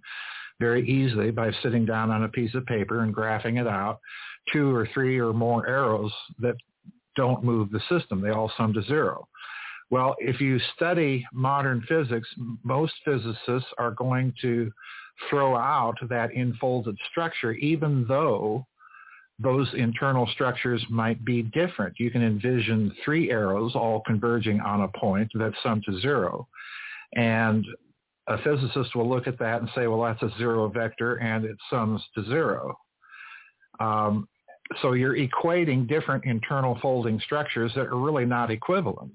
very 0.59 0.87
easily 0.87 1.31
by 1.31 1.51
sitting 1.63 1.85
down 1.85 2.11
on 2.11 2.23
a 2.23 2.29
piece 2.29 2.53
of 2.53 2.65
paper 2.65 3.03
and 3.03 3.15
graphing 3.15 3.61
it 3.61 3.67
out, 3.67 3.99
two 4.51 4.75
or 4.75 4.89
three 4.93 5.17
or 5.19 5.31
more 5.31 5.65
arrows 5.67 6.11
that 6.39 6.55
don't 7.15 7.43
move 7.43 7.71
the 7.71 7.81
system. 7.87 8.19
They 8.19 8.31
all 8.31 8.51
sum 8.57 8.73
to 8.73 8.83
zero. 8.83 9.25
Well, 9.89 10.15
if 10.19 10.41
you 10.41 10.59
study 10.75 11.25
modern 11.33 11.81
physics, 11.87 12.27
most 12.63 12.93
physicists 13.05 13.69
are 13.77 13.91
going 13.91 14.33
to 14.41 14.69
throw 15.29 15.55
out 15.55 15.95
that 16.09 16.33
infolded 16.33 16.97
structure, 17.09 17.53
even 17.53 18.05
though 18.07 18.67
those 19.39 19.69
internal 19.73 20.27
structures 20.33 20.83
might 20.89 21.23
be 21.23 21.43
different. 21.43 21.99
You 21.99 22.11
can 22.11 22.21
envision 22.21 22.93
three 23.05 23.31
arrows 23.31 23.73
all 23.73 24.01
converging 24.05 24.59
on 24.59 24.81
a 24.81 24.87
point 24.99 25.31
that 25.35 25.53
sum 25.63 25.81
to 25.85 25.99
zero. 26.01 26.47
And 27.15 27.65
a 28.27 28.37
physicist 28.39 28.95
will 28.95 29.09
look 29.09 29.27
at 29.27 29.39
that 29.39 29.61
and 29.61 29.69
say, 29.73 29.87
well, 29.87 30.01
that's 30.01 30.21
a 30.21 30.37
zero 30.37 30.67
vector 30.67 31.15
and 31.15 31.45
it 31.45 31.57
sums 31.69 32.03
to 32.15 32.23
zero. 32.25 32.77
Um, 33.79 34.27
so 34.81 34.93
you're 34.93 35.15
equating 35.15 35.87
different 35.87 36.25
internal 36.25 36.77
folding 36.81 37.19
structures 37.21 37.71
that 37.75 37.87
are 37.87 37.97
really 37.97 38.25
not 38.25 38.51
equivalent. 38.51 39.13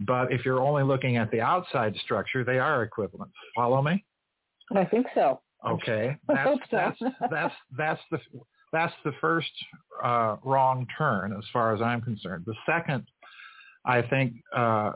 But 0.00 0.32
if 0.32 0.44
you're 0.44 0.60
only 0.60 0.82
looking 0.82 1.16
at 1.16 1.30
the 1.30 1.40
outside 1.40 1.96
structure, 2.04 2.44
they 2.44 2.58
are 2.58 2.82
equivalent. 2.82 3.32
Follow 3.54 3.80
me? 3.82 4.04
I 4.74 4.84
think 4.84 5.06
so. 5.14 5.40
Okay, 5.66 6.16
that's 6.28 6.58
so. 6.70 6.76
that's 6.76 6.98
that's 7.30 7.54
that's 7.76 8.00
the 8.10 8.18
that's 8.74 8.92
the 9.04 9.12
first 9.20 9.50
uh, 10.02 10.36
wrong 10.44 10.86
turn 10.98 11.32
as 11.32 11.44
far 11.52 11.74
as 11.74 11.80
I'm 11.80 12.02
concerned. 12.02 12.44
The 12.46 12.54
second, 12.66 13.06
I 13.86 14.02
think, 14.02 14.34
uh, 14.54 14.92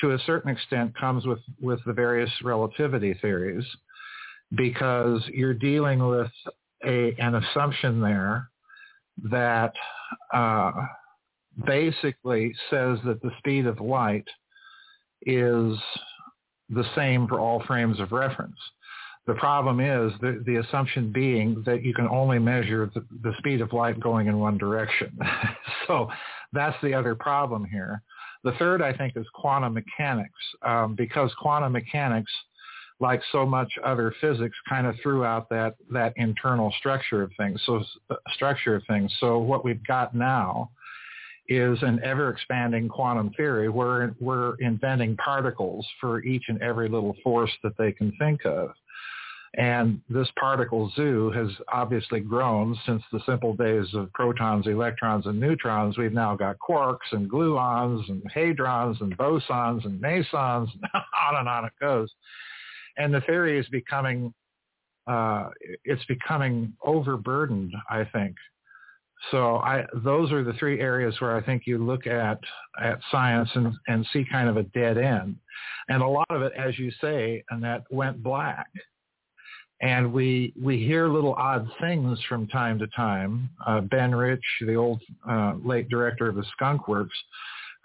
to 0.00 0.12
a 0.12 0.18
certain 0.20 0.50
extent, 0.50 0.96
comes 0.98 1.26
with 1.26 1.40
with 1.60 1.80
the 1.86 1.92
various 1.92 2.30
relativity 2.42 3.14
theories, 3.20 3.64
because 4.56 5.22
you're 5.32 5.54
dealing 5.54 6.00
with 6.06 6.30
a 6.84 7.14
an 7.18 7.34
assumption 7.34 8.00
there 8.00 8.48
that 9.30 9.74
uh, 10.32 10.72
basically 11.66 12.54
says 12.70 12.98
that 13.04 13.20
the 13.22 13.30
speed 13.38 13.66
of 13.66 13.80
light 13.80 14.26
is 15.22 15.76
the 16.70 16.84
same 16.96 17.26
for 17.28 17.38
all 17.38 17.62
frames 17.66 18.00
of 18.00 18.12
reference. 18.12 18.56
The 19.30 19.36
problem 19.36 19.78
is 19.78 20.12
the, 20.20 20.42
the 20.44 20.56
assumption 20.56 21.12
being 21.12 21.62
that 21.64 21.84
you 21.84 21.94
can 21.94 22.08
only 22.08 22.40
measure 22.40 22.90
the, 22.92 23.06
the 23.22 23.32
speed 23.38 23.60
of 23.60 23.72
light 23.72 24.00
going 24.00 24.26
in 24.26 24.40
one 24.40 24.58
direction. 24.58 25.16
so 25.86 26.08
that's 26.52 26.76
the 26.82 26.92
other 26.94 27.14
problem 27.14 27.64
here. 27.64 28.02
The 28.42 28.50
third, 28.58 28.82
I 28.82 28.92
think, 28.92 29.16
is 29.16 29.24
quantum 29.32 29.74
mechanics, 29.74 30.34
um, 30.66 30.96
because 30.96 31.32
quantum 31.40 31.70
mechanics, 31.70 32.32
like 32.98 33.22
so 33.30 33.46
much 33.46 33.72
other 33.84 34.12
physics, 34.20 34.56
kind 34.68 34.84
of 34.84 34.96
threw 35.00 35.24
out 35.24 35.48
that 35.50 35.76
that 35.92 36.12
internal 36.16 36.74
structure 36.80 37.22
of 37.22 37.30
things. 37.36 37.62
So 37.66 37.84
uh, 38.10 38.16
structure 38.34 38.74
of 38.74 38.82
things. 38.88 39.14
So 39.20 39.38
what 39.38 39.64
we've 39.64 39.86
got 39.86 40.12
now 40.12 40.72
is 41.48 41.78
an 41.82 42.00
ever-expanding 42.02 42.88
quantum 42.88 43.30
theory. 43.36 43.68
We're 43.68 44.10
we're 44.18 44.56
inventing 44.56 45.18
particles 45.18 45.86
for 46.00 46.20
each 46.24 46.46
and 46.48 46.60
every 46.60 46.88
little 46.88 47.14
force 47.22 47.52
that 47.62 47.78
they 47.78 47.92
can 47.92 48.10
think 48.18 48.44
of. 48.44 48.70
And 49.54 50.00
this 50.08 50.28
particle 50.38 50.92
zoo 50.94 51.32
has 51.32 51.48
obviously 51.72 52.20
grown 52.20 52.78
since 52.86 53.02
the 53.10 53.20
simple 53.26 53.54
days 53.54 53.86
of 53.94 54.12
protons, 54.12 54.68
electrons, 54.68 55.26
and 55.26 55.40
neutrons. 55.40 55.98
We've 55.98 56.12
now 56.12 56.36
got 56.36 56.56
quarks 56.58 57.10
and 57.10 57.28
gluons 57.28 58.08
and 58.08 58.22
hadrons 58.32 59.00
and 59.00 59.16
bosons 59.18 59.84
and 59.84 60.00
mesons, 60.00 60.70
and 60.72 60.84
on 60.94 61.36
and 61.36 61.48
on 61.48 61.64
it 61.64 61.72
goes. 61.80 62.08
And 62.96 63.12
the 63.12 63.22
theory 63.22 63.58
is 63.58 63.66
becoming, 63.68 64.32
uh, 65.08 65.48
it's 65.84 66.04
becoming 66.04 66.72
overburdened, 66.84 67.72
I 67.88 68.04
think. 68.04 68.36
So 69.32 69.56
I, 69.56 69.84
those 70.04 70.30
are 70.30 70.44
the 70.44 70.54
three 70.54 70.80
areas 70.80 71.20
where 71.20 71.36
I 71.36 71.42
think 71.42 71.64
you 71.66 71.84
look 71.84 72.06
at 72.06 72.38
at 72.80 73.00
science 73.10 73.50
and, 73.54 73.74
and 73.88 74.06
see 74.12 74.24
kind 74.30 74.48
of 74.48 74.56
a 74.56 74.62
dead 74.62 74.96
end. 74.96 75.36
And 75.88 76.02
a 76.02 76.08
lot 76.08 76.30
of 76.30 76.42
it, 76.42 76.52
as 76.56 76.78
you 76.78 76.92
say, 77.00 77.42
and 77.50 77.62
that 77.64 77.82
went 77.90 78.22
black 78.22 78.68
and 79.80 80.12
we 80.12 80.52
we 80.60 80.78
hear 80.78 81.08
little 81.08 81.34
odd 81.34 81.68
things 81.80 82.18
from 82.28 82.46
time 82.48 82.78
to 82.78 82.86
time. 82.88 83.48
Uh, 83.66 83.80
ben 83.80 84.14
Rich, 84.14 84.44
the 84.60 84.74
old 84.74 85.00
uh, 85.28 85.54
late 85.64 85.88
director 85.88 86.28
of 86.28 86.36
the 86.36 86.44
Skunk 86.52 86.86
Works, 86.86 87.16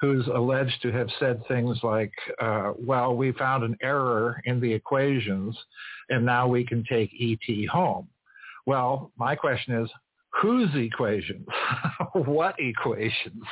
who's 0.01 0.27
alleged 0.27 0.81
to 0.81 0.91
have 0.91 1.07
said 1.19 1.41
things 1.47 1.79
like, 1.83 2.11
uh, 2.41 2.73
"Well, 2.77 3.15
we 3.15 3.31
found 3.33 3.63
an 3.63 3.77
error 3.81 4.41
in 4.45 4.59
the 4.59 4.71
equations, 4.71 5.57
and 6.09 6.25
now 6.25 6.47
we 6.47 6.65
can 6.65 6.83
take 6.89 7.11
ET 7.19 7.67
home." 7.67 8.07
Well, 8.65 9.11
my 9.17 9.35
question 9.35 9.75
is, 9.75 9.89
whose 10.41 10.69
equations? 10.75 11.47
what 12.13 12.55
equations? 12.59 13.43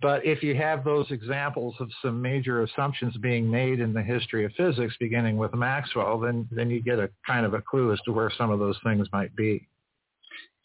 But 0.00 0.24
if 0.24 0.42
you 0.42 0.54
have 0.54 0.84
those 0.84 1.10
examples 1.10 1.74
of 1.80 1.90
some 2.02 2.22
major 2.22 2.62
assumptions 2.62 3.16
being 3.16 3.50
made 3.50 3.80
in 3.80 3.92
the 3.92 4.02
history 4.02 4.44
of 4.44 4.52
physics, 4.52 4.94
beginning 5.00 5.36
with 5.36 5.52
Maxwell, 5.54 6.20
then, 6.20 6.48
then 6.52 6.70
you 6.70 6.80
get 6.80 7.00
a 7.00 7.10
kind 7.26 7.44
of 7.44 7.54
a 7.54 7.62
clue 7.62 7.92
as 7.92 8.00
to 8.04 8.12
where 8.12 8.30
some 8.38 8.50
of 8.50 8.60
those 8.60 8.78
things 8.84 9.08
might 9.12 9.34
be. 9.34 9.66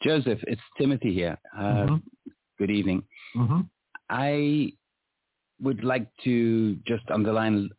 Joseph, 0.03 0.39
it's 0.43 0.61
Timothy 0.77 1.13
here. 1.13 1.37
Uh, 1.57 1.61
mm-hmm. 1.61 1.95
Good 2.59 2.69
evening. 2.69 3.03
Mm-hmm. 3.35 3.61
I 4.09 4.73
would 5.61 5.83
like 5.83 6.07
to 6.25 6.75
just 6.85 7.03
underline 7.09 7.69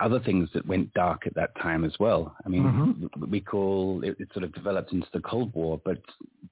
other 0.00 0.18
things 0.20 0.48
that 0.54 0.66
went 0.66 0.92
dark 0.94 1.26
at 1.26 1.34
that 1.34 1.50
time 1.60 1.84
as 1.84 1.92
well. 2.00 2.34
I 2.44 2.48
mean, 2.48 2.64
mm-hmm. 2.64 3.30
we 3.30 3.40
call 3.40 4.00
it, 4.02 4.16
it, 4.18 4.28
sort 4.32 4.44
of 4.44 4.52
developed 4.52 4.92
into 4.92 5.06
the 5.12 5.20
Cold 5.20 5.54
War, 5.54 5.80
but 5.84 5.98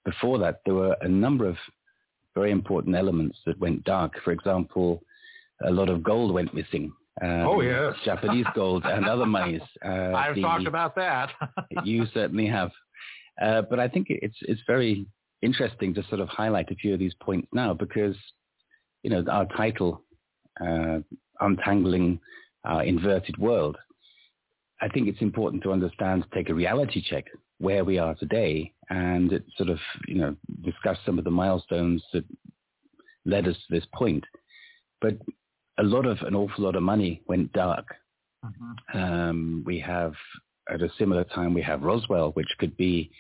before 0.05 0.39
that, 0.39 0.61
there 0.65 0.75
were 0.75 0.97
a 1.01 1.09
number 1.09 1.47
of 1.47 1.57
very 2.35 2.51
important 2.51 2.97
elements 2.97 3.39
that 3.47 3.59
went 3.59 3.85
dark. 3.85 4.13
For 4.25 4.33
example, 4.33 5.03
a 5.65 5.71
lot 5.71 5.89
of 5.89 6.03
gold 6.03 6.33
went 6.33 6.55
missing. 6.55 6.93
Um, 7.23 7.47
oh 7.47 7.61
yes, 7.61 7.95
Japanese 8.05 8.47
gold 8.55 8.85
and 8.85 9.07
other 9.07 9.27
monies. 9.27 9.63
Uh, 9.85 10.13
I've 10.13 10.35
the, 10.35 10.43
talked 10.43 10.67
about 10.67 10.95
that. 10.97 11.31
you 11.85 12.07
certainly 12.13 12.47
have, 12.47 12.71
uh, 13.41 13.63
but 13.63 13.79
I 13.79 13.89
think 13.89 14.09
it's 14.11 14.37
it's 14.43 14.63
very 14.67 15.07
interesting 15.43 15.95
to 15.95 16.03
sort 16.09 16.21
of 16.21 16.29
highlight 16.29 16.71
a 16.71 16.75
few 16.75 16.93
of 16.93 16.99
these 16.99 17.15
points 17.21 17.49
now 17.53 17.73
because 17.73 18.17
you 19.03 19.11
know 19.11 19.25
our 19.31 19.47
title, 19.57 20.03
uh, 20.61 20.99
untangling 21.41 22.19
our 22.65 22.83
inverted 22.83 23.39
world. 23.39 23.77
I 24.81 24.89
think 24.89 25.09
it's 25.09 25.23
important 25.23 25.63
to 25.63 25.73
understand, 25.73 26.25
take 26.35 26.51
a 26.51 26.55
reality 26.55 27.03
check 27.09 27.27
where 27.65 27.85
we 27.85 27.99
are 27.99 28.15
today, 28.15 28.73
and 28.91 29.33
it 29.33 29.45
sort 29.57 29.71
of 29.71 29.79
you 30.07 30.17
know 30.17 30.37
discuss 30.63 30.99
some 31.05 31.19
of 31.19 31.25
the 31.25 31.31
milestones 31.31 32.03
that 32.13 32.25
led 33.25 33.49
us 33.49 33.57
to 33.57 33.75
this 33.75 33.87
point. 33.95 34.25
But 35.01 35.17
a 35.79 35.83
lot 35.83 36.07
of 36.07 36.19
an 36.23 36.35
awful 36.35 36.65
lot 36.65 36.77
of 36.77 36.83
money 36.83 37.23
went 37.27 37.53
dark. 37.53 37.87
Mm-hmm. 38.45 38.99
Um, 38.99 39.63
we 39.67 39.81
have 39.81 40.13
at 40.71 40.83
a 40.83 40.93
similar 40.99 41.25
time 41.25 41.55
we 41.55 41.63
have 41.63 41.83
Roswell, 41.83 42.31
which 42.33 42.55
could 42.59 42.77
be 42.77 43.11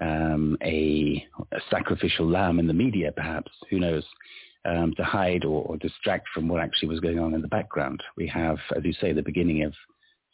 um, 0.00 0.56
a, 0.62 1.26
a, 1.52 1.58
sacrificial 1.70 2.28
lamb 2.28 2.58
in 2.58 2.66
the 2.66 2.72
media, 2.72 3.10
perhaps. 3.12 3.50
Who 3.70 3.80
knows? 3.80 4.04
Um, 4.64 4.92
to 4.96 5.04
hide 5.04 5.44
or, 5.44 5.62
or, 5.62 5.76
distract 5.78 6.26
from 6.34 6.48
what 6.48 6.60
actually 6.60 6.88
was 6.88 7.00
going 7.00 7.18
on 7.18 7.32
in 7.32 7.40
the 7.40 7.48
background. 7.48 8.02
We 8.16 8.26
have, 8.26 8.58
as 8.76 8.84
you 8.84 8.92
say, 9.00 9.12
the 9.12 9.22
beginning 9.22 9.62
of 9.62 9.72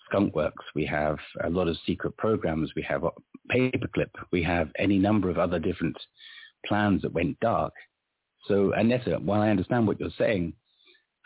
Skunk 0.07 0.35
Works. 0.35 0.65
We 0.75 0.87
have 0.87 1.19
a 1.43 1.51
lot 1.51 1.69
of 1.69 1.77
secret 1.87 2.17
programs. 2.17 2.71
We 2.77 2.83
have 2.83 3.05
Paperclip. 3.51 4.11
We 4.33 4.43
have 4.43 4.71
any 4.79 4.99
number 4.99 5.31
of 5.31 5.39
other 5.39 5.59
different 5.59 5.97
plans 6.67 7.03
that 7.03 7.13
went 7.13 7.39
dark. 7.41 7.73
So, 8.47 8.73
Annetta, 8.73 9.19
while 9.25 9.41
I 9.41 9.51
understand 9.51 9.87
what 9.87 9.99
you're 9.99 10.11
saying, 10.19 10.53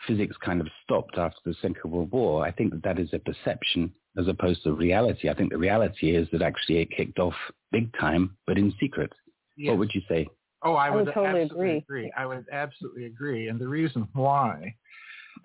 physics 0.07 0.37
kind 0.43 0.61
of 0.61 0.67
stopped 0.83 1.17
after 1.17 1.39
the 1.45 1.55
Second 1.61 1.91
World 1.91 2.11
War. 2.11 2.45
I 2.45 2.51
think 2.51 2.71
that 2.71 2.83
that 2.83 2.99
is 2.99 3.09
a 3.13 3.19
perception 3.19 3.91
as 4.17 4.27
opposed 4.27 4.63
to 4.63 4.73
reality. 4.73 5.29
I 5.29 5.33
think 5.33 5.51
the 5.51 5.57
reality 5.57 6.15
is 6.15 6.27
that 6.31 6.41
actually 6.41 6.79
it 6.79 6.91
kicked 6.95 7.19
off 7.19 7.33
big 7.71 7.91
time, 7.99 8.37
but 8.47 8.57
in 8.57 8.73
secret. 8.79 9.11
Yes. 9.57 9.71
What 9.71 9.79
would 9.79 9.93
you 9.93 10.01
say? 10.07 10.27
Oh, 10.63 10.73
I 10.73 10.89
would, 10.89 11.05
would 11.05 11.13
totally 11.13 11.43
agree. 11.43 11.77
agree. 11.77 12.11
I 12.17 12.25
would 12.25 12.45
absolutely 12.51 13.05
agree. 13.05 13.47
And 13.47 13.59
the 13.59 13.67
reason 13.67 14.07
why, 14.13 14.75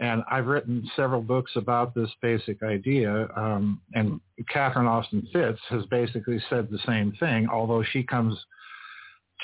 and 0.01 0.23
I've 0.31 0.47
written 0.47 0.89
several 0.97 1.21
books 1.21 1.53
about 1.57 1.95
this 1.95 2.11
basic 2.21 2.63
idea, 2.63 3.29
um, 3.37 3.81
and 3.95 4.21
Catherine 4.49 4.87
Austin 4.87 5.27
Fitts 5.33 5.61
has 5.71 5.85
basically 5.87 6.43
said 6.51 6.69
the 6.71 6.79
same 6.87 7.13
thing, 7.21 7.49
although 7.49 7.83
she 7.93 8.03
comes 8.03 8.39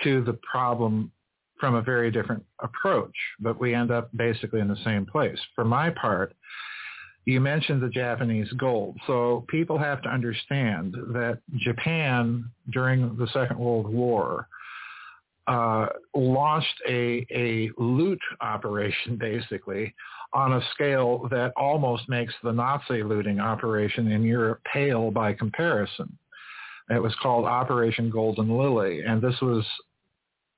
to 0.02 0.22
the 0.24 0.38
problem 0.50 1.12
from 1.58 1.74
a 1.74 1.82
very 1.82 2.10
different 2.10 2.44
approach, 2.60 3.14
but 3.38 3.60
we 3.60 3.74
end 3.74 3.90
up 3.90 4.08
basically 4.16 4.60
in 4.60 4.68
the 4.68 4.82
same 4.84 5.04
place. 5.04 5.38
For 5.54 5.64
my 5.64 5.90
part, 5.90 6.34
you 7.26 7.40
mentioned 7.40 7.82
the 7.82 7.88
Japanese 7.90 8.50
gold. 8.54 8.96
So 9.06 9.44
people 9.48 9.78
have 9.78 10.02
to 10.02 10.08
understand 10.08 10.94
that 11.12 11.38
Japan 11.58 12.50
during 12.72 13.16
the 13.16 13.28
Second 13.28 13.58
World 13.58 13.92
War 13.92 14.48
uh, 15.50 15.86
launched 16.14 16.80
a, 16.88 17.26
a 17.32 17.70
loot 17.76 18.20
operation 18.40 19.16
basically 19.16 19.92
on 20.32 20.52
a 20.52 20.60
scale 20.72 21.26
that 21.28 21.52
almost 21.56 22.08
makes 22.08 22.32
the 22.44 22.52
Nazi 22.52 23.02
looting 23.02 23.40
operation 23.40 24.12
in 24.12 24.22
Europe 24.22 24.60
pale 24.72 25.10
by 25.10 25.32
comparison. 25.32 26.16
It 26.88 27.02
was 27.02 27.14
called 27.20 27.46
Operation 27.46 28.10
Golden 28.10 28.56
Lily, 28.56 29.00
and 29.00 29.20
this 29.20 29.34
was 29.42 29.64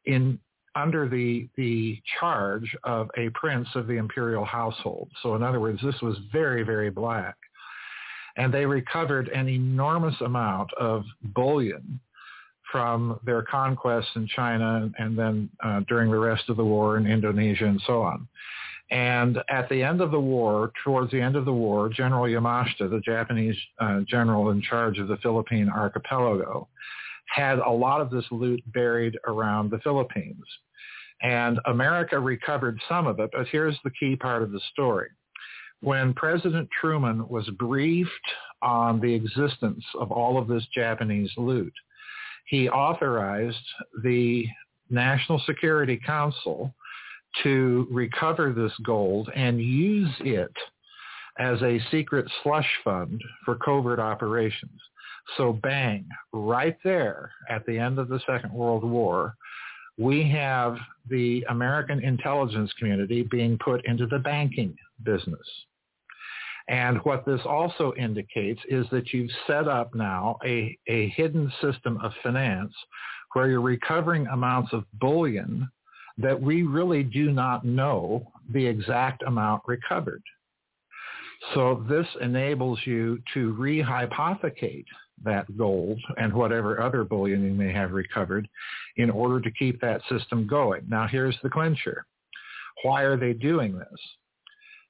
in 0.05 0.39
under 0.75 1.09
the 1.09 1.49
the 1.57 1.99
charge 2.21 2.77
of 2.85 3.09
a 3.17 3.31
prince 3.31 3.69
of 3.75 3.87
the 3.87 3.97
imperial 3.97 4.45
household. 4.45 5.09
So 5.23 5.37
in 5.37 5.43
other 5.43 5.61
words, 5.61 5.81
this 5.83 6.01
was 6.03 6.19
very, 6.31 6.65
very 6.65 6.91
black. 6.91 7.37
And 8.37 8.53
they 8.53 8.67
recovered 8.67 9.29
an 9.29 9.49
enormous 9.49 10.19
amount 10.21 10.71
of 10.75 11.05
bullion 11.35 12.01
from 12.73 13.21
their 13.25 13.43
conquests 13.43 14.11
in 14.17 14.27
China 14.27 14.91
and 14.99 15.17
then 15.17 15.49
uh, 15.63 15.81
during 15.87 16.11
the 16.11 16.19
rest 16.19 16.49
of 16.49 16.57
the 16.57 16.65
war 16.65 16.97
in 16.97 17.07
Indonesia 17.07 17.67
and 17.67 17.81
so 17.87 18.03
on. 18.03 18.27
And 18.91 19.39
at 19.49 19.69
the 19.69 19.83
end 19.83 20.01
of 20.01 20.11
the 20.11 20.21
war, 20.21 20.73
towards 20.85 21.13
the 21.13 21.21
end 21.21 21.37
of 21.37 21.45
the 21.45 21.53
war, 21.53 21.89
General 21.89 22.25
Yamashita, 22.25 22.91
the 22.91 23.01
Japanese 23.05 23.57
uh, 23.79 24.01
general 24.07 24.51
in 24.51 24.61
charge 24.61 24.99
of 24.99 25.09
the 25.09 25.17
Philippine 25.19 25.69
archipelago, 25.69 26.69
had 27.27 27.59
a 27.59 27.71
lot 27.71 28.01
of 28.01 28.11
this 28.11 28.25
loot 28.31 28.63
buried 28.73 29.17
around 29.27 29.71
the 29.71 29.79
Philippines. 29.79 30.45
And 31.23 31.61
America 31.67 32.19
recovered 32.19 32.79
some 32.89 33.07
of 33.07 33.21
it, 33.21 33.31
but 33.33 33.47
here's 33.49 33.79
the 33.85 33.93
key 33.99 34.17
part 34.17 34.43
of 34.43 34.51
the 34.51 34.61
story. 34.73 35.09
When 35.81 36.15
President 36.15 36.69
Truman 36.79 37.27
was 37.29 37.49
briefed 37.59 38.11
on 38.61 39.01
the 39.01 39.15
existence 39.15 39.85
of 39.99 40.13
all 40.13 40.39
of 40.39 40.49
this 40.49 40.67
Japanese 40.75 41.31
loot, 41.37 41.73
he 42.45 42.69
authorized 42.69 43.57
the 44.03 44.47
National 44.91 45.41
Security 45.47 45.99
Council 46.05 46.75
to 47.43 47.87
recover 47.91 48.53
this 48.53 48.73
gold 48.85 49.31
and 49.35 49.61
use 49.61 50.13
it 50.21 50.53
as 51.39 51.61
a 51.63 51.81
secret 51.91 52.31
slush 52.43 52.69
fund 52.85 53.21
for 53.45 53.57
covert 53.57 53.99
operations. 53.99 54.79
So 55.37 55.53
bang, 55.53 56.07
right 56.33 56.77
there 56.85 57.31
at 57.49 57.65
the 57.65 57.79
end 57.79 57.99
of 57.99 58.09
the 58.09 58.21
Second 58.27 58.53
World 58.53 58.85
War, 58.85 59.35
we 59.99 60.29
have 60.31 60.77
the 61.09 61.45
American 61.49 62.03
intelligence 62.03 62.73
community 62.79 63.23
being 63.31 63.59
put 63.59 63.85
into 63.87 64.07
the 64.07 64.19
banking 64.19 64.77
business. 65.05 65.47
And 66.69 66.99
what 66.99 67.25
this 67.27 67.41
also 67.45 67.93
indicates 67.99 68.61
is 68.69 68.87
that 68.91 69.13
you've 69.13 69.31
set 69.47 69.69
up 69.69 69.95
now 69.95 70.39
a, 70.45 70.77
a 70.87 71.09
hidden 71.11 71.53
system 71.61 71.99
of 72.03 72.13
finance 72.23 72.73
where 73.33 73.49
you're 73.49 73.61
recovering 73.61 74.27
amounts 74.29 74.73
of 74.73 74.85
bullion 74.95 75.69
that 76.19 76.41
we 76.41 76.63
really 76.63 77.03
do 77.03 77.33
not 77.33 77.65
know 77.65 78.31
the 78.51 78.65
exact 78.65 79.23
amount 79.27 79.63
recovered. 79.67 80.23
So 81.55 81.85
this 81.89 82.07
enables 82.21 82.79
you 82.85 83.21
to 83.35 83.55
rehypothecate 83.55 84.85
that 85.25 85.57
gold 85.57 85.99
and 86.17 86.33
whatever 86.33 86.81
other 86.81 87.05
bullion 87.05 87.45
you 87.45 87.53
may 87.53 87.73
have 87.73 87.93
recovered 87.93 88.49
in 88.97 89.11
order 89.11 89.41
to 89.41 89.51
keep 89.51 89.81
that 89.81 90.03
system 90.09 90.47
going. 90.47 90.83
Now 90.89 91.07
here's 91.07 91.37
the 91.43 91.51
clincher. 91.51 92.07
Why 92.83 93.03
are 93.03 93.17
they 93.17 93.33
doing 93.33 93.77
this? 93.77 94.01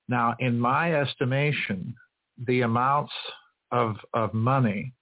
Now, 0.09 0.34
in 0.38 0.59
my 0.59 0.94
estimation, 0.94 1.94
the 2.46 2.62
amounts 2.62 3.12
of, 3.70 3.96
of 4.14 4.34
money 4.34 4.92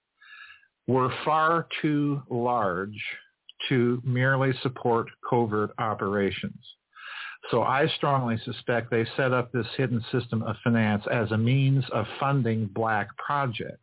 were 0.87 1.13
far 1.25 1.67
too 1.81 2.21
large 2.29 2.97
to 3.69 4.01
merely 4.03 4.53
support 4.61 5.07
covert 5.29 5.71
operations. 5.77 6.59
So 7.49 7.63
I 7.63 7.87
strongly 7.97 8.37
suspect 8.45 8.91
they 8.91 9.05
set 9.17 9.33
up 9.33 9.51
this 9.51 9.67
hidden 9.75 10.03
system 10.11 10.43
of 10.43 10.55
finance 10.63 11.03
as 11.11 11.31
a 11.31 11.37
means 11.37 11.83
of 11.91 12.05
funding 12.19 12.67
black 12.67 13.07
projects. 13.17 13.79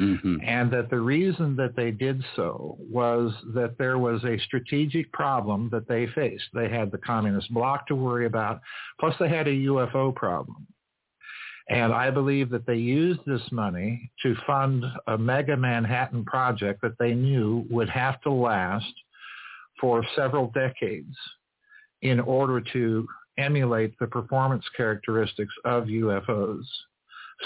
Mm-hmm. 0.00 0.36
And 0.44 0.72
that 0.72 0.90
the 0.90 0.98
reason 0.98 1.54
that 1.56 1.76
they 1.76 1.90
did 1.92 2.22
so 2.34 2.76
was 2.80 3.32
that 3.54 3.78
there 3.78 3.98
was 3.98 4.24
a 4.24 4.38
strategic 4.40 5.12
problem 5.12 5.68
that 5.70 5.86
they 5.86 6.08
faced. 6.08 6.44
They 6.52 6.68
had 6.68 6.90
the 6.90 6.98
communist 6.98 7.52
bloc 7.54 7.86
to 7.88 7.94
worry 7.94 8.26
about, 8.26 8.60
plus 8.98 9.14
they 9.20 9.28
had 9.28 9.46
a 9.46 9.52
UFO 9.52 10.14
problem. 10.14 10.66
And 11.68 11.94
I 11.94 12.10
believe 12.10 12.50
that 12.50 12.66
they 12.66 12.76
used 12.76 13.20
this 13.24 13.40
money 13.50 14.10
to 14.22 14.34
fund 14.46 14.84
a 15.06 15.16
mega 15.16 15.56
Manhattan 15.56 16.24
project 16.24 16.82
that 16.82 16.98
they 16.98 17.14
knew 17.14 17.64
would 17.70 17.88
have 17.88 18.20
to 18.22 18.30
last 18.30 18.92
for 19.80 20.04
several 20.14 20.50
decades 20.54 21.16
in 22.02 22.20
order 22.20 22.60
to 22.72 23.06
emulate 23.38 23.98
the 23.98 24.06
performance 24.06 24.64
characteristics 24.76 25.54
of 25.64 25.84
UFOs. 25.84 26.64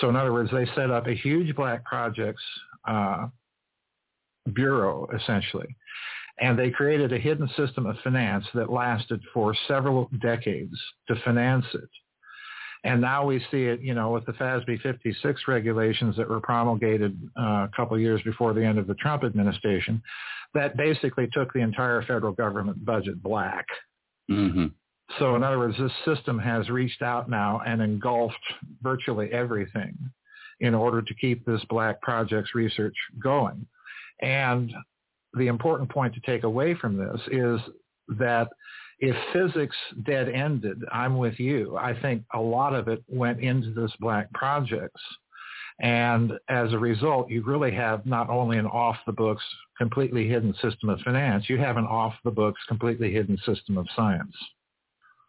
So 0.01 0.09
in 0.09 0.17
other 0.17 0.33
words, 0.33 0.51
they 0.53 0.67
set 0.75 0.91
up 0.91 1.07
a 1.07 1.15
huge 1.15 1.55
black 1.57 1.85
projects 1.85 2.43
uh, 2.87 3.27
bureau, 4.53 5.09
essentially. 5.15 5.77
And 6.41 6.59
they 6.59 6.71
created 6.71 7.13
a 7.13 7.19
hidden 7.19 7.49
system 7.57 7.87
of 7.87 7.97
finance 8.05 8.45
that 8.55 8.71
lasted 8.71 9.21
for 9.35 9.55
several 9.67 10.09
decades 10.21 10.75
to 11.09 11.17
finance 11.25 11.65
it. 11.75 11.89
And 12.85 13.01
now 13.01 13.27
we 13.27 13.41
see 13.51 13.65
it, 13.65 13.81
you 13.81 13.93
know, 13.93 14.13
with 14.13 14.25
the 14.25 14.33
FASAB 14.33 14.81
56 14.81 15.43
regulations 15.49 16.17
that 16.17 16.29
were 16.29 16.41
promulgated 16.41 17.19
uh, 17.37 17.67
a 17.67 17.71
couple 17.75 17.97
of 17.97 18.01
years 18.01 18.21
before 18.25 18.55
the 18.55 18.65
end 18.65 18.79
of 18.79 18.87
the 18.87 18.95
Trump 18.95 19.25
administration, 19.25 20.01
that 20.55 20.77
basically 20.77 21.29
took 21.33 21.53
the 21.53 21.59
entire 21.59 22.03
federal 22.03 22.33
government 22.33 22.85
budget 22.85 23.21
black. 23.21 23.67
Mm-hmm. 24.31 24.67
So 25.19 25.37
in 25.37 25.43
other 25.43 25.59
words, 25.59 25.77
this 25.79 25.93
system 26.05 26.39
has 26.39 26.69
reached 26.69 27.03
out 27.03 27.31
now 27.31 27.63
and 27.67 27.81
engulfed 27.81 28.37
virtually 28.83 29.33
everything 29.33 29.97
in 30.61 30.75
order 30.75 31.01
to 31.01 31.15
keep 31.15 31.45
this 31.45 31.65
black 31.69 32.01
projects 32.03 32.55
research 32.55 32.95
going. 33.23 33.67
And 34.21 34.73
the 35.35 35.47
important 35.47 35.91
point 35.91 36.15
to 36.15 36.21
take 36.21 36.45
away 36.45 36.75
from 36.75 36.97
this 36.97 37.21
is 37.31 37.61
that 38.19 38.49
if 39.01 39.17
physics 39.33 39.77
dead 40.05 40.29
ended, 40.29 40.83
I'm 40.93 41.17
with 41.17 41.39
you. 41.39 41.77
I 41.77 41.99
think 42.01 42.25
a 42.35 42.41
lot 42.41 42.75
of 42.75 42.89
it 42.89 43.03
went 43.07 43.41
into 43.41 43.73
this 43.73 43.93
black 44.01 44.33
projects. 44.33 45.01
And 45.81 46.33
as 46.49 46.73
a 46.73 46.79
result, 46.79 47.31
you 47.31 47.45
really 47.45 47.71
have 47.71 48.05
not 48.05 48.29
only 48.29 48.59
an 48.59 48.67
off 48.67 48.97
the 49.07 49.13
books, 49.13 49.45
completely 49.77 50.29
hidden 50.29 50.53
system 50.55 50.89
of 50.89 51.01
finance, 51.01 51.49
you 51.49 51.59
have 51.59 51.77
an 51.77 51.87
off 51.87 52.15
the 52.25 52.33
books, 52.33 52.61
completely 52.67 53.13
hidden 53.13 53.39
system 53.47 53.79
of 53.79 53.87
science. 53.95 54.35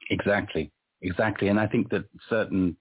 Exactly. 0.09 0.71
Exactly. 1.01 1.47
And 1.47 1.59
I 1.59 1.67
think 1.67 1.89
that 1.91 2.05
certain 2.29 2.75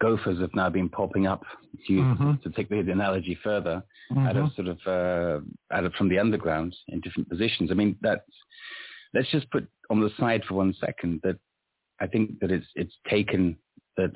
gophers 0.00 0.40
have 0.40 0.54
now 0.54 0.68
been 0.68 0.88
popping 0.88 1.26
up 1.26 1.42
to, 1.86 1.92
mm-hmm. 1.92 2.32
to 2.42 2.50
take 2.50 2.68
the 2.68 2.78
analogy 2.78 3.38
further 3.42 3.82
mm-hmm. 4.12 4.26
out 4.26 4.36
of 4.36 4.50
mm-hmm. 4.50 4.62
sort 4.62 4.68
of 4.68 4.78
uh, 4.86 5.74
out 5.74 5.84
of 5.84 5.92
from 5.94 6.08
the 6.08 6.18
underground 6.18 6.76
in 6.88 7.00
different 7.00 7.28
positions. 7.28 7.70
I 7.70 7.74
mean, 7.74 7.96
that's 8.02 8.20
let's 9.14 9.30
just 9.30 9.50
put 9.50 9.66
on 9.90 10.00
the 10.00 10.10
side 10.18 10.42
for 10.46 10.54
one 10.54 10.74
second 10.80 11.20
that 11.22 11.38
I 12.00 12.06
think 12.06 12.38
that 12.40 12.50
it's 12.50 12.66
it's 12.74 12.94
taken 13.08 13.56
that 13.96 14.12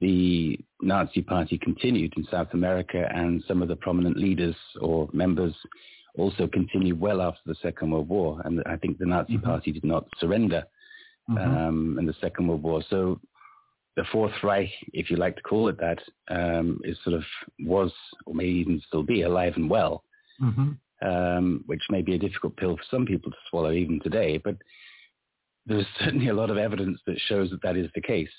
the 0.00 0.58
Nazi 0.80 1.22
Party 1.22 1.58
continued 1.58 2.14
in 2.16 2.26
South 2.30 2.48
America 2.52 3.08
and 3.14 3.42
some 3.48 3.62
of 3.62 3.68
the 3.68 3.76
prominent 3.76 4.16
leaders 4.16 4.54
or 4.80 5.08
members 5.12 5.54
also 6.16 6.46
continued 6.46 7.00
well 7.00 7.20
after 7.20 7.40
the 7.46 7.56
Second 7.62 7.90
World 7.90 8.08
War. 8.08 8.40
And 8.44 8.62
I 8.66 8.76
think 8.76 8.98
the 8.98 9.06
Nazi 9.06 9.34
mm-hmm. 9.34 9.46
Party 9.46 9.72
did 9.72 9.84
not 9.84 10.06
surrender 10.18 10.64
mm-hmm. 11.28 11.38
um, 11.38 11.96
in 11.98 12.06
the 12.06 12.14
Second 12.20 12.48
World 12.48 12.62
War. 12.62 12.82
So 12.88 13.20
the 13.96 14.04
Fourth 14.12 14.32
Reich, 14.42 14.70
if 14.92 15.10
you 15.10 15.16
like 15.16 15.36
to 15.36 15.42
call 15.42 15.68
it 15.68 15.78
that, 15.78 15.98
um, 16.30 16.80
is 16.84 16.96
sort 17.02 17.16
of 17.16 17.24
was 17.60 17.92
or 18.26 18.34
may 18.34 18.44
even 18.44 18.80
still 18.86 19.02
be 19.02 19.22
alive 19.22 19.54
and 19.56 19.68
well, 19.68 20.04
mm-hmm. 20.40 21.08
um, 21.08 21.64
which 21.66 21.82
may 21.90 22.02
be 22.02 22.14
a 22.14 22.18
difficult 22.18 22.56
pill 22.56 22.76
for 22.76 22.84
some 22.90 23.06
people 23.06 23.30
to 23.30 23.36
swallow 23.50 23.72
even 23.72 24.00
today. 24.00 24.38
But 24.38 24.56
there's 25.66 25.86
certainly 25.98 26.28
a 26.28 26.34
lot 26.34 26.50
of 26.50 26.58
evidence 26.58 27.00
that 27.06 27.18
shows 27.26 27.50
that 27.50 27.62
that 27.62 27.76
is 27.76 27.90
the 27.94 28.00
case. 28.00 28.30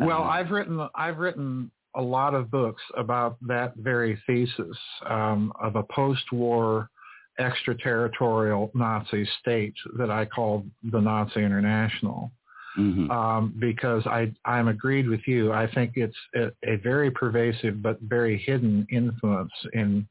Well, 0.00 0.22
um, 0.22 0.28
I've 0.28 0.50
written 0.50 0.88
I've 0.94 1.18
written 1.18 1.70
a 1.94 2.02
lot 2.02 2.34
of 2.34 2.50
books 2.50 2.82
about 2.96 3.38
that 3.46 3.74
very 3.76 4.20
thesis 4.26 4.76
um, 5.08 5.52
of 5.58 5.76
a 5.76 5.82
post-war 5.82 6.90
extraterritorial 7.38 8.70
Nazi 8.74 9.28
state 9.40 9.74
that 9.98 10.10
I 10.10 10.24
called 10.24 10.68
the 10.90 11.00
Nazi 11.00 11.42
International. 11.42 12.30
Mm-hmm. 12.78 13.10
Um, 13.10 13.54
because 13.58 14.06
I, 14.06 14.30
I'm 14.44 14.68
agreed 14.68 15.08
with 15.08 15.22
you. 15.26 15.50
I 15.50 15.66
think 15.72 15.92
it's 15.94 16.16
a, 16.34 16.48
a 16.62 16.76
very 16.76 17.10
pervasive 17.10 17.80
but 17.82 17.98
very 18.02 18.36
hidden 18.36 18.86
influence 18.92 19.52
in 19.72 20.06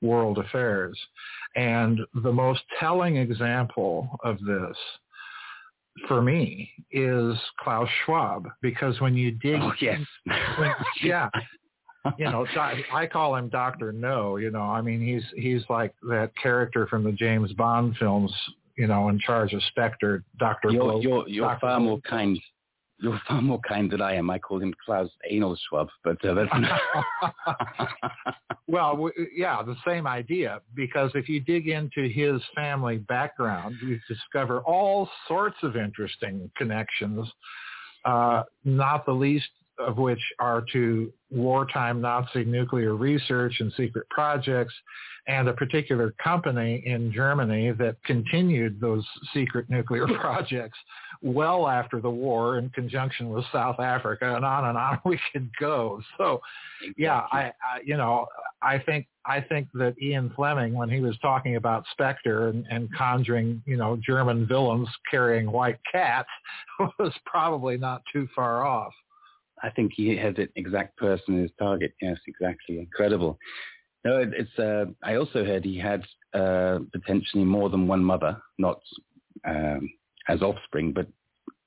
world 0.00 0.38
affairs. 0.38 0.96
And 1.56 1.98
the 2.22 2.32
most 2.32 2.60
telling 2.78 3.16
example 3.16 4.08
of 4.22 4.38
this 4.44 4.76
for 6.08 6.22
me 6.22 6.70
is 6.90 7.36
Klaus 7.60 7.88
Schwab 8.04 8.48
because 8.62 9.00
when 9.00 9.16
you 9.16 9.32
dig, 9.32 9.60
oh, 9.60 9.72
yes, 9.80 10.00
when, 10.58 10.72
yeah, 11.02 11.28
you 12.18 12.24
know, 12.26 12.46
I 12.92 13.06
call 13.06 13.36
him 13.36 13.48
Doctor 13.48 13.92
No. 13.92 14.36
You 14.36 14.50
know, 14.50 14.62
I 14.62 14.80
mean, 14.80 15.00
he's 15.00 15.24
he's 15.36 15.62
like 15.68 15.94
that 16.02 16.30
character 16.40 16.86
from 16.86 17.04
the 17.04 17.12
James 17.12 17.52
Bond 17.52 17.96
films. 17.98 18.32
You 18.76 18.88
know, 18.88 19.08
in 19.08 19.20
charge 19.20 19.52
of 19.52 19.62
Spectre, 19.68 20.24
Doctor. 20.38 20.70
You're 20.70 21.00
you're, 21.00 21.28
you're 21.28 21.58
far 21.60 21.78
more 21.78 22.00
kind. 22.00 22.38
You're 23.00 23.20
far 23.26 23.40
more 23.40 23.60
kind 23.66 23.90
than 23.90 24.00
I 24.00 24.14
am. 24.14 24.30
I 24.30 24.38
call 24.38 24.60
him 24.60 24.74
Klaus 24.84 25.08
Anal 25.28 25.56
Schwab, 25.68 25.88
but 26.02 26.24
uh, 26.24 26.34
that's 26.34 26.50
not. 26.52 27.34
well, 28.66 29.10
yeah, 29.34 29.62
the 29.62 29.76
same 29.86 30.06
idea. 30.06 30.60
Because 30.74 31.10
if 31.14 31.28
you 31.28 31.40
dig 31.40 31.68
into 31.68 32.08
his 32.08 32.40
family 32.54 32.98
background, 32.98 33.76
you 33.82 33.98
discover 34.08 34.60
all 34.60 35.08
sorts 35.28 35.56
of 35.62 35.76
interesting 35.76 36.50
connections. 36.56 37.28
Uh, 38.04 38.42
not 38.64 39.06
the 39.06 39.12
least 39.12 39.48
of 39.78 39.98
which 39.98 40.20
are 40.38 40.64
to 40.72 41.12
wartime 41.30 42.00
Nazi 42.00 42.44
nuclear 42.44 42.94
research 42.94 43.56
and 43.60 43.72
secret 43.76 44.08
projects, 44.10 44.74
and 45.26 45.48
a 45.48 45.52
particular 45.52 46.14
company 46.22 46.82
in 46.84 47.12
Germany 47.12 47.72
that 47.72 47.96
continued 48.04 48.80
those 48.80 49.04
secret 49.32 49.70
nuclear 49.70 50.06
projects 50.20 50.78
well 51.22 51.66
after 51.66 52.00
the 52.00 52.10
war 52.10 52.58
in 52.58 52.68
conjunction 52.70 53.30
with 53.30 53.44
South 53.50 53.80
Africa, 53.80 54.36
and 54.36 54.44
on 54.44 54.66
and 54.66 54.76
on 54.76 55.00
we 55.04 55.18
could 55.32 55.48
go. 55.58 56.00
So, 56.18 56.40
yeah, 56.96 57.22
I, 57.32 57.44
I 57.62 57.80
you 57.84 57.96
know, 57.96 58.26
I 58.62 58.78
think 58.78 59.06
I 59.26 59.40
think 59.40 59.68
that 59.74 59.94
Ian 60.00 60.30
Fleming, 60.36 60.74
when 60.74 60.90
he 60.90 61.00
was 61.00 61.16
talking 61.22 61.56
about 61.56 61.84
Spectre 61.92 62.48
and, 62.48 62.66
and 62.70 62.94
conjuring, 62.94 63.62
you 63.64 63.78
know, 63.78 63.98
German 64.06 64.46
villains 64.46 64.88
carrying 65.10 65.50
white 65.50 65.78
cats, 65.90 66.28
was 66.98 67.14
probably 67.24 67.78
not 67.78 68.02
too 68.12 68.28
far 68.34 68.66
off. 68.66 68.92
I 69.64 69.70
think 69.70 69.92
he 69.94 70.14
has 70.16 70.34
an 70.36 70.48
exact 70.56 70.96
person 70.98 71.36
as 71.36 71.42
his 71.42 71.50
target. 71.58 71.94
Yes, 72.02 72.18
exactly. 72.26 72.78
Incredible. 72.78 73.38
No, 74.04 74.18
it, 74.18 74.28
it's. 74.34 74.58
Uh, 74.58 74.86
I 75.02 75.14
also 75.14 75.44
heard 75.44 75.64
he 75.64 75.78
had 75.78 76.02
uh, 76.34 76.80
potentially 76.92 77.44
more 77.44 77.70
than 77.70 77.88
one 77.88 78.04
mother, 78.04 78.36
not 78.58 78.80
um, 79.46 79.90
as 80.28 80.42
offspring, 80.42 80.92
but 80.92 81.06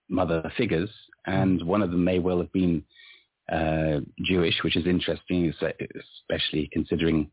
mother 0.09 0.51
figures, 0.55 0.91
and 1.25 1.65
one 1.65 1.81
of 1.81 1.89
them 1.89 2.03
may 2.03 2.19
well 2.19 2.37
have 2.37 2.53
been 2.53 2.83
uh, 3.51 4.01
Jewish, 4.23 4.55
which 4.63 4.75
is 4.75 4.85
interesting, 4.85 5.51
especially 5.51 6.69
considering 6.71 7.31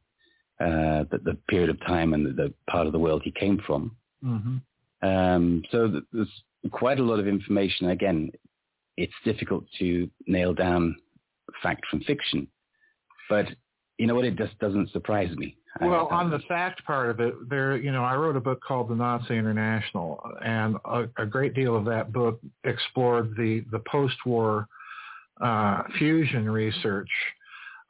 uh, 0.60 1.04
the, 1.10 1.18
the, 1.24 1.38
period 1.48 1.68
of 1.68 1.80
time 1.80 2.14
and 2.14 2.26
the, 2.26 2.30
the, 2.30 2.54
part 2.70 2.86
of 2.86 2.92
the 2.92 2.98
world 2.98 3.22
he 3.24 3.32
came 3.32 3.60
from. 3.66 3.96
Mm-hmm. 4.24 5.06
Um, 5.06 5.62
so 5.70 6.00
there's 6.12 6.28
quite 6.70 7.00
a 7.00 7.02
lot 7.02 7.18
of 7.18 7.26
information. 7.26 7.90
Again, 7.90 8.30
it's 8.96 9.12
difficult 9.24 9.64
to 9.78 10.08
nail 10.26 10.54
down 10.54 10.96
fact 11.62 11.84
from 11.90 12.00
fiction. 12.00 12.46
But 13.28 13.46
you 13.98 14.06
know 14.06 14.14
what? 14.14 14.24
It 14.24 14.36
just 14.36 14.58
doesn't 14.58 14.90
surprise 14.90 15.34
me. 15.36 15.56
Well, 15.80 16.06
on 16.12 16.30
the 16.30 16.38
fact 16.46 16.84
part 16.84 17.10
of 17.10 17.18
it, 17.18 17.34
there, 17.48 17.76
you 17.76 17.90
know, 17.90 18.04
I 18.04 18.14
wrote 18.14 18.36
a 18.36 18.40
book 18.40 18.60
called 18.62 18.88
The 18.88 18.94
Nazi 18.94 19.36
International, 19.36 20.20
and 20.44 20.76
a, 20.84 21.08
a 21.18 21.26
great 21.26 21.54
deal 21.54 21.76
of 21.76 21.84
that 21.86 22.12
book 22.12 22.40
explored 22.62 23.34
the 23.36 23.64
the 23.72 23.80
post-war 23.80 24.68
uh, 25.40 25.82
fusion 25.98 26.48
research 26.48 27.10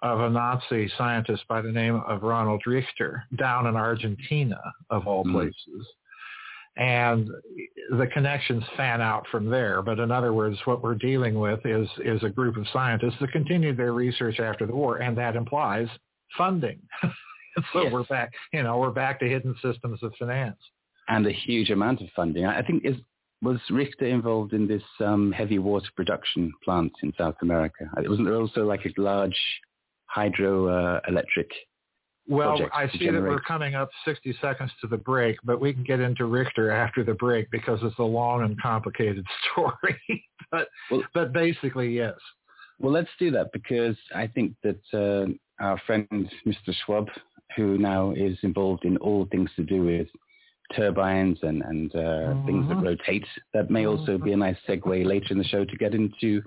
of 0.03 0.21
a 0.21 0.31
Nazi 0.31 0.91
scientist 0.97 1.43
by 1.49 1.61
the 1.61 1.71
name 1.71 1.97
of 2.07 2.23
Ronald 2.23 2.63
Richter 2.67 3.25
down 3.37 3.67
in 3.67 3.77
Argentina, 3.77 4.61
of 4.89 5.07
all 5.07 5.25
mm-hmm. 5.25 5.37
places 5.37 5.87
and 6.77 7.29
the 7.91 8.07
connections 8.09 8.65
fan 8.77 9.01
out 9.01 9.25
from 9.31 9.49
there. 9.49 9.83
But 9.83 9.99
in 9.99 10.11
other 10.11 10.33
words, 10.33 10.59
what 10.65 10.83
we're 10.83 10.95
dealing 10.95 11.39
with 11.39 11.61
is 11.65 11.89
is 12.05 12.23
a 12.23 12.29
group 12.29 12.57
of 12.57 12.67
scientists 12.73 13.17
that 13.21 13.33
continued 13.33 13.77
their 13.77 13.93
research 13.93 14.41
after 14.41 14.67
the 14.67 14.75
war, 14.75 14.99
and 14.99 15.17
that 15.19 15.37
implies 15.37 15.89
funding. 16.37 16.81
so 17.73 17.83
yes. 17.83 17.93
we're 17.93 18.05
back, 18.05 18.33
you 18.53 18.63
know, 18.63 18.79
we're 18.79 18.91
back 18.91 19.21
to 19.21 19.29
hidden 19.29 19.55
systems 19.63 20.03
of 20.03 20.13
finance. 20.19 20.59
And 21.09 21.27
a 21.27 21.33
huge 21.33 21.71
amount 21.71 22.01
of 22.01 22.09
funding. 22.17 22.47
I 22.47 22.63
think 22.63 22.85
is 22.85 22.97
was 23.43 23.59
Richter 23.71 24.07
involved 24.07 24.55
in 24.55 24.67
this 24.67 24.83
um, 25.01 25.31
heavy 25.31 25.59
water 25.59 25.87
production 25.95 26.53
plant 26.65 26.93
in 27.03 27.13
South 27.19 27.37
America? 27.43 27.91
Wasn't 27.97 28.27
there 28.27 28.37
also 28.37 28.65
like 28.65 28.87
a 28.87 29.01
large 29.01 29.39
hydroelectric 30.17 31.03
uh, 31.05 31.55
well, 32.27 32.59
I 32.73 32.89
see 32.99 33.11
that 33.11 33.21
we're 33.21 33.41
coming 33.41 33.75
up 33.75 33.91
60 34.05 34.37
seconds 34.41 34.71
to 34.81 34.87
the 34.87 34.97
break, 34.97 35.37
but 35.45 35.61
we 35.61 35.75
can 35.75 35.85
get 35.85 36.01
into 36.01 36.25
Richter 36.25 36.71
after 36.71 37.05
the 37.05 37.15
break 37.15 37.51
because 37.51 37.81
it's 37.83 37.99
a 37.99 38.05
long 38.05 38.45
and 38.45 38.61
complicated 38.61 39.27
story. 39.53 40.25
but 40.51 40.69
well, 40.91 41.03
but 41.13 41.33
basically, 41.33 41.95
yes. 41.95 42.15
Well, 42.79 42.93
let's 42.93 43.11
do 43.19 43.31
that 43.33 43.53
because 43.53 43.97
I 44.15 44.27
think 44.27 44.55
that 44.63 44.81
uh, 44.93 45.63
our 45.63 45.79
friend 45.87 46.09
Mr. 46.47 46.75
Schwab, 46.85 47.09
who 47.57 47.79
now 47.79 48.13
is 48.13 48.39
involved 48.43 48.85
in 48.85 48.97
all 48.99 49.27
things 49.31 49.51
to 49.57 49.63
do 49.63 49.85
with 49.85 50.09
turbines 50.75 51.39
and, 51.43 51.63
and 51.63 51.95
uh, 51.95 51.99
mm-hmm. 51.99 52.47
things 52.47 52.69
that 52.69 52.83
rotate, 52.83 53.27
that 53.53 53.71
may 53.71 53.87
also 53.87 54.19
be 54.19 54.33
a 54.33 54.37
nice 54.37 54.57
segue 54.67 55.05
later 55.05 55.27
in 55.31 55.39
the 55.39 55.45
show 55.45 55.65
to 55.65 55.77
get 55.77 55.95
into 55.95 56.43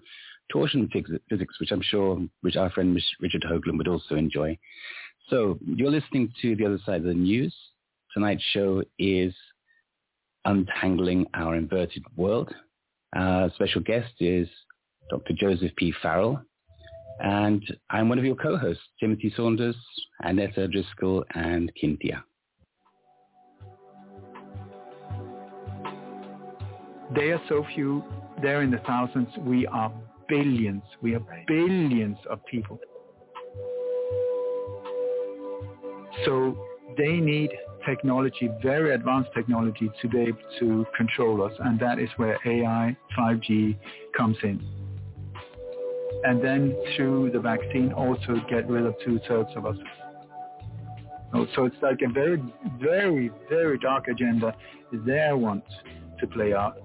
torsion 0.51 0.89
physics, 1.29 1.59
which 1.59 1.71
I'm 1.71 1.81
sure 1.81 2.19
which 2.41 2.55
our 2.55 2.69
friend 2.71 2.99
Richard 3.19 3.45
Hoagland 3.49 3.77
would 3.77 3.87
also 3.87 4.15
enjoy. 4.15 4.57
So 5.29 5.59
you're 5.65 5.91
listening 5.91 6.31
to 6.41 6.55
The 6.55 6.65
Other 6.65 6.79
Side 6.85 7.01
of 7.01 7.03
the 7.03 7.13
News. 7.13 7.53
Tonight's 8.13 8.43
show 8.53 8.81
is 8.97 9.33
Untangling 10.45 11.25
Our 11.33 11.55
Inverted 11.55 12.03
World. 12.15 12.53
Our 13.13 13.51
special 13.55 13.81
guest 13.81 14.13
is 14.21 14.47
Dr. 15.09 15.33
Joseph 15.33 15.75
P. 15.75 15.93
Farrell. 16.01 16.41
And 17.19 17.61
I'm 17.89 18.07
one 18.07 18.19
of 18.19 18.23
your 18.23 18.35
co-hosts, 18.35 18.83
Timothy 19.01 19.33
Saunders, 19.35 19.75
Annetta 20.21 20.69
Driscoll, 20.69 21.25
and 21.35 21.73
Cynthia. 21.81 22.23
They 27.13 27.31
are 27.31 27.41
so 27.49 27.65
few. 27.75 28.01
They're 28.41 28.61
in 28.61 28.71
the 28.71 28.81
thousands. 28.87 29.27
We 29.39 29.67
are 29.67 29.91
billions. 30.29 30.83
We 31.01 31.15
are 31.15 31.43
billions 31.47 32.17
of 32.29 32.45
people. 32.45 32.79
So 36.25 36.57
they 36.97 37.17
need 37.17 37.51
technology, 37.85 38.49
very 38.61 38.93
advanced 38.93 39.29
technology 39.33 39.89
to 40.01 40.07
be 40.07 40.19
able 40.21 40.39
to 40.59 40.85
control 40.95 41.43
us. 41.43 41.53
And 41.59 41.79
that 41.79 41.99
is 41.99 42.09
where 42.17 42.37
AI, 42.45 42.97
5G 43.17 43.77
comes 44.15 44.37
in. 44.43 44.65
And 46.23 46.43
then 46.43 46.75
through 46.95 47.31
the 47.31 47.39
vaccine 47.39 47.93
also 47.93 48.41
get 48.49 48.67
rid 48.67 48.85
of 48.85 48.95
two-thirds 49.05 49.49
of 49.55 49.65
us. 49.65 49.77
Oh, 51.33 51.45
so 51.55 51.65
it's 51.65 51.75
like 51.81 51.99
a 52.07 52.11
very, 52.11 52.41
very, 52.79 53.31
very 53.49 53.77
dark 53.79 54.07
agenda 54.07 54.55
they 54.91 55.29
want 55.33 55.63
to 56.19 56.27
play 56.27 56.53
out. 56.53 56.77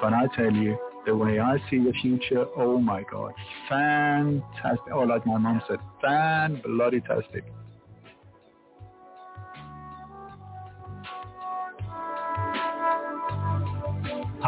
But 0.00 0.12
I 0.12 0.26
tell 0.34 0.52
you, 0.52 0.78
the 1.06 1.14
way 1.14 1.38
I 1.38 1.58
see 1.70 1.78
the 1.78 1.92
future, 2.02 2.46
oh 2.56 2.80
my 2.80 3.04
God, 3.10 3.32
fantastic. 3.68 4.92
Or 4.92 5.06
like 5.06 5.24
my 5.24 5.38
mom 5.38 5.62
said, 5.68 5.78
fan 6.02 6.60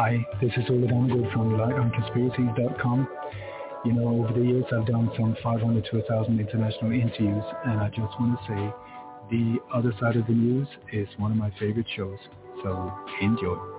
Hi, 0.01 0.25
this 0.39 0.51
is 0.55 0.63
Ole 0.69 0.87
Dammegård 0.87 1.33
from 1.33 1.57
lightonconspiracies.com. 1.57 3.07
You 3.83 3.91
know, 3.91 4.07
over 4.07 4.31
the 4.31 4.45
years 4.45 4.63
I've 4.71 4.85
done 4.85 5.11
some 5.17 5.35
500 5.43 5.83
to 5.91 5.97
1,000 5.97 6.39
international 6.39 6.93
interviews 6.93 7.43
and 7.65 7.81
I 7.81 7.89
just 7.89 8.17
want 8.17 8.39
to 8.39 8.47
say 8.47 8.73
the 9.29 9.57
other 9.73 9.91
side 9.99 10.15
of 10.15 10.25
the 10.25 10.31
news 10.31 10.69
is 10.93 11.09
one 11.17 11.31
of 11.31 11.37
my 11.37 11.51
favorite 11.59 11.87
shows. 11.97 12.17
So 12.63 12.93
enjoy. 13.19 13.78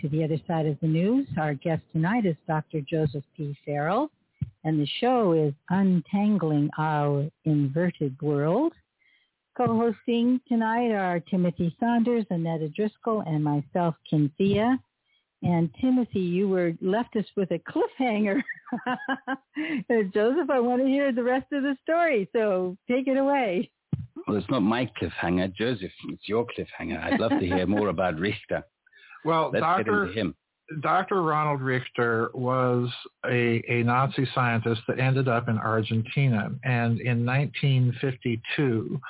to 0.00 0.08
the 0.08 0.24
other 0.24 0.38
side 0.46 0.66
of 0.66 0.78
the 0.80 0.86
news. 0.86 1.26
Our 1.38 1.54
guest 1.54 1.82
tonight 1.92 2.24
is 2.24 2.36
Dr. 2.46 2.80
Joseph 2.80 3.24
P. 3.36 3.56
Farrell, 3.66 4.10
and 4.64 4.80
the 4.80 4.88
show 5.00 5.32
is 5.32 5.52
Untangling 5.68 6.70
Our 6.78 7.28
Inverted 7.44 8.20
World. 8.22 8.72
Co-hosting 9.56 10.40
tonight 10.48 10.92
are 10.92 11.20
Timothy 11.20 11.76
Saunders, 11.78 12.24
Annetta 12.30 12.68
Driscoll, 12.70 13.22
and 13.26 13.44
myself, 13.44 13.94
Thea. 14.38 14.78
And 15.42 15.70
Timothy, 15.80 16.20
you 16.20 16.48
were 16.48 16.72
left 16.80 17.16
us 17.16 17.24
with 17.36 17.50
a 17.50 17.60
cliffhanger. 17.60 18.40
Uh, 19.58 20.04
Joseph, 20.14 20.48
I 20.48 20.60
want 20.60 20.80
to 20.80 20.86
hear 20.86 21.12
the 21.12 21.24
rest 21.24 21.46
of 21.52 21.64
the 21.64 21.76
story, 21.82 22.28
so 22.32 22.76
take 22.88 23.08
it 23.08 23.16
away. 23.16 23.68
Well, 24.28 24.36
it's 24.36 24.48
not 24.48 24.60
my 24.60 24.88
cliffhanger, 25.00 25.52
Joseph. 25.52 25.90
It's 26.08 26.28
your 26.28 26.46
cliffhanger. 26.46 27.02
I'd 27.02 27.18
love 27.18 27.32
to 27.32 27.44
hear 27.44 27.66
more 27.66 27.88
about 27.88 28.20
Richter. 28.20 28.62
Well, 29.24 29.50
Let's 29.52 29.62
Dr. 29.62 30.32
Dr. 30.82 31.22
Ronald 31.22 31.60
Richter 31.60 32.30
was 32.32 32.88
a, 33.26 33.62
a 33.68 33.82
Nazi 33.82 34.26
scientist 34.34 34.82
that 34.86 35.00
ended 35.00 35.26
up 35.26 35.48
in 35.48 35.58
Argentina. 35.58 36.50
And 36.62 37.00
in 37.00 37.26
1952, 37.26 39.00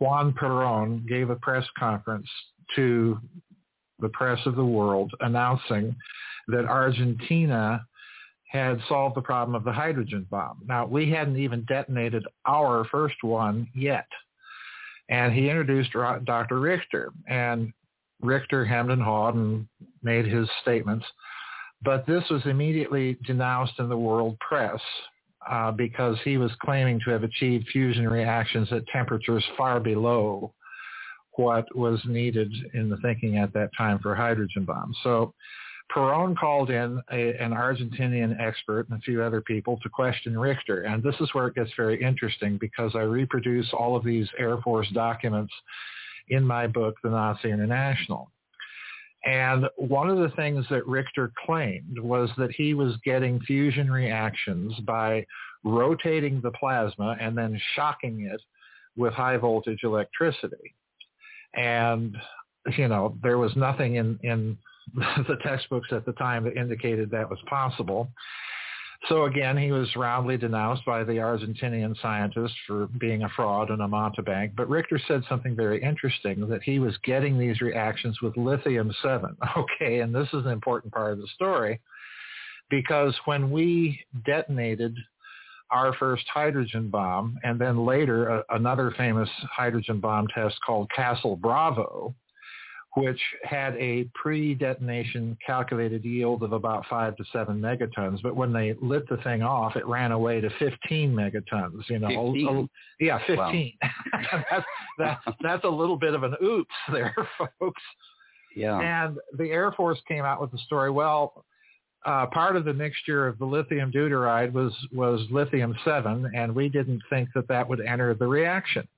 Juan 0.00 0.32
Perón 0.32 1.06
gave 1.06 1.30
a 1.30 1.36
press 1.36 1.64
conference 1.78 2.28
to 2.74 3.18
the 4.00 4.08
press 4.08 4.40
of 4.46 4.56
the 4.56 4.64
world 4.64 5.12
announcing 5.20 5.94
that 6.48 6.64
Argentina 6.64 7.86
had 8.50 8.80
solved 8.88 9.16
the 9.16 9.22
problem 9.22 9.54
of 9.54 9.64
the 9.64 9.72
hydrogen 9.72 10.26
bomb. 10.30 10.60
Now, 10.66 10.86
we 10.86 11.10
hadn't 11.10 11.36
even 11.36 11.64
detonated 11.64 12.24
our 12.46 12.84
first 12.86 13.16
one 13.22 13.68
yet. 13.74 14.06
And 15.08 15.32
he 15.32 15.48
introduced 15.48 15.92
Dr. 15.92 16.58
Richter. 16.58 17.12
And 17.28 17.72
Richter 18.20 18.64
Hamden 18.64 18.98
and 18.98 19.02
hawed 19.02 19.34
and 19.34 19.66
made 20.02 20.26
his 20.26 20.48
statements. 20.62 21.04
But 21.82 22.06
this 22.06 22.24
was 22.30 22.42
immediately 22.46 23.18
denounced 23.26 23.78
in 23.78 23.88
the 23.88 23.96
world 23.96 24.38
press 24.40 24.80
uh, 25.48 25.70
because 25.72 26.16
he 26.24 26.38
was 26.38 26.50
claiming 26.62 27.00
to 27.04 27.10
have 27.10 27.22
achieved 27.22 27.68
fusion 27.68 28.08
reactions 28.08 28.72
at 28.72 28.86
temperatures 28.88 29.44
far 29.56 29.78
below 29.78 30.52
what 31.32 31.66
was 31.76 32.00
needed 32.06 32.52
in 32.74 32.88
the 32.88 32.96
thinking 32.98 33.38
at 33.38 33.52
that 33.52 33.70
time 33.76 33.98
for 33.98 34.14
hydrogen 34.14 34.64
bombs. 34.64 34.96
So 35.02 35.34
Perón 35.94 36.36
called 36.36 36.70
in 36.70 37.00
a, 37.12 37.34
an 37.38 37.52
Argentinian 37.52 38.40
expert 38.40 38.88
and 38.88 38.98
a 38.98 39.02
few 39.02 39.22
other 39.22 39.40
people 39.40 39.78
to 39.82 39.88
question 39.88 40.36
Richter. 40.38 40.82
And 40.82 41.02
this 41.02 41.14
is 41.20 41.32
where 41.32 41.46
it 41.46 41.54
gets 41.54 41.70
very 41.76 42.02
interesting 42.02 42.58
because 42.58 42.92
I 42.94 43.02
reproduce 43.02 43.68
all 43.72 43.94
of 43.96 44.04
these 44.04 44.28
Air 44.38 44.56
Force 44.62 44.88
documents 44.92 45.52
in 46.28 46.44
my 46.44 46.66
book, 46.66 46.96
The 47.02 47.10
Nazi 47.10 47.50
International. 47.50 48.30
And 49.24 49.66
one 49.76 50.08
of 50.08 50.18
the 50.18 50.34
things 50.36 50.64
that 50.70 50.86
Richter 50.86 51.32
claimed 51.44 51.98
was 51.98 52.30
that 52.38 52.52
he 52.52 52.74
was 52.74 52.96
getting 53.04 53.40
fusion 53.40 53.90
reactions 53.90 54.72
by 54.86 55.26
rotating 55.64 56.40
the 56.40 56.52
plasma 56.52 57.16
and 57.20 57.36
then 57.36 57.60
shocking 57.74 58.28
it 58.32 58.40
with 58.96 59.12
high 59.12 59.36
voltage 59.36 59.80
electricity. 59.82 60.74
And, 61.54 62.16
you 62.76 62.86
know, 62.86 63.18
there 63.22 63.38
was 63.38 63.54
nothing 63.56 63.96
in, 63.96 64.18
in 64.22 64.56
the 64.94 65.36
textbooks 65.42 65.88
at 65.90 66.06
the 66.06 66.12
time 66.12 66.44
that 66.44 66.56
indicated 66.56 67.10
that 67.10 67.28
was 67.28 67.38
possible. 67.48 68.08
So 69.08 69.24
again, 69.26 69.56
he 69.56 69.70
was 69.70 69.94
roundly 69.94 70.36
denounced 70.36 70.84
by 70.84 71.04
the 71.04 71.12
Argentinian 71.12 72.00
scientists 72.02 72.56
for 72.66 72.88
being 72.98 73.22
a 73.22 73.28
fraud 73.30 73.70
and 73.70 73.80
a 73.80 73.86
mountebank. 73.86 74.56
But 74.56 74.68
Richter 74.68 75.00
said 75.06 75.22
something 75.28 75.54
very 75.54 75.80
interesting, 75.80 76.48
that 76.48 76.62
he 76.64 76.80
was 76.80 76.96
getting 77.04 77.38
these 77.38 77.60
reactions 77.60 78.20
with 78.20 78.36
lithium-7. 78.36 79.36
Okay, 79.56 80.00
and 80.00 80.14
this 80.14 80.28
is 80.32 80.44
an 80.44 80.50
important 80.50 80.92
part 80.92 81.12
of 81.12 81.18
the 81.18 81.28
story, 81.34 81.80
because 82.68 83.14
when 83.26 83.50
we 83.50 84.00
detonated 84.24 84.96
our 85.70 85.92
first 85.94 86.24
hydrogen 86.32 86.88
bomb, 86.88 87.38
and 87.44 87.60
then 87.60 87.84
later 87.84 88.28
a, 88.28 88.44
another 88.50 88.92
famous 88.96 89.28
hydrogen 89.50 90.00
bomb 90.00 90.26
test 90.28 90.56
called 90.64 90.90
Castle 90.90 91.36
Bravo, 91.36 92.14
which 92.96 93.20
had 93.42 93.76
a 93.76 94.08
pre-detonation 94.14 95.36
calculated 95.46 96.02
yield 96.02 96.42
of 96.42 96.54
about 96.54 96.82
five 96.88 97.14
to 97.16 97.24
seven 97.30 97.60
megatons. 97.60 98.22
But 98.22 98.34
when 98.34 98.54
they 98.54 98.74
lit 98.80 99.06
the 99.10 99.18
thing 99.18 99.42
off, 99.42 99.76
it 99.76 99.86
ran 99.86 100.12
away 100.12 100.40
to 100.40 100.48
15 100.58 101.14
megatons. 101.14 101.82
You 101.90 101.98
know, 101.98 102.32
15? 102.32 102.46
A, 102.46 102.60
a, 102.60 102.68
yeah, 102.98 103.18
15. 103.26 103.36
Wow. 103.36 103.90
that's, 104.50 104.66
that, 104.98 105.18
that's 105.42 105.64
a 105.64 105.68
little 105.68 105.98
bit 105.98 106.14
of 106.14 106.22
an 106.22 106.36
oops 106.42 106.74
there, 106.92 107.14
folks. 107.38 107.82
Yeah. 108.56 108.78
And 108.78 109.18
the 109.36 109.50
Air 109.50 109.72
Force 109.72 110.00
came 110.08 110.24
out 110.24 110.40
with 110.40 110.50
the 110.50 110.58
story. 110.64 110.90
Well, 110.90 111.44
uh, 112.06 112.24
part 112.26 112.56
of 112.56 112.64
the 112.64 112.72
mixture 112.72 113.26
of 113.26 113.38
the 113.38 113.44
lithium 113.44 113.92
deuteride 113.92 114.52
was 114.52 114.72
was 114.92 115.26
lithium 115.30 115.74
seven, 115.84 116.30
and 116.34 116.54
we 116.54 116.68
didn't 116.70 117.02
think 117.10 117.28
that 117.34 117.48
that 117.48 117.68
would 117.68 117.80
enter 117.80 118.14
the 118.14 118.26
reaction. 118.26 118.88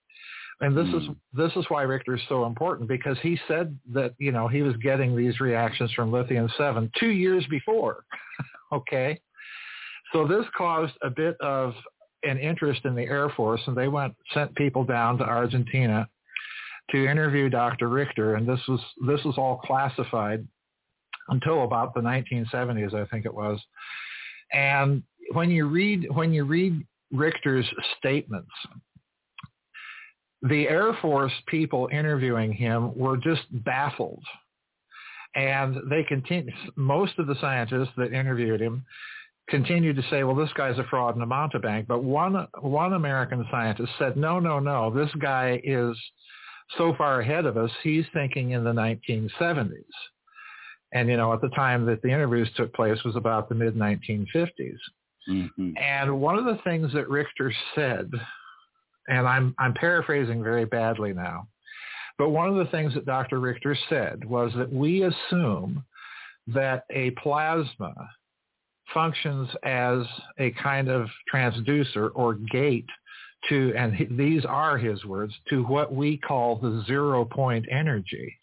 And 0.60 0.76
this 0.76 0.86
mm. 0.86 1.02
is 1.02 1.16
this 1.32 1.52
is 1.56 1.64
why 1.68 1.82
Richter 1.82 2.16
is 2.16 2.22
so 2.28 2.44
important 2.44 2.88
because 2.88 3.16
he 3.22 3.38
said 3.46 3.78
that 3.92 4.14
you 4.18 4.32
know 4.32 4.48
he 4.48 4.62
was 4.62 4.76
getting 4.78 5.16
these 5.16 5.40
reactions 5.40 5.92
from 5.92 6.12
lithium 6.12 6.50
seven 6.56 6.90
two 6.98 7.10
years 7.10 7.44
before. 7.48 8.04
okay, 8.72 9.20
so 10.12 10.26
this 10.26 10.44
caused 10.56 10.94
a 11.02 11.10
bit 11.10 11.36
of 11.40 11.74
an 12.24 12.38
interest 12.38 12.84
in 12.84 12.94
the 12.94 13.02
Air 13.02 13.28
Force, 13.30 13.60
and 13.66 13.76
they 13.76 13.88
went 13.88 14.14
sent 14.34 14.54
people 14.56 14.84
down 14.84 15.18
to 15.18 15.24
Argentina 15.24 16.08
to 16.90 17.06
interview 17.06 17.48
Dr. 17.48 17.88
Richter, 17.88 18.34
and 18.34 18.48
this 18.48 18.60
was 18.66 18.80
this 19.06 19.22
was 19.24 19.36
all 19.38 19.58
classified 19.58 20.46
until 21.28 21.64
about 21.64 21.94
the 21.94 22.00
1970s, 22.00 22.94
I 22.94 23.04
think 23.06 23.26
it 23.26 23.34
was. 23.34 23.60
And 24.52 25.02
when 25.32 25.50
you 25.50 25.66
read 25.66 26.08
when 26.10 26.32
you 26.32 26.44
read 26.44 26.84
Richter's 27.12 27.66
statements, 27.98 28.50
the 30.42 30.68
Air 30.68 30.96
Force 31.00 31.32
people 31.46 31.88
interviewing 31.92 32.52
him 32.52 32.96
were 32.96 33.16
just 33.16 33.42
baffled. 33.64 34.22
And 35.34 35.76
they 35.90 36.04
continue, 36.04 36.52
most 36.76 37.18
of 37.18 37.26
the 37.26 37.36
scientists 37.40 37.92
that 37.96 38.12
interviewed 38.12 38.60
him 38.60 38.84
continued 39.48 39.96
to 39.96 40.02
say, 40.10 40.24
well, 40.24 40.34
this 40.34 40.52
guy's 40.54 40.78
a 40.78 40.84
fraud 40.84 41.14
and 41.14 41.22
a 41.22 41.26
mountebank. 41.26 41.86
But 41.86 42.02
one, 42.02 42.46
one 42.60 42.94
American 42.94 43.46
scientist 43.50 43.90
said, 43.98 44.16
no, 44.16 44.38
no, 44.38 44.58
no, 44.58 44.90
this 44.90 45.10
guy 45.20 45.60
is 45.64 45.96
so 46.76 46.94
far 46.96 47.20
ahead 47.20 47.46
of 47.46 47.56
us, 47.56 47.70
he's 47.82 48.04
thinking 48.12 48.50
in 48.50 48.62
the 48.62 48.72
1970s. 48.72 49.72
And, 50.92 51.08
you 51.08 51.16
know, 51.16 51.32
at 51.32 51.40
the 51.40 51.48
time 51.50 51.86
that 51.86 52.02
the 52.02 52.08
interviews 52.08 52.48
took 52.56 52.72
place 52.74 53.02
was 53.04 53.16
about 53.16 53.48
the 53.48 53.54
mid-1950s. 53.54 54.76
Mm-hmm. 55.28 55.72
And 55.76 56.20
one 56.20 56.38
of 56.38 56.44
the 56.44 56.58
things 56.64 56.92
that 56.94 57.08
Richter 57.08 57.52
said 57.74 58.10
and 59.08 59.26
I'm, 59.26 59.54
I'm 59.58 59.74
paraphrasing 59.74 60.42
very 60.42 60.64
badly 60.64 61.12
now. 61.12 61.48
But 62.18 62.30
one 62.30 62.48
of 62.48 62.56
the 62.56 62.70
things 62.70 62.94
that 62.94 63.06
Dr. 63.06 63.38
Richter 63.38 63.76
said 63.88 64.24
was 64.24 64.52
that 64.56 64.72
we 64.72 65.04
assume 65.04 65.84
that 66.48 66.84
a 66.90 67.10
plasma 67.12 67.94
functions 68.92 69.48
as 69.62 69.98
a 70.38 70.50
kind 70.62 70.88
of 70.88 71.08
transducer 71.32 72.10
or 72.14 72.34
gate 72.34 72.88
to, 73.48 73.72
and 73.76 73.94
these 74.18 74.44
are 74.44 74.76
his 74.76 75.04
words, 75.04 75.32
to 75.48 75.62
what 75.64 75.94
we 75.94 76.16
call 76.16 76.56
the 76.56 76.82
zero 76.86 77.24
point 77.24 77.66
energy. 77.70 78.36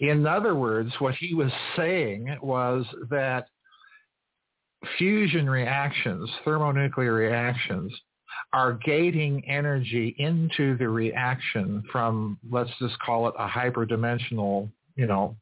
In 0.00 0.26
other 0.26 0.54
words, 0.54 0.92
what 0.98 1.14
he 1.14 1.32
was 1.32 1.52
saying 1.76 2.36
was 2.42 2.84
that 3.08 3.46
fusion 4.98 5.48
reactions, 5.48 6.28
thermonuclear 6.44 7.14
reactions, 7.14 7.92
are 8.52 8.74
gating 8.84 9.44
energy 9.48 10.14
into 10.18 10.76
the 10.76 10.88
reaction 10.88 11.82
from, 11.90 12.38
let's 12.50 12.70
just 12.78 12.98
call 13.00 13.28
it 13.28 13.34
a 13.38 13.48
hyperdimensional, 13.48 14.70
you 14.96 15.06
know, 15.06 15.34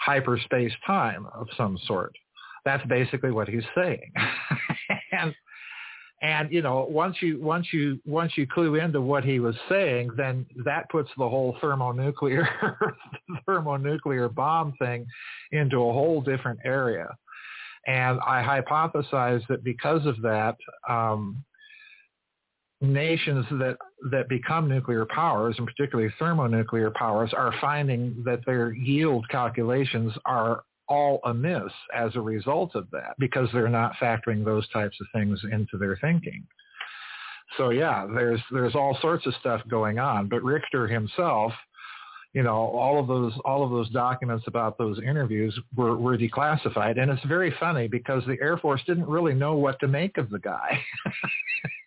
hyperspace 0.00 0.72
time 0.86 1.26
of 1.34 1.46
some 1.56 1.78
sort. 1.86 2.14
That's 2.64 2.84
basically 2.86 3.30
what 3.30 3.48
he's 3.48 3.64
saying. 3.74 4.12
and 5.12 5.34
and 6.22 6.52
you 6.52 6.60
know, 6.60 6.86
once 6.90 7.16
you 7.20 7.40
once 7.40 7.66
you 7.72 7.98
once 8.04 8.32
you 8.36 8.46
clue 8.46 8.74
into 8.74 9.00
what 9.00 9.24
he 9.24 9.40
was 9.40 9.56
saying, 9.70 10.10
then 10.16 10.44
that 10.64 10.88
puts 10.90 11.08
the 11.16 11.26
whole 11.26 11.56
thermonuclear 11.62 12.46
thermonuclear 13.46 14.28
bomb 14.28 14.74
thing 14.78 15.06
into 15.52 15.76
a 15.78 15.92
whole 15.92 16.20
different 16.20 16.60
area. 16.64 17.08
And 17.86 18.20
I 18.20 18.42
hypothesize 18.42 19.46
that 19.48 19.64
because 19.64 20.04
of 20.04 20.20
that, 20.20 20.56
um, 20.86 21.42
nations 22.80 23.44
that 23.50 23.76
that 24.10 24.28
become 24.28 24.68
nuclear 24.68 25.06
powers, 25.06 25.54
and 25.58 25.66
particularly 25.66 26.12
thermonuclear 26.18 26.90
powers, 26.90 27.32
are 27.36 27.52
finding 27.60 28.22
that 28.24 28.44
their 28.46 28.72
yield 28.72 29.28
calculations 29.28 30.12
are 30.24 30.64
all 30.88 31.20
amiss 31.24 31.72
as 31.94 32.14
a 32.16 32.20
result 32.20 32.74
of 32.74 32.90
that 32.90 33.14
because 33.18 33.48
they're 33.52 33.68
not 33.68 33.94
factoring 34.00 34.44
those 34.44 34.68
types 34.70 34.96
of 35.00 35.06
things 35.14 35.40
into 35.52 35.78
their 35.78 35.96
thinking. 36.00 36.44
So 37.56 37.70
yeah, 37.70 38.06
there's 38.12 38.40
there's 38.50 38.74
all 38.74 38.96
sorts 39.00 39.26
of 39.26 39.34
stuff 39.40 39.60
going 39.68 39.98
on. 39.98 40.28
But 40.28 40.42
Richter 40.42 40.86
himself, 40.86 41.52
you 42.32 42.42
know, 42.42 42.54
all 42.54 42.98
of 43.00 43.06
those 43.06 43.32
all 43.44 43.64
of 43.64 43.70
those 43.70 43.90
documents 43.90 44.44
about 44.46 44.78
those 44.78 44.98
interviews 44.98 45.58
were, 45.76 45.96
were 45.96 46.16
declassified. 46.16 47.00
And 47.00 47.10
it's 47.10 47.24
very 47.26 47.54
funny 47.58 47.88
because 47.88 48.22
the 48.26 48.38
Air 48.40 48.56
Force 48.56 48.80
didn't 48.86 49.08
really 49.08 49.34
know 49.34 49.54
what 49.54 49.78
to 49.80 49.88
make 49.88 50.16
of 50.16 50.30
the 50.30 50.38
guy. 50.38 50.80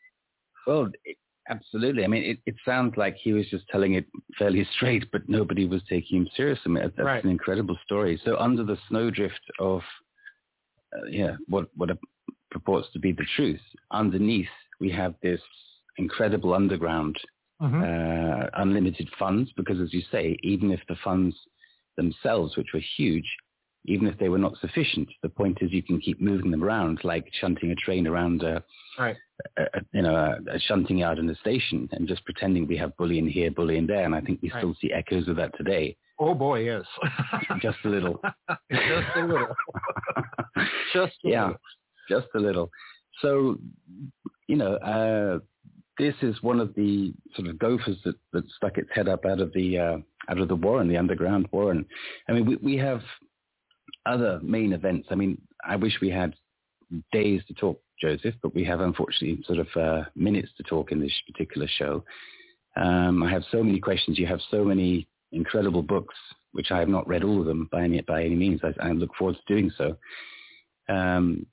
Well, 0.67 0.89
it, 1.05 1.17
absolutely. 1.49 2.03
I 2.03 2.07
mean, 2.07 2.23
it, 2.23 2.39
it 2.45 2.55
sounds 2.65 2.95
like 2.97 3.15
he 3.15 3.33
was 3.33 3.47
just 3.49 3.67
telling 3.69 3.93
it 3.93 4.05
fairly 4.37 4.67
straight, 4.75 5.11
but 5.11 5.27
nobody 5.27 5.67
was 5.67 5.81
taking 5.89 6.19
him 6.21 6.29
seriously. 6.35 6.63
I 6.65 6.69
mean, 6.69 6.83
that's 6.83 7.05
right. 7.05 7.23
an 7.23 7.29
incredible 7.29 7.77
story. 7.85 8.21
So 8.23 8.37
under 8.37 8.63
the 8.63 8.77
snowdrift 8.89 9.41
of, 9.59 9.81
uh, 10.95 11.05
yeah, 11.09 11.35
what 11.47 11.67
what 11.75 11.89
purports 12.51 12.87
to 12.93 12.99
be 12.99 13.11
the 13.11 13.25
truth, 13.35 13.61
underneath 13.91 14.47
we 14.79 14.91
have 14.91 15.15
this 15.21 15.41
incredible 15.97 16.53
underground, 16.53 17.17
mm-hmm. 17.61 17.81
uh, 17.81 18.61
unlimited 18.61 19.09
funds. 19.17 19.51
Because 19.55 19.79
as 19.81 19.93
you 19.93 20.01
say, 20.11 20.37
even 20.43 20.71
if 20.71 20.79
the 20.87 20.95
funds 21.03 21.35
themselves, 21.97 22.57
which 22.57 22.67
were 22.73 22.81
huge, 22.97 23.25
even 23.85 24.07
if 24.07 24.17
they 24.17 24.29
were 24.29 24.37
not 24.37 24.57
sufficient. 24.59 25.09
The 25.21 25.29
point 25.29 25.59
is 25.61 25.71
you 25.71 25.83
can 25.83 25.99
keep 25.99 26.21
moving 26.21 26.51
them 26.51 26.63
around, 26.63 26.99
like 27.03 27.25
shunting 27.39 27.71
a 27.71 27.75
train 27.75 28.07
around 28.07 28.43
a, 28.43 28.63
right. 28.97 29.17
a, 29.57 29.63
a 29.63 29.81
you 29.93 30.01
know, 30.01 30.15
a, 30.15 30.55
a, 30.55 30.59
shunting 30.59 30.97
yard 30.97 31.19
in 31.19 31.29
a 31.29 31.35
station 31.35 31.89
and 31.91 32.07
just 32.07 32.23
pretending 32.25 32.67
we 32.67 32.77
have 32.77 32.95
bullion 32.97 33.27
here, 33.27 33.51
bullion 33.51 33.85
there. 33.85 34.05
And 34.05 34.15
I 34.15 34.21
think 34.21 34.41
we 34.41 34.51
right. 34.51 34.59
still 34.59 34.75
see 34.79 34.91
echoes 34.93 35.27
of 35.27 35.35
that 35.35 35.55
today. 35.57 35.97
Oh 36.19 36.33
boy, 36.33 36.61
yes. 36.61 36.83
just 37.61 37.77
a 37.83 37.89
little. 37.89 38.21
just 38.71 39.07
a 39.17 39.21
little. 39.21 39.55
just 40.93 41.13
a 41.25 41.29
yeah, 41.29 41.45
little. 41.47 41.59
just 42.09 42.27
a 42.35 42.39
little. 42.39 42.71
So, 43.21 43.57
you 44.47 44.55
know, 44.55 44.75
uh, 44.75 45.39
this 45.97 46.15
is 46.21 46.41
one 46.41 46.59
of 46.59 46.73
the 46.75 47.13
sort 47.35 47.47
of 47.47 47.59
gophers 47.59 47.97
that, 48.05 48.15
that 48.31 48.43
stuck 48.55 48.77
its 48.77 48.89
head 48.93 49.07
up 49.07 49.25
out 49.25 49.39
of 49.39 49.51
the 49.53 49.77
uh, 49.77 49.97
out 50.29 50.39
of 50.39 50.47
the 50.47 50.55
war 50.55 50.81
and 50.81 50.89
the 50.89 50.97
underground 50.97 51.47
war. 51.51 51.71
And 51.71 51.85
I 52.29 52.31
mean, 52.31 52.45
we, 52.45 52.55
we 52.57 52.77
have 52.77 53.01
other 54.05 54.39
main 54.41 54.73
events, 54.73 55.07
I 55.11 55.15
mean, 55.15 55.41
I 55.65 55.75
wish 55.75 55.93
we 56.01 56.09
had 56.09 56.35
days 57.11 57.41
to 57.47 57.53
talk, 57.53 57.81
Joseph, 58.01 58.35
but 58.41 58.53
we 58.53 58.63
have 58.65 58.81
unfortunately 58.81 59.43
sort 59.45 59.59
of 59.59 59.67
uh, 59.75 60.09
minutes 60.15 60.49
to 60.57 60.63
talk 60.63 60.91
in 60.91 60.99
this 60.99 61.13
particular 61.31 61.67
show. 61.67 62.03
Um, 62.75 63.23
I 63.23 63.31
have 63.31 63.43
so 63.51 63.63
many 63.63 63.79
questions. 63.79 64.17
You 64.17 64.27
have 64.27 64.41
so 64.49 64.63
many 64.63 65.07
incredible 65.31 65.81
books, 65.81 66.15
which 66.51 66.71
I 66.71 66.79
have 66.79 66.89
not 66.89 67.07
read 67.07 67.23
all 67.23 67.39
of 67.39 67.45
them 67.45 67.69
by 67.71 67.83
any, 67.83 68.01
by 68.01 68.23
any 68.23 68.35
means. 68.35 68.61
I, 68.63 68.87
I 68.87 68.91
look 68.91 69.11
forward 69.17 69.35
to 69.35 69.53
doing 69.53 69.71
so. 69.77 69.95
Um, 70.89 71.45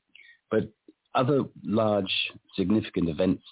but 0.50 0.72
other 1.14 1.42
large, 1.62 2.12
significant 2.56 3.08
events 3.08 3.42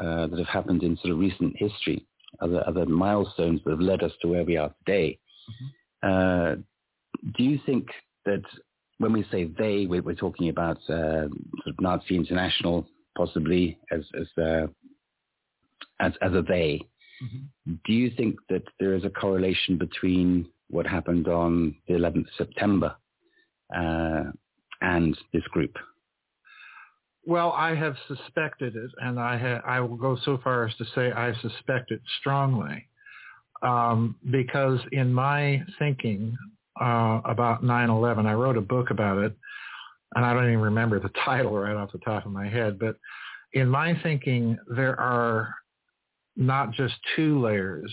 uh, 0.00 0.26
that 0.26 0.38
have 0.38 0.48
happened 0.48 0.82
in 0.82 0.96
sort 0.98 1.12
of 1.12 1.18
recent 1.18 1.56
history, 1.56 2.06
other 2.40 2.62
other 2.66 2.86
milestones 2.86 3.60
that 3.64 3.70
have 3.70 3.80
led 3.80 4.02
us 4.02 4.12
to 4.20 4.28
where 4.28 4.44
we 4.44 4.56
are 4.56 4.74
today. 4.84 5.18
Mm-hmm. 5.50 6.08
Uh, 6.08 6.54
do 7.36 7.44
you 7.44 7.58
think 7.64 7.88
that 8.26 8.42
when 8.98 9.12
we 9.12 9.24
say 9.30 9.50
they, 9.58 9.86
we're, 9.86 10.02
we're 10.02 10.14
talking 10.14 10.48
about 10.48 10.78
uh, 10.88 11.28
sort 11.28 11.68
of 11.68 11.80
Nazi 11.80 12.16
International, 12.16 12.86
possibly 13.16 13.78
as 13.90 14.02
as 14.20 14.26
uh, 14.42 14.66
as, 16.00 16.12
as 16.20 16.32
a 16.32 16.42
they. 16.42 16.80
Mm-hmm. 17.22 17.74
Do 17.86 17.92
you 17.92 18.10
think 18.16 18.36
that 18.50 18.62
there 18.78 18.94
is 18.94 19.04
a 19.04 19.10
correlation 19.10 19.78
between 19.78 20.46
what 20.68 20.86
happened 20.86 21.28
on 21.28 21.74
the 21.88 21.94
11th 21.94 22.20
of 22.20 22.26
September 22.36 22.96
uh, 23.74 24.24
and 24.82 25.16
this 25.32 25.42
group? 25.50 25.74
Well, 27.24 27.52
I 27.52 27.74
have 27.74 27.96
suspected 28.06 28.76
it, 28.76 28.90
and 28.98 29.18
I 29.18 29.36
ha- 29.36 29.62
I 29.66 29.80
will 29.80 29.96
go 29.96 30.16
so 30.24 30.38
far 30.44 30.64
as 30.64 30.74
to 30.76 30.84
say 30.94 31.10
I 31.10 31.32
suspect 31.40 31.90
it 31.90 32.00
strongly, 32.20 32.86
um, 33.62 34.14
because 34.30 34.78
in 34.92 35.12
my 35.12 35.62
thinking, 35.78 36.36
uh, 36.80 37.20
about 37.24 37.62
9/11. 37.62 38.26
I 38.26 38.34
wrote 38.34 38.56
a 38.56 38.62
book 38.62 38.90
about 38.90 39.18
it, 39.18 39.36
and 40.14 40.24
I 40.24 40.32
don't 40.32 40.46
even 40.46 40.60
remember 40.60 41.00
the 41.00 41.10
title 41.24 41.58
right 41.58 41.76
off 41.76 41.92
the 41.92 41.98
top 41.98 42.26
of 42.26 42.32
my 42.32 42.48
head. 42.48 42.78
But 42.78 42.96
in 43.52 43.68
my 43.68 43.98
thinking, 44.02 44.58
there 44.74 44.98
are 45.00 45.54
not 46.36 46.72
just 46.72 46.94
two 47.14 47.40
layers 47.40 47.92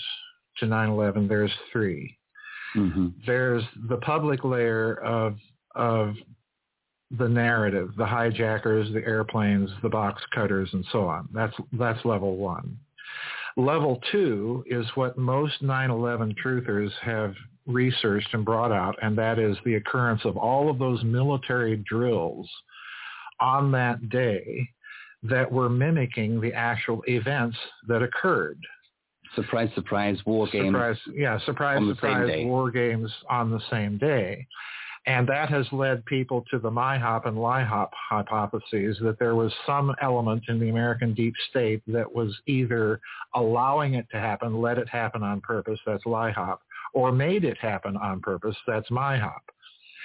to 0.58 0.66
9/11. 0.66 1.28
There's 1.28 1.52
three. 1.72 2.18
Mm-hmm. 2.76 3.08
There's 3.26 3.64
the 3.90 3.98
public 3.98 4.44
layer 4.44 4.96
of 4.96 5.38
of 5.76 6.16
the 7.18 7.28
narrative, 7.28 7.92
the 7.98 8.06
hijackers, 8.06 8.92
the 8.92 9.06
airplanes, 9.06 9.70
the 9.82 9.90
box 9.90 10.22
cutters, 10.34 10.70
and 10.74 10.86
so 10.92 11.08
on. 11.08 11.30
That's 11.34 11.54
that's 11.74 12.04
level 12.06 12.38
one. 12.38 12.78
Level 13.56 14.02
two 14.12 14.64
is 14.68 14.86
what 14.96 15.18
most 15.18 15.62
9/11 15.62 16.36
truthers 16.44 16.92
have 17.02 17.36
researched 17.66 18.34
and 18.34 18.44
brought 18.44 18.72
out, 18.72 18.96
and 19.02 19.18
that 19.18 19.40
is 19.40 19.58
the 19.66 19.76
occurrence 19.76 20.22
of 20.26 20.38
all 20.38 20.70
of 20.70 20.80
those 20.80 21.04
military 21.04 21.78
drills 21.78 22.50
on 23.40 23.72
that 23.72 24.10
day 24.10 24.70
that 25.24 25.50
were 25.52 25.70
mimicking 25.70 26.42
the 26.42 26.54
actual 26.54 27.02
events 27.08 27.58
that 27.88 28.02
occurred. 28.02 28.60
Surprise, 29.36 29.70
surprise, 29.74 30.18
war 30.26 30.48
games. 30.52 30.68
Surprise, 30.68 30.98
yeah, 31.14 31.40
surprise, 31.46 31.82
surprise, 31.88 32.46
war 32.46 32.70
games 32.70 33.12
on 33.30 33.50
the 33.50 33.62
same 33.72 33.98
day. 33.98 34.46
And 35.06 35.28
that 35.28 35.50
has 35.50 35.66
led 35.74 36.06
people 36.06 36.46
to 36.50 36.60
the 36.60 36.70
MIHOP 36.70 37.28
and 37.28 37.36
LIHOP 37.36 37.90
hypotheses 38.10 38.98
that 39.02 39.18
there 39.20 39.36
was 39.36 39.52
some 39.66 39.94
element 40.02 40.44
in 40.48 40.60
the 40.60 40.70
American 40.70 41.14
deep 41.14 41.34
state 41.50 41.82
that 41.88 42.14
was 42.14 42.34
either 42.48 43.02
allowing 43.36 43.96
it 43.96 44.06
to 44.12 44.20
happen, 44.20 44.62
let 44.62 44.78
it 44.78 44.88
happen 44.88 45.22
on 45.22 45.42
purpose, 45.42 45.80
that's 45.86 46.06
LIHOP, 46.06 46.58
or 46.94 47.12
made 47.12 47.44
it 47.44 47.58
happen 47.58 47.98
on 47.98 48.22
purpose, 48.22 48.56
that's 48.66 48.90
MIHOP. 48.90 49.42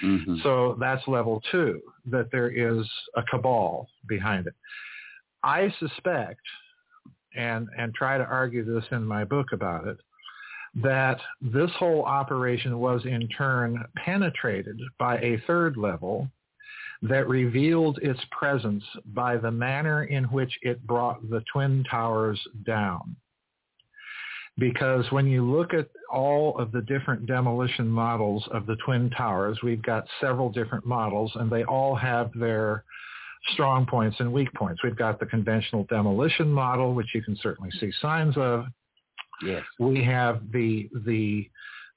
Mm-hmm. 0.03 0.37
So 0.43 0.77
that's 0.79 1.07
level 1.07 1.41
two, 1.51 1.81
that 2.05 2.29
there 2.31 2.49
is 2.49 2.89
a 3.15 3.23
cabal 3.23 3.87
behind 4.07 4.47
it. 4.47 4.53
I 5.43 5.73
suspect, 5.79 6.41
and, 7.35 7.67
and 7.77 7.93
try 7.93 8.17
to 8.17 8.25
argue 8.25 8.63
this 8.63 8.85
in 8.91 9.03
my 9.03 9.23
book 9.23 9.47
about 9.51 9.87
it, 9.87 9.97
that 10.75 11.19
this 11.41 11.71
whole 11.77 12.03
operation 12.03 12.79
was 12.79 13.05
in 13.05 13.27
turn 13.29 13.83
penetrated 13.95 14.79
by 14.97 15.17
a 15.19 15.41
third 15.47 15.77
level 15.77 16.29
that 17.01 17.27
revealed 17.27 17.97
its 18.01 18.19
presence 18.31 18.83
by 19.13 19.37
the 19.37 19.51
manner 19.51 20.03
in 20.03 20.25
which 20.25 20.51
it 20.61 20.85
brought 20.85 21.27
the 21.29 21.43
Twin 21.51 21.83
Towers 21.89 22.39
down. 22.65 23.15
Because 24.59 25.05
when 25.11 25.25
you 25.25 25.49
look 25.49 25.73
at 25.73 25.87
all 26.11 26.57
of 26.59 26.71
the 26.71 26.81
different 26.81 27.25
demolition 27.25 27.87
models 27.87 28.47
of 28.51 28.65
the 28.65 28.75
Twin 28.85 29.09
Towers, 29.11 29.57
we've 29.63 29.81
got 29.81 30.05
several 30.19 30.49
different 30.49 30.85
models 30.85 31.31
and 31.35 31.49
they 31.49 31.63
all 31.63 31.95
have 31.95 32.31
their 32.33 32.83
strong 33.53 33.85
points 33.85 34.17
and 34.19 34.31
weak 34.31 34.53
points. 34.53 34.83
We've 34.83 34.97
got 34.97 35.19
the 35.19 35.25
conventional 35.25 35.85
demolition 35.89 36.51
model, 36.51 36.93
which 36.93 37.07
you 37.13 37.21
can 37.21 37.37
certainly 37.41 37.71
see 37.79 37.91
signs 38.01 38.35
of. 38.37 38.65
Yes. 39.41 39.63
We 39.79 40.03
have 40.03 40.41
the 40.51 40.89
the 41.05 41.49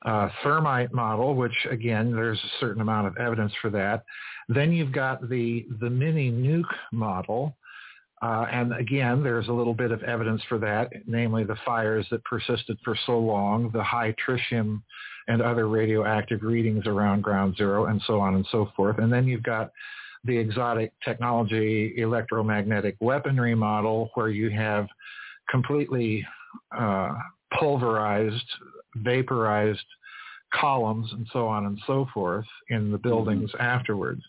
uh, 0.05 0.29
thermite 0.43 0.93
model, 0.93 1.35
which 1.35 1.67
again, 1.71 2.13
there's 2.13 2.39
a 2.39 2.61
certain 2.61 2.83
amount 2.83 3.07
of 3.07 3.17
evidence 3.17 3.53
for 3.61 3.71
that. 3.71 4.05
Then 4.49 4.73
you've 4.73 4.93
got 4.93 5.29
the 5.29 5.67
the 5.81 5.91
mini 5.91 6.31
nuke 6.31 6.65
model, 6.93 7.57
uh, 8.23 8.47
and 8.53 8.73
again, 8.75 9.23
there's 9.23 9.49
a 9.49 9.53
little 9.53 9.75
bit 9.75 9.91
of 9.91 10.03
evidence 10.05 10.41
for 10.49 10.57
that, 10.59 10.93
namely 11.07 11.43
the 11.43 11.57
fires 11.67 12.07
that 12.11 12.23
persisted 12.25 12.79
for 12.85 12.97
so 13.05 13.19
long, 13.19 13.69
the 13.73 13.83
high 13.83 14.15
tritium 14.27 14.81
and 15.27 15.43
other 15.43 15.69
radioactive 15.69 16.43
readings 16.43 16.87
around 16.87 17.23
ground 17.23 17.57
zero, 17.57 17.87
and 17.87 18.01
so 18.07 18.21
on 18.21 18.37
and 18.37 18.47
so 18.53 18.71
forth. 18.77 18.99
And 18.99 19.13
then 19.13 19.27
you've 19.27 19.43
got 19.43 19.73
the 20.25 20.37
exotic 20.37 20.93
technology 21.05 21.95
electromagnetic 21.97 22.97
weaponry 23.01 23.57
model, 23.57 24.11
where 24.15 24.29
you 24.29 24.51
have 24.51 24.87
completely 25.51 26.25
uh, 26.79 27.15
pulverized, 27.59 28.47
vaporized 28.97 29.85
columns 30.55 31.11
and 31.13 31.27
so 31.33 31.49
on 31.49 31.67
and 31.67 31.79
so 31.87 32.07
forth 32.15 32.47
in 32.69 32.93
the 32.93 32.99
buildings 32.99 33.51
mm-hmm. 33.51 33.63
afterwards. 33.63 34.23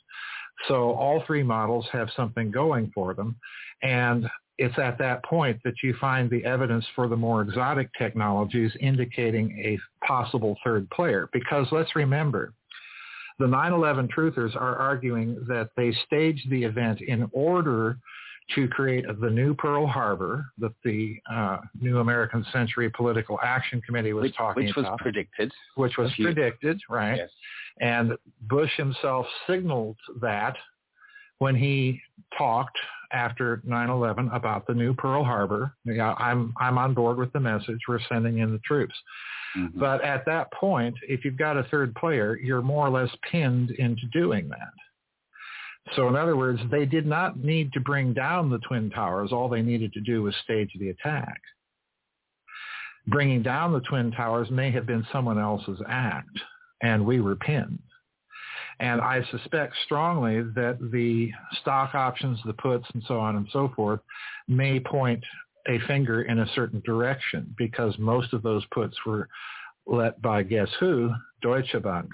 So 0.68 0.92
all 0.92 1.24
three 1.26 1.44
models 1.44 1.86
have 1.92 2.10
something 2.16 2.52
going 2.52 2.92
for 2.94 3.14
them. 3.14 3.36
And 3.82 4.28
it's 4.58 4.78
at 4.78 4.98
that 5.00 5.24
point 5.26 5.60
that 5.64 5.74
you 5.84 5.96
find 6.00 6.30
the 6.30 6.46
evidence 6.46 6.86
for 6.96 7.08
the 7.08 7.18
more 7.18 7.42
exotic 7.42 7.90
technologies 7.98 8.72
indicating 8.80 9.52
a 9.64 9.80
possible 10.06 10.58
third 10.64 10.90
player. 10.92 11.30
Because 11.34 11.68
let's 11.72 11.96
remember, 11.96 12.54
the 13.40 13.46
9-11 13.46 14.10
truthers 14.16 14.56
are 14.56 14.76
arguing 14.76 15.44
that 15.48 15.70
they 15.76 15.92
staged 16.06 16.50
the 16.50 16.64
event 16.64 17.02
in 17.02 17.28
order 17.32 17.98
to 18.56 18.68
create 18.68 19.06
the 19.22 19.30
new 19.30 19.54
Pearl 19.54 19.88
Harbor 19.88 20.46
that 20.58 20.74
the 20.84 21.18
uh, 21.32 21.58
New 21.80 22.00
American 22.00 22.46
Century 22.52 22.90
Political 22.90 23.40
Action 23.44 23.82
Committee 23.82 24.14
was 24.14 24.24
which, 24.24 24.36
talking 24.36 24.66
which 24.66 24.78
about. 24.78 24.84
Which 24.84 24.92
was 24.92 25.00
predicted. 25.02 25.52
Which 25.76 25.98
was 25.98 26.12
predicted, 26.20 26.80
right? 26.90 27.18
Yes. 27.18 27.30
And 27.80 28.14
Bush 28.42 28.72
himself 28.78 29.26
signaled 29.48 29.98
that 30.22 30.56
when 31.40 31.56
he 31.56 32.00
talked 32.38 32.78
after 33.12 33.62
9/11 33.68 34.36
about 34.36 34.68
the 34.68 34.74
new 34.74 34.94
Pearl 34.94 35.24
Harbor. 35.24 35.76
Yeah, 35.86 36.14
I'm 36.18 36.54
I'm 36.60 36.78
on 36.78 36.94
board 36.94 37.18
with 37.18 37.32
the 37.34 37.40
message. 37.40 37.80
We're 37.88 38.00
sending 38.10 38.40
in 38.40 38.52
the 38.52 38.60
troops. 38.60 38.96
Mm-hmm. 39.58 39.80
But 39.80 40.04
at 40.04 40.26
that 40.26 40.52
point, 40.52 40.96
if 41.08 41.24
you've 41.24 41.38
got 41.38 41.58
a 41.58 41.64
third 41.64 41.94
player, 41.96 42.38
you're 42.38 42.64
more 42.64 42.88
or 42.88 42.90
less 42.90 43.10
pinned 43.32 43.72
into 43.72 44.08
doing 44.12 44.50
that. 44.50 44.74
So 45.96 46.08
in 46.08 46.16
other 46.16 46.38
words, 46.38 46.60
they 46.72 46.86
did 46.86 47.06
not 47.06 47.38
need 47.38 47.74
to 47.74 47.80
bring 47.80 48.14
down 48.14 48.50
the 48.50 48.60
Twin 48.60 48.90
Towers. 48.90 49.32
All 49.32 49.50
they 49.50 49.62
needed 49.62 49.94
to 49.94 50.02
do 50.02 50.24
was 50.24 50.36
stage 50.44 50.72
the 50.80 50.90
attack. 50.90 51.40
Bringing 53.08 53.44
down 53.44 53.74
the 53.74 53.82
Twin 53.82 54.12
Towers 54.12 54.50
may 54.50 54.72
have 54.72 54.86
been 54.86 55.06
someone 55.12 55.38
else's 55.38 55.82
act, 55.88 56.40
and 56.82 57.06
we 57.06 57.20
were 57.20 57.36
pinned. 57.36 57.80
And 58.80 59.02
I 59.02 59.24
suspect 59.30 59.76
strongly 59.86 60.42
that 60.56 60.78
the 60.92 61.32
stock 61.62 61.94
options, 61.96 62.40
the 62.46 62.54
puts, 62.54 62.86
and 62.94 63.04
so 63.08 63.20
on 63.20 63.36
and 63.36 63.48
so 63.52 63.72
forth 63.76 64.00
may 64.48 64.80
point 64.80 65.24
a 65.68 65.80
finger 65.88 66.24
in 66.24 66.40
a 66.40 66.52
certain 66.56 66.82
direction 66.86 67.54
because 67.58 67.98
most 67.98 68.34
of 68.34 68.42
those 68.42 68.66
puts 68.72 68.96
were 69.06 69.28
let 69.86 70.22
by 70.22 70.44
guess 70.44 70.70
who? 70.80 71.12
Deutsche 71.42 71.76
Bank. 71.84 72.10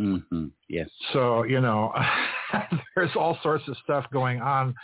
Mm-hmm. 0.00 0.46
Yes. 0.68 0.88
So, 1.12 1.44
you 1.44 1.60
know, 1.60 1.92
there's 2.94 3.10
all 3.16 3.38
sorts 3.42 3.64
of 3.68 3.76
stuff 3.84 4.06
going 4.12 4.40
on 4.40 4.74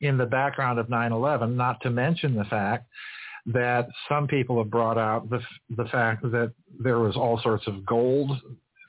in 0.00 0.16
the 0.16 0.26
background 0.26 0.78
of 0.78 0.88
9/11, 0.88 1.54
not 1.54 1.80
to 1.82 1.90
mention 1.90 2.34
the 2.34 2.44
fact 2.44 2.86
that 3.46 3.88
some 4.08 4.26
people 4.26 4.58
have 4.58 4.70
brought 4.70 4.98
out 4.98 5.28
the 5.28 5.40
the 5.76 5.84
fact 5.86 6.22
that 6.22 6.52
there 6.80 7.00
was 7.00 7.16
all 7.16 7.40
sorts 7.42 7.66
of 7.66 7.84
gold, 7.84 8.30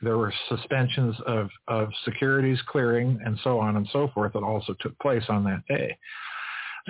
there 0.01 0.17
were 0.17 0.33
suspensions 0.49 1.15
of 1.27 1.49
of 1.67 1.89
securities 2.05 2.59
clearing 2.67 3.19
and 3.25 3.37
so 3.43 3.59
on 3.59 3.77
and 3.77 3.87
so 3.91 4.09
forth 4.13 4.33
that 4.33 4.43
also 4.43 4.75
took 4.79 4.97
place 4.99 5.23
on 5.29 5.43
that 5.43 5.63
day. 5.67 5.97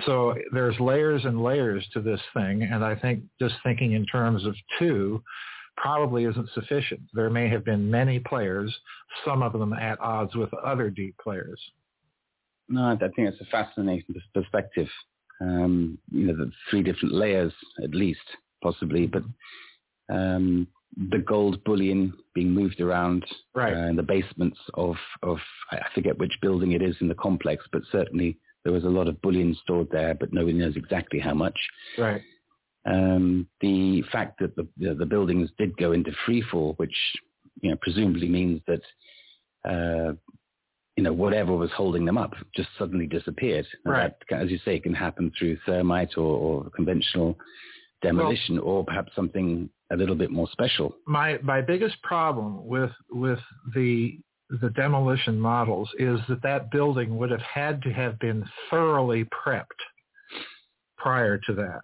So 0.04 0.34
there's 0.52 0.78
layers 0.80 1.24
and 1.24 1.42
layers 1.42 1.86
to 1.92 2.00
this 2.00 2.20
thing, 2.34 2.62
and 2.62 2.84
I 2.84 2.96
think 2.96 3.22
just 3.40 3.54
thinking 3.62 3.92
in 3.92 4.04
terms 4.06 4.44
of 4.44 4.54
two 4.78 5.22
probably 5.76 6.24
isn't 6.24 6.48
sufficient. 6.54 7.00
There 7.12 7.30
may 7.30 7.48
have 7.48 7.64
been 7.64 7.90
many 7.90 8.20
players, 8.20 8.74
some 9.24 9.42
of 9.42 9.52
them 9.52 9.72
at 9.72 10.00
odds 10.00 10.34
with 10.34 10.52
other 10.54 10.90
deep 10.90 11.16
players. 11.22 11.60
No, 12.68 12.84
I 12.84 12.96
think 12.96 13.28
it's 13.28 13.40
a 13.40 13.46
fascinating 13.46 14.14
perspective. 14.32 14.88
Um, 15.40 15.98
you 16.10 16.26
know, 16.26 16.36
the 16.36 16.50
three 16.70 16.82
different 16.82 17.14
layers 17.14 17.52
at 17.82 17.94
least, 17.94 18.20
possibly, 18.62 19.06
but 19.06 19.22
um, 20.08 20.66
the 21.10 21.18
gold 21.18 21.62
bullion 21.64 22.12
being 22.34 22.50
moved 22.50 22.80
around 22.80 23.24
right. 23.54 23.74
uh, 23.74 23.88
in 23.88 23.96
the 23.96 24.02
basements 24.02 24.58
of, 24.74 24.96
of, 25.22 25.38
I 25.70 25.80
forget 25.94 26.18
which 26.18 26.38
building 26.40 26.72
it 26.72 26.82
is 26.82 26.96
in 27.00 27.08
the 27.08 27.14
complex, 27.14 27.64
but 27.72 27.82
certainly 27.90 28.38
there 28.64 28.72
was 28.72 28.84
a 28.84 28.88
lot 28.88 29.08
of 29.08 29.20
bullion 29.20 29.56
stored 29.62 29.88
there, 29.90 30.14
but 30.14 30.32
nobody 30.32 30.56
knows 30.56 30.76
exactly 30.76 31.18
how 31.18 31.34
much. 31.34 31.58
Right. 31.98 32.22
Um, 32.86 33.48
the 33.60 34.02
fact 34.12 34.40
that 34.40 34.54
the, 34.56 34.68
the, 34.76 34.94
the, 34.94 35.06
buildings 35.06 35.48
did 35.56 35.74
go 35.78 35.92
into 35.92 36.12
freefall, 36.26 36.76
which 36.76 36.94
you 37.62 37.70
know 37.70 37.76
presumably 37.80 38.28
means 38.28 38.60
that 38.66 38.82
uh, 39.66 40.12
you 40.96 41.02
know 41.02 41.12
whatever 41.12 41.56
was 41.56 41.70
holding 41.74 42.04
them 42.04 42.18
up 42.18 42.34
just 42.54 42.68
suddenly 42.78 43.06
disappeared. 43.06 43.66
Right. 43.86 44.12
That, 44.28 44.42
as 44.42 44.50
you 44.50 44.58
say, 44.64 44.78
can 44.80 44.92
happen 44.92 45.32
through 45.38 45.58
thermite 45.64 46.18
or, 46.18 46.36
or 46.36 46.70
conventional 46.76 47.38
demolition, 48.02 48.56
well, 48.56 48.66
or 48.66 48.84
perhaps 48.84 49.12
something 49.16 49.70
a 49.92 49.96
little 49.96 50.14
bit 50.14 50.30
more 50.30 50.48
special. 50.52 50.94
My 51.06 51.38
my 51.42 51.60
biggest 51.60 52.00
problem 52.02 52.66
with 52.66 52.92
with 53.10 53.40
the 53.74 54.18
the 54.60 54.70
demolition 54.70 55.40
models 55.40 55.88
is 55.98 56.20
that 56.28 56.42
that 56.42 56.70
building 56.70 57.16
would 57.16 57.30
have 57.30 57.40
had 57.40 57.82
to 57.82 57.92
have 57.92 58.18
been 58.18 58.44
thoroughly 58.70 59.24
prepped 59.24 59.64
prior 60.98 61.38
to 61.38 61.54
that. 61.54 61.80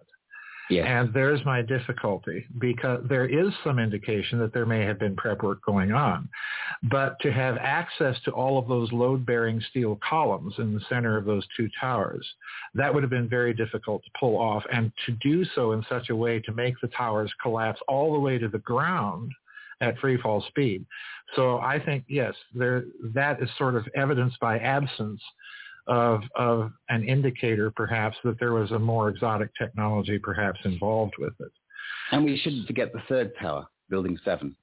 Yes. 0.70 0.86
And 0.88 1.12
there's 1.12 1.44
my 1.44 1.62
difficulty 1.62 2.46
because 2.58 3.04
there 3.08 3.26
is 3.26 3.52
some 3.64 3.78
indication 3.78 4.38
that 4.38 4.54
there 4.54 4.66
may 4.66 4.82
have 4.84 4.98
been 4.98 5.16
prep 5.16 5.42
work 5.42 5.64
going 5.64 5.92
on. 5.92 6.28
But 6.84 7.18
to 7.20 7.32
have 7.32 7.56
access 7.58 8.16
to 8.24 8.30
all 8.30 8.58
of 8.58 8.68
those 8.68 8.90
load-bearing 8.92 9.60
steel 9.70 9.98
columns 10.08 10.54
in 10.58 10.72
the 10.72 10.80
center 10.88 11.16
of 11.16 11.24
those 11.24 11.46
two 11.56 11.68
towers, 11.80 12.26
that 12.74 12.92
would 12.92 13.02
have 13.02 13.10
been 13.10 13.28
very 13.28 13.52
difficult 13.52 14.02
to 14.04 14.10
pull 14.18 14.38
off. 14.38 14.62
And 14.72 14.92
to 15.06 15.12
do 15.12 15.44
so 15.54 15.72
in 15.72 15.84
such 15.88 16.10
a 16.10 16.16
way 16.16 16.40
to 16.40 16.52
make 16.52 16.74
the 16.80 16.88
towers 16.88 17.32
collapse 17.42 17.80
all 17.88 18.12
the 18.12 18.20
way 18.20 18.38
to 18.38 18.48
the 18.48 18.58
ground 18.58 19.32
at 19.80 19.98
free 19.98 20.20
fall 20.20 20.44
speed. 20.48 20.84
So 21.36 21.58
I 21.58 21.78
think 21.82 22.04
yes, 22.08 22.34
there 22.54 22.84
that 23.14 23.42
is 23.42 23.48
sort 23.56 23.76
of 23.76 23.86
evidence 23.94 24.34
by 24.40 24.58
absence 24.58 25.20
of 25.90 26.22
of 26.36 26.70
an 26.88 27.06
indicator 27.06 27.70
perhaps 27.70 28.16
that 28.24 28.38
there 28.38 28.52
was 28.52 28.70
a 28.70 28.78
more 28.78 29.08
exotic 29.08 29.50
technology 29.58 30.18
perhaps 30.18 30.58
involved 30.64 31.14
with 31.18 31.34
it. 31.40 31.52
And 32.12 32.24
we 32.24 32.38
shouldn't 32.38 32.66
forget 32.66 32.92
the 32.92 33.02
third 33.08 33.32
tower, 33.40 33.66
Building 33.90 34.16
Seven. 34.24 34.56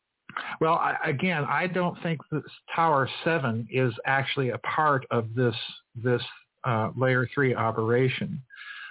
Well, 0.61 0.75
I, 0.75 0.95
again, 1.05 1.45
I 1.45 1.67
don't 1.67 2.01
think 2.01 2.21
that 2.31 2.43
Tower 2.73 3.09
Seven 3.23 3.67
is 3.69 3.93
actually 4.05 4.49
a 4.49 4.57
part 4.59 5.05
of 5.11 5.35
this 5.35 5.55
this 6.01 6.21
uh, 6.63 6.89
layer 6.95 7.29
three 7.33 7.53
operation. 7.53 8.41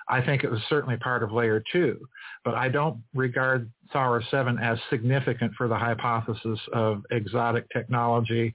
I 0.09 0.21
think 0.21 0.45
it 0.45 0.51
was 0.51 0.61
certainly 0.69 0.97
part 0.99 1.23
of 1.23 1.33
layer 1.33 1.63
two, 1.73 2.07
but 2.45 2.55
I 2.55 2.69
don't 2.69 2.99
regard 3.15 3.71
Tower 3.93 4.23
7 4.31 4.57
as 4.61 4.79
significant 4.89 5.53
for 5.59 5.67
the 5.67 5.77
hypothesis 5.77 6.61
of 6.73 7.03
exotic 7.11 7.69
technology 7.71 8.55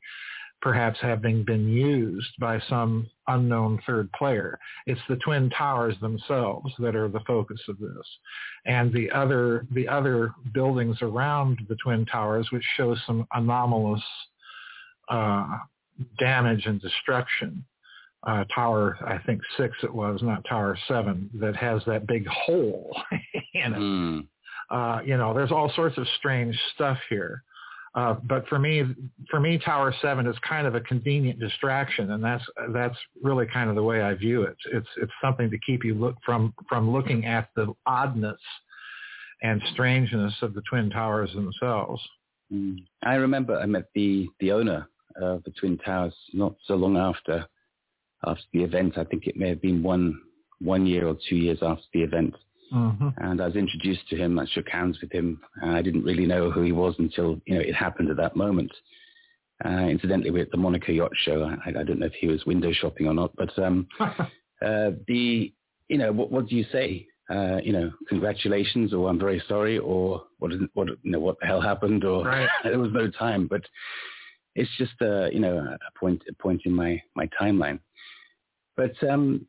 perhaps 0.62 1.00
having 1.02 1.44
been 1.44 1.68
used 1.68 2.30
by 2.40 2.60
some 2.70 3.08
unknown 3.34 3.80
third 3.86 4.12
player. 4.14 4.58
It's 4.86 5.02
the 5.10 5.18
twin 5.18 5.50
towers 5.50 5.96
themselves 6.02 6.74
that 6.80 6.96
are 6.96 7.08
the 7.08 7.22
focus 7.28 7.62
of 7.68 7.80
this. 7.80 8.08
And 8.66 8.94
the 8.94 9.10
other 9.12 9.66
the 9.72 9.88
other 9.88 10.34
buildings 10.54 10.98
around 11.02 11.60
the 11.70 11.76
twin 11.84 12.06
towers 12.06 12.48
which 12.52 12.66
show 12.78 12.96
some 13.06 13.28
anomalous 13.34 14.04
uh, 15.10 15.58
damage 16.20 16.66
and 16.66 16.82
destruction 16.82 17.66
uh, 18.24 18.44
tower, 18.54 18.98
I 19.06 19.18
think 19.26 19.42
six 19.58 19.76
it 19.84 19.94
was, 19.94 20.22
not 20.22 20.46
tower 20.48 20.78
seven, 20.88 21.30
that 21.36 21.56
has 21.56 21.82
that 21.88 22.08
big 22.08 22.28
hole 22.28 22.96
in 23.54 23.74
it. 23.74 23.78
Mm. 23.78 24.28
Uh, 24.70 25.02
you 25.04 25.18
know, 25.18 25.34
there's 25.34 25.52
all 25.52 25.72
sorts 25.76 25.98
of 25.98 26.08
strange 26.18 26.58
stuff 26.76 26.98
here. 27.10 27.44
Uh, 27.94 28.16
but 28.24 28.48
for 28.48 28.58
me, 28.58 28.84
for 29.30 29.40
me, 29.40 29.58
Tower 29.58 29.94
Seven 30.02 30.26
is 30.26 30.36
kind 30.48 30.66
of 30.66 30.76
a 30.76 30.82
convenient 30.82 31.40
distraction, 31.40 32.12
and 32.12 32.24
that's 32.24 32.44
that's 32.74 32.96
really 33.22 33.46
kind 33.46 33.70
of 33.70 33.76
the 33.76 33.84
way 33.84 34.02
I 34.02 34.14
view 34.14 34.44
it. 34.44 34.56
It's 34.72 34.88
it's 35.02 35.12
something 35.22 35.50
to 35.50 35.58
keep 35.66 35.84
you 35.84 35.96
look 35.96 36.16
from 36.26 36.54
from 36.70 36.92
looking 36.92 37.26
at 37.26 37.50
the 37.56 37.74
oddness 37.86 38.40
and 39.42 39.62
strangeness 39.74 40.34
of 40.42 40.54
the 40.54 40.62
twin 40.70 40.90
towers 40.90 41.34
themselves. 41.34 42.02
Mm. 42.54 42.78
I 43.04 43.16
remember 43.16 43.60
I 43.60 43.66
met 43.66 43.90
the 43.94 44.30
the 44.40 44.54
owner 44.54 44.88
of 45.22 45.44
the 45.44 45.52
twin 45.52 45.78
towers 45.78 46.14
not 46.34 46.56
so 46.66 46.76
long 46.76 46.96
after 46.96 47.46
after 48.26 48.44
the 48.54 48.64
event. 48.64 48.98
I 48.98 49.04
think 49.04 49.28
it 49.28 49.36
may 49.36 49.50
have 49.50 49.62
been 49.62 49.84
one 49.84 50.18
one 50.60 50.86
year 50.86 51.08
or 51.08 51.18
two 51.28 51.36
years 51.36 51.60
after 51.62 51.84
the 51.94 52.04
event. 52.04 52.36
Mm-hmm. 52.74 53.10
And 53.18 53.42
I 53.42 53.48
was 53.48 53.56
introduced 53.56 54.08
to 54.10 54.16
him. 54.16 54.40
I 54.40 54.46
shook 54.46 54.70
hands 54.70 54.98
with 55.02 55.12
him. 55.12 55.42
I 55.62 55.82
didn't 55.82 56.04
really 56.04 56.26
know 56.26 56.50
who 56.50 56.62
he 56.62 56.72
was 56.72 56.96
until 57.00 57.42
you 57.46 57.56
know 57.56 57.62
it 57.62 57.76
happened 57.76 58.10
at 58.10 58.18
that 58.18 58.36
moment. 58.36 58.72
Uh, 59.64 59.88
incidentally, 59.90 60.32
we're 60.32 60.44
at 60.44 60.52
the 60.52 60.58
Monaco 60.58 60.92
Yacht 60.92 61.12
Show. 61.24 61.44
I, 61.44 61.70
I, 61.70 61.84
don't 61.84 62.00
know 62.00 62.08
if 62.08 62.14
he 62.14 62.28
was 62.28 62.46
window 62.46 62.72
shopping 62.72 63.08
or 63.08 63.14
not, 63.14 63.36
but 63.36 63.58
um, 63.60 63.88
uh, 64.00 64.92
the 65.08 65.54
you 65.88 65.98
know 65.98 66.12
what, 66.12 66.32
what 66.32 66.48
do 66.48 66.56
you 66.56 66.66
say? 66.72 67.08
Uh, 67.30 67.58
you 67.64 67.72
know, 67.72 67.92
congratulations, 68.10 68.94
or 68.94 69.10
I'm 69.10 69.20
very 69.20 69.44
sorry, 69.48 69.78
or 69.78 70.24
what 70.40 70.52
what 70.74 70.88
you 71.04 71.12
know 71.12 71.20
what 71.20 71.40
the 71.40 71.46
hell 71.46 71.62
happened, 71.62 72.04
or 72.04 72.26
right. 72.26 72.50
there 72.64 72.80
was 72.80 72.92
no 72.94 73.10
time. 73.10 73.48
But 73.48 73.62
it's 74.56 74.72
just 74.78 74.94
a 75.02 75.30
you 75.32 75.40
know 75.40 75.58
a 75.58 76.00
point 76.00 76.24
a 76.30 76.34
point 76.42 76.62
in 76.66 76.74
my 76.74 77.02
my 77.16 77.30
timeline. 77.40 77.80
But 78.76 78.94
um, 79.08 79.46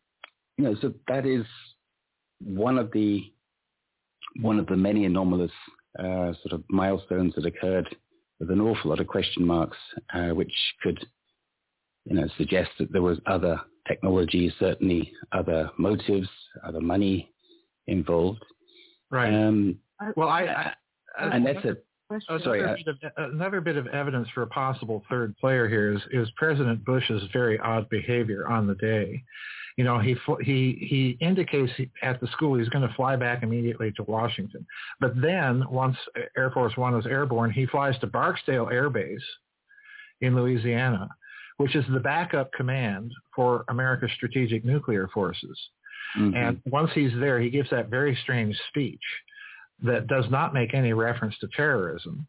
you 0.59 0.65
know, 0.65 0.77
so 0.81 0.93
that 1.09 1.25
is 1.25 1.47
one 2.45 2.79
of 2.79 2.91
the 2.93 3.33
one 4.41 4.59
of 4.59 4.67
the 4.67 4.77
many 4.77 5.05
anomalous 5.05 5.53
uh, 5.99 6.33
sort 6.43 6.53
of 6.53 6.63
milestones 6.71 7.35
that 7.35 7.45
occurred 7.45 7.95
with 8.41 8.51
an 8.51 8.61
awful 8.61 8.91
lot 8.91 9.01
of 9.01 9.07
question 9.07 9.47
marks, 9.47 9.77
uh, 10.15 10.31
which 10.31 10.53
could 10.83 10.99
you 12.05 12.17
know 12.17 12.29
suggest 12.39 12.71
that 12.79 12.93
there 12.93 13.03
was 13.03 13.19
other 13.27 13.61
technology, 13.87 14.53
certainly 14.59 15.13
other 15.33 15.71
motives, 15.79 16.29
other 16.65 16.81
money 16.81 17.33
involved. 17.87 18.45
Right. 19.11 19.33
Um, 19.33 19.79
well, 20.17 20.29
I, 20.29 20.43
I, 20.45 20.73
I 21.19 21.37
and 21.37 21.47
that's 21.47 21.65
a 21.65 21.77
Oh, 22.29 22.39
sorry. 22.39 22.63
Another 22.63 22.77
bit, 22.85 23.13
of, 23.17 23.33
another 23.33 23.61
bit 23.61 23.77
of 23.77 23.87
evidence 23.89 24.29
for 24.35 24.43
a 24.43 24.47
possible 24.47 25.05
third 25.09 25.37
player 25.39 25.69
here 25.69 25.93
is, 25.93 26.01
is 26.11 26.29
President 26.37 26.85
Bush's 26.85 27.23
very 27.33 27.59
odd 27.59 27.89
behavior 27.89 28.49
on 28.49 28.67
the 28.67 28.75
day. 28.77 29.23
You 29.77 29.85
know, 29.85 29.99
he 29.99 30.15
he 30.43 30.77
he 30.87 31.17
indicates 31.25 31.73
at 32.03 32.21
the 32.21 32.27
school 32.29 32.59
he's 32.59 32.69
going 32.69 32.87
to 32.87 32.95
fly 32.95 33.17
back 33.17 33.43
immediately 33.43 33.91
to 33.93 34.03
Washington, 34.03 34.67
but 35.01 35.19
then 35.19 35.65
once 35.71 35.97
Air 36.37 36.51
Force 36.51 36.77
One 36.77 36.95
is 36.95 37.07
airborne, 37.07 37.51
he 37.51 37.65
flies 37.65 37.99
to 38.01 38.07
Barksdale 38.07 38.69
Air 38.71 38.91
Base 38.91 39.25
in 40.21 40.37
Louisiana, 40.37 41.09
which 41.57 41.75
is 41.75 41.87
the 41.91 42.01
backup 42.01 42.53
command 42.53 43.13
for 43.35 43.65
America's 43.71 44.11
strategic 44.15 44.63
nuclear 44.63 45.09
forces. 45.09 45.59
Mm-hmm. 46.19 46.37
And 46.37 46.61
once 46.67 46.91
he's 46.95 47.13
there, 47.19 47.41
he 47.41 47.49
gives 47.49 47.71
that 47.71 47.89
very 47.89 48.15
strange 48.23 48.55
speech 48.69 49.01
that 49.83 50.07
does 50.07 50.25
not 50.31 50.55
make 50.55 50.75
any 50.75 50.93
reference 50.93 51.37
to 51.39 51.49
terrorism, 51.57 52.27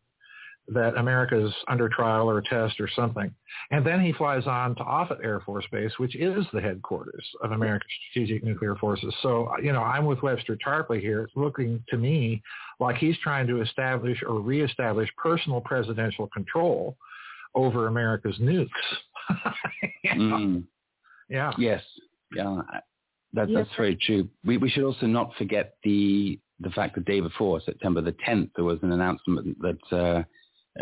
that 0.70 0.96
America's 0.98 1.54
under 1.68 1.90
trial 1.90 2.30
or 2.30 2.42
test 2.42 2.80
or 2.80 2.90
something. 2.96 3.34
And 3.72 3.86
then 3.86 4.04
he 4.04 4.14
flies 4.14 4.48
on 4.48 4.76
to 4.76 4.84
Offutt 4.84 5.20
Air 5.24 5.42
Force 5.42 5.66
Base, 5.72 5.92
which 5.98 6.16
is 6.16 6.46
the 6.54 6.62
headquarters 6.62 7.26
of 7.42 7.52
American 7.52 7.88
Strategic 8.10 8.44
Nuclear 8.44 8.76
Forces. 8.76 9.14
So, 9.22 9.52
you 9.62 9.74
know, 9.74 9.82
I'm 9.82 10.06
with 10.06 10.22
Webster 10.22 10.58
Tarpley 10.66 11.02
here. 11.02 11.24
It's 11.24 11.34
looking 11.36 11.84
to 11.90 11.98
me 11.98 12.42
like 12.80 12.96
he's 12.96 13.18
trying 13.20 13.48
to 13.48 13.62
establish 13.62 14.22
or 14.26 14.40
reestablish 14.40 15.10
personal 15.22 15.62
presidential 15.62 16.28
control 16.28 16.96
over 17.56 17.88
America's 17.88 18.38
nukes. 18.40 18.70
you 20.04 20.16
know? 20.16 20.38
mm. 20.38 20.64
Yeah. 21.30 21.52
Yes. 21.58 21.84
Yeah. 22.36 22.62
That, 23.34 23.50
that's 23.54 23.70
very 23.76 23.98
true. 23.98 24.30
We, 24.46 24.58
we 24.58 24.70
should 24.70 24.84
also 24.84 25.08
not 25.08 25.32
forget 25.38 25.76
the 25.84 26.40
the 26.64 26.70
fact 26.72 26.96
the 26.96 27.02
day 27.02 27.20
before, 27.20 27.62
September 27.62 28.02
the 28.02 28.16
10th, 28.28 28.52
there 28.56 28.66
was 28.66 28.80
an 28.82 28.92
announcement 28.92 29.58
that 29.62 29.96
uh, 29.96 30.24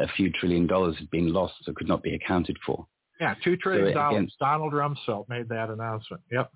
a 0.01 0.07
few 0.15 0.31
trillion 0.31 0.67
dollars 0.67 0.95
had 0.97 1.09
been 1.11 1.33
lost 1.33 1.53
or 1.67 1.73
could 1.73 1.87
not 1.87 2.03
be 2.03 2.15
accounted 2.15 2.57
for. 2.65 2.85
Yeah, 3.19 3.35
two 3.43 3.57
trillion 3.57 3.93
dollars. 3.93 4.17
Against... 4.17 4.39
Donald 4.39 4.73
Rumsfeld 4.73 5.29
made 5.29 5.49
that 5.49 5.69
announcement. 5.69 6.21
Yep. 6.31 6.51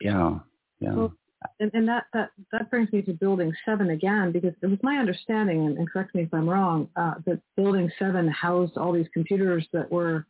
Yeah, 0.00 0.38
yeah. 0.80 0.94
Well, 0.94 1.12
and, 1.58 1.70
and 1.72 1.88
that, 1.88 2.04
that, 2.12 2.30
that 2.52 2.70
brings 2.70 2.92
me 2.92 3.02
to 3.02 3.12
Building 3.12 3.52
7 3.64 3.90
again, 3.90 4.30
because 4.30 4.52
it 4.62 4.66
was 4.66 4.78
my 4.82 4.96
understanding, 4.96 5.66
and, 5.66 5.78
and 5.78 5.90
correct 5.90 6.14
me 6.14 6.22
if 6.22 6.34
I'm 6.34 6.48
wrong, 6.48 6.88
uh, 6.96 7.14
that 7.26 7.40
Building 7.56 7.90
7 7.98 8.28
housed 8.28 8.76
all 8.76 8.92
these 8.92 9.08
computers 9.14 9.66
that 9.72 9.90
were 9.90 10.26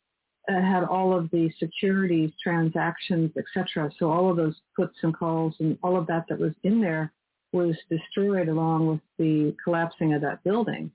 uh, 0.48 0.60
had 0.60 0.84
all 0.84 1.16
of 1.16 1.30
the 1.30 1.50
securities, 1.58 2.30
transactions, 2.42 3.30
etc. 3.36 3.90
So 3.98 4.10
all 4.10 4.30
of 4.30 4.36
those 4.36 4.54
puts 4.76 4.96
and 5.02 5.14
calls 5.14 5.54
and 5.60 5.76
all 5.82 5.98
of 5.98 6.06
that 6.06 6.24
that 6.28 6.38
was 6.38 6.52
in 6.62 6.80
there 6.80 7.12
was 7.52 7.76
destroyed 7.88 8.48
along 8.48 8.86
with 8.86 9.00
the 9.18 9.54
collapsing 9.64 10.14
of 10.14 10.22
that 10.22 10.42
building. 10.44 10.90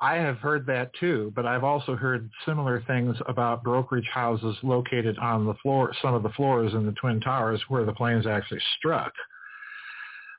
I 0.00 0.14
have 0.16 0.38
heard 0.38 0.64
that 0.66 0.92
too, 1.00 1.32
but 1.34 1.44
I've 1.44 1.64
also 1.64 1.96
heard 1.96 2.30
similar 2.46 2.82
things 2.86 3.16
about 3.26 3.64
brokerage 3.64 4.08
houses 4.12 4.56
located 4.62 5.18
on 5.18 5.44
the 5.44 5.54
floor, 5.54 5.92
some 6.00 6.14
of 6.14 6.22
the 6.22 6.28
floors 6.30 6.72
in 6.72 6.86
the 6.86 6.92
Twin 6.92 7.20
Towers 7.20 7.60
where 7.68 7.84
the 7.84 7.92
planes 7.92 8.26
actually 8.26 8.60
struck. 8.78 9.12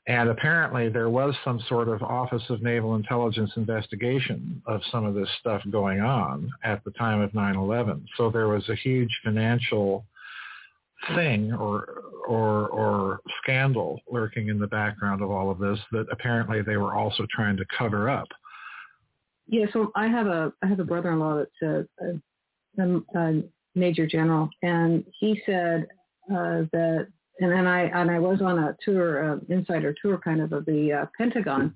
And 0.06 0.30
apparently 0.30 0.88
there 0.88 1.10
was 1.10 1.34
some 1.44 1.60
sort 1.68 1.88
of 1.88 2.02
Office 2.02 2.42
of 2.48 2.62
Naval 2.62 2.94
Intelligence 2.94 3.52
investigation 3.56 4.62
of 4.66 4.80
some 4.90 5.04
of 5.04 5.14
this 5.14 5.28
stuff 5.40 5.62
going 5.70 6.00
on 6.00 6.50
at 6.64 6.82
the 6.84 6.90
time 6.92 7.20
of 7.20 7.30
9-11. 7.32 8.06
So 8.16 8.30
there 8.30 8.48
was 8.48 8.66
a 8.70 8.74
huge 8.74 9.10
financial 9.22 10.06
thing 11.14 11.52
or 11.52 12.02
or 12.28 12.68
or 12.68 13.20
scandal 13.42 14.00
lurking 14.10 14.48
in 14.48 14.58
the 14.58 14.66
background 14.66 15.22
of 15.22 15.30
all 15.30 15.50
of 15.50 15.58
this 15.58 15.78
that 15.92 16.06
apparently 16.12 16.62
they 16.62 16.76
were 16.76 16.94
also 16.94 17.26
trying 17.34 17.56
to 17.56 17.64
cover 17.76 18.08
up. 18.08 18.28
Yeah, 19.46 19.66
so 19.72 19.90
I 19.96 20.06
have 20.06 20.26
a 20.26 20.52
I 20.62 20.66
have 20.66 20.80
a 20.80 20.84
brother-in-law 20.84 21.38
that's 21.38 21.88
a, 22.78 22.82
a, 22.82 23.18
a 23.18 23.42
major 23.74 24.06
general, 24.06 24.48
and 24.62 25.04
he 25.18 25.40
said 25.44 25.88
uh, 26.30 26.62
that, 26.72 27.08
and 27.40 27.50
then 27.50 27.66
I 27.66 27.82
and 28.00 28.10
I 28.10 28.18
was 28.18 28.40
on 28.42 28.58
a 28.58 28.76
tour, 28.84 29.32
uh, 29.32 29.36
insider 29.48 29.94
tour, 30.00 30.18
kind 30.18 30.40
of 30.40 30.52
of 30.52 30.66
the 30.66 30.92
uh, 30.92 31.06
Pentagon, 31.18 31.74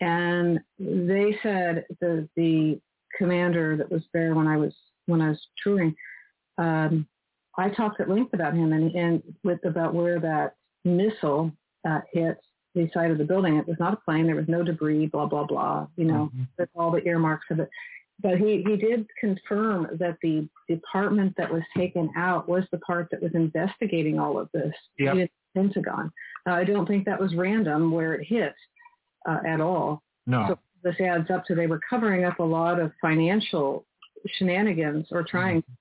and 0.00 0.60
they 0.78 1.36
said 1.42 1.86
the 2.00 2.28
the 2.36 2.78
commander 3.16 3.76
that 3.78 3.90
was 3.90 4.02
there 4.12 4.34
when 4.34 4.46
I 4.46 4.58
was 4.58 4.74
when 5.06 5.22
I 5.22 5.30
was 5.30 5.40
touring 5.62 5.94
um, 6.58 7.06
I 7.58 7.70
talked 7.70 8.00
at 8.00 8.08
length 8.08 8.34
about 8.34 8.54
him 8.54 8.72
and, 8.72 8.94
and 8.94 9.22
with 9.42 9.64
about 9.64 9.94
where 9.94 10.20
that 10.20 10.56
missile 10.84 11.52
uh, 11.88 12.00
hit 12.12 12.38
the 12.74 12.90
side 12.92 13.10
of 13.10 13.18
the 13.18 13.24
building. 13.24 13.56
It 13.56 13.66
was 13.66 13.78
not 13.80 13.94
a 13.94 13.96
plane. 13.96 14.26
There 14.26 14.36
was 14.36 14.48
no 14.48 14.62
debris, 14.62 15.06
blah, 15.06 15.26
blah, 15.26 15.44
blah, 15.44 15.86
you 15.96 16.04
know, 16.04 16.30
mm-hmm. 16.32 16.42
with 16.58 16.68
all 16.74 16.90
the 16.90 17.04
earmarks 17.04 17.46
of 17.50 17.60
it. 17.60 17.70
But 18.22 18.38
he, 18.38 18.64
he 18.66 18.76
did 18.76 19.06
confirm 19.20 19.88
that 19.98 20.16
the 20.22 20.48
department 20.68 21.34
that 21.36 21.52
was 21.52 21.62
taken 21.76 22.10
out 22.16 22.48
was 22.48 22.64
the 22.70 22.78
part 22.78 23.08
that 23.10 23.22
was 23.22 23.32
investigating 23.34 24.18
all 24.18 24.38
of 24.38 24.48
this. 24.52 24.72
Yep. 24.98 25.30
Pentagon. 25.54 26.12
Uh, 26.46 26.52
I 26.52 26.64
don't 26.64 26.86
think 26.86 27.06
that 27.06 27.18
was 27.18 27.34
random 27.34 27.90
where 27.90 28.14
it 28.14 28.26
hit 28.26 28.54
uh, 29.26 29.38
at 29.46 29.60
all. 29.60 30.02
No. 30.26 30.46
So 30.48 30.58
this 30.82 31.00
adds 31.00 31.30
up 31.30 31.44
to 31.46 31.54
they 31.54 31.66
were 31.66 31.80
covering 31.88 32.24
up 32.24 32.38
a 32.38 32.44
lot 32.44 32.78
of 32.78 32.92
financial 33.00 33.86
shenanigans 34.38 35.06
or 35.10 35.22
trying. 35.22 35.62
Mm-hmm. 35.62 35.72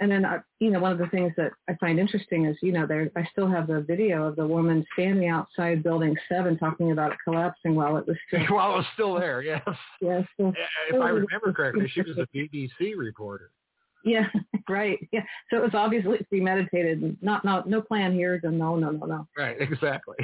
And 0.00 0.10
then, 0.10 0.24
uh, 0.24 0.40
you 0.58 0.70
know, 0.70 0.80
one 0.80 0.90
of 0.90 0.98
the 0.98 1.06
things 1.06 1.32
that 1.36 1.52
I 1.68 1.74
find 1.74 2.00
interesting 2.00 2.46
is, 2.46 2.56
you 2.62 2.72
know, 2.72 2.84
there 2.86 3.10
I 3.16 3.26
still 3.30 3.48
have 3.48 3.68
the 3.68 3.80
video 3.80 4.26
of 4.26 4.34
the 4.36 4.46
woman 4.46 4.84
standing 4.92 5.28
outside 5.28 5.84
Building 5.84 6.16
Seven 6.28 6.58
talking 6.58 6.90
about 6.90 7.12
it 7.12 7.18
collapsing 7.22 7.76
while 7.76 7.96
it 7.96 8.06
was 8.06 8.16
still 8.26 8.40
while 8.56 8.74
it 8.74 8.78
was 8.78 8.86
still 8.94 9.14
there. 9.14 9.42
Yes. 9.42 9.62
Yes. 10.00 10.24
if 10.38 11.00
I 11.00 11.08
remember 11.08 11.52
correctly, 11.52 11.88
she 11.88 12.02
was 12.02 12.18
a 12.18 12.26
BBC 12.36 12.96
reporter. 12.96 13.50
Yeah, 14.06 14.26
right. 14.68 14.98
Yeah. 15.12 15.22
So 15.48 15.56
it 15.56 15.62
was 15.62 15.70
obviously 15.72 16.18
premeditated. 16.28 17.16
Not, 17.22 17.42
not, 17.42 17.66
no 17.66 17.80
plan 17.80 18.12
here. 18.12 18.38
No, 18.44 18.76
no, 18.76 18.90
no, 18.90 19.06
no. 19.06 19.26
Right. 19.34 19.56
Exactly. 19.58 20.16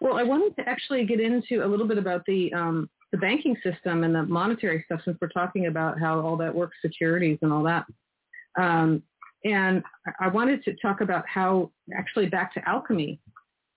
well, 0.00 0.16
I 0.16 0.22
wanted 0.22 0.54
to 0.54 0.68
actually 0.68 1.04
get 1.04 1.18
into 1.18 1.64
a 1.64 1.66
little 1.66 1.88
bit 1.88 1.98
about 1.98 2.24
the 2.26 2.52
um, 2.52 2.88
the 3.12 3.18
banking 3.18 3.56
system 3.62 4.04
and 4.04 4.14
the 4.14 4.22
monetary 4.22 4.82
stuff 4.86 5.00
since 5.04 5.16
we're 5.20 5.28
talking 5.28 5.66
about 5.66 5.98
how 5.98 6.20
all 6.20 6.36
that 6.36 6.54
works, 6.54 6.76
securities 6.82 7.38
and 7.42 7.52
all 7.52 7.62
that. 7.64 7.84
Um, 8.58 9.02
and 9.44 9.82
I 10.20 10.28
wanted 10.28 10.62
to 10.64 10.74
talk 10.82 11.00
about 11.00 11.24
how 11.26 11.70
actually 11.96 12.26
back 12.26 12.52
to 12.54 12.68
alchemy, 12.68 13.20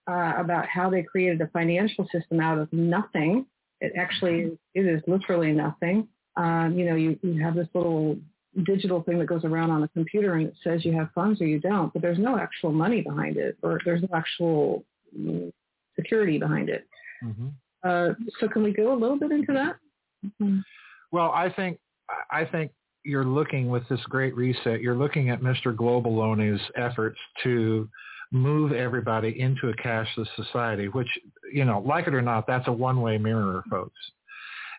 uh, 0.09 0.33
about 0.37 0.67
how 0.67 0.89
they 0.89 1.03
created 1.03 1.41
a 1.41 1.47
financial 1.47 2.07
system 2.11 2.39
out 2.39 2.57
of 2.57 2.71
nothing. 2.73 3.45
It 3.79 3.93
actually 3.97 4.57
it 4.73 4.85
is 4.85 5.01
literally 5.07 5.51
nothing. 5.51 6.07
Um, 6.35 6.77
you 6.77 6.85
know, 6.85 6.95
you, 6.95 7.17
you 7.21 7.41
have 7.43 7.55
this 7.55 7.67
little 7.73 8.17
digital 8.65 9.01
thing 9.03 9.19
that 9.19 9.25
goes 9.25 9.45
around 9.45 9.71
on 9.71 9.83
a 9.83 9.87
computer 9.89 10.35
and 10.35 10.47
it 10.47 10.55
says 10.63 10.85
you 10.85 10.93
have 10.93 11.09
funds 11.15 11.41
or 11.41 11.47
you 11.47 11.59
don't, 11.59 11.91
but 11.93 12.01
there's 12.01 12.19
no 12.19 12.37
actual 12.37 12.71
money 12.71 13.01
behind 13.01 13.37
it 13.37 13.57
or 13.63 13.79
there's 13.85 14.01
no 14.01 14.09
actual 14.13 14.83
security 15.95 16.37
behind 16.37 16.69
it. 16.69 16.87
Mm-hmm. 17.23 17.47
Uh, 17.83 18.09
so 18.39 18.47
can 18.47 18.63
we 18.63 18.73
go 18.73 18.93
a 18.93 18.97
little 18.97 19.17
bit 19.17 19.31
into 19.31 19.53
that? 19.53 19.75
Mm-hmm. 20.25 20.59
Well, 21.11 21.31
I 21.31 21.49
think 21.49 21.79
I 22.31 22.45
think 22.45 22.71
you're 23.03 23.25
looking 23.25 23.69
with 23.69 23.87
this 23.89 23.99
great 24.05 24.35
reset. 24.35 24.81
You're 24.81 24.95
looking 24.95 25.29
at 25.29 25.41
Mr. 25.41 25.75
Globaloney's 25.75 26.61
efforts 26.75 27.19
to 27.43 27.89
move 28.31 28.71
everybody 28.71 29.39
into 29.39 29.69
a 29.69 29.73
cashless 29.75 30.27
society, 30.35 30.87
which 30.87 31.09
you 31.51 31.65
know, 31.65 31.83
like 31.85 32.07
it 32.07 32.13
or 32.13 32.21
not, 32.21 32.47
that's 32.47 32.67
a 32.67 32.71
one-way 32.71 33.17
mirror, 33.17 33.63
folks 33.69 33.99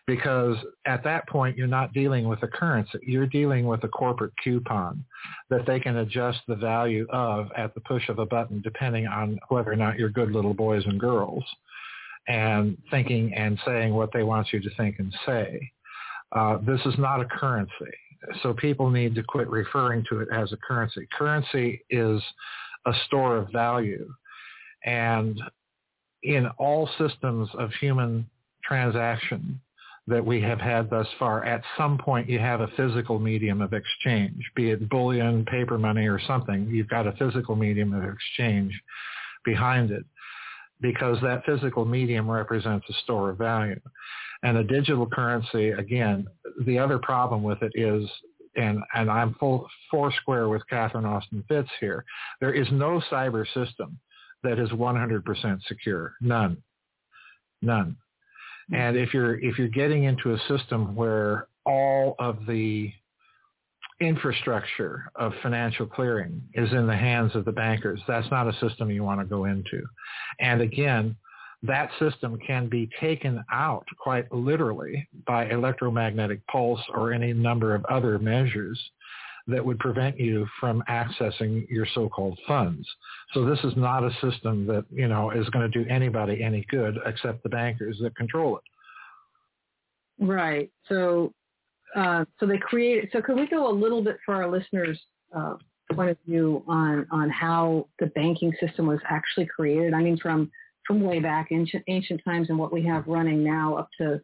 because 0.07 0.55
at 0.85 1.03
that 1.03 1.27
point 1.27 1.57
you're 1.57 1.67
not 1.67 1.93
dealing 1.93 2.27
with 2.27 2.41
a 2.43 2.47
currency. 2.47 2.99
You're 3.01 3.25
dealing 3.25 3.65
with 3.65 3.83
a 3.83 3.87
corporate 3.87 4.33
coupon 4.43 5.03
that 5.49 5.65
they 5.65 5.79
can 5.79 5.97
adjust 5.97 6.39
the 6.47 6.55
value 6.55 7.07
of 7.09 7.47
at 7.57 7.73
the 7.73 7.81
push 7.81 8.07
of 8.09 8.19
a 8.19 8.25
button 8.25 8.61
depending 8.61 9.07
on 9.07 9.39
whether 9.49 9.71
or 9.71 9.75
not 9.75 9.97
you're 9.97 10.09
good 10.09 10.31
little 10.31 10.53
boys 10.53 10.83
and 10.85 10.99
girls 10.99 11.43
and 12.27 12.77
thinking 12.91 13.33
and 13.33 13.59
saying 13.65 13.93
what 13.93 14.11
they 14.13 14.23
want 14.23 14.47
you 14.51 14.59
to 14.59 14.69
think 14.75 14.99
and 14.99 15.13
say. 15.25 15.71
Uh, 16.31 16.57
this 16.65 16.81
is 16.85 16.95
not 16.97 17.21
a 17.21 17.25
currency. 17.25 17.71
So 18.41 18.53
people 18.53 18.89
need 18.89 19.13
to 19.15 19.23
quit 19.23 19.47
referring 19.49 20.03
to 20.09 20.19
it 20.19 20.29
as 20.33 20.51
a 20.51 20.57
currency. 20.57 21.07
Currency 21.17 21.83
is 21.89 22.21
a 22.85 22.93
store 23.05 23.37
of 23.37 23.51
value. 23.51 24.11
And 24.83 25.39
in 26.23 26.47
all 26.57 26.89
systems 26.97 27.49
of 27.57 27.71
human 27.79 28.27
transaction, 28.63 29.61
that 30.07 30.23
we 30.23 30.41
have 30.41 30.59
had 30.59 30.89
thus 30.89 31.07
far. 31.17 31.43
At 31.45 31.63
some 31.77 31.97
point, 31.97 32.29
you 32.29 32.37
have 32.39 32.61
a 32.61 32.67
physical 32.77 33.17
medium 33.17 33.61
of 33.61 33.73
exchange, 33.73 34.39
be 34.55 34.69
it 34.69 34.87
bullion, 34.87 35.45
paper 35.45 35.77
money, 35.77 36.07
or 36.07 36.19
something. 36.27 36.67
You've 36.69 36.89
got 36.89 37.07
a 37.07 37.13
physical 37.13 37.55
medium 37.55 37.93
of 37.93 38.03
exchange 38.03 38.79
behind 39.43 39.91
it 39.91 40.05
because 40.81 41.17
that 41.21 41.45
physical 41.45 41.85
medium 41.85 42.29
represents 42.29 42.85
a 42.89 42.93
store 43.03 43.29
of 43.29 43.37
value. 43.37 43.79
And 44.43 44.57
a 44.57 44.63
digital 44.63 45.07
currency, 45.07 45.69
again, 45.69 46.27
the 46.65 46.77
other 46.77 46.99
problem 46.99 47.41
with 47.43 47.61
it 47.61 47.71
is, 47.75 48.07
and, 48.55 48.79
and 48.93 49.09
I'm 49.09 49.33
full 49.35 49.67
four 49.89 50.11
square 50.21 50.49
with 50.49 50.61
Catherine 50.69 51.05
Austin 51.05 51.43
Fitts 51.47 51.69
here, 51.79 52.05
there 52.39 52.53
is 52.53 52.67
no 52.71 53.01
cyber 53.11 53.45
system 53.53 53.99
that 54.43 54.59
is 54.59 54.69
100% 54.69 55.59
secure. 55.67 56.13
None. 56.21 56.61
None. 57.61 57.97
Hmm. 58.69 58.75
And 58.75 58.97
if 58.97 59.13
you're 59.13 59.39
if 59.39 59.57
you're 59.57 59.67
getting 59.67 60.03
into 60.03 60.33
a 60.33 60.39
system 60.47 60.95
where 60.95 61.47
all 61.65 62.15
of 62.19 62.45
the 62.47 62.91
infrastructure 64.01 65.09
of 65.15 65.31
financial 65.41 65.85
clearing 65.85 66.41
is 66.53 66.71
in 66.71 66.87
the 66.87 66.95
hands 66.95 67.35
of 67.35 67.45
the 67.45 67.51
bankers, 67.51 68.01
that's 68.07 68.29
not 68.29 68.47
a 68.47 68.53
system 68.59 68.89
you 68.89 69.03
want 69.03 69.19
to 69.19 69.25
go 69.25 69.45
into. 69.45 69.81
And 70.39 70.61
again, 70.61 71.15
that 71.63 71.89
system 71.99 72.37
can 72.45 72.67
be 72.67 72.89
taken 72.99 73.43
out 73.51 73.85
quite 73.99 74.31
literally 74.31 75.07
by 75.25 75.49
electromagnetic 75.49 76.45
pulse 76.47 76.81
or 76.93 77.13
any 77.13 77.33
number 77.33 77.73
of 77.73 77.85
other 77.85 78.19
measures 78.19 78.79
that 79.47 79.63
would 79.63 79.79
prevent 79.79 80.19
you 80.19 80.47
from 80.59 80.83
accessing 80.89 81.69
your 81.69 81.85
so-called 81.93 82.37
funds. 82.47 82.87
So 83.33 83.45
this 83.45 83.59
is 83.63 83.73
not 83.77 84.03
a 84.03 84.11
system 84.21 84.65
that, 84.67 84.85
you 84.91 85.07
know, 85.07 85.31
is 85.31 85.47
going 85.49 85.69
to 85.69 85.83
do 85.83 85.87
anybody 85.89 86.43
any 86.43 86.65
good 86.69 86.97
except 87.05 87.43
the 87.43 87.49
bankers 87.49 87.97
that 88.01 88.15
control 88.15 88.57
it. 88.57 88.63
Right. 90.23 90.71
So, 90.87 91.33
uh, 91.95 92.25
so 92.39 92.45
they 92.45 92.57
create. 92.57 93.09
So, 93.11 93.21
could 93.21 93.35
we 93.35 93.47
go 93.47 93.69
a 93.69 93.73
little 93.73 94.03
bit 94.03 94.17
for 94.25 94.35
our 94.35 94.49
listeners' 94.49 94.99
uh, 95.35 95.55
point 95.93 96.09
of 96.09 96.17
view 96.27 96.63
on 96.67 97.07
on 97.11 97.29
how 97.29 97.87
the 97.99 98.07
banking 98.07 98.53
system 98.59 98.87
was 98.87 98.99
actually 99.09 99.47
created? 99.47 99.93
I 99.93 100.01
mean, 100.01 100.17
from 100.17 100.51
from 100.85 101.01
way 101.01 101.19
back 101.19 101.47
ancient 101.51 101.83
ancient 101.87 102.21
times 102.23 102.49
and 102.49 102.59
what 102.59 102.73
we 102.73 102.83
have 102.85 103.07
running 103.07 103.43
now 103.43 103.75
up 103.75 103.89
to, 103.99 104.21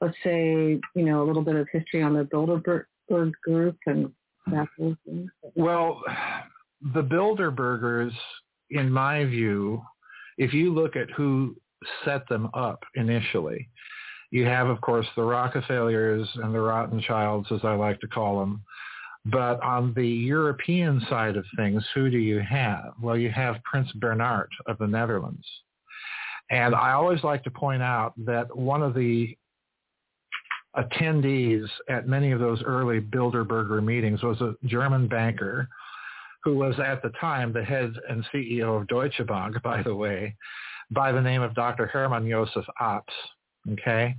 let's 0.00 0.16
say, 0.24 0.80
you 0.94 1.04
know, 1.04 1.22
a 1.22 1.24
little 1.24 1.42
bit 1.42 1.56
of 1.56 1.68
history 1.72 2.02
on 2.02 2.14
the 2.14 2.24
Bilderberg 2.24 3.32
group 3.42 3.76
and 3.86 4.12
that 4.46 4.68
Well, 5.54 6.02
the 6.92 7.02
Bilderbergers, 7.02 8.12
in 8.70 8.90
my 8.90 9.24
view, 9.24 9.82
if 10.36 10.52
you 10.52 10.74
look 10.74 10.96
at 10.96 11.10
who 11.10 11.56
set 12.04 12.28
them 12.28 12.50
up 12.54 12.82
initially, 12.94 13.68
you 14.34 14.44
have, 14.46 14.66
of 14.66 14.80
course, 14.80 15.06
the 15.14 15.22
Rockefellers 15.22 16.28
and 16.42 16.52
the 16.52 16.58
Rottenchilds, 16.58 17.52
as 17.52 17.60
I 17.62 17.74
like 17.76 18.00
to 18.00 18.08
call 18.08 18.40
them. 18.40 18.64
But 19.26 19.62
on 19.62 19.94
the 19.94 20.08
European 20.08 21.00
side 21.08 21.36
of 21.36 21.44
things, 21.56 21.84
who 21.94 22.10
do 22.10 22.18
you 22.18 22.40
have? 22.40 22.94
Well, 23.00 23.16
you 23.16 23.30
have 23.30 23.62
Prince 23.62 23.92
Bernhard 23.92 24.50
of 24.66 24.76
the 24.78 24.88
Netherlands. 24.88 25.46
And 26.50 26.74
I 26.74 26.94
always 26.94 27.22
like 27.22 27.44
to 27.44 27.50
point 27.52 27.80
out 27.80 28.12
that 28.26 28.54
one 28.56 28.82
of 28.82 28.92
the 28.92 29.38
attendees 30.76 31.68
at 31.88 32.08
many 32.08 32.32
of 32.32 32.40
those 32.40 32.60
early 32.64 33.00
Bilderberger 33.00 33.84
meetings 33.84 34.24
was 34.24 34.40
a 34.40 34.56
German 34.66 35.06
banker 35.06 35.68
who 36.42 36.56
was 36.56 36.74
at 36.84 37.02
the 37.02 37.12
time 37.20 37.52
the 37.52 37.62
head 37.62 37.94
and 38.10 38.26
CEO 38.34 38.80
of 38.80 38.88
Deutsche 38.88 39.24
Bank, 39.28 39.62
by 39.62 39.80
the 39.80 39.94
way, 39.94 40.34
by 40.90 41.12
the 41.12 41.22
name 41.22 41.40
of 41.40 41.54
Dr. 41.54 41.86
Hermann 41.86 42.28
Josef 42.28 42.64
Abs. 42.80 43.14
Okay. 43.72 44.16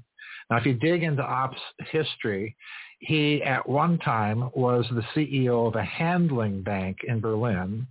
Now, 0.50 0.58
if 0.58 0.66
you 0.66 0.74
dig 0.74 1.04
into 1.04 1.24
Abs 1.24 1.58
history, 1.92 2.56
he 3.00 3.44
at 3.44 3.68
one 3.68 3.98
time 4.00 4.50
was 4.54 4.86
the 4.92 5.04
CEO 5.16 5.68
of 5.68 5.76
a 5.76 5.84
handling 5.84 6.62
bank 6.62 6.98
in 7.08 7.20
Berlin 7.20 7.88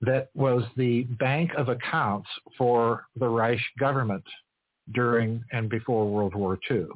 that 0.00 0.30
was 0.34 0.64
the 0.76 1.04
bank 1.18 1.52
of 1.56 1.68
accounts 1.68 2.28
for 2.58 3.06
the 3.16 3.28
Reich 3.28 3.60
government 3.78 4.24
during 4.92 5.44
and 5.52 5.68
before 5.68 6.10
World 6.10 6.34
War 6.34 6.58
II. 6.70 6.86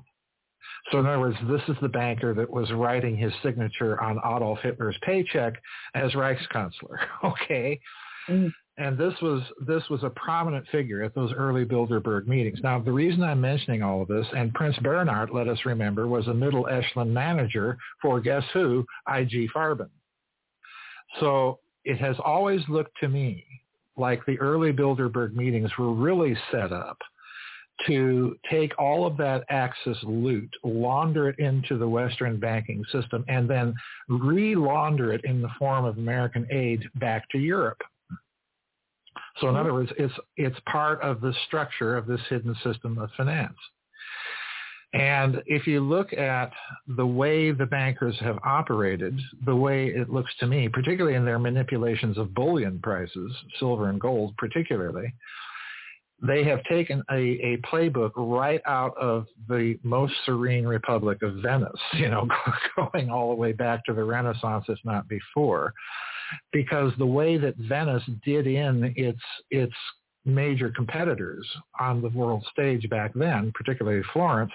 So 0.90 1.00
in 1.00 1.06
other 1.06 1.20
words, 1.20 1.36
this 1.48 1.62
is 1.68 1.76
the 1.80 1.88
banker 1.88 2.34
that 2.34 2.50
was 2.50 2.70
writing 2.72 3.16
his 3.16 3.32
signature 3.42 4.00
on 4.00 4.18
Adolf 4.18 4.58
Hitler's 4.62 4.96
paycheck 5.02 5.54
as 5.94 6.12
Reichskanzler. 6.12 6.98
Okay. 7.24 7.80
Mm. 8.28 8.52
And 8.78 8.98
this 8.98 9.14
was 9.22 9.42
this 9.66 9.82
was 9.88 10.02
a 10.02 10.10
prominent 10.10 10.66
figure 10.68 11.02
at 11.02 11.14
those 11.14 11.32
early 11.32 11.64
Bilderberg 11.64 12.26
meetings. 12.26 12.58
Now, 12.62 12.78
the 12.78 12.92
reason 12.92 13.22
I'm 13.22 13.40
mentioning 13.40 13.82
all 13.82 14.02
of 14.02 14.08
this, 14.08 14.26
and 14.36 14.52
Prince 14.52 14.76
Bernhard, 14.78 15.30
let 15.32 15.48
us 15.48 15.58
remember, 15.64 16.06
was 16.06 16.26
a 16.28 16.34
middle 16.34 16.68
echelon 16.68 17.12
manager 17.12 17.78
for 18.02 18.20
guess 18.20 18.44
who? 18.52 18.84
IG 19.08 19.48
Farben. 19.54 19.88
So 21.20 21.60
it 21.84 21.98
has 21.98 22.16
always 22.22 22.60
looked 22.68 22.98
to 23.00 23.08
me 23.08 23.44
like 23.96 24.24
the 24.26 24.38
early 24.40 24.72
Bilderberg 24.72 25.34
meetings 25.34 25.70
were 25.78 25.94
really 25.94 26.36
set 26.50 26.70
up 26.70 26.98
to 27.86 28.36
take 28.50 28.72
all 28.78 29.06
of 29.06 29.16
that 29.18 29.44
Axis 29.48 29.98
loot, 30.02 30.50
launder 30.64 31.28
it 31.28 31.38
into 31.38 31.78
the 31.78 31.88
Western 31.88 32.38
banking 32.38 32.82
system, 32.90 33.24
and 33.28 33.48
then 33.48 33.74
re-launder 34.08 35.12
it 35.12 35.24
in 35.24 35.42
the 35.42 35.48
form 35.58 35.84
of 35.84 35.98
American 35.98 36.46
aid 36.50 36.84
back 36.96 37.28
to 37.30 37.38
Europe. 37.38 37.80
So 39.40 39.48
in 39.48 39.56
other 39.56 39.70
mm-hmm. 39.70 39.78
words, 39.78 39.92
it's, 39.98 40.14
it's 40.36 40.58
part 40.70 41.00
of 41.02 41.20
the 41.20 41.34
structure 41.46 41.96
of 41.96 42.06
this 42.06 42.20
hidden 42.28 42.54
system 42.64 42.98
of 42.98 43.10
finance. 43.16 43.56
And 44.94 45.42
if 45.46 45.66
you 45.66 45.80
look 45.80 46.12
at 46.12 46.52
the 46.96 47.06
way 47.06 47.50
the 47.50 47.66
bankers 47.66 48.16
have 48.20 48.38
operated, 48.44 49.18
the 49.44 49.54
way 49.54 49.88
it 49.88 50.08
looks 50.08 50.30
to 50.40 50.46
me, 50.46 50.68
particularly 50.68 51.16
in 51.16 51.24
their 51.24 51.38
manipulations 51.38 52.16
of 52.16 52.32
bullion 52.34 52.80
prices, 52.82 53.32
silver 53.58 53.90
and 53.90 54.00
gold 54.00 54.34
particularly, 54.38 55.12
they 56.22 56.44
have 56.44 56.62
taken 56.64 57.02
a, 57.10 57.14
a 57.14 57.58
playbook 57.58 58.12
right 58.16 58.60
out 58.66 58.96
of 58.96 59.26
the 59.48 59.78
most 59.82 60.14
serene 60.24 60.66
republic 60.66 61.22
of 61.22 61.36
Venice, 61.36 61.70
you 61.94 62.08
know, 62.08 62.26
going 62.76 63.10
all 63.10 63.30
the 63.30 63.34
way 63.34 63.52
back 63.52 63.84
to 63.84 63.92
the 63.92 64.04
Renaissance, 64.04 64.64
if 64.68 64.78
not 64.84 65.08
before, 65.08 65.72
because 66.52 66.92
the 66.98 67.06
way 67.06 67.36
that 67.36 67.56
Venice 67.56 68.02
did 68.24 68.46
in 68.46 68.92
its 68.96 69.20
its 69.50 69.74
major 70.24 70.70
competitors 70.70 71.46
on 71.78 72.02
the 72.02 72.08
world 72.08 72.44
stage 72.50 72.88
back 72.90 73.12
then, 73.14 73.52
particularly 73.54 74.02
Florence, 74.12 74.50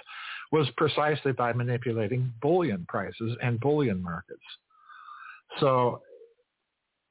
was 0.52 0.68
precisely 0.76 1.32
by 1.32 1.54
manipulating 1.54 2.32
bullion 2.42 2.86
prices 2.90 3.38
and 3.42 3.60
bullion 3.62 4.04
markets. 4.04 4.42
So 5.60 6.02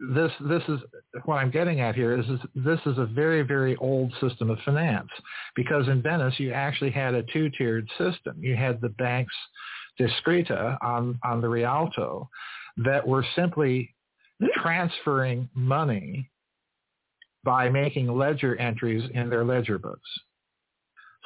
this 0.00 0.32
this 0.48 0.62
is 0.68 0.80
what 1.26 1.36
I'm 1.36 1.50
getting 1.50 1.80
at 1.80 1.94
here 1.94 2.18
is, 2.18 2.26
is 2.26 2.40
this 2.54 2.80
is 2.86 2.96
a 2.98 3.04
very 3.06 3.42
very 3.42 3.76
old 3.76 4.12
system 4.20 4.50
of 4.50 4.58
finance 4.64 5.10
because 5.54 5.88
in 5.88 6.00
Venice 6.00 6.34
you 6.38 6.52
actually 6.52 6.90
had 6.90 7.14
a 7.14 7.22
two-tiered 7.24 7.88
system. 7.98 8.36
You 8.40 8.56
had 8.56 8.80
the 8.80 8.88
banks 8.90 9.34
discreta 10.00 10.78
on 10.82 11.18
on 11.22 11.40
the 11.40 11.48
Rialto 11.48 12.28
that 12.78 13.06
were 13.06 13.24
simply 13.36 13.94
transferring 14.62 15.48
money 15.54 16.30
by 17.44 17.68
making 17.68 18.06
ledger 18.08 18.56
entries 18.56 19.08
in 19.14 19.28
their 19.28 19.44
ledger 19.44 19.78
books. 19.78 20.08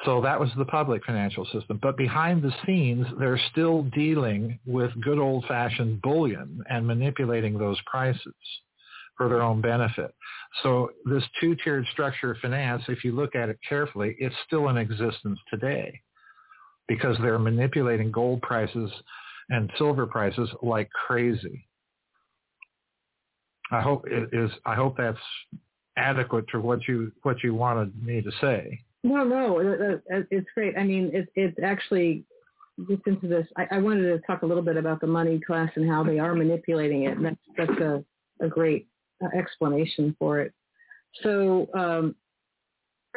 So 0.03 0.21
that 0.21 0.39
was 0.39 0.49
the 0.57 0.65
public 0.65 1.05
financial 1.05 1.45
system. 1.45 1.79
But 1.81 1.95
behind 1.95 2.41
the 2.41 2.53
scenes, 2.65 3.07
they're 3.17 3.39
still 3.51 3.83
dealing 3.83 4.59
with 4.65 4.91
good 5.01 5.19
old-fashioned 5.19 6.01
bullion 6.01 6.61
and 6.69 6.85
manipulating 6.85 7.57
those 7.57 7.79
prices 7.85 8.33
for 9.17 9.29
their 9.29 9.41
own 9.41 9.61
benefit. 9.61 10.13
So 10.63 10.91
this 11.05 11.23
two-tiered 11.39 11.85
structure 11.93 12.31
of 12.31 12.37
finance, 12.39 12.83
if 12.89 13.03
you 13.05 13.13
look 13.13 13.35
at 13.35 13.47
it 13.47 13.57
carefully, 13.67 14.15
it's 14.19 14.35
still 14.45 14.67
in 14.67 14.77
existence 14.77 15.39
today 15.49 16.01
because 16.87 17.17
they're 17.21 17.39
manipulating 17.39 18.11
gold 18.11 18.41
prices 18.41 18.91
and 19.49 19.71
silver 19.77 20.05
prices 20.05 20.49
like 20.61 20.89
crazy. 21.07 21.65
I 23.71 23.81
hope 23.81 24.05
it 24.07 24.29
is. 24.31 24.51
I 24.65 24.75
hope 24.75 24.97
that's 24.97 25.17
adequate 25.97 26.45
to 26.51 26.59
what 26.59 26.87
you 26.87 27.11
what 27.23 27.43
you 27.43 27.55
wanted 27.55 28.03
me 28.03 28.21
to 28.21 28.31
say. 28.41 28.81
No, 29.05 29.23
no, 29.23 29.99
it's 30.31 30.47
great. 30.55 30.75
I 30.75 30.83
mean, 30.83 31.11
it 31.13 31.29
it 31.35 31.63
actually 31.63 32.25
gets 32.87 33.03
into 33.05 33.27
this. 33.27 33.45
I, 33.55 33.67
I 33.73 33.77
wanted 33.77 34.01
to 34.01 34.19
talk 34.25 34.41
a 34.41 34.47
little 34.47 34.63
bit 34.63 34.77
about 34.77 34.99
the 34.99 35.05
money 35.05 35.39
class 35.45 35.69
and 35.75 35.87
how 35.87 36.03
they 36.03 36.17
are 36.17 36.33
manipulating 36.33 37.03
it. 37.03 37.15
And 37.15 37.23
that's 37.23 37.37
that's 37.55 37.79
a 37.81 38.03
a 38.41 38.47
great 38.47 38.87
uh, 39.23 39.27
explanation 39.37 40.15
for 40.17 40.39
it. 40.39 40.53
So, 41.21 41.69
um, 41.75 42.15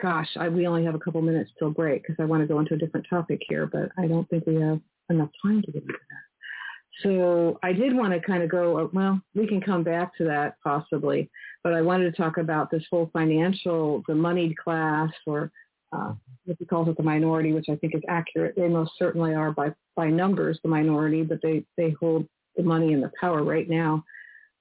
gosh, 0.02 0.28
I, 0.38 0.50
we 0.50 0.66
only 0.66 0.84
have 0.84 0.94
a 0.94 0.98
couple 0.98 1.22
minutes 1.22 1.50
till 1.58 1.70
break 1.70 2.02
because 2.02 2.16
I 2.22 2.26
want 2.26 2.42
to 2.42 2.46
go 2.46 2.60
into 2.60 2.74
a 2.74 2.78
different 2.78 3.06
topic 3.08 3.40
here, 3.48 3.66
but 3.66 3.90
I 3.96 4.06
don't 4.06 4.28
think 4.28 4.46
we 4.46 4.56
have 4.56 4.80
enough 5.08 5.30
time 5.42 5.62
to 5.62 5.72
get 5.72 5.82
into 5.82 5.94
that. 5.94 7.02
So 7.02 7.58
I 7.62 7.72
did 7.72 7.96
want 7.96 8.12
to 8.12 8.20
kind 8.20 8.42
of 8.42 8.50
go, 8.50 8.78
uh, 8.78 8.88
well, 8.92 9.22
we 9.34 9.46
can 9.46 9.62
come 9.62 9.84
back 9.84 10.14
to 10.18 10.24
that 10.24 10.56
possibly, 10.62 11.30
but 11.64 11.72
I 11.72 11.80
wanted 11.80 12.14
to 12.14 12.22
talk 12.22 12.36
about 12.36 12.70
this 12.70 12.84
whole 12.90 13.08
financial, 13.12 14.02
the 14.06 14.14
moneyed 14.14 14.56
class 14.58 15.10
or 15.26 15.50
uh, 15.92 16.12
if 16.46 16.58
he 16.58 16.64
calls 16.64 16.88
it 16.88 16.96
the 16.96 17.02
minority, 17.02 17.52
which 17.52 17.68
I 17.68 17.76
think 17.76 17.94
is 17.94 18.02
accurate. 18.08 18.54
They 18.56 18.68
most 18.68 18.92
certainly 18.98 19.34
are 19.34 19.52
by, 19.52 19.72
by 19.96 20.08
numbers 20.08 20.58
the 20.62 20.68
minority, 20.68 21.22
but 21.22 21.40
they, 21.42 21.64
they 21.76 21.90
hold 21.90 22.26
the 22.56 22.62
money 22.62 22.92
and 22.92 23.02
the 23.02 23.12
power 23.20 23.42
right 23.42 23.68
now. 23.68 24.04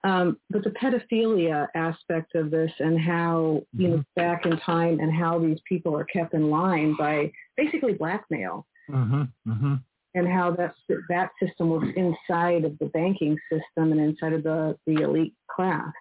Um, 0.03 0.37
but 0.49 0.63
the 0.63 0.69
pedophilia 0.71 1.67
aspect 1.75 2.35
of 2.35 2.51
this 2.51 2.71
and 2.79 2.99
how, 2.99 3.63
you 3.73 3.87
know, 3.87 3.95
mm-hmm. 3.95 4.21
back 4.21 4.45
in 4.45 4.57
time 4.59 4.99
and 4.99 5.11
how 5.11 5.39
these 5.39 5.59
people 5.67 5.97
are 5.97 6.05
kept 6.05 6.33
in 6.33 6.49
line 6.49 6.95
by 6.97 7.31
basically 7.57 7.93
blackmail. 7.93 8.65
Mm-hmm. 8.89 9.23
Mm-hmm. 9.51 9.73
And 10.15 10.27
how 10.27 10.51
that 10.51 10.73
that 11.09 11.29
system 11.41 11.69
works 11.69 11.89
inside 11.95 12.63
of 12.63 12.77
the 12.79 12.85
banking 12.85 13.37
system 13.51 13.91
and 13.91 13.99
inside 13.99 14.33
of 14.33 14.43
the, 14.43 14.77
the 14.87 15.03
elite 15.03 15.33
class. 15.51 15.91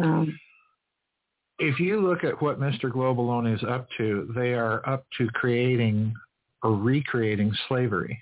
Um, 0.00 0.38
if 1.58 1.80
you 1.80 2.00
look 2.00 2.24
at 2.24 2.40
what 2.42 2.60
Mr. 2.60 2.84
Globaloney 2.84 3.54
is 3.54 3.64
up 3.68 3.86
to, 3.96 4.30
they 4.34 4.52
are 4.52 4.86
up 4.88 5.06
to 5.18 5.28
creating 5.28 6.14
or 6.62 6.74
recreating 6.74 7.52
slavery. 7.68 8.20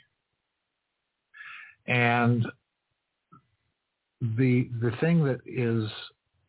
And 1.86 2.47
the 4.20 4.70
the 4.81 4.93
thing 5.01 5.24
that 5.24 5.40
is 5.47 5.90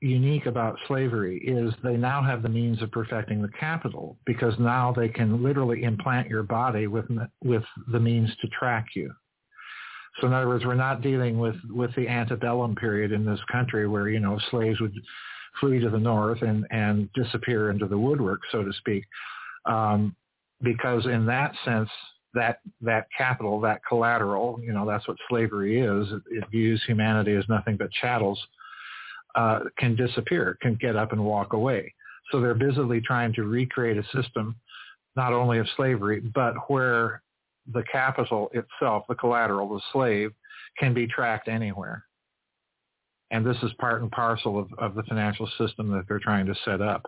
unique 0.02 0.46
about 0.46 0.78
slavery 0.88 1.40
is 1.40 1.74
they 1.84 1.98
now 1.98 2.22
have 2.22 2.44
the 2.44 2.50
means 2.50 2.82
of 2.82 2.92
perfecting 2.92 3.42
the 3.42 3.50
capital 3.60 4.18
because 4.26 4.54
now 4.60 4.94
they 4.96 5.10
can 5.10 5.44
literally 5.44 5.84
implant 5.84 6.30
your 6.30 6.44
body 6.44 6.88
with 6.88 7.06
with 7.44 7.64
the 7.92 8.00
means 8.00 8.30
to 8.42 8.48
track 8.50 8.88
you. 8.96 9.12
So 10.20 10.28
in 10.28 10.34
other 10.34 10.48
words, 10.48 10.64
we're 10.64 10.76
not 10.76 11.02
dealing 11.02 11.40
with 11.40 11.56
with 11.70 11.94
the 11.96 12.08
antebellum 12.08 12.76
period 12.76 13.12
in 13.12 13.26
this 13.26 13.40
country 13.52 13.88
where 13.88 14.08
you 14.08 14.20
know 14.20 14.40
slaves 14.52 14.80
would 14.80 14.94
flee 15.60 15.80
to 15.80 15.90
the 15.90 16.00
north 16.00 16.42
and 16.42 16.66
and 16.72 17.10
disappear 17.14 17.72
into 17.72 17.88
the 17.88 17.98
woodwork, 17.98 18.42
so 18.52 18.64
to 18.64 18.74
speak, 18.74 19.04
um, 19.66 20.16
because 20.62 21.06
in 21.06 21.26
that 21.26 21.54
sense 21.64 21.90
that 22.34 22.60
that 22.82 23.08
capital, 23.18 23.60
that 23.62 23.82
collateral, 23.88 24.60
you 24.62 24.74
know, 24.74 24.86
that's 24.86 25.08
what 25.08 25.18
slavery 25.30 25.80
is. 25.80 26.12
It, 26.12 26.22
it 26.32 26.44
views 26.52 26.84
humanity 26.86 27.34
as 27.34 27.46
nothing 27.50 27.78
but 27.78 27.92
chattels. 27.92 28.40
Uh, 29.36 29.60
can 29.78 29.98
disappear, 29.98 30.58
can 30.62 30.76
get 30.76 30.96
up 30.96 31.12
and 31.12 31.22
walk 31.22 31.52
away. 31.52 31.94
So 32.32 32.40
they're 32.40 32.54
busily 32.54 33.02
trying 33.02 33.34
to 33.34 33.44
recreate 33.44 33.98
a 33.98 34.04
system, 34.16 34.56
not 35.18 35.34
only 35.34 35.58
of 35.58 35.68
slavery, 35.76 36.22
but 36.34 36.54
where 36.70 37.22
the 37.74 37.84
capital 37.92 38.50
itself, 38.54 39.04
the 39.10 39.16
collateral, 39.16 39.68
the 39.68 39.82
slave, 39.92 40.32
can 40.78 40.94
be 40.94 41.06
tracked 41.06 41.48
anywhere. 41.48 42.06
And 43.32 43.46
this 43.46 43.58
is 43.64 43.72
part 43.80 44.02
and 44.02 44.12
parcel 44.12 44.60
of, 44.60 44.68
of 44.78 44.96
the 44.96 45.04
financial 45.04 45.50
system 45.58 45.90
that 45.92 46.06
they're 46.08 46.20
trying 46.20 46.46
to 46.46 46.56
set 46.64 46.82
up. 46.82 47.06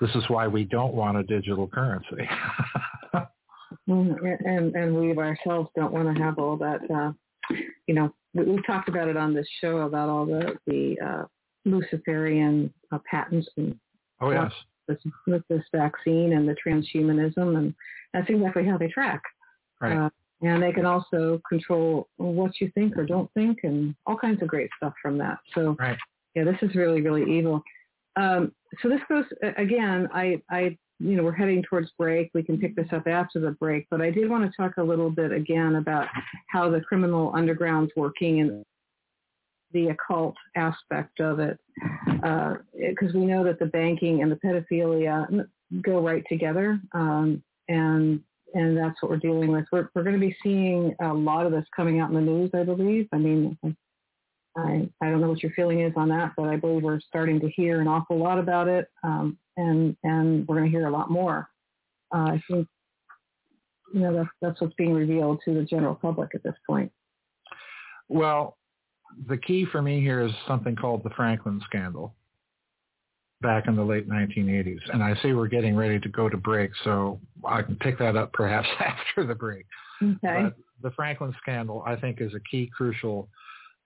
This 0.00 0.10
is 0.14 0.24
why 0.28 0.48
we 0.48 0.64
don't 0.64 0.94
want 0.94 1.16
a 1.16 1.22
digital 1.22 1.68
currency. 1.68 2.28
Mm-hmm. 3.88 4.46
and 4.46 4.74
and 4.74 4.96
we 4.96 5.16
ourselves 5.16 5.68
don't 5.76 5.92
want 5.92 6.16
to 6.16 6.22
have 6.22 6.38
all 6.38 6.56
that. 6.56 6.80
Uh, 6.90 7.12
you 7.86 7.94
know, 7.94 8.14
we, 8.32 8.44
we've 8.44 8.66
talked 8.66 8.88
about 8.88 9.08
it 9.08 9.16
on 9.16 9.34
this 9.34 9.46
show 9.60 9.78
about 9.78 10.08
all 10.08 10.24
the 10.24 10.54
the 10.66 10.96
uh, 11.04 11.24
Luciferian 11.64 12.72
uh, 12.92 12.98
patents 13.10 13.48
and 13.56 13.76
oh 14.20 14.30
yes, 14.30 14.52
this, 14.88 14.98
with 15.26 15.42
this 15.48 15.62
vaccine 15.74 16.32
and 16.32 16.48
the 16.48 16.56
transhumanism, 16.66 17.58
and 17.58 17.74
that's 18.12 18.28
exactly 18.30 18.64
how 18.64 18.78
they 18.78 18.88
track. 18.88 19.22
Right. 19.80 20.10
And 20.42 20.62
they 20.62 20.72
can 20.72 20.84
also 20.84 21.40
control 21.48 22.08
what 22.16 22.60
you 22.60 22.70
think 22.74 22.96
or 22.98 23.06
don't 23.06 23.32
think, 23.34 23.60
and 23.62 23.94
all 24.06 24.16
kinds 24.16 24.42
of 24.42 24.48
great 24.48 24.68
stuff 24.76 24.92
from 25.00 25.16
that. 25.18 25.38
So, 25.54 25.76
right. 25.78 25.96
yeah, 26.34 26.44
this 26.44 26.58
is 26.62 26.74
really 26.74 27.00
really 27.00 27.38
evil. 27.38 27.62
Um, 28.16 28.52
so 28.82 28.88
this 28.88 29.00
goes 29.08 29.24
again. 29.56 30.08
I 30.12 30.42
I 30.50 30.76
you 31.00 31.16
know, 31.16 31.24
we're 31.24 31.32
heading 31.32 31.62
towards 31.62 31.90
break. 31.98 32.30
We 32.34 32.42
can 32.42 32.58
pick 32.58 32.76
this 32.76 32.86
up 32.92 33.06
after 33.06 33.40
the 33.40 33.50
break, 33.52 33.86
but 33.90 34.00
I 34.00 34.10
did 34.10 34.30
want 34.30 34.48
to 34.48 34.56
talk 34.56 34.76
a 34.76 34.82
little 34.82 35.10
bit 35.10 35.32
again 35.32 35.76
about 35.76 36.06
how 36.48 36.70
the 36.70 36.80
criminal 36.80 37.32
underground's 37.34 37.92
working 37.96 38.40
and 38.40 38.64
the 39.72 39.88
occult 39.88 40.36
aspect 40.56 41.20
of 41.20 41.40
it, 41.40 41.58
because 42.06 43.14
uh, 43.14 43.18
we 43.18 43.24
know 43.24 43.42
that 43.42 43.58
the 43.58 43.66
banking 43.66 44.22
and 44.22 44.30
the 44.30 44.36
pedophilia 44.36 45.26
go 45.82 46.00
right 46.00 46.24
together, 46.28 46.80
um, 46.92 47.42
and 47.68 48.20
and 48.54 48.76
that's 48.76 49.00
what 49.02 49.10
we're 49.10 49.18
dealing 49.18 49.50
with. 49.50 49.66
We're 49.70 49.88
we're 49.94 50.04
going 50.04 50.18
to 50.18 50.26
be 50.26 50.36
seeing 50.42 50.94
a 51.00 51.12
lot 51.12 51.46
of 51.46 51.52
this 51.52 51.64
coming 51.74 52.00
out 52.00 52.08
in 52.08 52.14
the 52.14 52.20
news, 52.20 52.50
I 52.54 52.62
believe. 52.62 53.08
I 53.12 53.18
mean, 53.18 53.58
I 54.56 54.88
I 55.02 55.10
don't 55.10 55.20
know 55.20 55.28
what 55.28 55.42
your 55.42 55.52
feeling 55.52 55.80
is 55.80 55.92
on 55.96 56.08
that, 56.08 56.32
but 56.36 56.48
I 56.48 56.56
believe 56.56 56.82
we're 56.82 57.00
starting 57.00 57.40
to 57.40 57.48
hear 57.50 57.80
an 57.80 57.88
awful 57.88 58.16
lot 58.16 58.38
about 58.38 58.68
it. 58.68 58.88
Um, 59.02 59.38
and 59.56 59.96
and 60.04 60.46
we're 60.46 60.56
going 60.56 60.70
to 60.70 60.76
hear 60.76 60.86
a 60.86 60.92
lot 60.92 61.10
more. 61.10 61.48
Uh, 62.14 62.32
I 62.32 62.42
think 62.48 62.68
you 63.92 64.00
know 64.00 64.14
that's 64.14 64.30
that's 64.40 64.60
what's 64.60 64.74
being 64.74 64.94
revealed 64.94 65.40
to 65.44 65.54
the 65.54 65.64
general 65.64 65.94
public 65.94 66.30
at 66.34 66.42
this 66.42 66.56
point. 66.66 66.90
Well, 68.08 68.56
the 69.28 69.36
key 69.36 69.66
for 69.70 69.82
me 69.82 70.00
here 70.00 70.24
is 70.24 70.32
something 70.46 70.76
called 70.76 71.02
the 71.02 71.10
Franklin 71.10 71.60
scandal 71.64 72.14
back 73.44 73.68
in 73.68 73.76
the 73.76 73.84
late 73.84 74.08
1980s. 74.08 74.80
And 74.92 75.04
I 75.04 75.14
see 75.22 75.32
we're 75.32 75.46
getting 75.46 75.76
ready 75.76 76.00
to 76.00 76.08
go 76.08 76.28
to 76.28 76.36
break, 76.36 76.72
so 76.82 77.20
I 77.44 77.62
can 77.62 77.76
pick 77.76 77.98
that 78.00 78.16
up 78.16 78.32
perhaps 78.32 78.66
after 78.80 79.24
the 79.24 79.36
break. 79.36 79.66
Okay. 80.02 80.16
But 80.42 80.54
the 80.82 80.90
Franklin 80.96 81.32
scandal, 81.40 81.84
I 81.86 81.94
think, 81.94 82.20
is 82.20 82.34
a 82.34 82.40
key 82.50 82.68
crucial 82.76 83.28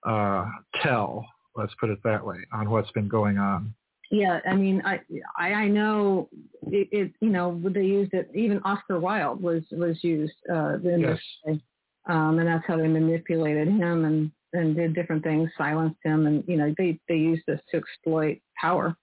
uh, 0.07 0.45
tell, 0.81 1.23
let's 1.55 1.73
put 1.79 1.91
it 1.91 1.99
that 2.03 2.25
way, 2.25 2.37
on 2.51 2.71
what's 2.71 2.89
been 2.91 3.07
going 3.07 3.37
on 3.37 3.75
yeah, 4.11 4.39
I 4.45 4.55
mean, 4.55 4.81
I 4.85 4.99
I, 5.37 5.67
know 5.67 6.29
it, 6.63 6.89
it, 6.91 7.13
You 7.21 7.29
know, 7.29 7.61
they 7.63 7.83
used 7.83 8.13
it. 8.13 8.29
Even 8.33 8.59
Oscar 8.65 8.99
Wilde 8.99 9.41
was 9.41 9.63
was 9.71 10.03
used 10.03 10.33
uh, 10.51 10.77
in 10.83 11.01
yes. 11.01 11.11
this 11.11 11.21
way, 11.45 11.61
um, 12.07 12.39
and 12.39 12.47
that's 12.47 12.65
how 12.65 12.77
they 12.77 12.87
manipulated 12.87 13.67
him 13.67 14.05
and 14.05 14.31
and 14.53 14.75
did 14.75 14.95
different 14.95 15.23
things, 15.23 15.51
silenced 15.57 15.99
him, 16.03 16.25
and 16.25 16.43
you 16.47 16.57
know, 16.57 16.73
they 16.77 16.99
they 17.07 17.17
used 17.17 17.43
this 17.47 17.61
to 17.69 17.77
exploit 17.77 18.39
power. 18.59 18.97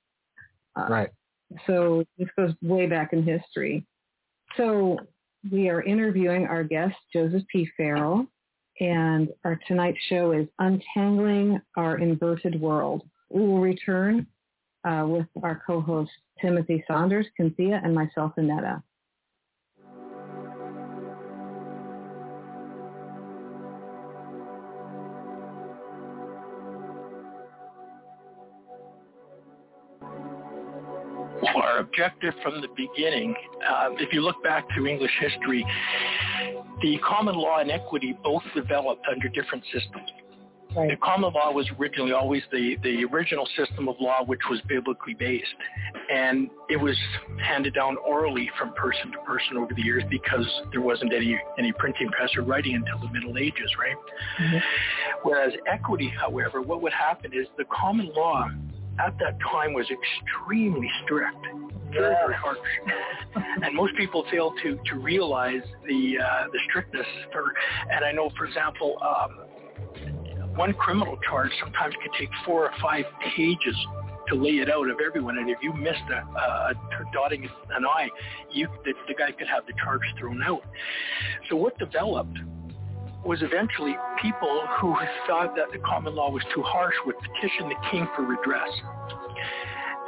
Uh, 0.77 0.87
right. 0.89 1.11
So 1.67 2.05
this 2.19 2.29
goes 2.37 2.53
way 2.63 2.87
back 2.87 3.13
in 3.13 3.23
history. 3.23 3.87
So 4.57 4.99
we 5.51 5.69
are 5.69 5.83
interviewing 5.83 6.47
our 6.47 6.65
guest, 6.65 6.97
Joseph 7.13 7.43
P. 7.51 7.69
Farrell, 7.77 8.27
and 8.81 9.29
our 9.45 9.59
tonight's 9.67 9.99
show 10.09 10.33
is 10.33 10.49
Untangling 10.59 11.61
Our 11.77 11.99
Inverted 11.99 12.61
World. 12.61 13.03
We 13.31 13.41
will 13.41 13.61
return 13.61 14.27
uh, 14.85 15.05
with 15.07 15.27
our 15.43 15.63
co-hosts 15.67 16.15
Timothy 16.41 16.85
Saunders, 16.87 17.27
Cynthia, 17.37 17.81
and 17.83 17.95
myself, 17.95 18.33
Annetta. 18.37 18.83
Objective 31.97 32.35
from 32.43 32.61
the 32.61 32.69
beginning, 32.77 33.35
uh, 33.69 33.89
if 33.99 34.13
you 34.13 34.21
look 34.21 34.43
back 34.43 34.65
to 34.77 34.87
English 34.87 35.11
history, 35.21 35.65
the 36.83 36.99
common 36.99 37.35
law 37.35 37.59
and 37.59 37.71
equity 37.71 38.17
both 38.23 38.43
developed 38.55 39.05
under 39.11 39.29
different 39.29 39.65
systems. 39.73 40.09
Right. 40.77 40.91
The 40.91 40.97
common 40.97 41.33
law 41.33 41.53
was 41.53 41.67
originally 41.81 42.13
always 42.13 42.43
the, 42.53 42.77
the 42.83 43.05
original 43.05 43.49
system 43.57 43.89
of 43.89 43.97
law, 43.99 44.25
which 44.27 44.41
was 44.51 44.61
biblically 44.69 45.15
based. 45.15 45.47
And 46.13 46.51
it 46.69 46.77
was 46.77 46.97
handed 47.43 47.73
down 47.73 47.97
orally 48.07 48.51
from 48.59 48.75
person 48.75 49.11
to 49.13 49.19
person 49.19 49.57
over 49.57 49.73
the 49.75 49.81
years 49.81 50.03
because 50.11 50.47
there 50.73 50.83
wasn't 50.83 51.15
any, 51.15 51.41
any 51.59 51.73
printing 51.73 52.09
press 52.09 52.31
or 52.37 52.43
writing 52.43 52.75
until 52.75 52.99
the 52.99 53.11
Middle 53.11 53.39
Ages, 53.39 53.71
right? 53.79 53.97
Mm-hmm. 54.39 54.59
Whereas 55.23 55.53
equity, 55.67 56.13
however, 56.21 56.61
what 56.61 56.83
would 56.83 56.93
happen 56.93 57.33
is 57.33 57.47
the 57.57 57.65
common 57.71 58.11
law 58.15 58.51
at 58.99 59.19
that 59.19 59.39
time 59.51 59.73
was 59.73 59.87
extremely 59.91 60.91
strict, 61.05 61.37
very, 61.97 62.15
very 62.15 62.35
harsh. 62.35 62.59
and 63.63 63.75
most 63.75 63.95
people 63.97 64.25
fail 64.31 64.53
to, 64.63 64.79
to 64.87 64.99
realize 64.99 65.63
the, 65.87 66.19
uh, 66.19 66.45
the 66.53 66.59
strictness. 66.69 67.07
For, 67.33 67.53
and 67.91 68.05
I 68.05 68.13
know, 68.13 68.31
for 68.37 68.47
example, 68.47 68.99
um, 69.03 70.57
one 70.57 70.73
criminal 70.75 71.19
charge 71.29 71.51
sometimes 71.61 71.95
could 72.03 72.13
take 72.19 72.31
four 72.45 72.65
or 72.65 72.73
five 72.81 73.05
pages 73.37 73.77
to 74.29 74.35
lay 74.35 74.59
it 74.59 74.71
out 74.71 74.91
of 74.91 74.97
everyone. 75.07 75.39
And 75.39 75.49
if 75.51 75.59
you 75.63 75.73
missed 75.73 76.03
a, 76.11 76.39
a, 76.39 76.71
a 76.73 76.75
dotting 77.13 77.49
an 77.71 77.85
I, 77.87 78.09
you, 78.51 78.69
the, 78.85 78.93
the 79.07 79.15
guy 79.15 79.33
could 79.33 79.49
have 79.49 79.67
the 79.67 79.73
charge 79.85 80.01
thrown 80.19 80.43
out. 80.43 80.63
So 81.49 81.57
what 81.57 81.79
developed 81.79 82.39
was 83.25 83.43
eventually 83.43 83.97
people 84.23 84.63
who 84.81 84.95
thought 85.27 85.57
that 85.57 85.67
the 85.73 85.79
common 85.79 86.15
law 86.15 86.31
was 86.31 86.43
too 86.55 86.63
harsh 86.63 86.95
would 87.05 87.17
petition 87.19 87.69
the 87.69 87.75
king 87.91 88.07
for 88.15 88.23
redress. 88.23 88.71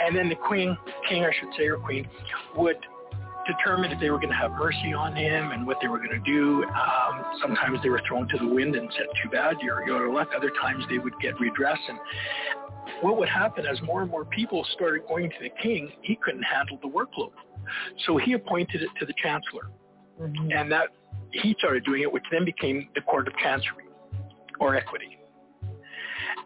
And 0.00 0.16
then 0.16 0.28
the 0.28 0.36
queen, 0.36 0.76
king 1.08 1.24
I 1.24 1.32
should 1.38 1.50
say, 1.56 1.66
or 1.66 1.76
queen, 1.76 2.08
would 2.56 2.76
determine 3.46 3.90
if 3.90 4.00
they 4.00 4.10
were 4.10 4.18
going 4.18 4.28
to 4.28 4.36
have 4.36 4.52
mercy 4.52 4.92
on 4.92 5.16
him 5.16 5.52
and 5.52 5.66
what 5.66 5.78
they 5.80 5.88
were 5.88 5.98
going 5.98 6.10
to 6.10 6.18
do. 6.18 6.64
Um, 6.64 7.24
sometimes 7.40 7.78
they 7.82 7.88
were 7.88 8.02
thrown 8.06 8.28
to 8.28 8.38
the 8.38 8.46
wind 8.46 8.76
and 8.76 8.88
said, 8.96 9.06
too 9.22 9.30
bad, 9.30 9.56
you're, 9.62 9.86
you're 9.86 9.96
out 9.96 10.08
of 10.08 10.12
luck. 10.12 10.28
Other 10.36 10.52
times 10.60 10.84
they 10.90 10.98
would 10.98 11.18
get 11.20 11.38
redress. 11.40 11.78
And 11.88 11.98
what 13.00 13.18
would 13.18 13.28
happen 13.28 13.66
as 13.66 13.80
more 13.82 14.02
and 14.02 14.10
more 14.10 14.24
people 14.26 14.66
started 14.74 15.02
going 15.08 15.30
to 15.30 15.36
the 15.42 15.50
king, 15.62 15.90
he 16.02 16.16
couldn't 16.16 16.42
handle 16.42 16.78
the 16.82 16.88
workload. 16.88 17.32
So 18.06 18.16
he 18.16 18.34
appointed 18.34 18.82
it 18.82 18.90
to 19.00 19.06
the 19.06 19.14
chancellor. 19.22 19.70
Mm-hmm. 20.20 20.52
And 20.52 20.70
that 20.72 20.88
he 21.32 21.54
started 21.58 21.84
doing 21.84 22.02
it, 22.02 22.12
which 22.12 22.24
then 22.30 22.44
became 22.44 22.88
the 22.94 23.00
Court 23.02 23.28
of 23.28 23.36
Chancery 23.36 23.84
or 24.60 24.74
equity. 24.74 25.17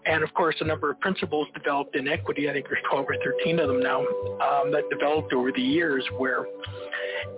And 0.05 0.24
of 0.24 0.35
course, 0.35 0.57
a 0.61 0.65
number 0.65 0.91
of 0.91 0.99
principles 1.01 1.47
developed 1.55 1.95
in 1.97 2.09
equity. 2.09 2.49
I 2.51 2.53
think 2.53 2.66
there's 2.69 2.83
12 2.91 3.07
or 3.09 3.16
13 3.24 3.61
of 3.61 3.69
them 3.69 3.81
now 3.81 4.01
um, 4.01 4.73
that 4.73 4.85
developed 4.91 5.33
over 5.33 5.53
the 5.53 5.62
years, 5.62 6.05
where 6.19 6.47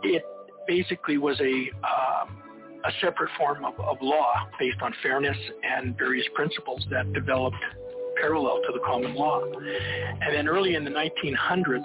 it 0.02 0.24
basically 0.66 1.18
was 1.18 1.38
a 1.40 1.70
um, 1.86 2.42
a 2.84 2.90
separate 3.00 3.30
form 3.38 3.64
of, 3.64 3.78
of 3.80 3.96
law 4.02 4.46
based 4.58 4.80
on 4.82 4.94
fairness 5.02 5.36
and 5.62 5.96
various 5.96 6.26
principles 6.34 6.84
that 6.90 7.10
developed 7.14 7.56
parallel 8.20 8.60
to 8.66 8.72
the 8.72 8.80
common 8.84 9.14
law. 9.14 9.42
And 9.42 10.34
then 10.34 10.48
early 10.48 10.74
in 10.74 10.84
the 10.84 10.90
1900s, 10.90 11.84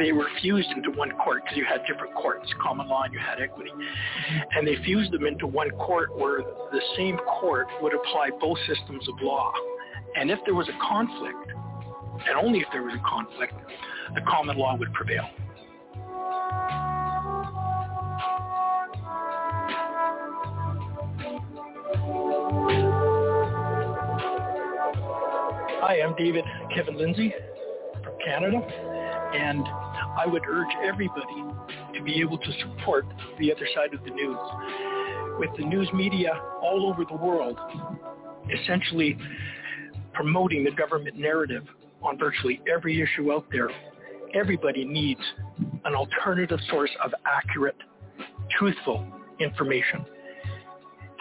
they 0.00 0.12
were 0.12 0.28
fused 0.40 0.68
into 0.74 0.90
one 0.92 1.10
court 1.22 1.42
because 1.44 1.58
you 1.58 1.64
had 1.64 1.84
different 1.86 2.14
courts, 2.14 2.50
common 2.62 2.88
law 2.88 3.02
and 3.02 3.12
you 3.12 3.20
had 3.20 3.40
equity. 3.40 3.70
And 4.56 4.66
they 4.66 4.76
fused 4.84 5.12
them 5.12 5.26
into 5.26 5.46
one 5.46 5.70
court 5.72 6.16
where 6.16 6.38
the 6.38 6.80
same 6.96 7.18
court 7.18 7.66
would 7.82 7.94
apply 7.94 8.30
both 8.40 8.58
systems 8.66 9.06
of 9.08 9.14
law. 9.22 9.52
And 10.16 10.30
if 10.30 10.38
there 10.46 10.54
was 10.54 10.68
a 10.68 10.78
conflict, 10.80 11.52
and 12.26 12.36
only 12.36 12.60
if 12.60 12.66
there 12.72 12.82
was 12.82 12.94
a 12.94 13.08
conflict, 13.08 13.52
the 14.14 14.22
common 14.22 14.56
law 14.56 14.74
would 14.76 14.92
prevail. 14.94 15.28
Hi, 25.82 26.02
I'm 26.02 26.14
David 26.16 26.44
Kevin 26.74 26.96
Lindsay 26.96 27.34
from 28.02 28.14
Canada. 28.24 28.58
And 29.32 29.64
I 30.20 30.26
would 30.26 30.42
urge 30.46 30.68
everybody 30.84 31.44
to 31.94 32.02
be 32.04 32.20
able 32.20 32.36
to 32.36 32.52
support 32.60 33.06
the 33.38 33.50
other 33.50 33.66
side 33.74 33.94
of 33.94 34.04
the 34.04 34.10
news. 34.10 34.36
With 35.38 35.48
the 35.56 35.64
news 35.64 35.88
media 35.94 36.38
all 36.60 36.92
over 36.92 37.06
the 37.06 37.16
world 37.16 37.58
essentially 38.52 39.16
promoting 40.12 40.62
the 40.64 40.72
government 40.72 41.16
narrative 41.16 41.64
on 42.02 42.18
virtually 42.18 42.60
every 42.70 43.00
issue 43.00 43.32
out 43.32 43.46
there, 43.50 43.70
everybody 44.34 44.84
needs 44.84 45.20
an 45.86 45.94
alternative 45.94 46.58
source 46.68 46.90
of 47.02 47.14
accurate, 47.24 47.76
truthful 48.58 49.06
information. 49.38 50.04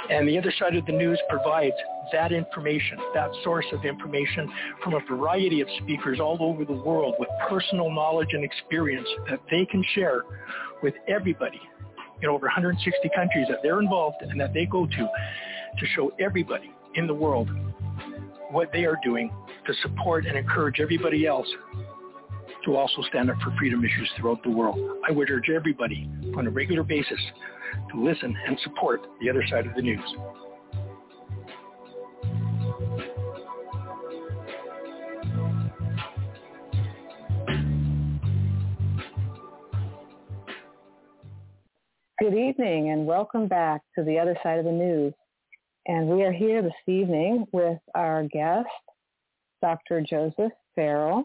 And 0.09 0.27
the 0.27 0.37
other 0.37 0.51
side 0.59 0.75
of 0.75 0.85
the 0.85 0.91
news 0.91 1.21
provides 1.29 1.75
that 2.11 2.31
information, 2.31 2.97
that 3.13 3.29
source 3.43 3.65
of 3.71 3.85
information 3.85 4.51
from 4.83 4.93
a 4.93 4.99
variety 5.09 5.61
of 5.61 5.67
speakers 5.83 6.19
all 6.19 6.37
over 6.39 6.65
the 6.65 6.73
world 6.73 7.15
with 7.19 7.29
personal 7.49 7.91
knowledge 7.91 8.29
and 8.33 8.43
experience 8.43 9.07
that 9.29 9.39
they 9.49 9.65
can 9.65 9.83
share 9.95 10.21
with 10.81 10.93
everybody 11.07 11.61
in 12.21 12.29
over 12.29 12.45
160 12.47 13.09
countries 13.15 13.47
that 13.49 13.59
they're 13.63 13.79
involved 13.79 14.17
and 14.21 14.39
that 14.39 14.53
they 14.53 14.65
go 14.65 14.85
to 14.85 15.07
to 15.77 15.85
show 15.95 16.11
everybody 16.19 16.71
in 16.95 17.07
the 17.07 17.13
world 17.13 17.49
what 18.51 18.69
they 18.73 18.85
are 18.85 18.97
doing 19.03 19.31
to 19.65 19.73
support 19.81 20.25
and 20.25 20.37
encourage 20.37 20.79
everybody 20.79 21.27
else 21.27 21.47
to 22.65 22.75
also 22.75 23.01
stand 23.03 23.29
up 23.29 23.37
for 23.43 23.55
freedom 23.57 23.83
issues 23.83 24.09
throughout 24.17 24.41
the 24.43 24.49
world. 24.49 24.79
I 25.07 25.11
would 25.11 25.29
urge 25.29 25.49
everybody 25.49 26.09
on 26.35 26.47
a 26.47 26.49
regular 26.49 26.83
basis 26.83 27.19
to 27.91 28.03
listen 28.03 28.35
and 28.47 28.57
support 28.63 29.01
the 29.21 29.29
other 29.29 29.43
side 29.49 29.65
of 29.65 29.75
the 29.75 29.81
news. 29.81 30.03
Good 42.29 42.49
evening 42.49 42.91
and 42.91 43.07
welcome 43.07 43.47
back 43.47 43.81
to 43.97 44.03
the 44.03 44.19
other 44.19 44.37
side 44.43 44.59
of 44.59 44.65
the 44.65 44.71
news. 44.71 45.15
And 45.87 46.07
we 46.07 46.21
are 46.21 46.31
here 46.31 46.61
this 46.61 46.71
evening 46.85 47.47
with 47.51 47.79
our 47.95 48.25
guest, 48.25 48.67
Dr. 49.63 50.01
Joseph 50.07 50.51
Farrell, 50.75 51.23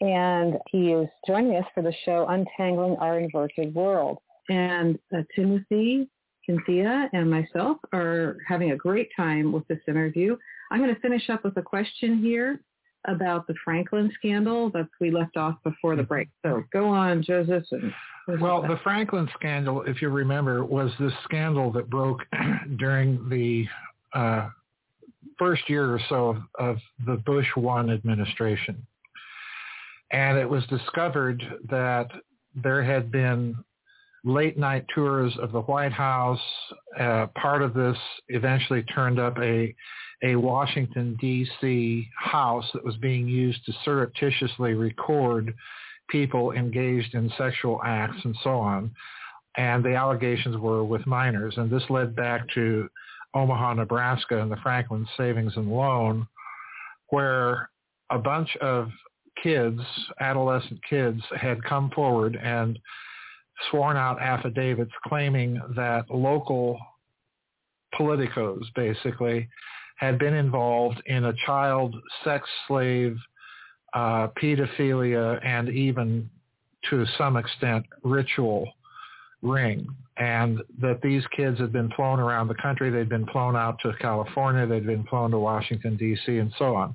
and 0.00 0.54
he 0.70 0.92
is 0.92 1.08
joining 1.26 1.56
us 1.56 1.64
for 1.74 1.82
the 1.82 1.92
show 2.04 2.24
Untangling 2.28 2.94
Our 3.00 3.18
Inverted 3.18 3.74
World. 3.74 4.18
And 4.48 4.96
uh, 5.12 5.22
Timothy, 5.34 6.08
Cynthia, 6.46 7.10
and 7.12 7.28
myself 7.28 7.78
are 7.92 8.36
having 8.46 8.70
a 8.70 8.76
great 8.76 9.08
time 9.16 9.50
with 9.50 9.66
this 9.66 9.80
interview. 9.88 10.36
I'm 10.70 10.80
going 10.80 10.94
to 10.94 11.00
finish 11.00 11.28
up 11.30 11.42
with 11.42 11.56
a 11.56 11.62
question 11.62 12.22
here 12.22 12.60
about 13.06 13.46
the 13.46 13.54
Franklin 13.64 14.10
scandal 14.18 14.70
that 14.70 14.88
we 15.00 15.10
left 15.10 15.36
off 15.36 15.56
before 15.64 15.96
the 15.96 16.02
break. 16.02 16.28
So 16.44 16.64
go 16.72 16.88
on, 16.88 17.22
Joseph. 17.22 17.64
Well, 18.40 18.62
the 18.62 18.78
Franklin 18.82 19.28
scandal, 19.34 19.82
if 19.82 20.02
you 20.02 20.10
remember, 20.10 20.64
was 20.64 20.90
this 21.00 21.12
scandal 21.24 21.72
that 21.72 21.88
broke 21.88 22.20
during 22.76 23.28
the 23.28 23.66
uh, 24.12 24.50
first 25.38 25.68
year 25.68 25.94
or 25.94 26.00
so 26.08 26.28
of, 26.28 26.36
of 26.58 26.76
the 27.06 27.16
Bush 27.16 27.46
one 27.54 27.90
administration. 27.90 28.86
And 30.10 30.38
it 30.38 30.48
was 30.48 30.66
discovered 30.66 31.42
that 31.68 32.10
there 32.54 32.82
had 32.82 33.10
been 33.10 33.56
late 34.24 34.58
night 34.58 34.84
tours 34.94 35.32
of 35.40 35.52
the 35.52 35.60
White 35.62 35.92
House. 35.92 36.40
Uh, 36.98 37.26
part 37.40 37.62
of 37.62 37.74
this 37.74 37.96
eventually 38.28 38.82
turned 38.84 39.18
up 39.18 39.38
a 39.38 39.74
a 40.24 40.34
Washington 40.34 41.16
D.C. 41.20 42.08
house 42.16 42.64
that 42.74 42.84
was 42.84 42.96
being 42.96 43.28
used 43.28 43.64
to 43.66 43.72
surreptitiously 43.84 44.74
record 44.74 45.54
people 46.10 46.52
engaged 46.52 47.14
in 47.14 47.30
sexual 47.38 47.80
acts 47.84 48.18
and 48.24 48.36
so 48.42 48.58
on. 48.58 48.90
And 49.56 49.84
the 49.84 49.94
allegations 49.94 50.56
were 50.56 50.84
with 50.84 51.06
minors. 51.06 51.54
And 51.56 51.70
this 51.70 51.82
led 51.88 52.16
back 52.16 52.42
to 52.54 52.88
Omaha, 53.34 53.74
Nebraska 53.74 54.40
and 54.40 54.50
the 54.50 54.56
Franklin 54.56 55.06
Savings 55.16 55.52
and 55.56 55.70
Loan, 55.70 56.26
where 57.10 57.70
a 58.10 58.18
bunch 58.18 58.56
of 58.60 58.88
kids, 59.42 59.80
adolescent 60.20 60.80
kids, 60.88 61.20
had 61.36 61.62
come 61.62 61.90
forward 61.90 62.36
and 62.42 62.78
sworn 63.70 63.96
out 63.96 64.20
affidavits 64.20 64.92
claiming 65.06 65.60
that 65.76 66.10
local 66.10 66.78
politicos 67.98 68.62
basically 68.74 69.48
had 69.96 70.18
been 70.18 70.34
involved 70.34 71.02
in 71.06 71.24
a 71.24 71.32
child 71.44 71.94
sex 72.22 72.48
slave, 72.66 73.16
uh, 73.94 74.28
pedophilia, 74.40 75.44
and 75.44 75.68
even 75.68 76.28
to 76.88 77.04
some 77.16 77.36
extent 77.36 77.84
ritual 78.04 78.70
ring. 79.42 79.86
And 80.16 80.60
that 80.80 81.00
these 81.02 81.22
kids 81.36 81.58
had 81.58 81.72
been 81.72 81.90
flown 81.92 82.20
around 82.20 82.48
the 82.48 82.54
country. 82.54 82.90
They'd 82.90 83.08
been 83.08 83.26
flown 83.26 83.56
out 83.56 83.78
to 83.82 83.92
California. 84.00 84.66
They'd 84.66 84.86
been 84.86 85.04
flown 85.04 85.30
to 85.30 85.38
Washington, 85.38 85.96
D.C. 85.96 86.38
and 86.38 86.52
so 86.58 86.74
on. 86.74 86.94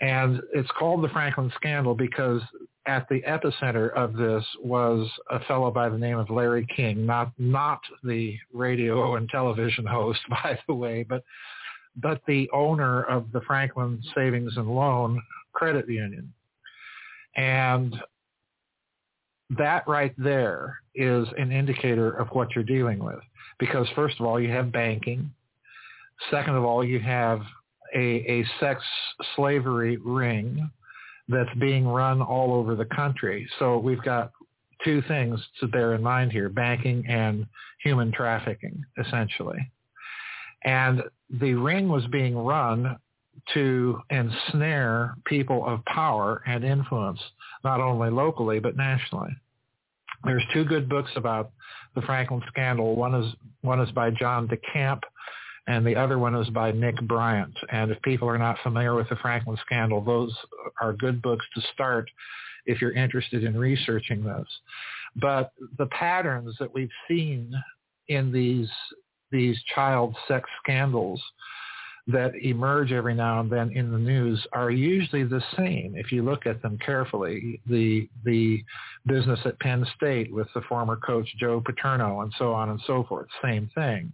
And 0.00 0.40
it's 0.54 0.70
called 0.78 1.02
the 1.02 1.08
Franklin 1.08 1.50
scandal 1.56 1.94
because 1.94 2.40
at 2.88 3.06
the 3.10 3.20
epicenter 3.20 3.92
of 3.92 4.14
this 4.14 4.42
was 4.64 5.08
a 5.30 5.38
fellow 5.40 5.70
by 5.70 5.90
the 5.90 5.98
name 5.98 6.18
of 6.18 6.30
Larry 6.30 6.66
King, 6.74 7.04
not 7.04 7.30
not 7.38 7.80
the 8.02 8.36
radio 8.52 9.16
and 9.16 9.28
television 9.28 9.84
host, 9.84 10.20
by 10.30 10.58
the 10.66 10.74
way, 10.74 11.04
but 11.04 11.22
but 11.96 12.22
the 12.26 12.48
owner 12.52 13.02
of 13.02 13.30
the 13.32 13.42
Franklin 13.42 14.02
Savings 14.14 14.56
and 14.56 14.74
Loan 14.74 15.20
Credit 15.52 15.88
Union. 15.88 16.32
And 17.36 17.94
that 19.50 19.86
right 19.86 20.14
there 20.16 20.78
is 20.94 21.26
an 21.36 21.52
indicator 21.52 22.10
of 22.10 22.28
what 22.28 22.54
you're 22.54 22.64
dealing 22.64 22.98
with. 23.04 23.20
Because 23.58 23.86
first 23.94 24.18
of 24.18 24.26
all, 24.26 24.40
you 24.40 24.50
have 24.50 24.72
banking. 24.72 25.30
Second 26.30 26.54
of 26.54 26.64
all, 26.64 26.84
you 26.84 27.00
have 27.00 27.40
a, 27.94 28.00
a 28.00 28.44
sex 28.60 28.82
slavery 29.34 29.96
ring 29.98 30.70
that's 31.28 31.54
being 31.58 31.86
run 31.86 32.22
all 32.22 32.54
over 32.54 32.74
the 32.74 32.84
country. 32.86 33.48
So 33.58 33.78
we've 33.78 34.02
got 34.02 34.32
two 34.84 35.02
things 35.02 35.40
to 35.60 35.66
bear 35.66 35.94
in 35.94 36.02
mind 36.02 36.32
here, 36.32 36.48
banking 36.48 37.04
and 37.08 37.46
human 37.82 38.12
trafficking, 38.12 38.84
essentially. 38.98 39.58
And 40.64 41.02
the 41.40 41.54
ring 41.54 41.88
was 41.88 42.06
being 42.06 42.36
run 42.36 42.96
to 43.54 44.00
ensnare 44.10 45.14
people 45.24 45.64
of 45.66 45.84
power 45.84 46.42
and 46.46 46.64
influence, 46.64 47.20
not 47.64 47.80
only 47.80 48.10
locally, 48.10 48.58
but 48.58 48.76
nationally. 48.76 49.30
There's 50.24 50.42
two 50.52 50.64
good 50.64 50.88
books 50.88 51.10
about 51.16 51.52
the 51.94 52.02
Franklin 52.02 52.42
scandal. 52.48 52.96
One 52.96 53.14
is 53.14 53.32
one 53.60 53.80
is 53.80 53.90
by 53.92 54.10
John 54.10 54.48
DeCamp, 54.48 55.00
and 55.68 55.86
the 55.86 55.94
other 55.94 56.18
one 56.18 56.34
is 56.34 56.48
by 56.48 56.72
Nick 56.72 56.96
Bryant. 57.02 57.54
And 57.70 57.90
if 57.92 58.00
people 58.00 58.26
are 58.26 58.38
not 58.38 58.56
familiar 58.62 58.94
with 58.94 59.08
the 59.10 59.16
Franklin 59.16 59.58
scandal, 59.64 60.00
those 60.00 60.34
are 60.80 60.94
good 60.94 61.20
books 61.20 61.44
to 61.54 61.60
start 61.74 62.10
if 62.64 62.80
you're 62.80 62.92
interested 62.92 63.44
in 63.44 63.56
researching 63.56 64.24
this. 64.24 64.46
But 65.16 65.52
the 65.76 65.86
patterns 65.86 66.56
that 66.58 66.72
we've 66.72 66.90
seen 67.06 67.52
in 68.08 68.32
these 68.32 68.70
these 69.30 69.58
child 69.74 70.16
sex 70.26 70.48
scandals 70.62 71.22
that 72.06 72.32
emerge 72.42 72.90
every 72.90 73.14
now 73.14 73.40
and 73.40 73.52
then 73.52 73.70
in 73.72 73.92
the 73.92 73.98
news 73.98 74.42
are 74.54 74.70
usually 74.70 75.24
the 75.24 75.42
same 75.54 75.92
if 75.94 76.10
you 76.10 76.22
look 76.22 76.46
at 76.46 76.62
them 76.62 76.78
carefully. 76.78 77.60
The 77.66 78.08
the 78.24 78.64
business 79.06 79.40
at 79.44 79.60
Penn 79.60 79.86
State 79.96 80.32
with 80.32 80.48
the 80.54 80.62
former 80.62 80.96
coach 80.96 81.28
Joe 81.38 81.62
Paterno 81.64 82.22
and 82.22 82.32
so 82.38 82.54
on 82.54 82.70
and 82.70 82.80
so 82.86 83.04
forth, 83.06 83.28
same 83.42 83.70
thing. 83.74 84.10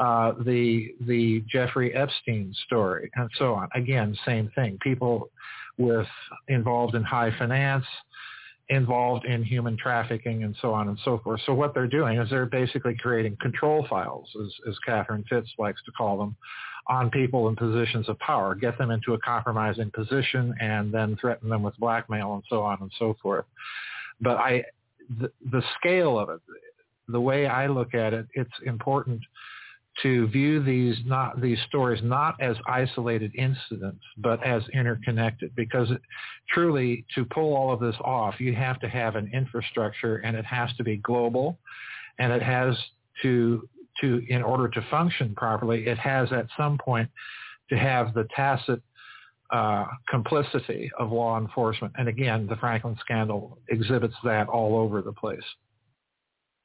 Uh, 0.00 0.32
the 0.46 0.94
the 1.06 1.44
Jeffrey 1.46 1.94
Epstein 1.94 2.54
story 2.64 3.10
and 3.16 3.28
so 3.36 3.52
on. 3.52 3.68
Again, 3.74 4.16
same 4.24 4.50
thing. 4.54 4.78
People 4.80 5.28
with 5.76 6.06
involved 6.48 6.94
in 6.94 7.02
high 7.02 7.30
finance, 7.38 7.84
involved 8.70 9.26
in 9.26 9.42
human 9.42 9.76
trafficking 9.76 10.44
and 10.44 10.56
so 10.62 10.72
on 10.72 10.88
and 10.88 10.98
so 11.04 11.20
forth. 11.22 11.40
So 11.44 11.52
what 11.52 11.74
they're 11.74 11.86
doing 11.86 12.18
is 12.18 12.30
they're 12.30 12.46
basically 12.46 12.94
creating 12.94 13.36
control 13.42 13.86
files, 13.90 14.28
as, 14.42 14.52
as 14.70 14.78
Catherine 14.86 15.24
Fitts 15.28 15.50
likes 15.58 15.82
to 15.84 15.92
call 15.92 16.16
them, 16.16 16.34
on 16.86 17.10
people 17.10 17.48
in 17.48 17.56
positions 17.56 18.08
of 18.08 18.18
power, 18.20 18.54
get 18.54 18.78
them 18.78 18.90
into 18.90 19.14
a 19.14 19.18
compromising 19.18 19.90
position 19.90 20.54
and 20.60 20.94
then 20.94 21.16
threaten 21.20 21.48
them 21.50 21.62
with 21.62 21.76
blackmail 21.78 22.34
and 22.34 22.42
so 22.48 22.62
on 22.62 22.78
and 22.80 22.90
so 22.98 23.16
forth. 23.22 23.44
But 24.20 24.38
I, 24.38 24.64
the, 25.20 25.30
the 25.50 25.62
scale 25.78 26.18
of 26.18 26.30
it, 26.30 26.40
the 27.08 27.20
way 27.20 27.46
I 27.46 27.66
look 27.66 27.92
at 27.94 28.14
it, 28.14 28.26
it's 28.34 28.50
important 28.64 29.20
to 30.02 30.28
view 30.28 30.62
these 30.62 30.96
not 31.04 31.40
these 31.40 31.58
stories 31.68 32.00
not 32.02 32.34
as 32.40 32.56
isolated 32.68 33.32
incidents 33.34 34.02
but 34.18 34.44
as 34.46 34.62
interconnected. 34.72 35.54
Because 35.56 35.88
truly 36.48 37.04
to 37.14 37.24
pull 37.24 37.54
all 37.54 37.72
of 37.72 37.80
this 37.80 37.96
off 38.04 38.40
you 38.40 38.54
have 38.54 38.80
to 38.80 38.88
have 38.88 39.16
an 39.16 39.30
infrastructure 39.34 40.16
and 40.18 40.36
it 40.36 40.44
has 40.44 40.70
to 40.76 40.84
be 40.84 40.96
global 40.98 41.58
and 42.18 42.32
it 42.32 42.42
has 42.42 42.76
to 43.22 43.68
to 44.00 44.22
in 44.28 44.42
order 44.42 44.68
to 44.68 44.80
function 44.90 45.34
properly 45.34 45.86
it 45.86 45.98
has 45.98 46.32
at 46.32 46.46
some 46.56 46.78
point 46.78 47.08
to 47.68 47.76
have 47.76 48.14
the 48.14 48.26
tacit 48.34 48.80
uh, 49.52 49.84
complicity 50.08 50.88
of 50.98 51.10
law 51.10 51.36
enforcement. 51.36 51.92
And 51.98 52.08
again 52.08 52.46
the 52.46 52.56
Franklin 52.56 52.96
scandal 53.00 53.58
exhibits 53.68 54.14
that 54.24 54.48
all 54.48 54.78
over 54.78 55.02
the 55.02 55.12
place 55.12 55.42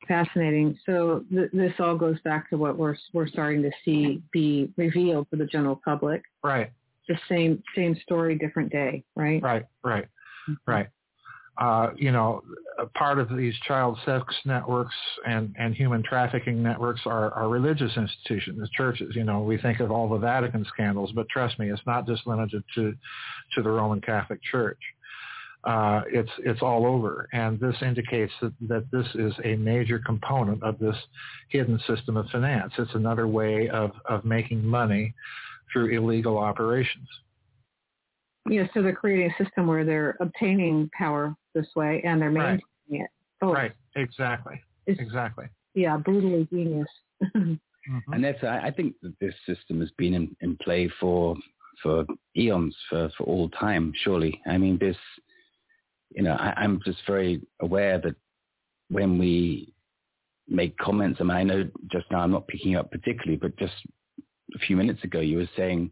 fascinating. 0.07 0.77
So 0.85 1.23
th- 1.31 1.51
this 1.53 1.73
all 1.79 1.97
goes 1.97 2.19
back 2.21 2.49
to 2.49 2.57
what 2.57 2.77
we're 2.77 2.95
we're 3.13 3.27
starting 3.27 3.61
to 3.63 3.71
see 3.83 4.21
be 4.31 4.69
revealed 4.77 5.27
to 5.31 5.37
the 5.37 5.45
general 5.45 5.79
public. 5.83 6.23
Right. 6.43 6.71
The 7.07 7.17
same 7.29 7.61
same 7.75 7.95
story, 8.03 8.37
different 8.37 8.71
day. 8.71 9.03
Right. 9.15 9.41
Right. 9.41 9.65
Right. 9.83 10.05
Mm-hmm. 10.49 10.71
Right. 10.71 10.87
Uh, 11.57 11.91
you 11.95 12.11
know, 12.11 12.43
part 12.95 13.17
of 13.17 13.29
these 13.35 13.53
child 13.65 13.97
sex 14.05 14.25
networks 14.43 14.93
and, 15.25 15.55
and 15.57 15.73
human 15.73 16.03
trafficking 16.03 16.61
networks 16.61 16.99
are, 17.05 17.31
are 17.31 17.47
religious 17.47 17.95
institutions, 17.95 18.59
the 18.59 18.67
churches. 18.75 19.15
You 19.15 19.23
know, 19.23 19.41
we 19.41 19.57
think 19.57 19.79
of 19.79 19.89
all 19.89 20.09
the 20.09 20.17
Vatican 20.17 20.65
scandals, 20.65 21.13
but 21.15 21.29
trust 21.29 21.57
me, 21.57 21.71
it's 21.71 21.81
not 21.87 22.05
just 22.05 22.27
limited 22.27 22.61
to, 22.75 22.93
to 23.55 23.61
the 23.63 23.69
Roman 23.69 24.01
Catholic 24.01 24.43
Church 24.43 24.79
uh, 25.65 26.01
it's 26.07 26.29
it's 26.39 26.61
all 26.61 26.85
over, 26.85 27.27
and 27.33 27.59
this 27.59 27.75
indicates 27.81 28.31
that, 28.41 28.53
that 28.61 28.85
this 28.91 29.07
is 29.15 29.33
a 29.43 29.55
major 29.55 29.97
component 29.97 30.61
of 30.61 30.77
this 30.77 30.95
hidden 31.49 31.79
system 31.87 32.17
of 32.17 32.27
finance. 32.29 32.71
It's 32.77 32.93
another 32.93 33.27
way 33.27 33.67
of 33.69 33.91
of 34.07 34.23
making 34.25 34.63
money 34.63 35.13
through 35.73 35.97
illegal 35.97 36.37
operations. 36.37 37.07
Yeah, 38.47 38.67
so 38.75 38.83
they're 38.83 38.93
creating 38.93 39.31
a 39.31 39.43
system 39.43 39.65
where 39.65 39.83
they're 39.83 40.17
obtaining 40.19 40.89
power 40.95 41.35
this 41.55 41.67
way, 41.75 42.01
and 42.05 42.21
they're 42.21 42.29
maintaining 42.29 42.61
right. 42.91 43.01
it. 43.01 43.09
Oh, 43.41 43.51
right, 43.51 43.73
exactly, 43.95 44.61
it's, 44.85 44.99
exactly. 44.99 45.45
Yeah, 45.73 45.97
brutally 45.97 46.47
genius. 46.51 46.87
mm-hmm. 47.35 48.13
And 48.13 48.23
that's 48.23 48.43
I 48.43 48.69
think 48.69 48.93
that 49.01 49.13
this 49.19 49.33
system 49.47 49.79
has 49.79 49.89
been 49.97 50.13
in, 50.13 50.35
in 50.41 50.57
play 50.57 50.91
for 50.99 51.35
for 51.81 52.05
eons, 52.37 52.75
for 52.87 53.09
for 53.17 53.23
all 53.23 53.49
time. 53.49 53.93
Surely, 54.03 54.39
I 54.45 54.59
mean 54.59 54.77
this 54.77 54.97
you 56.15 56.23
know, 56.23 56.33
I, 56.33 56.53
I'm 56.57 56.81
just 56.85 56.99
very 57.05 57.41
aware 57.59 57.99
that 57.99 58.15
when 58.89 59.17
we 59.19 59.73
make 60.47 60.77
comments, 60.77 61.19
I 61.19 61.23
mean, 61.23 61.37
I 61.37 61.43
know 61.43 61.69
just 61.91 62.05
now 62.11 62.19
I'm 62.19 62.31
not 62.31 62.47
picking 62.47 62.75
up 62.75 62.89
particularly, 62.91 63.37
but 63.37 63.57
just 63.57 63.73
a 64.55 64.59
few 64.59 64.75
minutes 64.75 65.03
ago 65.03 65.19
you 65.19 65.37
were 65.37 65.49
saying 65.57 65.91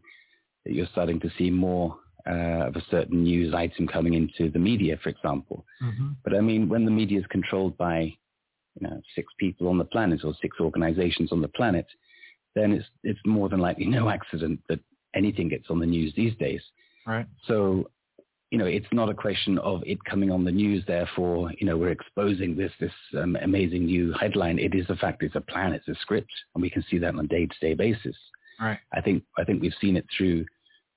that 0.64 0.72
you're 0.72 0.88
starting 0.92 1.20
to 1.20 1.30
see 1.36 1.50
more 1.50 1.96
uh, 2.26 2.68
of 2.68 2.76
a 2.76 2.84
certain 2.90 3.22
news 3.22 3.52
item 3.52 3.86
coming 3.86 4.14
into 4.14 4.50
the 4.50 4.58
media, 4.58 4.98
for 5.02 5.10
example. 5.10 5.66
Mm-hmm. 5.82 6.12
But 6.22 6.34
I 6.34 6.40
mean, 6.40 6.68
when 6.68 6.86
the 6.86 6.90
media 6.90 7.20
is 7.20 7.26
controlled 7.30 7.76
by, 7.76 8.00
you 8.00 8.88
know, 8.88 9.00
six 9.14 9.30
people 9.38 9.68
on 9.68 9.76
the 9.76 9.84
planet 9.84 10.24
or 10.24 10.34
six 10.40 10.56
organizations 10.58 11.32
on 11.32 11.42
the 11.42 11.48
planet, 11.48 11.86
then 12.54 12.72
it's 12.72 12.86
it's 13.02 13.20
more 13.26 13.48
than 13.48 13.60
likely 13.60 13.86
no 13.86 14.08
accident 14.08 14.60
that 14.68 14.80
anything 15.14 15.48
gets 15.48 15.66
on 15.68 15.80
the 15.80 15.86
news 15.86 16.14
these 16.16 16.34
days. 16.36 16.62
Right. 17.06 17.26
So 17.46 17.90
you 18.54 18.58
know, 18.58 18.66
it's 18.66 18.86
not 18.92 19.10
a 19.10 19.14
question 19.14 19.58
of 19.58 19.82
it 19.84 19.98
coming 20.04 20.30
on 20.30 20.44
the 20.44 20.52
news. 20.52 20.84
Therefore, 20.86 21.50
you 21.58 21.66
know, 21.66 21.76
we're 21.76 21.90
exposing 21.90 22.56
this 22.56 22.70
this 22.78 22.92
um, 23.18 23.36
amazing 23.42 23.86
new 23.86 24.12
headline. 24.12 24.60
It 24.60 24.76
is 24.76 24.88
a 24.90 24.94
fact. 24.94 25.24
It's 25.24 25.34
a 25.34 25.40
plan. 25.40 25.72
It's 25.72 25.88
a 25.88 25.94
script, 25.96 26.30
and 26.54 26.62
we 26.62 26.70
can 26.70 26.84
see 26.88 26.98
that 26.98 27.14
on 27.14 27.18
a 27.18 27.26
day-to-day 27.26 27.74
basis. 27.74 28.14
Right. 28.60 28.78
I 28.92 29.00
think 29.00 29.24
I 29.36 29.42
think 29.42 29.60
we've 29.60 29.74
seen 29.80 29.96
it 29.96 30.06
through 30.16 30.46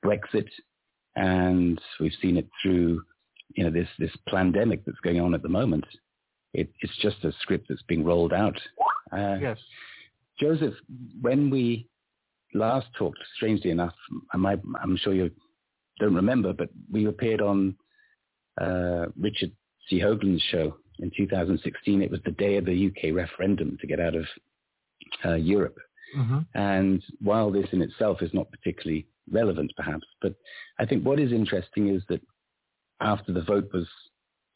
Brexit, 0.06 0.48
and 1.16 1.82
we've 2.00 2.12
seen 2.22 2.38
it 2.38 2.48
through 2.62 3.02
you 3.56 3.64
know 3.64 3.72
this 3.72 3.90
this 3.98 4.16
pandemic 4.30 4.86
that's 4.86 5.00
going 5.00 5.20
on 5.20 5.34
at 5.34 5.42
the 5.42 5.50
moment. 5.50 5.86
It, 6.54 6.70
it's 6.82 6.98
just 7.02 7.26
a 7.26 7.32
script 7.42 7.70
that's 7.70 7.82
being 7.88 8.04
rolled 8.04 8.34
out. 8.34 8.60
Uh, 9.12 9.38
yes. 9.42 9.58
Joseph, 10.40 10.76
when 11.22 11.50
we 11.50 11.90
last 12.54 12.86
talked, 13.00 13.18
strangely 13.36 13.72
enough, 13.72 13.96
I 14.32 14.38
might, 14.38 14.60
I'm 14.84 14.96
sure 14.98 15.16
you 15.16 15.32
don't 16.00 16.16
remember, 16.16 16.54
but 16.54 16.70
we 16.92 17.06
appeared 17.06 17.42
on 17.42 17.76
uh, 18.60 19.08
Richard 19.20 19.52
C. 19.90 20.00
Hoagland's 20.00 20.44
show 20.52 20.78
in 21.00 21.12
2016. 21.16 22.02
It 22.02 22.12
was 22.12 22.20
the 22.26 22.32
day 22.32 22.58
of 22.58 22.66
the 22.66 22.88
UK 22.88 23.16
referendum 23.16 23.78
to 23.80 23.88
get 23.88 24.00
out 24.00 24.16
of 24.16 24.26
uh, 25.26 25.36
Europe. 25.36 25.78
Mm-hmm. 26.18 26.40
And 26.56 27.04
while 27.22 27.52
this 27.52 27.68
in 27.72 27.82
itself 27.82 28.22
is 28.22 28.34
not 28.34 28.52
particularly 28.52 29.08
relevant, 29.32 29.72
perhaps, 29.76 30.06
but 30.22 30.34
I 30.80 30.86
think 30.86 31.06
what 31.06 31.20
is 31.20 31.32
interesting 31.32 31.94
is 31.94 32.02
that 32.10 32.22
after 33.02 33.34
the 33.34 33.44
vote 33.44 33.70
was 33.74 33.88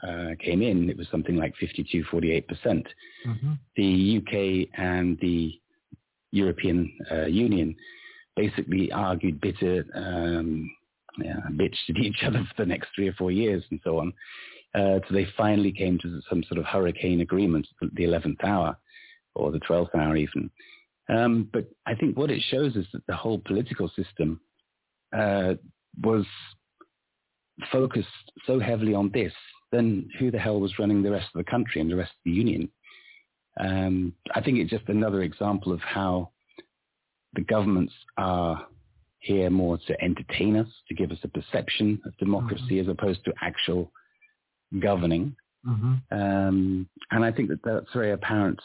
uh, 0.04 0.34
came 0.44 0.62
in, 0.62 0.90
it 0.90 0.98
was 0.98 1.08
something 1.12 1.36
like 1.36 1.54
52, 1.60 2.06
48 2.10 2.48
percent. 2.48 2.88
Mm-hmm. 3.28 3.54
The 3.76 4.18
UK 4.18 4.80
and 4.80 5.18
the 5.20 5.60
European 6.32 6.92
uh, 7.12 7.26
Union 7.26 7.76
basically 8.36 8.92
argued 8.92 9.42
bitter, 9.42 9.86
um, 9.94 10.72
yeah, 11.20 11.40
bitched 11.52 11.90
at 11.90 11.98
each 11.98 12.24
other 12.26 12.44
for 12.56 12.64
the 12.64 12.70
next 12.70 12.90
three 12.96 13.08
or 13.08 13.14
four 13.14 13.32
years 13.32 13.64
and 13.72 13.80
so 13.84 14.00
on. 14.00 14.14
Uh, 14.74 15.00
so 15.08 15.14
they 15.14 15.28
finally 15.36 15.72
came 15.72 16.00
to 16.00 16.22
some 16.30 16.44
sort 16.44 16.58
of 16.58 16.66
hurricane 16.66 17.22
agreement 17.22 17.68
at 17.82 17.94
the 17.96 18.04
11th 18.04 18.44
hour 18.44 18.78
or 19.36 19.52
the 19.52 19.60
12th 19.60 19.94
hour 19.96 20.16
even. 20.16 20.50
Um, 21.10 21.50
but 21.52 21.66
I 21.86 21.96
think 21.96 22.18
what 22.18 22.32
it 22.32 22.42
shows 22.50 22.76
is 22.76 22.86
that 22.94 23.06
the 23.08 23.16
whole 23.16 23.40
political 23.40 23.90
system 23.90 24.40
uh, 25.16 25.56
was 26.02 26.26
focused 27.72 28.08
so 28.48 28.60
heavily 28.60 28.94
on 28.94 29.12
this, 29.14 29.34
then 29.72 30.10
who 30.20 30.32
the 30.32 30.40
hell 30.40 30.60
was 30.60 30.80
running 30.80 31.04
the 31.04 31.12
rest 31.12 31.28
of 31.36 31.44
the 31.44 31.52
country 31.52 31.82
and 31.82 31.92
the 31.92 31.96
rest 31.96 32.12
of 32.12 32.24
the 32.26 32.32
union? 32.32 32.70
Um, 33.60 34.14
I 34.34 34.42
think 34.42 34.58
it's 34.58 34.72
just 34.72 34.88
another 34.88 35.22
example 35.24 35.74
of 35.74 35.82
how 35.82 36.32
the 37.34 37.42
governments 37.42 37.94
are 38.18 38.66
here 39.22 39.50
more 39.50 39.78
to 39.88 40.04
entertain 40.04 40.58
us, 40.58 40.68
to 40.88 40.96
give 40.96 41.12
us 41.12 41.20
a 41.24 41.28
perception 41.28 42.02
of 42.06 42.18
democracy 42.18 42.64
mm-hmm. 42.72 42.90
as 42.90 42.96
opposed 42.96 43.24
to 43.26 43.34
actual 43.42 43.92
governing. 44.80 45.36
Mm-hmm. 45.66 45.94
Um, 46.12 46.90
and 47.12 47.24
I 47.24 47.32
think 47.32 47.50
that 47.50 47.64
that's 47.64 47.94
very 47.94 48.12
apparent 48.12 48.60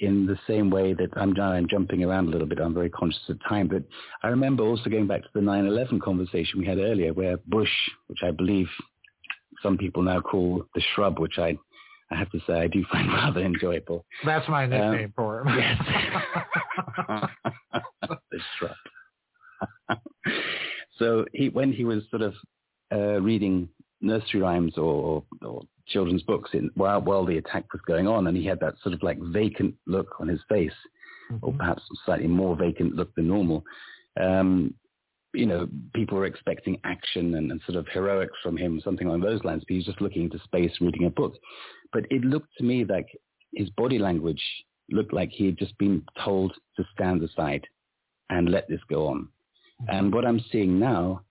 in 0.00 0.26
the 0.26 0.38
same 0.46 0.70
way 0.70 0.94
that 0.94 1.10
I'm, 1.16 1.38
I'm 1.38 1.68
jumping 1.68 2.02
around 2.02 2.28
a 2.28 2.30
little 2.30 2.46
bit. 2.46 2.58
I'm 2.58 2.74
very 2.74 2.90
conscious 2.90 3.22
of 3.28 3.38
time. 3.48 3.68
But 3.68 3.84
I 4.22 4.28
remember 4.28 4.64
also 4.64 4.90
going 4.90 5.06
back 5.06 5.22
to 5.22 5.28
the 5.34 5.40
9-11 5.40 6.00
conversation 6.00 6.58
we 6.58 6.66
had 6.66 6.78
earlier 6.78 7.12
where 7.12 7.36
Bush, 7.46 7.70
which 8.08 8.20
I 8.24 8.30
believe 8.30 8.66
some 9.62 9.78
people 9.78 10.02
now 10.02 10.20
call 10.20 10.64
the 10.74 10.82
shrub, 10.94 11.18
which 11.18 11.38
I, 11.38 11.56
I 12.10 12.16
have 12.16 12.30
to 12.30 12.40
say 12.46 12.54
I 12.54 12.66
do 12.66 12.84
find 12.92 13.08
rather 13.08 13.40
enjoyable. 13.40 14.04
That's 14.24 14.48
my 14.48 14.66
nickname 14.66 15.04
um, 15.04 15.12
for 15.14 15.42
him. 15.42 15.58
Yes. 15.58 15.80
the 18.30 18.40
shrub. 18.58 18.72
so 20.98 21.24
he, 21.32 21.48
when 21.48 21.72
he 21.72 21.84
was 21.84 22.02
sort 22.10 22.22
of 22.22 22.34
uh, 22.92 23.20
reading 23.20 23.68
nursery 24.00 24.40
rhymes 24.40 24.76
or, 24.76 25.22
or 25.42 25.62
children's 25.86 26.22
books 26.22 26.50
in, 26.52 26.70
while, 26.74 27.00
while 27.00 27.24
the 27.24 27.38
attack 27.38 27.72
was 27.72 27.82
going 27.86 28.06
on, 28.06 28.26
and 28.26 28.36
he 28.36 28.46
had 28.46 28.60
that 28.60 28.74
sort 28.82 28.94
of 28.94 29.02
like 29.02 29.18
vacant 29.20 29.74
look 29.86 30.20
on 30.20 30.28
his 30.28 30.40
face, 30.48 30.72
mm-hmm. 31.30 31.44
or 31.44 31.52
perhaps 31.52 31.82
slightly 32.04 32.26
more 32.26 32.56
vacant 32.56 32.94
look 32.94 33.14
than 33.14 33.28
normal. 33.28 33.64
Um, 34.20 34.74
you 35.32 35.46
know, 35.46 35.68
people 35.94 36.18
were 36.18 36.26
expecting 36.26 36.80
action 36.84 37.36
and, 37.36 37.52
and, 37.52 37.60
sort 37.64 37.76
of 37.78 37.86
heroics 37.92 38.36
from 38.42 38.56
him, 38.56 38.80
something 38.82 39.06
along 39.06 39.20
those 39.20 39.44
lines, 39.44 39.62
but 39.66 39.76
he's 39.76 39.84
just 39.84 40.00
looking 40.00 40.24
into 40.24 40.40
space, 40.40 40.72
reading 40.80 41.06
a 41.06 41.10
book. 41.10 41.34
But 41.92 42.06
it 42.10 42.22
looked 42.22 42.50
to 42.58 42.64
me 42.64 42.84
like 42.84 43.06
his 43.54 43.70
body 43.70 43.98
language 43.98 44.42
looked 44.90 45.12
like 45.12 45.30
he 45.30 45.46
had 45.46 45.58
just 45.58 45.76
been 45.78 46.02
told 46.24 46.52
to 46.76 46.84
stand 46.94 47.22
aside 47.22 47.64
and 48.28 48.50
let 48.50 48.68
this 48.68 48.80
go 48.88 49.06
on. 49.06 49.28
And 49.88 50.12
what 50.12 50.24
I'm 50.24 50.42
seeing 50.52 50.78
now 50.78 51.22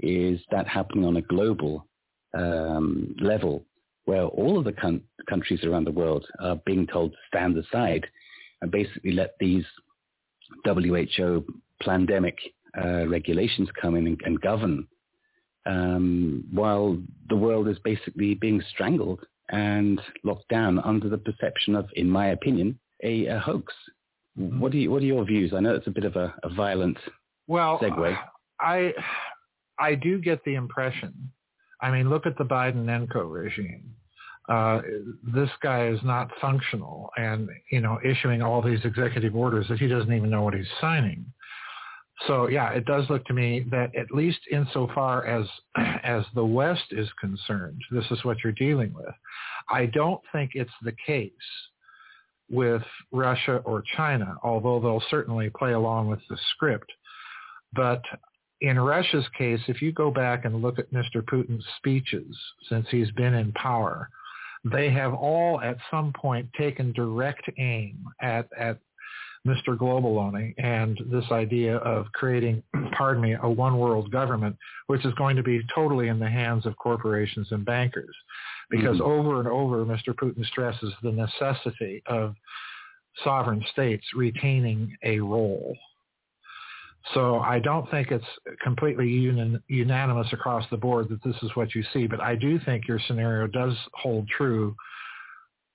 is 0.00 0.40
that 0.50 0.66
happening 0.66 1.04
on 1.04 1.16
a 1.16 1.22
global 1.22 1.86
um, 2.34 3.14
level 3.20 3.64
where 4.04 4.24
all 4.24 4.58
of 4.58 4.64
the 4.64 4.72
con- 4.72 5.02
countries 5.28 5.64
around 5.64 5.84
the 5.84 5.92
world 5.92 6.26
are 6.40 6.56
being 6.64 6.86
told 6.86 7.12
to 7.12 7.18
stand 7.28 7.56
aside 7.58 8.06
and 8.62 8.70
basically 8.70 9.12
let 9.12 9.34
these 9.38 9.64
WHO 10.64 11.44
pandemic 11.82 12.38
uh, 12.82 13.06
regulations 13.06 13.68
come 13.80 13.96
in 13.96 14.06
and, 14.06 14.20
and 14.24 14.40
govern, 14.40 14.86
um, 15.66 16.44
while 16.52 16.96
the 17.28 17.36
world 17.36 17.68
is 17.68 17.78
basically 17.80 18.34
being 18.34 18.62
strangled 18.70 19.20
and 19.50 20.00
locked 20.24 20.48
down 20.48 20.78
under 20.80 21.08
the 21.08 21.18
perception 21.18 21.74
of, 21.74 21.86
in 21.94 22.08
my 22.08 22.28
opinion, 22.28 22.78
a, 23.02 23.26
a 23.26 23.38
hoax. 23.38 23.72
What, 24.36 24.72
do 24.72 24.78
you, 24.78 24.90
what 24.90 25.02
are 25.02 25.06
your 25.06 25.24
views? 25.24 25.52
I 25.54 25.60
know 25.60 25.74
it's 25.74 25.86
a 25.86 25.90
bit 25.90 26.04
of 26.04 26.16
a, 26.16 26.34
a 26.44 26.54
violent 26.54 26.98
well, 27.48 27.78
segue. 27.80 28.16
I 28.60 28.94
I 29.78 29.96
do 29.96 30.20
get 30.20 30.44
the 30.44 30.54
impression 30.54 31.32
I 31.80 31.90
mean, 31.90 32.10
look 32.10 32.26
at 32.26 32.36
the 32.36 32.44
Biden-Enco 32.44 33.20
regime. 33.20 33.94
Uh, 34.48 34.80
this 35.34 35.50
guy 35.62 35.88
is 35.88 36.00
not 36.02 36.30
functional 36.40 37.10
and, 37.16 37.48
you 37.70 37.80
know, 37.80 37.98
issuing 38.04 38.40
all 38.40 38.62
these 38.62 38.80
executive 38.84 39.36
orders 39.36 39.66
that 39.68 39.78
he 39.78 39.86
doesn't 39.86 40.12
even 40.12 40.30
know 40.30 40.42
what 40.42 40.54
he's 40.54 40.66
signing. 40.80 41.26
So 42.26 42.48
yeah, 42.48 42.70
it 42.70 42.84
does 42.84 43.08
look 43.10 43.24
to 43.26 43.34
me 43.34 43.66
that 43.70 43.94
at 43.94 44.10
least 44.10 44.40
insofar 44.50 45.24
as 45.26 45.46
as 46.02 46.24
the 46.34 46.44
West 46.44 46.86
is 46.90 47.08
concerned, 47.20 47.80
this 47.92 48.06
is 48.10 48.24
what 48.24 48.38
you're 48.42 48.54
dealing 48.54 48.92
with. 48.92 49.14
I 49.70 49.86
don't 49.86 50.20
think 50.32 50.52
it's 50.54 50.70
the 50.82 50.94
case 51.06 51.30
with 52.50 52.82
Russia 53.12 53.58
or 53.64 53.84
China, 53.96 54.34
although 54.42 54.80
they'll 54.80 55.02
certainly 55.10 55.50
play 55.50 55.72
along 55.72 56.08
with 56.08 56.20
the 56.28 56.38
script. 56.54 56.90
But 57.74 58.02
in 58.60 58.78
Russia's 58.78 59.26
case, 59.36 59.60
if 59.68 59.80
you 59.82 59.92
go 59.92 60.10
back 60.10 60.44
and 60.44 60.62
look 60.62 60.78
at 60.78 60.92
Mr. 60.92 61.22
Putin's 61.22 61.64
speeches 61.76 62.36
since 62.68 62.86
he's 62.90 63.10
been 63.12 63.34
in 63.34 63.52
power, 63.52 64.08
they 64.64 64.90
have 64.90 65.14
all 65.14 65.60
at 65.60 65.76
some 65.90 66.12
point 66.12 66.48
taken 66.58 66.92
direct 66.92 67.48
aim 67.58 68.04
at, 68.20 68.48
at 68.58 68.78
Mr. 69.46 69.76
Globaloney 69.76 70.54
and 70.58 70.98
this 71.10 71.24
idea 71.30 71.76
of 71.76 72.06
creating, 72.12 72.62
pardon 72.92 73.22
me, 73.22 73.36
a 73.40 73.48
one 73.48 73.78
world 73.78 74.10
government, 74.10 74.56
which 74.88 75.04
is 75.04 75.14
going 75.14 75.36
to 75.36 75.42
be 75.42 75.60
totally 75.74 76.08
in 76.08 76.18
the 76.18 76.28
hands 76.28 76.66
of 76.66 76.76
corporations 76.76 77.48
and 77.52 77.64
bankers. 77.64 78.14
Because 78.70 78.98
mm-hmm. 78.98 79.10
over 79.10 79.38
and 79.38 79.48
over, 79.48 79.84
Mr. 79.84 80.08
Putin 80.08 80.44
stresses 80.44 80.92
the 81.02 81.12
necessity 81.12 82.02
of 82.06 82.34
sovereign 83.24 83.64
states 83.72 84.04
retaining 84.14 84.96
a 85.04 85.18
role 85.20 85.76
so 87.14 87.38
I 87.38 87.58
don't 87.58 87.90
think 87.90 88.10
it's 88.10 88.24
completely 88.62 89.08
un- 89.28 89.62
unanimous 89.68 90.28
across 90.32 90.64
the 90.70 90.76
board 90.76 91.08
that 91.08 91.22
this 91.22 91.36
is 91.42 91.50
what 91.54 91.74
you 91.74 91.82
see, 91.92 92.06
but 92.06 92.20
I 92.20 92.34
do 92.34 92.58
think 92.64 92.88
your 92.88 93.00
scenario 93.06 93.46
does 93.46 93.74
hold 93.94 94.28
true 94.28 94.74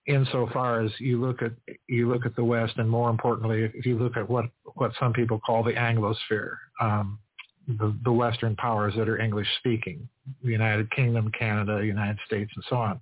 insofar 0.06 0.82
as 0.82 0.92
you 1.00 1.20
look 1.20 1.42
at 1.42 1.52
you 1.88 2.12
look 2.12 2.26
at 2.26 2.36
the 2.36 2.44
West, 2.44 2.74
and 2.78 2.90
more 2.90 3.10
importantly, 3.10 3.72
if 3.74 3.86
you 3.86 3.98
look 3.98 4.18
at 4.18 4.30
what 4.30 4.46
what 4.76 4.92
some 5.00 5.14
people 5.14 5.40
call 5.40 5.64
the 5.64 5.74
Anglosphere, 5.74 6.56
um, 6.82 7.20
the, 7.68 7.96
the 8.04 8.12
Western 8.12 8.56
powers 8.56 8.94
that 8.98 9.08
are 9.08 9.20
English 9.20 9.48
speaking, 9.60 10.08
the 10.44 10.52
United 10.52 10.92
Kingdom, 10.92 11.32
Canada, 11.38 11.84
United 11.84 12.20
States, 12.26 12.52
and 12.56 12.64
so 12.70 12.76
on. 12.76 13.00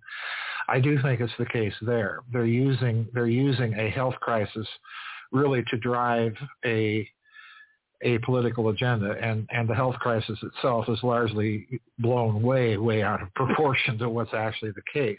I 0.67 0.79
do 0.79 1.01
think 1.01 1.19
it's 1.19 1.33
the 1.39 1.45
case 1.47 1.73
there. 1.81 2.19
They're 2.31 2.45
using 2.45 3.07
they're 3.13 3.27
using 3.27 3.73
a 3.73 3.89
health 3.89 4.15
crisis 4.21 4.67
really 5.31 5.63
to 5.69 5.77
drive 5.77 6.33
a 6.65 7.07
a 8.03 8.17
political 8.19 8.69
agenda, 8.69 9.15
and, 9.21 9.47
and 9.51 9.69
the 9.69 9.75
health 9.75 9.95
crisis 9.95 10.39
itself 10.41 10.85
is 10.89 10.99
largely 11.03 11.67
blown 11.99 12.41
way, 12.41 12.77
way 12.77 13.03
out 13.03 13.21
of 13.21 13.33
proportion 13.35 13.97
to 13.99 14.09
what's 14.09 14.33
actually 14.33 14.71
the 14.71 14.81
case. 14.93 15.17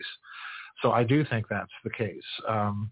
So 0.83 0.91
I 0.91 1.05
do 1.05 1.25
think 1.25 1.47
that's 1.49 1.71
the 1.85 1.91
case. 1.91 2.23
Um, 2.49 2.91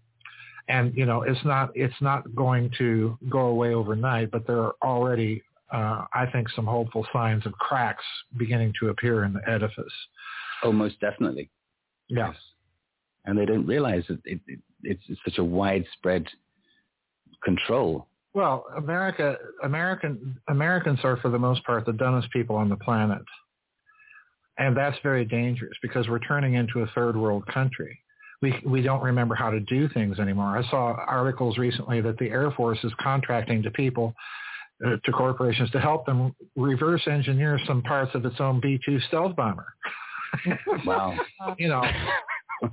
and 0.69 0.95
you 0.95 1.05
know, 1.05 1.23
it's 1.23 1.43
not 1.43 1.71
it's 1.75 1.99
not 2.01 2.33
going 2.35 2.71
to 2.77 3.17
go 3.29 3.47
away 3.47 3.73
overnight, 3.73 4.31
but 4.31 4.47
there 4.47 4.59
are 4.59 4.75
already, 4.83 5.41
uh, 5.73 6.05
I 6.13 6.27
think, 6.31 6.49
some 6.49 6.65
hopeful 6.65 7.05
signs 7.11 7.45
of 7.45 7.53
cracks 7.53 8.03
beginning 8.37 8.73
to 8.79 8.89
appear 8.89 9.25
in 9.25 9.33
the 9.33 9.41
edifice. 9.49 9.93
Oh, 10.63 10.71
most 10.71 10.99
definitely. 10.99 11.49
Yes. 12.07 12.35
And 13.25 13.37
they 13.37 13.45
don't 13.45 13.65
realize 13.65 14.03
that 14.07 14.19
it, 14.25 14.39
it, 14.47 14.59
it's 14.83 15.01
such 15.25 15.37
a 15.37 15.43
widespread 15.43 16.27
control 17.43 18.07
well, 18.33 18.65
America, 18.77 19.37
American 19.63 20.37
Americans 20.49 20.99
are 21.03 21.17
for 21.17 21.29
the 21.29 21.39
most 21.39 21.63
part 21.65 21.85
the 21.85 21.93
dumbest 21.93 22.31
people 22.31 22.55
on 22.55 22.69
the 22.69 22.77
planet, 22.77 23.21
and 24.57 24.75
that's 24.75 24.97
very 25.03 25.25
dangerous 25.25 25.77
because 25.81 26.07
we're 26.07 26.19
turning 26.19 26.53
into 26.53 26.81
a 26.81 26.87
third 26.95 27.17
world 27.17 27.45
country. 27.47 27.99
We 28.41 28.55
we 28.65 28.81
don't 28.81 29.03
remember 29.03 29.35
how 29.35 29.49
to 29.49 29.59
do 29.59 29.89
things 29.89 30.19
anymore. 30.19 30.57
I 30.57 30.69
saw 30.69 30.95
articles 31.07 31.57
recently 31.57 32.01
that 32.01 32.17
the 32.17 32.29
Air 32.29 32.51
Force 32.51 32.79
is 32.83 32.93
contracting 33.01 33.61
to 33.63 33.71
people, 33.71 34.15
uh, 34.85 34.95
to 35.03 35.11
corporations 35.11 35.69
to 35.71 35.79
help 35.79 36.05
them 36.05 36.33
reverse 36.55 37.01
engineer 37.07 37.59
some 37.67 37.81
parts 37.83 38.15
of 38.15 38.25
its 38.25 38.37
own 38.39 38.59
B-2 38.61 39.05
stealth 39.07 39.35
bomber. 39.35 39.73
wow. 40.85 41.15
you 41.59 41.67
know, 41.67 41.83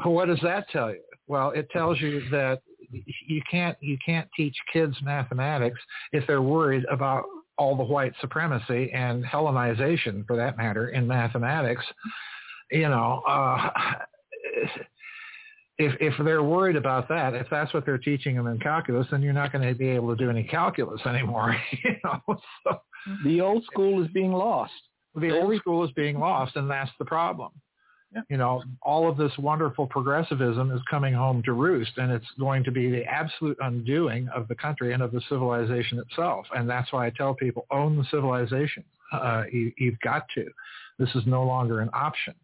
what 0.05 0.27
does 0.27 0.41
that 0.43 0.69
tell 0.71 0.91
you? 0.91 1.03
Well, 1.27 1.51
it 1.51 1.69
tells 1.71 2.01
you 2.01 2.23
that 2.31 2.63
you 2.91 3.43
can't 3.51 3.77
you 3.81 3.99
can't 4.05 4.29
teach 4.37 4.55
kids 4.73 4.97
mathematics 5.03 5.81
if 6.13 6.27
they're 6.27 6.43
worried 6.43 6.85
about 6.91 7.25
all 7.59 7.77
the 7.77 7.85
white 7.85 8.13
supremacy 8.21 8.91
and 8.93 9.25
Hellenization, 9.25 10.27
for 10.27 10.37
that 10.37 10.57
matter, 10.57 10.91
in 10.91 11.07
mathematics. 11.07 11.85
You 12.71 12.89
know, 12.89 13.23
uh, 13.27 13.71
if 15.79 15.95
if 16.01 16.15
they're 16.25 16.43
worried 16.43 16.77
about 16.77 17.09
that, 17.09 17.35
if 17.35 17.47
that's 17.51 17.73
what 17.73 17.85
they're 17.85 17.99
teaching 17.99 18.37
them 18.37 18.47
in 18.47 18.59
calculus, 18.59 19.07
then 19.11 19.23
you're 19.23 19.33
not 19.33 19.53
going 19.53 19.67
to 19.67 19.75
be 19.75 19.89
able 19.89 20.15
to 20.15 20.17
do 20.17 20.31
any 20.31 20.45
calculus 20.45 21.01
anymore. 21.07 21.57
you 21.85 21.97
know, 22.05 22.21
so, 22.65 22.81
the 23.25 23.41
old 23.41 23.65
school 23.65 24.03
is 24.03 24.11
being 24.13 24.33
lost. 24.33 24.73
The 25.15 25.31
old 25.31 25.57
school 25.59 25.85
is 25.85 25.91
being 25.93 26.19
lost, 26.19 26.57
and 26.57 26.71
that's 26.71 26.91
the 26.99 27.05
problem. 27.05 27.51
Yeah. 28.15 28.23
You 28.31 28.39
know, 28.39 28.63
all 28.83 29.09
of 29.09 29.19
this 29.19 29.33
wonderful 29.39 29.87
progressivism 29.87 30.71
is 30.71 30.81
coming 30.91 31.13
home 31.13 31.43
to 31.45 31.53
roost, 31.53 31.93
and 31.99 32.11
it's 32.11 32.27
going 32.39 32.65
to 32.65 32.71
be 32.71 32.91
the 32.91 33.05
absolute 33.05 33.59
undoing 33.61 34.29
of 34.35 34.49
the 34.49 34.55
country 34.55 34.95
and 34.95 35.03
of 35.03 35.13
the 35.13 35.21
civilization 35.29 35.99
itself. 35.99 36.47
And 36.55 36.69
that's 36.69 36.91
why 36.91 37.07
I 37.07 37.11
tell 37.11 37.35
people, 37.35 37.67
own 37.71 37.99
the 37.99 38.05
civilization. 38.11 38.85
Uh, 39.13 39.45
you, 39.53 39.73
have 39.81 40.01
got 40.01 40.27
to. 40.35 40.47
This 40.99 41.11
is 41.15 41.23
no 41.27 41.45
longer 41.45 41.81
an 41.81 41.91
option. 41.93 42.35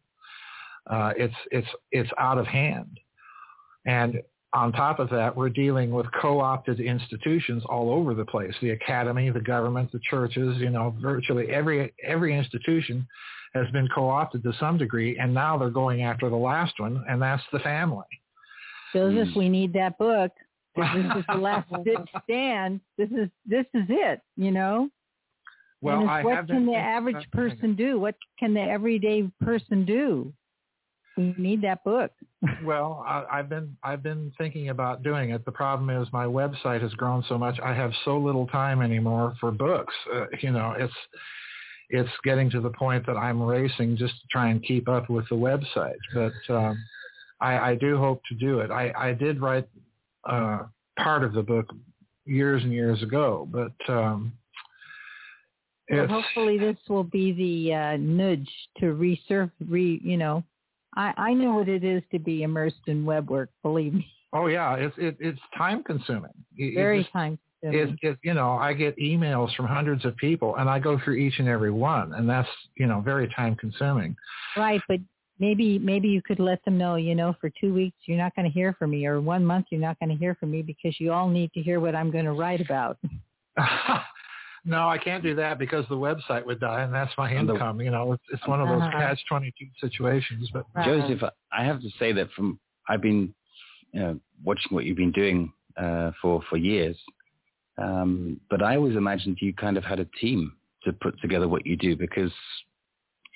Uh, 0.86 1.12
it's 1.16 1.35
it's 1.51 1.69
it's 1.93 2.11
out 2.19 2.39
of 2.39 2.47
hand. 2.47 3.01
And 3.86 4.23
on 4.53 4.70
top 4.73 4.99
of 4.99 5.11
that, 5.11 5.35
we're 5.35 5.49
dealing 5.49 5.91
with 5.91 6.07
co-opted 6.20 6.78
institutions 6.78 7.62
all 7.66 7.91
over 7.91 8.15
the 8.15 8.24
place. 8.24 8.55
The 8.62 8.70
academy, 8.70 9.28
the 9.31 9.41
government, 9.41 9.93
the 9.93 10.01
churches, 10.09 10.59
you 10.59 10.70
know, 10.70 10.95
virtually 11.01 11.51
every 11.51 11.93
every 12.03 12.36
institution 12.36 13.07
has 13.55 13.71
been 13.71 13.89
co-opted 13.95 14.43
to 14.43 14.53
some 14.59 14.77
degree, 14.77 15.19
and 15.19 15.33
now 15.33 15.57
they're 15.57 15.71
going 15.71 16.03
after 16.03 16.29
the 16.29 16.37
last 16.37 16.79
one, 16.79 17.05
and 17.09 17.23
that's 17.23 17.43
the 17.53 17.61
family. 17.61 18.05
Joseph, 18.93 19.35
we 19.37 19.49
need 19.49 19.73
that 19.73 19.99
book. 19.99 20.33
This 20.77 20.87
is 21.17 21.25
the 21.29 21.39
last 21.39 21.69
stand. 22.25 22.81
This 22.99 23.11
is 23.11 23.29
this 23.47 23.67
is 23.75 23.85
it. 23.89 24.21
You 24.37 24.51
know. 24.51 24.89
Well, 25.81 26.09
I 26.09 26.23
what 26.23 26.47
can 26.47 26.67
the 26.67 26.75
average 26.75 27.31
person 27.33 27.77
do? 27.77 27.99
What 28.01 28.15
can 28.39 28.55
the 28.55 28.63
everyday 28.63 29.31
person 29.41 29.85
do? 29.85 30.33
We 31.17 31.35
need 31.39 31.63
that 31.63 31.85
book. 31.85 32.11
well, 32.65 33.05
I, 33.07 33.25
I've 33.31 33.49
been 33.49 33.77
I've 33.85 34.03
been 34.03 34.33
thinking 34.37 34.71
about 34.71 35.03
doing 35.03 35.31
it. 35.31 35.45
The 35.45 35.53
problem 35.53 35.91
is 35.91 36.09
my 36.13 36.25
website 36.25 36.83
has 36.83 36.93
grown 36.95 37.25
so 37.29 37.39
much. 37.39 37.59
I 37.63 37.75
have 37.75 37.93
so 38.05 38.19
little 38.19 38.47
time 38.49 38.83
anymore 38.83 39.35
for 39.41 39.53
books. 39.53 39.95
Uh, 40.13 40.27
you 40.41 40.51
know, 40.51 40.75
it's 40.77 40.95
it's 41.90 42.11
getting 42.24 42.51
to 42.51 42.61
the 42.61 42.70
point 42.70 43.06
that 43.06 43.16
I'm 43.16 43.43
racing 43.43 43.97
just 43.97 44.15
to 44.15 44.27
try 44.31 44.48
and 44.48 44.62
keep 44.62 44.89
up 44.89 45.11
with 45.11 45.28
the 45.28 45.36
website. 45.36 45.98
But 46.15 46.55
um, 46.55 46.82
I, 47.40 47.70
I 47.70 47.74
do 47.74 47.98
hope 47.98 48.23
to 48.28 48.35
do 48.35 48.61
it. 48.61 48.70
I, 48.70 48.93
I 48.97 49.12
did 49.12 49.40
write 49.40 49.69
uh, 50.28 50.61
part 50.98 51.24
of 51.24 51.35
the 51.35 51.43
book 51.43 51.66
years 52.24 52.62
and 52.62 52.73
years 52.73 53.02
ago, 53.02 53.48
but 53.51 53.93
um, 53.93 54.32
well, 55.90 56.06
hopefully 56.06 56.59
this 56.59 56.77
will 56.89 57.05
be 57.05 57.32
the 57.32 57.74
uh, 57.74 57.97
nudge 57.98 58.48
to 58.78 58.86
resurf, 58.86 59.51
re, 59.69 60.01
you 60.02 60.16
know, 60.16 60.43
I, 60.97 61.12
I 61.16 61.35
know 61.35 61.56
what 61.56 61.69
it 61.69 61.85
is 61.85 62.02
to 62.12 62.19
be 62.19 62.43
immersed 62.43 62.86
in 62.86 63.05
web 63.05 63.31
work. 63.31 63.51
Believe 63.62 63.94
me. 63.94 64.06
Oh 64.32 64.47
yeah, 64.47 64.74
it's 64.74 64.94
it, 64.98 65.16
it's 65.20 65.39
time 65.56 65.82
consuming. 65.85 66.32
Very 66.74 67.02
it 67.02 67.12
time 67.12 67.39
consuming. 67.70 67.99
It, 68.03 68.09
it, 68.09 68.19
you 68.23 68.35
know, 68.35 68.53
I 68.53 68.73
get 68.73 68.97
emails 68.99 69.55
from 69.55 69.66
hundreds 69.66 70.05
of 70.05 70.16
people, 70.16 70.57
and 70.57 70.69
I 70.69 70.78
go 70.78 71.01
through 71.03 71.15
each 71.15 71.39
and 71.39 71.49
every 71.49 71.70
one, 71.70 72.15
and 72.15 72.28
that's 72.28 72.49
you 72.77 72.86
know 72.86 73.01
very 73.01 73.28
time 73.28 73.55
consuming. 73.57 74.16
Right, 74.57 74.81
but 74.89 75.01
maybe 75.39 75.78
maybe 75.78 76.09
you 76.09 76.23
could 76.23 76.41
let 76.41 76.65
them 76.65 76.78
know, 76.78 76.97
you 76.97 77.15
know, 77.15 77.35
for 77.41 77.51
two 77.61 77.74
weeks 77.74 77.97
you're 78.07 78.19
not 78.19 78.35
going 78.36 78.47
to 78.47 78.53
hear 78.53 78.74
from 78.78 78.91
me, 78.91 79.07
or 79.07 79.20
one 79.20 79.45
month 79.45 79.66
you're 79.70 79.81
not 79.81 79.99
going 79.99 80.11
to 80.11 80.16
hear 80.16 80.35
from 80.35 80.51
me 80.51 80.62
because 80.62 80.99
you 81.01 81.12
all 81.12 81.28
need 81.28 81.53
to 81.53 81.62
hear 81.62 81.81
what 81.81 81.95
I'm 81.95 82.11
going 82.11 82.27
to 82.27 82.32
write 82.32 82.61
about. 82.61 82.99
No, 84.66 84.89
I 84.89 84.97
can't 84.97 85.23
do 85.23 85.35
that 85.35 85.59
because 85.59 85.85
the 85.91 85.97
website 85.97 86.47
would 86.47 86.59
die, 86.59 86.82
and 86.82 86.95
that's 86.95 87.12
my 87.19 87.31
income. 87.35 87.82
You 87.82 87.91
know, 87.91 88.12
it's, 88.12 88.23
it's 88.32 88.49
one 88.49 88.62
of 88.62 88.69
those 88.69 88.81
uh-huh. 88.81 88.99
catch 88.99 89.20
twenty 89.28 89.53
two 89.59 89.66
situations. 89.78 90.49
But 90.53 90.65
Joseph, 90.85 91.23
I 91.53 91.65
have 91.65 91.82
to 91.82 91.91
say 91.99 92.12
that 92.12 92.31
from 92.32 92.59
I've 92.89 93.03
been 93.03 93.35
you 93.93 94.01
know, 94.01 94.20
watching 94.43 94.74
what 94.74 94.85
you've 94.85 94.97
been 94.97 95.12
doing 95.12 95.53
uh, 95.77 96.12
for 96.20 96.43
for 96.49 96.57
years, 96.57 96.97
um, 97.79 98.41
but 98.51 98.63
I 98.63 98.77
always 98.77 98.97
imagined 98.97 99.39
you 99.41 99.53
kind 99.53 99.77
of 99.77 99.85
had 99.85 100.01
a 100.01 100.09
team 100.21 100.53
to 100.85 100.93
put 100.93 101.21
together 101.21 101.49
what 101.49 101.67
you 101.67 101.77
do 101.77 101.97
because 101.97 102.33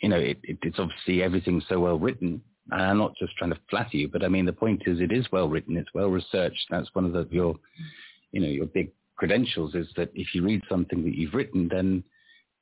you 0.02 0.08
know 0.08 0.18
it, 0.18 0.38
it, 0.42 0.58
it's 0.62 0.78
obviously 0.78 1.22
everything's 1.22 1.64
so 1.68 1.80
well 1.80 1.98
written. 1.98 2.40
And 2.70 2.82
I'm 2.82 2.98
not 2.98 3.16
just 3.18 3.34
trying 3.38 3.50
to 3.50 3.58
flatter 3.70 3.96
you, 3.96 4.08
but 4.08 4.22
I 4.22 4.28
mean 4.28 4.44
the 4.44 4.52
point 4.52 4.82
is 4.86 5.00
it 5.00 5.12
is 5.12 5.26
well 5.32 5.48
written, 5.48 5.76
it's 5.76 5.94
well 5.94 6.08
researched. 6.08 6.66
That's 6.70 6.88
one 6.92 7.04
of 7.04 7.12
the, 7.12 7.26
your 7.30 7.56
you 8.32 8.40
know 8.40 8.48
your 8.48 8.66
big 8.66 8.90
credentials 9.16 9.74
is 9.74 9.88
that 9.96 10.10
if 10.14 10.34
you 10.34 10.44
read 10.44 10.62
something 10.68 11.02
that 11.04 11.14
you've 11.14 11.34
written, 11.34 11.68
then 11.68 12.04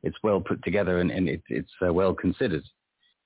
it's 0.02 0.16
well 0.22 0.40
put 0.40 0.62
together 0.64 1.00
and, 1.00 1.10
and 1.10 1.28
it, 1.28 1.42
it's 1.48 1.70
uh, 1.86 1.92
well 1.92 2.14
considered. 2.14 2.62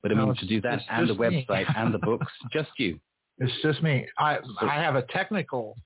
But 0.03 0.13
I 0.13 0.15
mean, 0.15 0.29
no, 0.29 0.35
to 0.35 0.47
do 0.47 0.61
that 0.63 0.81
and 0.91 1.09
the 1.09 1.15
website 1.15 1.67
and 1.77 1.93
the 1.93 1.99
books, 1.99 2.33
just 2.53 2.71
you. 2.79 2.99
It's 3.39 3.53
just 3.63 3.83
me. 3.83 4.07
I 4.19 4.39
I 4.61 4.75
have 4.83 4.97
a 4.97 5.03
technical 5.03 5.77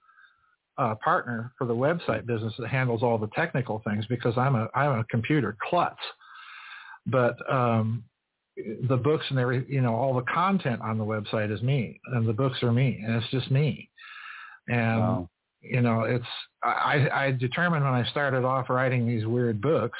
uh, 0.79 0.95
partner 0.97 1.53
for 1.57 1.67
the 1.67 1.75
website 1.75 2.27
business 2.27 2.53
that 2.59 2.69
handles 2.69 3.03
all 3.03 3.19
the 3.19 3.29
technical 3.29 3.83
things 3.87 4.05
because 4.07 4.37
I'm 4.37 4.55
a 4.55 4.69
I'm 4.75 5.01
a 5.01 5.05
computer 5.05 5.57
klutz. 5.69 6.01
But 7.07 7.37
um, 7.53 8.05
the 8.57 8.97
books 8.97 9.25
and 9.31 9.39
every 9.39 9.65
you 9.69 9.81
know 9.81 9.95
all 9.95 10.15
the 10.15 10.23
content 10.23 10.81
on 10.81 10.99
the 10.99 11.05
website 11.05 11.53
is 11.53 11.63
me, 11.63 12.01
and 12.13 12.27
the 12.27 12.33
books 12.33 12.63
are 12.63 12.73
me, 12.73 13.03
and 13.05 13.17
it's 13.17 13.31
just 13.31 13.51
me. 13.51 13.89
And 14.69 15.01
wow 15.01 15.29
you 15.65 15.81
know, 15.81 16.03
it's 16.03 16.27
I, 16.63 17.09
I 17.13 17.31
determined 17.33 17.85
when 17.85 17.95
I 17.95 18.09
started 18.11 18.45
off 18.45 18.69
writing 18.69 19.07
these 19.09 19.27
weird 19.27 19.61
books 19.61 19.99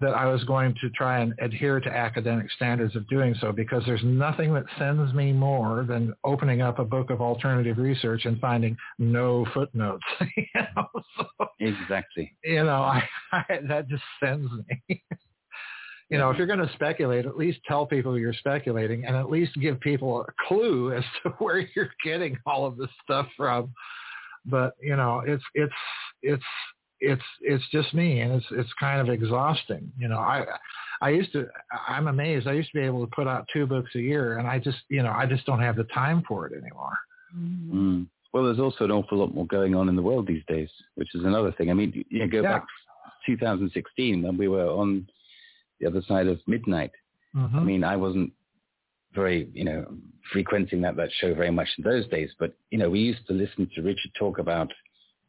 that 0.00 0.14
I 0.14 0.26
was 0.26 0.44
going 0.44 0.74
to 0.82 0.90
try 0.90 1.20
and 1.20 1.32
adhere 1.40 1.80
to 1.80 1.88
academic 1.88 2.50
standards 2.52 2.94
of 2.96 3.08
doing 3.08 3.34
so 3.40 3.50
because 3.50 3.82
there's 3.86 4.04
nothing 4.04 4.52
that 4.54 4.64
sends 4.78 5.12
me 5.14 5.32
more 5.32 5.86
than 5.88 6.14
opening 6.24 6.60
up 6.60 6.78
a 6.78 6.84
book 6.84 7.10
of 7.10 7.20
alternative 7.20 7.78
research 7.78 8.26
and 8.26 8.38
finding 8.38 8.76
no 8.98 9.46
footnotes. 9.54 10.04
you 10.36 10.44
know? 10.54 10.86
so, 11.16 11.46
exactly. 11.60 12.34
You 12.44 12.64
know, 12.64 12.82
I, 12.82 13.02
I, 13.32 13.44
that 13.68 13.88
just 13.88 14.04
sends 14.22 14.50
me. 14.68 15.02
you 16.10 16.18
know, 16.18 16.30
if 16.30 16.36
you're 16.36 16.46
going 16.46 16.58
to 16.58 16.72
speculate, 16.74 17.24
at 17.24 17.38
least 17.38 17.60
tell 17.66 17.86
people 17.86 18.18
you're 18.18 18.34
speculating 18.34 19.06
and 19.06 19.16
at 19.16 19.30
least 19.30 19.54
give 19.60 19.80
people 19.80 20.20
a 20.20 20.46
clue 20.46 20.92
as 20.92 21.04
to 21.22 21.30
where 21.38 21.66
you're 21.74 21.90
getting 22.04 22.36
all 22.44 22.66
of 22.66 22.76
this 22.76 22.90
stuff 23.04 23.26
from 23.36 23.72
but 24.46 24.74
you 24.80 24.96
know, 24.96 25.22
it's 25.26 25.42
it's 25.54 25.72
it's 26.22 26.44
it's 27.00 27.22
it's 27.40 27.64
just 27.70 27.94
me, 27.94 28.20
and 28.20 28.32
it's 28.32 28.46
it's 28.50 28.72
kind 28.78 29.00
of 29.00 29.12
exhausting. 29.12 29.92
You 29.98 30.08
know, 30.08 30.18
I 30.18 30.44
I 31.00 31.10
used 31.10 31.32
to 31.32 31.46
I'm 31.86 32.08
amazed. 32.08 32.46
I 32.46 32.52
used 32.52 32.70
to 32.72 32.78
be 32.78 32.84
able 32.84 33.04
to 33.06 33.14
put 33.14 33.26
out 33.26 33.46
two 33.52 33.66
books 33.66 33.90
a 33.94 34.00
year, 34.00 34.38
and 34.38 34.46
I 34.48 34.58
just 34.58 34.78
you 34.88 35.02
know 35.02 35.12
I 35.12 35.26
just 35.26 35.44
don't 35.46 35.60
have 35.60 35.76
the 35.76 35.84
time 35.84 36.22
for 36.26 36.46
it 36.46 36.52
anymore. 36.52 36.96
Mm. 37.36 38.06
Well, 38.32 38.44
there's 38.44 38.60
also 38.60 38.84
an 38.84 38.90
awful 38.90 39.18
lot 39.18 39.34
more 39.34 39.46
going 39.46 39.74
on 39.74 39.88
in 39.88 39.96
the 39.96 40.02
world 40.02 40.26
these 40.26 40.42
days, 40.46 40.68
which 40.96 41.14
is 41.14 41.24
another 41.24 41.52
thing. 41.52 41.70
I 41.70 41.74
mean, 41.74 42.04
you 42.10 42.20
know, 42.20 42.28
go 42.28 42.42
yeah. 42.42 42.58
back 42.58 42.66
2016 43.26 44.22
when 44.22 44.36
we 44.36 44.48
were 44.48 44.68
on 44.68 45.06
the 45.80 45.86
other 45.86 46.02
side 46.06 46.26
of 46.26 46.38
midnight. 46.46 46.92
Mm-hmm. 47.34 47.58
I 47.58 47.62
mean, 47.62 47.84
I 47.84 47.96
wasn't 47.96 48.32
very, 49.14 49.48
you 49.52 49.64
know, 49.64 49.86
frequenting 50.32 50.80
that, 50.82 50.96
that 50.96 51.10
show 51.20 51.34
very 51.34 51.50
much 51.50 51.68
in 51.78 51.84
those 51.84 52.06
days. 52.08 52.30
But, 52.38 52.52
you 52.70 52.78
know, 52.78 52.90
we 52.90 53.00
used 53.00 53.26
to 53.28 53.32
listen 53.32 53.70
to 53.74 53.82
Richard 53.82 54.10
talk 54.18 54.38
about 54.38 54.72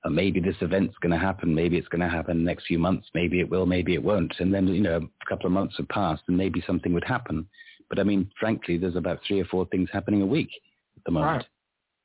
uh, 0.08 0.10
maybe 0.10 0.40
this 0.40 0.56
event's 0.62 0.96
going 1.02 1.12
to 1.12 1.18
happen. 1.18 1.54
Maybe 1.54 1.78
it's 1.78 1.88
going 1.88 2.02
to 2.02 2.10
happen 2.10 2.44
next 2.44 2.66
few 2.68 2.80
months. 2.80 3.08
Maybe 3.14 3.40
it 3.40 3.50
will. 3.50 3.66
Maybe 3.66 3.94
it 3.94 4.04
won't. 4.04 4.34
And 4.40 4.54
then, 4.54 4.68
you 4.68 4.82
know, 4.82 4.98
a 4.98 5.30
couple 5.30 5.48
of 5.48 5.52
months 5.52 5.76
have 5.78 5.90
passed 5.90 6.24
and 6.28 6.38
maybe 6.38 6.64
something 6.66 6.94
would 6.94 7.04
happen. 7.04 7.48
But 7.90 8.00
I 8.00 8.04
mean, 8.04 8.30
frankly, 8.40 8.78
there's 8.78 8.96
about 8.96 9.20
three 9.28 9.42
or 9.42 9.46
four 9.46 9.66
things 9.68 9.90
happening 9.92 10.22
a 10.22 10.26
week 10.26 10.50
at 10.96 11.04
the 11.06 11.12
moment. 11.12 11.38
Right. 11.38 11.46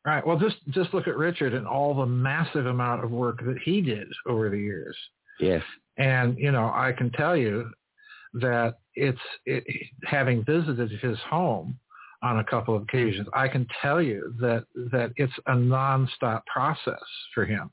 Right. 0.05 0.27
Well, 0.27 0.37
just 0.37 0.57
just 0.71 0.93
look 0.93 1.07
at 1.07 1.17
Richard 1.17 1.55
and 1.55 1.65
all 1.65 1.95
the 1.95 2.07
massive 2.07 2.67
amount 2.67 3.05
of 3.05 3.13
work 3.13 3.39
that 3.45 3.59
he 3.65 3.81
did 3.81 4.09
over 4.27 4.51
the 4.51 4.59
years. 4.59 4.97
Yes. 5.39 5.63
And 5.97 6.37
you 6.39 6.51
know, 6.51 6.73
I 6.75 6.93
can 6.97 7.11
tell 7.13 7.37
you 7.37 7.71
that 8.35 8.79
it's 8.97 9.21
it, 9.47 9.63
having 10.05 10.45
visited 10.45 10.91
his 11.01 11.19
home 11.31 11.79
on 12.21 12.41
a 12.41 12.45
couple 12.45 12.75
of 12.75 12.83
occasions, 12.83 13.29
I 13.33 13.47
can 13.47 13.65
tell 13.81 14.03
you 14.03 14.35
that 14.41 14.65
that 14.91 15.13
it's 15.15 15.33
a 15.47 15.53
nonstop 15.53 16.47
process 16.47 16.99
for 17.33 17.45
him. 17.45 17.71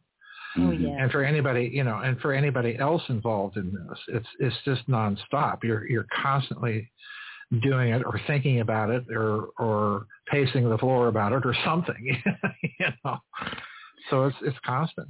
Oh, 0.58 0.72
yeah. 0.72 0.96
And 0.98 1.12
for 1.12 1.24
anybody, 1.24 1.70
you 1.72 1.84
know, 1.84 2.00
and 2.00 2.20
for 2.20 2.34
anybody 2.34 2.78
else 2.78 3.04
involved 3.10 3.58
in 3.58 3.72
this, 3.72 4.00
it's 4.08 4.28
it's 4.40 4.56
just 4.66 4.88
nonstop. 4.90 5.64
You're 5.64 5.88
you're 5.88 6.08
constantly 6.22 6.92
doing 7.62 7.94
it 7.94 8.04
or 8.06 8.20
thinking 8.28 8.62
about 8.62 8.90
it 8.90 9.06
or 9.12 9.50
or 9.60 10.06
pacing 10.28 10.70
the 10.70 10.78
floor 10.78 11.08
about 11.08 11.34
it 11.34 11.46
or 11.46 11.56
something. 11.64 12.22
you 12.80 12.88
know. 13.04 13.18
So 14.10 14.26
it's 14.26 14.38
it's 14.42 14.58
constant. 14.66 15.08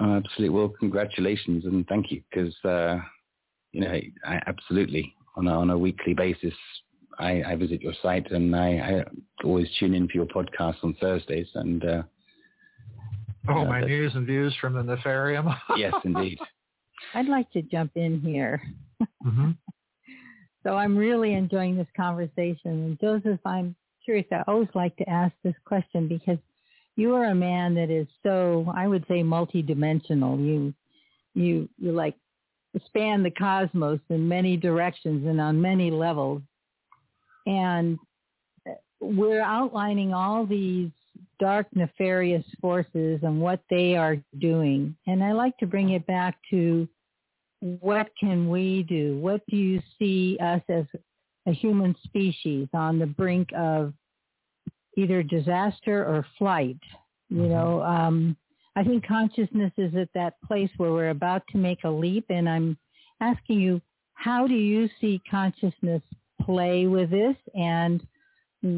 Oh, 0.00 0.16
absolutely. 0.16 0.50
Well, 0.50 0.72
congratulations 0.78 1.64
and 1.64 1.86
thank 1.86 2.10
you 2.10 2.22
because 2.30 2.54
uh, 2.64 2.98
you 3.72 3.82
know 3.82 4.00
I, 4.26 4.40
absolutely 4.46 5.14
on 5.36 5.46
a, 5.46 5.52
on 5.52 5.70
a 5.70 5.78
weekly 5.78 6.14
basis 6.14 6.54
I, 7.18 7.42
I 7.46 7.56
visit 7.56 7.80
your 7.80 7.94
site 8.02 8.30
and 8.30 8.54
I, 8.54 8.68
I, 8.68 9.04
always 9.44 9.68
tune 9.78 9.94
in 9.94 10.08
for 10.08 10.14
your 10.14 10.26
podcast 10.26 10.76
on 10.82 10.94
Thursdays. 11.00 11.48
And 11.54 11.84
uh, 11.84 12.02
oh, 13.48 13.64
my 13.64 13.80
news 13.80 14.12
and 14.14 14.26
views 14.26 14.54
from 14.60 14.74
the 14.74 14.82
Nefarium. 14.82 15.54
yes, 15.76 15.94
indeed. 16.04 16.38
I'd 17.14 17.28
like 17.28 17.50
to 17.52 17.62
jump 17.62 17.92
in 17.94 18.20
here. 18.20 18.62
Mm-hmm. 19.24 19.50
so 20.62 20.76
I'm 20.76 20.96
really 20.96 21.34
enjoying 21.34 21.76
this 21.76 21.86
conversation. 21.96 22.58
And 22.64 23.00
Joseph, 23.00 23.40
I'm 23.44 23.74
curious. 24.04 24.26
I 24.32 24.42
always 24.46 24.68
like 24.74 24.96
to 24.96 25.08
ask 25.08 25.34
this 25.42 25.54
question 25.64 26.08
because 26.08 26.38
you 26.96 27.14
are 27.14 27.26
a 27.26 27.34
man 27.34 27.74
that 27.74 27.90
is 27.90 28.06
so, 28.22 28.72
I 28.74 28.86
would 28.86 29.04
say, 29.08 29.22
multidimensional. 29.22 30.38
You, 30.44 30.74
you, 31.34 31.68
you 31.78 31.92
like 31.92 32.14
span 32.86 33.22
the 33.22 33.30
cosmos 33.30 34.00
in 34.10 34.28
many 34.28 34.56
directions 34.56 35.26
and 35.26 35.40
on 35.40 35.60
many 35.60 35.90
levels. 35.90 36.42
And 37.46 37.98
we're 39.00 39.42
outlining 39.42 40.12
all 40.12 40.46
these 40.46 40.90
dark 41.38 41.66
nefarious 41.74 42.44
forces 42.60 43.20
and 43.22 43.40
what 43.40 43.60
they 43.70 43.96
are 43.96 44.16
doing. 44.38 44.96
And 45.06 45.22
I 45.22 45.32
like 45.32 45.56
to 45.58 45.66
bring 45.66 45.90
it 45.90 46.06
back 46.06 46.38
to 46.50 46.88
what 47.60 48.10
can 48.18 48.48
we 48.48 48.84
do? 48.88 49.18
What 49.18 49.42
do 49.48 49.56
you 49.56 49.80
see 49.98 50.38
us 50.40 50.62
as 50.68 50.84
a 51.46 51.52
human 51.52 51.94
species 52.04 52.68
on 52.72 52.98
the 52.98 53.06
brink 53.06 53.48
of 53.56 53.92
either 54.96 55.22
disaster 55.22 56.04
or 56.04 56.26
flight? 56.38 56.78
You 57.28 57.42
mm-hmm. 57.42 57.50
know, 57.50 57.82
um, 57.82 58.36
I 58.76 58.84
think 58.84 59.06
consciousness 59.06 59.72
is 59.78 59.94
at 59.94 60.08
that 60.14 60.34
place 60.46 60.70
where 60.76 60.92
we're 60.92 61.10
about 61.10 61.42
to 61.52 61.58
make 61.58 61.84
a 61.84 61.90
leap. 61.90 62.26
And 62.28 62.48
I'm 62.48 62.76
asking 63.20 63.60
you, 63.60 63.80
how 64.14 64.46
do 64.46 64.54
you 64.54 64.88
see 65.00 65.20
consciousness 65.30 66.02
play 66.42 66.86
with 66.86 67.10
this? 67.10 67.36
And 67.54 68.06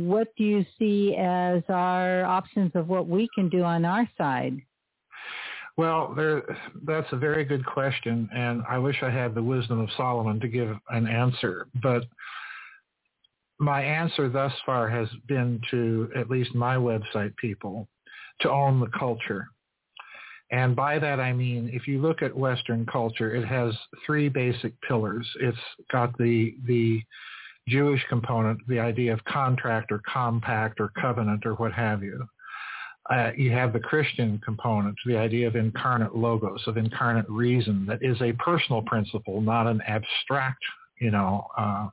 what 0.07 0.29
do 0.37 0.45
you 0.45 0.65
see 0.79 1.15
as 1.19 1.63
our 1.69 2.25
options 2.25 2.73
of 2.75 2.89
what 2.89 3.09
we 3.09 3.29
can 3.35 3.49
do 3.49 3.63
on 3.63 3.85
our 3.85 4.09
side? 4.17 4.61
Well, 5.77 6.13
there, 6.17 6.43
that's 6.85 7.07
a 7.13 7.17
very 7.17 7.45
good 7.45 7.65
question, 7.65 8.29
and 8.35 8.63
I 8.69 8.79
wish 8.79 8.97
I 9.03 9.11
had 9.11 9.35
the 9.35 9.43
wisdom 9.43 9.79
of 9.79 9.89
Solomon 9.97 10.41
to 10.41 10.49
give 10.49 10.77
an 10.91 11.07
answer. 11.07 11.69
But 11.83 12.05
my 13.61 13.83
answer 13.83 14.29
thus 14.29 14.53
far 14.67 14.89
has 14.89 15.09
been 15.29 15.61
to 15.71 16.11
at 16.17 16.31
least 16.31 16.55
my 16.55 16.77
website 16.77 17.37
people 17.37 17.87
to 18.41 18.51
own 18.51 18.81
the 18.81 18.91
culture. 18.99 19.49
And 20.51 20.75
by 20.75 20.99
that 20.99 21.21
I 21.21 21.33
mean, 21.33 21.71
if 21.73 21.87
you 21.87 22.01
look 22.01 22.23
at 22.23 22.35
Western 22.35 22.87
culture, 22.87 23.35
it 23.35 23.47
has 23.47 23.73
three 24.07 24.29
basic 24.29 24.81
pillars. 24.83 25.29
It's 25.41 25.59
got 25.93 26.17
the 26.19 26.57
the 26.67 27.03
Jewish 27.69 28.05
component, 28.09 28.67
the 28.69 28.81
idea 28.81 29.13
of 29.13 29.25
contract 29.25 29.93
or 29.93 30.01
compact 30.11 30.81
or 30.81 30.91
covenant 31.01 31.47
or 31.47 31.55
what 31.55 31.73
have 31.73 32.03
you. 32.03 32.27
Uh, 33.11 33.31
you 33.37 33.51
have 33.51 33.73
the 33.73 33.81
Christian 33.81 34.39
component, 34.45 34.95
the 35.07 35.17
idea 35.17 35.47
of 35.47 35.57
incarnate 35.57 36.15
logos, 36.15 36.63
of 36.67 36.77
incarnate 36.77 37.29
reason, 37.29 37.87
that 37.87 38.03
is 38.03 38.21
a 38.21 38.35
personal 38.35 38.83
principle, 38.83 39.41
not 39.41 39.67
an 39.67 39.81
abstract, 39.87 40.63
you 41.01 41.11
know, 41.11 41.47
uh, 41.57 41.89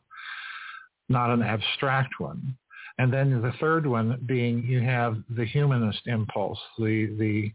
not 1.07 1.30
an 1.30 1.41
abstract 1.41 2.19
one. 2.19 2.57
And 2.97 3.11
then 3.11 3.41
the 3.41 3.53
third 3.60 3.85
one 3.85 4.22
being 4.26 4.64
you 4.64 4.81
have 4.81 5.18
the 5.30 5.45
humanist 5.45 6.07
impulse, 6.07 6.60
the 6.77 7.15
the 7.18 7.52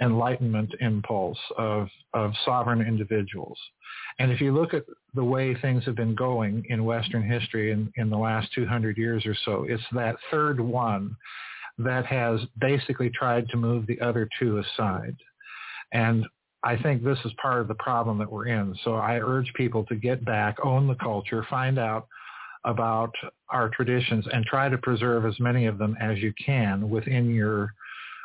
enlightenment 0.00 0.72
impulse 0.80 1.38
of, 1.56 1.88
of 2.14 2.32
sovereign 2.44 2.80
individuals. 2.80 3.58
And 4.18 4.30
if 4.30 4.40
you 4.40 4.54
look 4.54 4.74
at 4.74 4.84
the 5.14 5.24
way 5.24 5.54
things 5.54 5.84
have 5.84 5.96
been 5.96 6.14
going 6.14 6.64
in 6.68 6.84
Western 6.84 7.28
history 7.28 7.72
in, 7.72 7.92
in 7.96 8.10
the 8.10 8.16
last 8.16 8.52
200 8.54 8.96
years 8.96 9.26
or 9.26 9.34
so, 9.44 9.64
it's 9.68 9.82
that 9.92 10.16
third 10.30 10.60
one 10.60 11.16
that 11.78 12.06
has 12.06 12.40
basically 12.60 13.10
tried 13.10 13.48
to 13.48 13.56
move 13.56 13.86
the 13.86 14.00
other 14.00 14.28
two 14.38 14.58
aside. 14.58 15.16
And 15.92 16.26
I 16.64 16.76
think 16.76 17.04
this 17.04 17.18
is 17.24 17.32
part 17.40 17.60
of 17.60 17.68
the 17.68 17.74
problem 17.74 18.18
that 18.18 18.30
we're 18.30 18.48
in. 18.48 18.76
So 18.84 18.94
I 18.94 19.20
urge 19.20 19.52
people 19.54 19.84
to 19.86 19.94
get 19.94 20.24
back, 20.24 20.56
own 20.64 20.88
the 20.88 20.96
culture, 20.96 21.46
find 21.48 21.78
out 21.78 22.08
about 22.64 23.12
our 23.50 23.68
traditions 23.68 24.26
and 24.32 24.44
try 24.44 24.68
to 24.68 24.76
preserve 24.78 25.24
as 25.24 25.38
many 25.38 25.66
of 25.66 25.78
them 25.78 25.96
as 26.00 26.18
you 26.18 26.32
can 26.44 26.90
within 26.90 27.32
your 27.32 27.72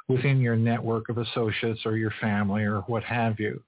within 0.07 0.39
your 0.39 0.55
network 0.55 1.09
of 1.09 1.17
associates 1.17 1.81
or 1.85 1.97
your 1.97 2.13
family 2.19 2.63
or 2.63 2.81
what 2.81 3.03
have 3.03 3.39
you. 3.39 3.61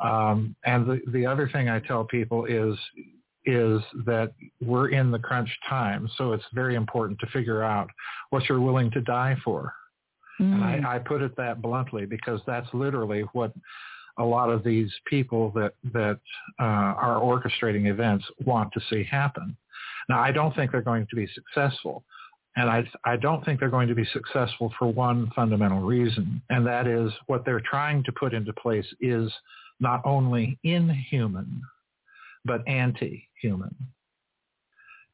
Um, 0.00 0.54
and 0.64 0.86
the, 0.86 1.00
the 1.12 1.26
other 1.26 1.48
thing 1.48 1.68
I 1.68 1.80
tell 1.80 2.04
people 2.04 2.44
is 2.44 2.76
is 3.46 3.80
that 4.04 4.32
we're 4.60 4.90
in 4.90 5.10
the 5.10 5.18
crunch 5.18 5.48
time, 5.66 6.08
so 6.18 6.32
it's 6.32 6.44
very 6.52 6.74
important 6.74 7.18
to 7.20 7.26
figure 7.28 7.62
out 7.62 7.88
what 8.28 8.46
you're 8.46 8.60
willing 8.60 8.90
to 8.90 9.00
die 9.00 9.36
for. 9.42 9.72
Mm. 10.38 10.54
And 10.54 10.64
I, 10.64 10.78
mm. 10.78 10.84
I 10.84 10.98
put 10.98 11.22
it 11.22 11.34
that 11.36 11.62
bluntly 11.62 12.04
because 12.04 12.40
that's 12.46 12.68
literally 12.74 13.22
what 13.32 13.52
a 14.18 14.24
lot 14.24 14.50
of 14.50 14.62
these 14.64 14.92
people 15.06 15.50
that 15.52 15.72
that 15.92 16.18
uh, 16.60 16.62
are 16.62 17.20
orchestrating 17.20 17.86
events 17.86 18.24
want 18.44 18.72
to 18.72 18.80
see 18.90 19.04
happen. 19.04 19.56
Now, 20.08 20.20
I 20.20 20.32
don't 20.32 20.54
think 20.54 20.72
they're 20.72 20.82
going 20.82 21.06
to 21.08 21.16
be 21.16 21.28
successful, 21.34 22.04
and 22.58 22.68
I, 22.68 22.84
I 23.04 23.16
don't 23.16 23.44
think 23.44 23.60
they're 23.60 23.70
going 23.70 23.86
to 23.86 23.94
be 23.94 24.04
successful 24.12 24.74
for 24.80 24.92
one 24.92 25.30
fundamental 25.36 25.78
reason, 25.80 26.42
and 26.50 26.66
that 26.66 26.88
is 26.88 27.12
what 27.26 27.44
they're 27.44 27.60
trying 27.60 28.02
to 28.02 28.12
put 28.12 28.34
into 28.34 28.52
place 28.52 28.86
is 29.00 29.32
not 29.78 30.02
only 30.04 30.58
inhuman, 30.64 31.62
but 32.44 32.66
anti-human. 32.66 33.74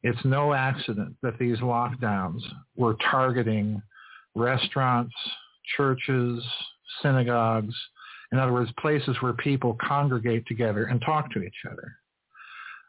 It's 0.02 0.24
no 0.24 0.54
accident 0.54 1.16
that 1.22 1.38
these 1.38 1.58
lockdowns 1.58 2.40
were 2.76 2.96
targeting 3.10 3.82
restaurants, 4.34 5.14
churches, 5.76 6.42
synagogues, 7.02 7.74
in 8.32 8.38
other 8.38 8.54
words, 8.54 8.70
places 8.80 9.16
where 9.20 9.34
people 9.34 9.76
congregate 9.86 10.46
together 10.46 10.84
and 10.84 10.98
talk 11.02 11.30
to 11.32 11.42
each 11.42 11.62
other. 11.70 11.92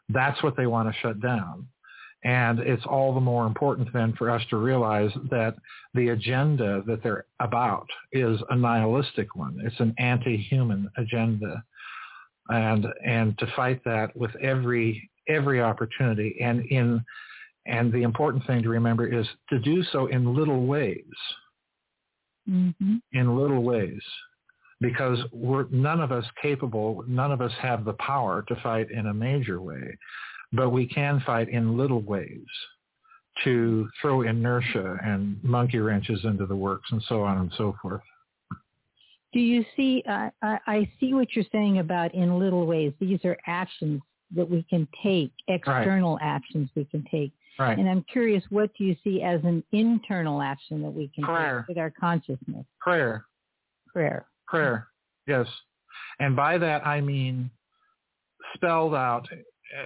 That's 0.08 0.42
what 0.42 0.56
they 0.56 0.66
want 0.66 0.88
to 0.88 0.98
shut 1.00 1.20
down. 1.20 1.66
And 2.24 2.58
it's 2.58 2.84
all 2.86 3.14
the 3.14 3.20
more 3.20 3.46
important 3.46 3.92
then 3.92 4.12
for 4.14 4.30
us 4.30 4.42
to 4.50 4.56
realize 4.56 5.10
that 5.30 5.54
the 5.94 6.08
agenda 6.08 6.82
that 6.86 7.02
they're 7.02 7.26
about 7.40 7.86
is 8.12 8.40
a 8.50 8.56
nihilistic 8.56 9.36
one. 9.36 9.58
It's 9.62 9.78
an 9.78 9.94
anti-human 9.98 10.90
agenda. 10.96 11.62
And, 12.48 12.86
and 13.04 13.38
to 13.38 13.46
fight 13.54 13.80
that 13.84 14.16
with 14.16 14.34
every, 14.36 15.08
every 15.28 15.60
opportunity 15.60 16.36
and 16.40 16.64
in, 16.66 17.04
and 17.66 17.92
the 17.92 18.02
important 18.02 18.46
thing 18.46 18.62
to 18.62 18.68
remember 18.68 19.06
is 19.06 19.26
to 19.50 19.58
do 19.58 19.82
so 19.84 20.06
in 20.06 20.34
little 20.34 20.66
ways. 20.66 21.04
Mm-hmm. 22.48 22.96
In 23.12 23.36
little 23.36 23.62
ways 23.62 24.00
because 24.80 25.18
we're 25.32 25.66
none 25.70 26.00
of 26.00 26.12
us 26.12 26.24
capable, 26.40 27.02
none 27.08 27.32
of 27.32 27.40
us 27.40 27.52
have 27.60 27.84
the 27.84 27.94
power 27.94 28.44
to 28.46 28.54
fight 28.56 28.90
in 28.90 29.06
a 29.06 29.14
major 29.14 29.60
way 29.60 29.96
but 30.52 30.70
we 30.70 30.86
can 30.86 31.22
fight 31.26 31.48
in 31.48 31.76
little 31.76 32.00
ways 32.00 32.44
to 33.44 33.88
throw 34.00 34.22
inertia 34.22 34.96
and 35.04 35.42
monkey 35.42 35.78
wrenches 35.78 36.20
into 36.24 36.46
the 36.46 36.56
works 36.56 36.88
and 36.90 37.02
so 37.08 37.22
on 37.22 37.38
and 37.38 37.52
so 37.56 37.76
forth. 37.82 38.00
Do 39.32 39.40
you 39.40 39.64
see, 39.76 40.02
uh, 40.08 40.30
I 40.42 40.90
see 40.98 41.12
what 41.12 41.34
you're 41.34 41.44
saying 41.52 41.78
about 41.78 42.14
in 42.14 42.38
little 42.38 42.66
ways. 42.66 42.92
These 42.98 43.22
are 43.24 43.36
actions 43.46 44.00
that 44.34 44.48
we 44.48 44.62
can 44.70 44.88
take, 45.02 45.30
external 45.48 46.16
right. 46.16 46.24
actions 46.24 46.70
we 46.74 46.86
can 46.86 47.04
take. 47.10 47.32
Right. 47.58 47.78
And 47.78 47.88
I'm 47.88 48.04
curious, 48.10 48.42
what 48.50 48.70
do 48.78 48.84
you 48.84 48.96
see 49.04 49.22
as 49.22 49.40
an 49.44 49.62
internal 49.72 50.40
action 50.40 50.82
that 50.82 50.90
we 50.90 51.08
can 51.14 51.24
Prayer. 51.24 51.60
take 51.60 51.68
with 51.68 51.78
our 51.78 51.90
consciousness? 51.90 52.64
Prayer. 52.80 53.26
Prayer. 53.92 54.26
Prayer, 54.46 54.86
yes. 55.26 55.46
And 56.20 56.36
by 56.36 56.56
that 56.58 56.86
I 56.86 57.00
mean 57.00 57.50
spelled 58.54 58.94
out 58.94 59.26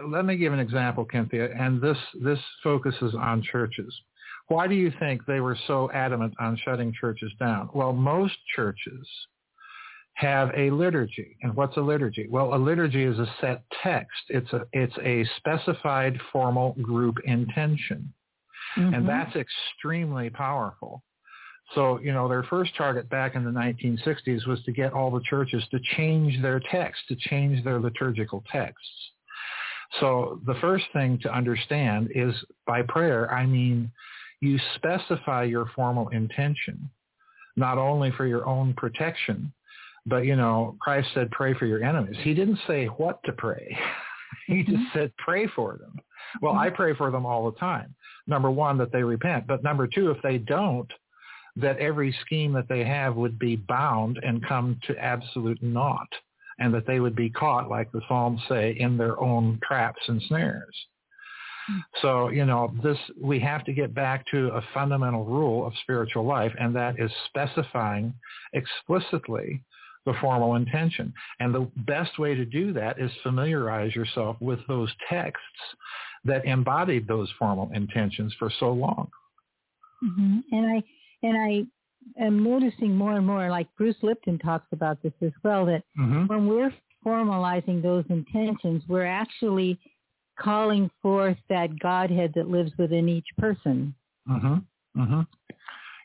let 0.07 0.24
me 0.24 0.36
give 0.36 0.52
an 0.52 0.59
example, 0.59 1.07
Cynthia, 1.11 1.51
and 1.55 1.81
this, 1.81 1.97
this 2.23 2.39
focuses 2.62 3.15
on 3.15 3.43
churches. 3.43 3.94
Why 4.48 4.66
do 4.66 4.74
you 4.74 4.93
think 4.98 5.24
they 5.27 5.40
were 5.40 5.57
so 5.66 5.90
adamant 5.93 6.35
on 6.40 6.59
shutting 6.65 6.93
churches 6.98 7.32
down? 7.39 7.70
Well, 7.73 7.93
most 7.93 8.35
churches 8.55 9.07
have 10.15 10.51
a 10.57 10.70
liturgy. 10.70 11.36
And 11.43 11.55
what's 11.55 11.77
a 11.77 11.81
liturgy? 11.81 12.27
Well, 12.28 12.55
a 12.55 12.57
liturgy 12.57 13.05
is 13.05 13.19
a 13.19 13.32
set 13.40 13.62
text. 13.82 14.20
It's 14.28 14.52
a, 14.52 14.66
it's 14.73 14.97
a 15.02 15.24
specified 15.36 16.19
formal 16.32 16.74
group 16.82 17.16
intention. 17.24 18.12
Mm-hmm. 18.77 18.94
And 18.94 19.09
that's 19.09 19.35
extremely 19.36 20.31
powerful. 20.31 21.02
So, 21.74 22.01
you 22.01 22.12
know, 22.12 22.28
their 22.28 22.43
first 22.44 22.77
target 22.77 23.09
back 23.09 23.36
in 23.36 23.44
the 23.44 23.51
1960s 23.51 24.47
was 24.47 24.62
to 24.65 24.73
get 24.73 24.93
all 24.93 25.11
the 25.11 25.23
churches 25.23 25.62
to 25.70 25.78
change 25.97 26.43
their 26.43 26.61
text, 26.70 27.02
to 27.09 27.16
change 27.16 27.65
their 27.65 27.78
liturgical 27.78 28.43
texts. 28.51 28.89
So 29.99 30.41
the 30.47 30.55
first 30.61 30.85
thing 30.93 31.19
to 31.23 31.35
understand 31.35 32.11
is 32.15 32.35
by 32.67 32.83
prayer, 32.83 33.33
I 33.33 33.45
mean 33.47 33.91
you 34.41 34.59
specify 34.77 35.45
your 35.45 35.67
formal 35.75 36.09
intention, 36.11 36.89
not 37.57 37.77
only 37.77 38.12
for 38.12 38.27
your 38.27 38.47
own 38.47 38.75
protection, 38.75 39.53
but 40.07 40.25
you 40.25 40.37
know, 40.37 40.77
Christ 40.81 41.09
said 41.15 41.31
pray 41.31 41.55
for 41.55 41.67
your 41.67 41.83
enemies. 41.83 42.17
He 42.23 42.35
didn't 42.35 42.61
say 42.67 42.87
what 42.87 43.23
to 43.25 43.33
pray. 43.33 43.77
he 44.47 44.62
just 44.62 44.77
mm-hmm. 44.77 44.99
said 44.99 45.12
pray 45.19 45.47
for 45.49 45.77
them. 45.77 45.97
Well, 46.41 46.53
mm-hmm. 46.53 46.62
I 46.62 46.71
pray 46.71 46.95
for 46.95 47.11
them 47.11 47.27
all 47.27 47.51
the 47.51 47.59
time. 47.59 47.95
Number 48.27 48.51
one, 48.51 48.79
that 48.79 48.93
they 48.93 49.03
repent. 49.03 49.47
But 49.47 49.65
number 49.65 49.87
two, 49.87 50.11
if 50.11 50.23
they 50.23 50.39
don't, 50.39 50.91
that 51.57 51.79
every 51.79 52.15
scheme 52.25 52.53
that 52.53 52.69
they 52.69 52.85
have 52.85 53.17
would 53.17 53.39
be 53.39 53.57
bound 53.57 54.19
and 54.23 54.47
come 54.47 54.79
to 54.87 54.97
absolute 54.97 55.61
naught 55.62 56.09
and 56.61 56.73
that 56.74 56.87
they 56.87 57.01
would 57.01 57.16
be 57.16 57.31
caught, 57.31 57.69
like 57.69 57.91
the 57.91 58.03
Psalms 58.07 58.41
say, 58.49 58.77
in 58.78 58.97
their 58.97 59.20
own 59.20 59.59
traps 59.66 60.03
and 60.07 60.23
snares. 60.28 60.77
So, 62.03 62.28
you 62.28 62.45
know, 62.45 62.73
this 62.82 62.99
we 63.20 63.39
have 63.41 63.65
to 63.65 63.73
get 63.73 63.95
back 63.95 64.24
to 64.32 64.49
a 64.49 64.62
fundamental 64.74 65.24
rule 65.24 65.66
of 65.66 65.73
spiritual 65.82 66.24
life, 66.24 66.53
and 66.59 66.74
that 66.74 66.99
is 66.99 67.11
specifying 67.27 68.15
explicitly 68.53 69.62
the 70.07 70.15
formal 70.20 70.57
intention. 70.57 71.12
And 71.39 71.55
the 71.55 71.70
best 71.87 72.19
way 72.19 72.35
to 72.35 72.45
do 72.45 72.73
that 72.73 73.01
is 73.01 73.11
familiarize 73.23 73.95
yourself 73.95 74.37
with 74.41 74.59
those 74.66 74.91
texts 75.09 75.45
that 76.24 76.45
embodied 76.45 77.07
those 77.07 77.31
formal 77.39 77.70
intentions 77.74 78.35
for 78.39 78.51
so 78.59 78.73
long. 78.73 79.09
Mm-hmm. 80.03 80.39
And 80.53 80.66
I 80.66 80.82
and 81.23 81.37
I 81.37 81.65
am 82.21 82.45
noticing 82.45 82.95
more 82.95 83.17
and 83.17 83.27
more, 83.27 83.51
like 83.51 83.69
Bruce 83.77 83.97
Lipton 84.03 84.39
talks 84.39 84.67
about 84.73 85.03
this 85.03 85.13
as 85.23 85.33
well, 85.43 85.67
that 85.67 85.83
mm-hmm. 85.99 86.27
when 86.27 86.47
we're 86.47 86.73
formalizing 87.05 87.83
those 87.83 88.05
intentions, 88.11 88.83
we're 88.89 89.07
actually 89.07 89.79
calling 90.39 90.91
forth 91.03 91.37
that 91.49 91.79
Godhead 91.79 92.33
that 92.35 92.49
lives 92.49 92.73
within 92.79 93.09
each 93.09 93.27
person. 93.39 93.95
Mm-hmm. 94.29 95.01
Mm-hmm. 95.01 95.21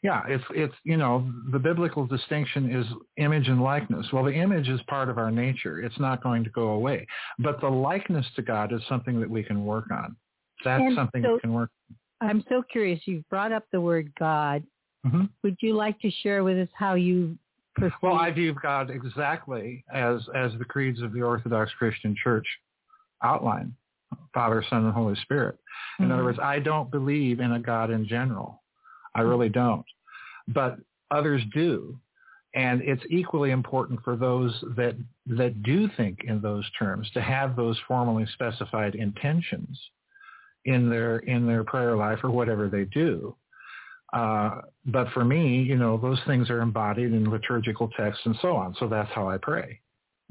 Yeah, 0.03 0.21
it's 0.27 0.43
it's 0.51 0.73
you 0.83 0.97
know 0.97 1.31
the 1.51 1.57
biblical 1.57 2.05
distinction 2.05 2.71
is 2.71 2.85
image 3.17 3.47
and 3.47 3.61
likeness. 3.61 4.05
Well, 4.13 4.23
the 4.23 4.33
image 4.33 4.67
is 4.67 4.79
part 4.87 5.09
of 5.09 5.17
our 5.17 5.31
nature; 5.31 5.81
it's 5.81 5.99
not 5.99 6.21
going 6.21 6.43
to 6.43 6.49
go 6.51 6.69
away. 6.69 7.07
But 7.39 7.59
the 7.59 7.69
likeness 7.69 8.25
to 8.35 8.43
God 8.43 8.71
is 8.71 8.81
something 8.87 9.19
that 9.19 9.29
we 9.29 9.41
can 9.41 9.65
work 9.65 9.85
on. 9.91 10.15
That's 10.63 10.81
and 10.81 10.95
something 10.95 11.23
so, 11.23 11.33
we 11.33 11.39
can 11.39 11.53
work. 11.53 11.71
I'm 12.21 12.43
so 12.49 12.61
curious. 12.71 12.99
You've 13.05 13.27
brought 13.29 13.51
up 13.51 13.65
the 13.71 13.81
word 13.81 14.11
God. 14.19 14.63
Mm-hmm. 15.05 15.25
Would 15.43 15.57
you 15.59 15.75
like 15.75 15.99
to 16.01 16.11
share 16.23 16.43
with 16.43 16.57
us 16.57 16.69
how 16.73 16.95
you 16.95 17.37
perceive? 17.75 17.93
Well, 18.01 18.15
I 18.15 18.31
view 18.31 18.55
God 18.61 18.89
exactly 18.89 19.83
as 19.93 20.21
as 20.35 20.51
the 20.57 20.65
creeds 20.65 21.01
of 21.01 21.13
the 21.13 21.21
Orthodox 21.21 21.71
Christian 21.77 22.15
Church 22.21 22.47
outline: 23.23 23.73
Father, 24.33 24.63
Son, 24.69 24.85
and 24.85 24.93
Holy 24.93 25.15
Spirit. 25.21 25.57
In 25.99 26.05
mm-hmm. 26.05 26.13
other 26.13 26.23
words, 26.23 26.39
I 26.41 26.59
don't 26.59 26.89
believe 26.89 27.39
in 27.39 27.53
a 27.53 27.59
God 27.59 27.91
in 27.91 28.07
general. 28.07 28.61
I 29.13 29.21
really 29.21 29.49
don't. 29.49 29.85
But 30.47 30.77
others 31.11 31.41
do. 31.53 31.97
And 32.53 32.81
it's 32.81 33.03
equally 33.09 33.51
important 33.51 34.01
for 34.03 34.15
those 34.15 34.53
that 34.77 34.95
that 35.27 35.61
do 35.63 35.89
think 35.97 36.23
in 36.25 36.41
those 36.41 36.65
terms 36.79 37.09
to 37.13 37.21
have 37.21 37.55
those 37.55 37.77
formally 37.87 38.25
specified 38.33 38.95
intentions 38.95 39.77
in 40.63 40.89
their 40.89 41.17
in 41.19 41.45
their 41.45 41.63
prayer 41.63 41.95
life 41.95 42.19
or 42.23 42.31
whatever 42.31 42.69
they 42.69 42.85
do. 42.85 43.35
Uh, 44.15 44.61
but 44.85 45.09
for 45.09 45.25
me, 45.25 45.61
you 45.61 45.75
know, 45.75 45.97
those 45.97 46.19
things 46.25 46.49
are 46.49 46.61
embodied 46.61 47.11
in 47.11 47.29
liturgical 47.29 47.89
texts 47.97 48.25
and 48.25 48.35
so 48.41 48.55
on. 48.55 48.73
So 48.79 48.87
that's 48.87 49.11
how 49.11 49.27
I 49.27 49.37
pray. 49.37 49.81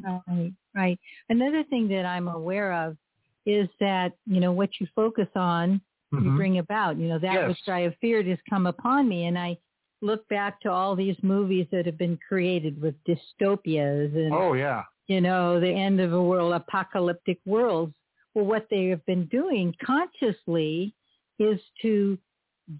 Right, 0.02 0.52
right. 0.74 0.98
Another 1.28 1.62
thing 1.64 1.86
that 1.88 2.06
I'm 2.06 2.28
aware 2.28 2.72
of 2.72 2.96
is 3.44 3.68
that, 3.80 4.12
you 4.26 4.40
know, 4.40 4.52
what 4.52 4.70
you 4.80 4.86
focus 4.96 5.28
on, 5.36 5.82
mm-hmm. 6.12 6.24
you 6.24 6.36
bring 6.36 6.58
about. 6.58 6.96
You 6.96 7.08
know, 7.08 7.18
that 7.18 7.34
yes. 7.34 7.48
which 7.48 7.68
I 7.68 7.80
have 7.80 7.94
feared 8.00 8.26
has 8.26 8.38
come 8.48 8.66
upon 8.66 9.06
me. 9.06 9.26
And 9.26 9.38
I 9.38 9.58
look 10.00 10.26
back 10.28 10.62
to 10.62 10.70
all 10.70 10.96
these 10.96 11.16
movies 11.22 11.66
that 11.70 11.84
have 11.84 11.98
been 11.98 12.18
created 12.26 12.80
with 12.80 12.94
dystopias 13.04 14.16
and, 14.16 14.32
oh, 14.32 14.54
yeah. 14.54 14.84
you 15.08 15.20
know, 15.20 15.60
the 15.60 15.70
end 15.70 16.00
of 16.00 16.14
a 16.14 16.22
world, 16.22 16.54
apocalyptic 16.54 17.38
worlds. 17.44 17.92
Well, 18.32 18.46
what 18.46 18.66
they 18.70 18.86
have 18.86 19.04
been 19.04 19.26
doing 19.26 19.74
consciously 19.84 20.94
is 21.38 21.60
to 21.82 22.18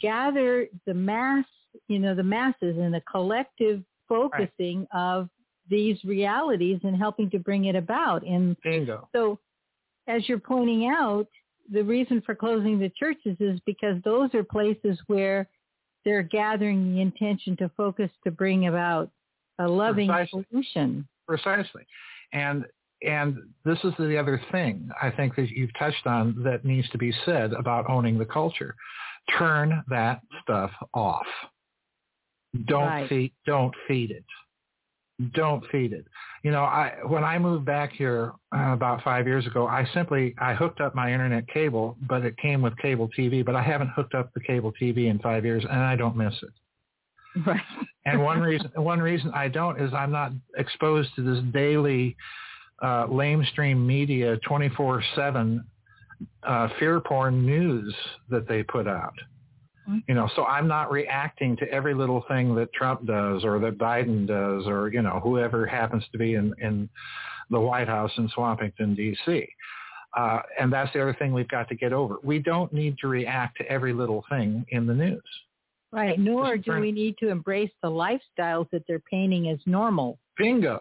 gather 0.01 0.67
the 0.87 0.95
mass, 0.95 1.45
you 1.89 1.99
know, 1.99 2.15
the 2.15 2.23
masses 2.23 2.77
and 2.79 2.93
the 2.95 3.03
collective 3.11 3.83
focusing 4.09 4.87
right. 4.93 5.17
of 5.17 5.29
these 5.69 6.03
realities 6.05 6.81
and 6.83 6.97
helping 6.97 7.31
to 7.31 7.39
bring 7.39 7.67
it 7.67 7.77
about. 7.77 8.25
And 8.27 8.57
Bingo. 8.63 9.09
so 9.15 9.39
as 10.07 10.29
you're 10.29 10.39
pointing 10.39 10.87
out, 10.87 11.27
the 11.71 11.83
reason 11.83 12.23
for 12.25 12.35
closing 12.35 12.79
the 12.79 12.91
churches 12.91 13.37
is 13.41 13.59
because 13.65 13.97
those 14.05 14.35
are 14.35 14.45
places 14.45 14.99
where 15.07 15.49
they're 16.05 16.23
gathering 16.23 16.95
the 16.95 17.01
intention 17.01 17.57
to 17.57 17.71
focus 17.77 18.11
to 18.25 18.31
bring 18.31 18.67
about 18.67 19.11
a 19.59 19.67
loving 19.67 20.09
Precisely. 20.09 20.47
solution. 20.51 21.09
Precisely. 21.27 21.87
And 22.33 22.65
and 23.03 23.39
this 23.65 23.79
is 23.85 23.93
the 23.99 24.17
other 24.17 24.41
thing 24.51 24.89
I 25.01 25.11
think 25.11 25.37
that 25.37 25.51
you've 25.51 25.77
touched 25.79 26.07
on 26.07 26.43
that 26.43 26.65
needs 26.65 26.89
to 26.91 26.99
be 26.99 27.13
said 27.27 27.53
about 27.53 27.89
owning 27.89 28.19
the 28.19 28.25
culture. 28.25 28.75
Turn 29.39 29.83
that 29.89 30.21
stuff 30.43 30.71
off. 30.93 31.27
Don't 32.67 32.87
right. 32.87 33.09
feed 33.09 33.33
don't 33.47 33.75
feed 33.89 34.11
it 34.11 34.25
don't 35.33 35.65
feed 35.71 35.93
it. 35.93 36.07
You 36.43 36.51
know, 36.51 36.63
I 36.63 36.95
when 37.07 37.25
I 37.25 37.39
moved 37.39 37.65
back 37.65 37.93
here 37.93 38.33
uh, 38.55 38.73
about 38.73 39.03
five 39.03 39.27
years 39.27 39.47
ago, 39.47 39.67
I 39.67 39.87
simply 39.95 40.35
I 40.39 40.55
hooked 40.55 40.81
up 40.81 40.95
my 40.95 41.13
internet 41.13 41.47
cable, 41.49 41.97
but 42.09 42.25
it 42.25 42.37
came 42.37 42.63
with 42.63 42.77
cable 42.79 43.09
TV. 43.17 43.45
But 43.45 43.55
I 43.55 43.63
haven't 43.63 43.91
hooked 43.91 44.15
up 44.15 44.33
the 44.35 44.41
cable 44.41 44.73
TV 44.81 45.09
in 45.11 45.19
five 45.21 45.45
years, 45.45 45.65
and 45.65 45.81
I 45.81 45.97
don't 45.97 46.17
miss 46.17 46.35
it. 46.43 47.47
Right. 47.47 47.61
and 48.07 48.23
one 48.23 48.41
reason 48.41 48.71
one 48.75 49.01
reason 49.01 49.31
I 49.35 49.49
don't 49.49 49.81
is 49.81 49.93
I'm 49.95 50.13
not 50.13 50.33
exposed 50.57 51.11
to 51.17 51.23
this 51.23 51.43
daily 51.53 52.17
uh, 52.83 53.07
lamestream 53.07 53.87
media 53.87 54.37
24/7 54.49 55.65
uh, 56.43 56.69
fear 56.79 57.01
porn 57.01 57.45
news 57.45 57.95
that 58.31 58.49
they 58.49 58.63
put 58.63 58.87
out. 58.87 59.15
Mm-hmm. 59.89 59.99
You 60.09 60.15
know, 60.15 60.29
so 60.35 60.45
I'm 60.45 60.67
not 60.67 60.91
reacting 60.91 61.57
to 61.59 61.71
every 61.71 61.95
little 61.95 62.25
thing 62.29 62.55
that 62.55 62.73
Trump 62.73 63.07
does 63.07 63.45
or 63.45 63.59
that 63.61 63.79
Biden 63.79 64.27
does 64.27 64.67
or, 64.67 64.89
you 64.89 65.03
know, 65.03 65.21
whoever 65.23 65.67
happens 65.67 66.05
to 66.13 66.19
be 66.19 66.35
in, 66.35 66.55
in 66.61 66.89
the 67.51 67.61
White 67.61 67.89
House 67.89 68.11
in 68.17 68.29
Swampington, 68.31 68.97
D.C. 68.97 69.47
Uh, 70.17 70.41
and 70.59 70.73
that's 70.73 70.93
the 70.93 71.03
other 71.03 71.15
thing 71.19 71.33
we've 71.33 71.49
got 71.49 71.69
to 71.69 71.75
get 71.75 71.93
over. 71.93 72.17
We 72.23 72.39
don't 72.39 72.73
need 72.73 72.97
to 72.99 73.09
react 73.09 73.59
to 73.59 73.69
every 73.71 73.93
little 73.93 74.25
thing 74.31 74.65
in 74.71 74.87
the 74.87 74.95
news. 74.95 75.23
Right, 75.93 76.19
nor 76.19 76.57
do 76.57 76.81
we 76.81 76.91
need 76.91 77.19
to 77.19 77.29
embrace 77.29 77.71
the 77.81 77.89
lifestyles 77.89 78.69
that 78.71 78.83
they're 78.89 78.99
painting 78.99 79.49
as 79.51 79.61
normal. 79.65 80.19
Bingo. 80.37 80.81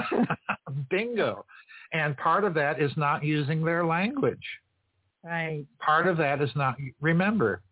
Bingo. 0.90 1.44
And 1.92 2.16
part 2.16 2.44
of 2.44 2.54
that 2.54 2.80
is 2.80 2.92
not 2.96 3.24
using 3.24 3.64
their 3.64 3.84
language. 3.84 4.44
Right. 5.24 5.64
Part 5.78 6.06
of 6.06 6.16
that 6.18 6.42
is 6.42 6.50
not, 6.56 6.76
remember, 7.00 7.62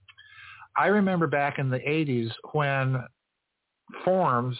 I 0.76 0.86
remember 0.86 1.26
back 1.26 1.58
in 1.58 1.68
the 1.68 1.78
80s 1.78 2.30
when 2.52 3.02
forms 4.04 4.56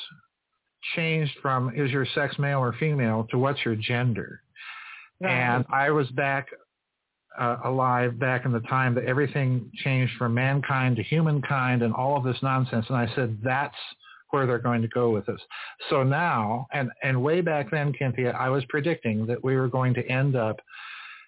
changed 0.97 1.33
from 1.41 1.73
is 1.77 1.91
your 1.91 2.07
sex 2.15 2.39
male 2.39 2.59
or 2.59 2.75
female 2.81 3.27
to 3.31 3.39
what's 3.39 3.65
your 3.65 3.77
gender. 3.77 4.43
Right. 5.21 5.31
And 5.31 5.65
I 5.71 5.91
was 5.91 6.09
back 6.09 6.49
uh, 7.39 7.59
alive 7.65 8.19
back 8.19 8.45
in 8.45 8.53
the 8.53 8.61
time 8.61 8.95
that 8.95 9.05
everything 9.05 9.71
changed 9.85 10.13
from 10.19 10.35
mankind 10.35 10.97
to 10.97 11.03
humankind 11.03 11.83
and 11.83 11.95
all 11.95 12.17
of 12.17 12.25
this 12.25 12.37
nonsense. 12.43 12.87
And 12.89 12.97
I 12.97 13.13
said, 13.15 13.39
that's 13.43 13.77
where 14.31 14.47
they're 14.47 14.59
going 14.59 14.83
to 14.83 14.89
go 14.89 15.11
with 15.11 15.27
this. 15.27 15.41
So 15.89 16.03
now, 16.03 16.67
and, 16.73 16.91
and 17.03 17.23
way 17.23 17.41
back 17.41 17.71
then, 17.71 17.93
Cynthia, 17.99 18.33
I 18.33 18.49
was 18.49 18.65
predicting 18.69 19.27
that 19.27 19.43
we 19.43 19.57
were 19.57 19.69
going 19.69 19.95
to 19.95 20.07
end 20.07 20.37
up 20.37 20.61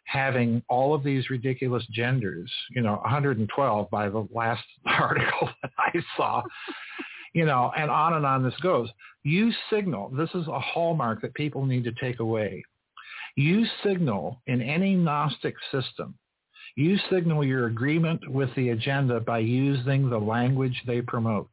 having 0.04 0.62
all 0.68 0.94
of 0.94 1.02
these 1.02 1.30
ridiculous 1.30 1.84
genders, 1.90 2.50
you 2.70 2.82
know, 2.82 2.96
112 3.02 3.90
by 3.90 4.08
the 4.08 4.26
last 4.32 4.64
article 4.86 5.48
that 5.62 5.72
I 5.78 5.92
saw, 6.16 6.42
you 7.32 7.46
know, 7.46 7.72
and 7.76 7.90
on 7.90 8.14
and 8.14 8.26
on 8.26 8.42
this 8.42 8.54
goes. 8.62 8.88
You 9.22 9.52
signal, 9.70 10.10
this 10.10 10.30
is 10.34 10.46
a 10.48 10.58
hallmark 10.58 11.22
that 11.22 11.34
people 11.34 11.64
need 11.64 11.84
to 11.84 11.92
take 11.92 12.20
away. 12.20 12.62
You 13.36 13.64
signal 13.84 14.42
in 14.46 14.60
any 14.60 14.94
Gnostic 14.94 15.54
system, 15.70 16.14
you 16.76 16.98
signal 17.10 17.44
your 17.44 17.66
agreement 17.66 18.28
with 18.30 18.54
the 18.56 18.70
agenda 18.70 19.20
by 19.20 19.38
using 19.38 20.10
the 20.10 20.18
language 20.18 20.82
they 20.86 21.00
promote. 21.00 21.50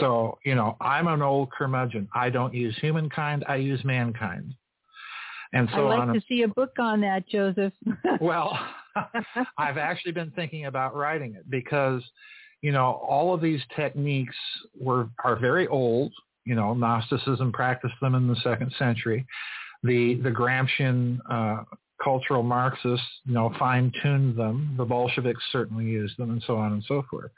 So, 0.00 0.38
you 0.44 0.54
know, 0.54 0.76
I'm 0.80 1.08
an 1.08 1.22
old 1.22 1.50
curmudgeon. 1.50 2.08
I 2.14 2.30
don't 2.30 2.54
use 2.54 2.76
humankind. 2.80 3.44
I 3.48 3.56
use 3.56 3.84
mankind 3.84 4.54
and 5.52 5.68
so 5.74 5.88
I'd 5.88 6.08
like 6.08 6.14
to 6.14 6.26
see 6.28 6.42
a 6.42 6.48
book 6.48 6.72
on 6.78 7.00
that, 7.00 7.28
Joseph. 7.28 7.72
well, 8.20 8.58
I've 9.58 9.78
actually 9.78 10.12
been 10.12 10.30
thinking 10.32 10.66
about 10.66 10.94
writing 10.94 11.34
it 11.34 11.48
because, 11.50 12.02
you 12.62 12.72
know, 12.72 13.02
all 13.08 13.34
of 13.34 13.40
these 13.40 13.60
techniques 13.74 14.36
were 14.78 15.08
are 15.24 15.36
very 15.36 15.66
old. 15.68 16.12
You 16.44 16.54
know, 16.54 16.74
Gnosticism 16.74 17.52
practiced 17.52 17.94
them 18.00 18.14
in 18.14 18.26
the 18.26 18.36
second 18.36 18.72
century. 18.78 19.26
The 19.82 20.14
the 20.22 20.30
Gramscian 20.30 21.18
uh, 21.30 21.64
cultural 22.02 22.42
Marxists, 22.42 23.06
you 23.24 23.34
know, 23.34 23.52
fine-tuned 23.58 24.36
them. 24.36 24.74
The 24.76 24.84
Bolsheviks 24.84 25.42
certainly 25.50 25.84
used 25.84 26.16
them, 26.18 26.30
and 26.30 26.42
so 26.46 26.56
on 26.56 26.72
and 26.72 26.84
so 26.86 27.04
forth. 27.10 27.30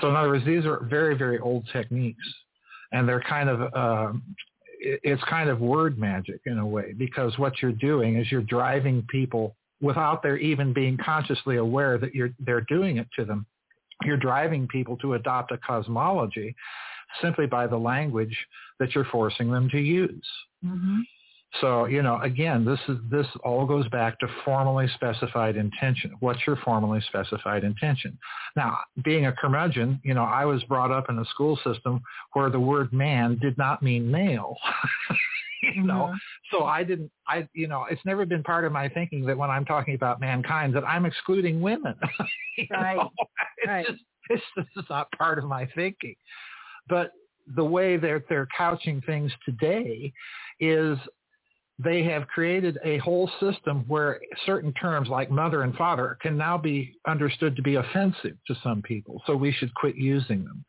So 0.00 0.08
in 0.08 0.16
other 0.16 0.28
words, 0.28 0.44
these 0.44 0.64
are 0.64 0.84
very, 0.84 1.16
very 1.16 1.38
old 1.38 1.68
techniques, 1.72 2.26
and 2.92 3.08
they're 3.08 3.22
kind 3.22 3.48
of 3.48 3.60
uh, 3.74 4.18
it's 4.82 5.22
kind 5.24 5.48
of 5.48 5.60
word 5.60 5.98
magic 5.98 6.40
in 6.46 6.58
a 6.58 6.66
way 6.66 6.92
because 6.96 7.38
what 7.38 7.60
you're 7.62 7.72
doing 7.72 8.16
is 8.16 8.30
you're 8.30 8.42
driving 8.42 9.04
people 9.08 9.56
without 9.80 10.22
their 10.22 10.36
even 10.36 10.72
being 10.72 10.96
consciously 10.96 11.56
aware 11.56 11.98
that 11.98 12.14
you're 12.14 12.30
they're 12.40 12.66
doing 12.68 12.96
it 12.96 13.08
to 13.16 13.24
them. 13.24 13.46
You're 14.04 14.16
driving 14.16 14.66
people 14.68 14.96
to 14.98 15.14
adopt 15.14 15.52
a 15.52 15.58
cosmology 15.58 16.54
simply 17.20 17.46
by 17.46 17.66
the 17.66 17.76
language 17.76 18.36
that 18.80 18.94
you're 18.94 19.04
forcing 19.06 19.50
them 19.50 19.68
to 19.70 19.78
use. 19.78 20.26
Mm-hmm. 20.64 21.00
So, 21.60 21.84
you 21.84 22.02
know, 22.02 22.18
again, 22.22 22.64
this 22.64 22.78
is 22.88 22.96
this 23.10 23.26
all 23.44 23.66
goes 23.66 23.86
back 23.88 24.18
to 24.20 24.26
formally 24.44 24.88
specified 24.94 25.56
intention. 25.56 26.14
What's 26.20 26.40
your 26.46 26.56
formally 26.56 27.00
specified 27.08 27.62
intention? 27.62 28.18
Now, 28.56 28.78
being 29.04 29.26
a 29.26 29.32
curmudgeon, 29.32 30.00
you 30.02 30.14
know, 30.14 30.24
I 30.24 30.46
was 30.46 30.62
brought 30.64 30.90
up 30.90 31.10
in 31.10 31.18
a 31.18 31.24
school 31.26 31.58
system 31.64 32.00
where 32.32 32.48
the 32.48 32.60
word 32.60 32.92
man 32.92 33.38
did 33.40 33.58
not 33.58 33.82
mean 33.82 34.10
male. 34.10 34.56
you 35.74 35.82
know, 35.82 36.10
mm-hmm. 36.10 36.16
so 36.50 36.64
I 36.64 36.84
didn't, 36.84 37.10
I, 37.28 37.46
you 37.52 37.68
know, 37.68 37.84
it's 37.90 38.04
never 38.06 38.24
been 38.24 38.42
part 38.42 38.64
of 38.64 38.72
my 38.72 38.88
thinking 38.88 39.26
that 39.26 39.36
when 39.36 39.50
I'm 39.50 39.66
talking 39.66 39.94
about 39.94 40.20
mankind 40.20 40.74
that 40.74 40.84
I'm 40.84 41.04
excluding 41.04 41.60
women. 41.60 41.94
right. 42.70 42.96
Know? 42.96 43.10
It's 43.58 43.68
right. 43.68 43.86
Just, 43.86 44.02
it's, 44.30 44.42
this 44.56 44.66
is 44.76 44.84
not 44.88 45.12
part 45.12 45.38
of 45.38 45.44
my 45.44 45.68
thinking. 45.74 46.14
But 46.88 47.12
the 47.56 47.64
way 47.64 47.96
they're 47.96 48.24
they're 48.28 48.48
couching 48.56 49.02
things 49.02 49.32
today 49.44 50.12
is 50.60 50.96
they 51.82 52.02
have 52.04 52.26
created 52.28 52.78
a 52.84 52.98
whole 52.98 53.30
system 53.40 53.84
where 53.88 54.20
certain 54.46 54.72
terms 54.74 55.08
like 55.08 55.30
mother 55.30 55.62
and 55.62 55.74
father 55.76 56.18
can 56.20 56.36
now 56.36 56.58
be 56.58 56.94
understood 57.06 57.56
to 57.56 57.62
be 57.62 57.76
offensive 57.76 58.36
to 58.46 58.54
some 58.62 58.82
people. 58.82 59.22
So 59.26 59.36
we 59.36 59.52
should 59.52 59.74
quit 59.74 59.96
using 59.96 60.44
them. 60.44 60.64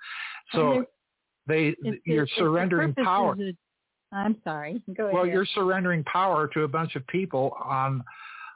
So 0.53 0.85
they 1.47 1.75
you're 2.05 2.27
surrendering 2.37 2.93
power. 2.95 3.35
a- 3.39 3.53
I'm 4.15 4.37
sorry. 4.43 4.81
Go 4.95 5.05
ahead. 5.05 5.13
Well, 5.13 5.25
you're 5.25 5.45
surrendering 5.55 6.03
power 6.03 6.47
to 6.49 6.63
a 6.63 6.67
bunch 6.67 6.95
of 6.95 7.05
people 7.07 7.57
on 7.63 8.03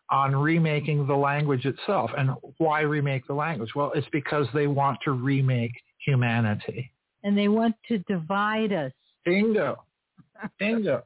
on 0.10 0.36
remaking 0.36 1.06
the 1.08 1.16
language 1.16 1.66
itself. 1.66 2.12
And 2.18 2.32
why 2.60 2.82
remake 2.82 3.28
the 3.28 3.34
language? 3.34 3.72
Well, 3.76 3.92
it's 3.94 4.08
because 4.12 4.48
they 4.54 4.68
want 4.68 5.00
to 5.04 5.12
remake 5.12 5.74
humanity. 6.06 6.92
and 7.24 7.38
they 7.38 7.48
want 7.50 7.76
to 7.90 7.98
divide 8.08 8.72
us. 8.72 8.92
Bingo. 9.26 9.84
Bingo. 10.60 11.04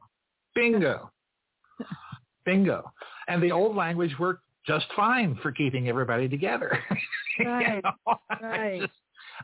Bingo. 0.54 1.10
Bingo. 2.44 2.90
And 3.28 3.42
the 3.42 3.52
old 3.52 3.76
language 3.76 4.14
worked 4.18 4.42
just 4.66 4.86
fine 4.96 5.38
for 5.42 5.52
keeping 5.52 5.88
everybody 5.88 6.28
together. 6.28 6.78
You 7.38 7.46
Right. 7.48 7.82
know? 7.82 8.16
Right. 8.42 8.80
Just 8.80 8.92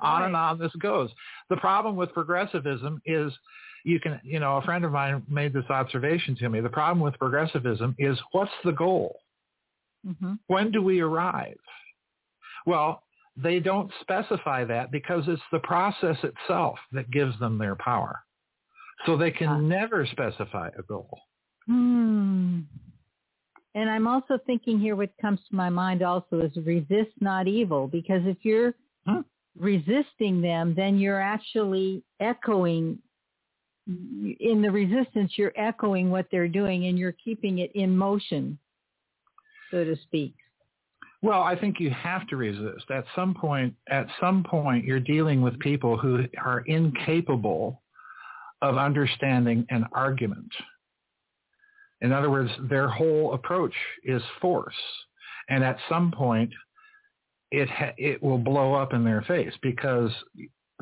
on 0.03 0.23
and 0.25 0.37
on 0.37 0.59
this 0.59 0.73
goes. 0.79 1.11
The 1.49 1.57
problem 1.57 1.97
with 1.97 2.13
progressivism 2.13 3.01
is 3.07 3.33
you 3.85 3.99
can, 3.99 4.21
you 4.23 4.39
know, 4.41 4.59
a 4.59 4.63
friend 4.63 4.85
of 4.85 4.93
mine 4.93 5.23
made 5.29 5.55
this 5.55 5.65
observation 5.71 6.37
to 6.37 6.49
me. 6.51 6.61
The 6.61 6.69
problem 6.69 7.01
with 7.01 7.19
progressivism 7.19 7.95
is 7.99 8.19
what's 8.33 8.53
the 8.65 8.73
goal? 8.73 9.19
hmm 10.05 10.35
When 10.49 10.71
do 10.71 10.83
we 10.83 11.01
arrive? 11.01 11.57
Well, 12.67 13.03
they 13.37 13.61
don't 13.61 13.91
specify 14.03 14.65
that 14.65 14.91
because 14.91 15.25
it's 15.27 15.43
the 15.51 15.61
process 15.61 16.17
itself 16.23 16.79
that 16.93 17.11
gives 17.11 17.39
them 17.39 17.57
their 17.57 17.77
power. 17.77 18.21
So 19.07 19.17
they 19.17 19.31
can 19.31 19.69
never 19.69 20.05
specify 20.07 20.69
a 20.79 20.83
goal. 20.83 21.19
Hmm. 21.69 22.61
And 23.75 23.89
I'm 23.89 24.09
also 24.09 24.39
thinking 24.47 24.81
here 24.81 24.97
what 24.97 25.11
comes 25.21 25.39
to 25.49 25.55
my 25.55 25.69
mind 25.69 26.03
also 26.03 26.41
is 26.41 26.57
resist 26.65 27.13
not 27.21 27.47
evil 27.47 27.87
because 27.87 28.23
if 28.25 28.39
you're 28.43 28.75
Huh? 29.09 29.23
resisting 29.59 30.43
them, 30.43 30.75
then 30.75 30.99
you're 30.99 31.21
actually 31.21 32.03
echoing 32.21 32.99
in 33.87 34.61
the 34.61 34.71
resistance, 34.71 35.33
you're 35.37 35.53
echoing 35.57 36.11
what 36.11 36.27
they're 36.31 36.49
doing 36.49 36.87
and 36.87 36.99
you're 36.99 37.13
keeping 37.13 37.61
it 37.61 37.73
in 37.75 37.97
motion, 37.97 38.59
so 39.71 39.83
to 39.83 39.97
speak. 40.03 40.35
Well, 41.23 41.43
I 41.43 41.59
think 41.59 41.81
you 41.81 41.91
have 41.91 42.27
to 42.29 42.37
resist. 42.37 42.91
At 42.91 43.05
some 43.17 43.35
point, 43.35 43.75
at 43.89 44.07
some 44.21 44.45
point, 44.45 44.85
you're 44.85 45.01
dealing 45.01 45.41
with 45.41 45.59
people 45.59 45.97
who 45.97 46.25
are 46.45 46.61
incapable 46.67 47.83
of 48.61 48.77
understanding 48.77 49.67
an 49.71 49.87
argument. 49.93 50.53
In 52.01 52.13
other 52.13 52.31
words, 52.31 52.51
their 52.69 52.89
whole 52.89 53.35
approach 53.35 53.75
is 54.05 54.23
force. 54.41 54.75
And 55.49 55.65
at 55.65 55.79
some 55.89 56.13
point, 56.13 56.53
it 57.51 57.69
ha- 57.71 57.95
it 57.97 58.23
will 58.23 58.39
blow 58.39 58.75
up 58.75 58.93
in 58.93 59.05
their 59.05 59.23
face 59.23 59.53
because 59.63 60.13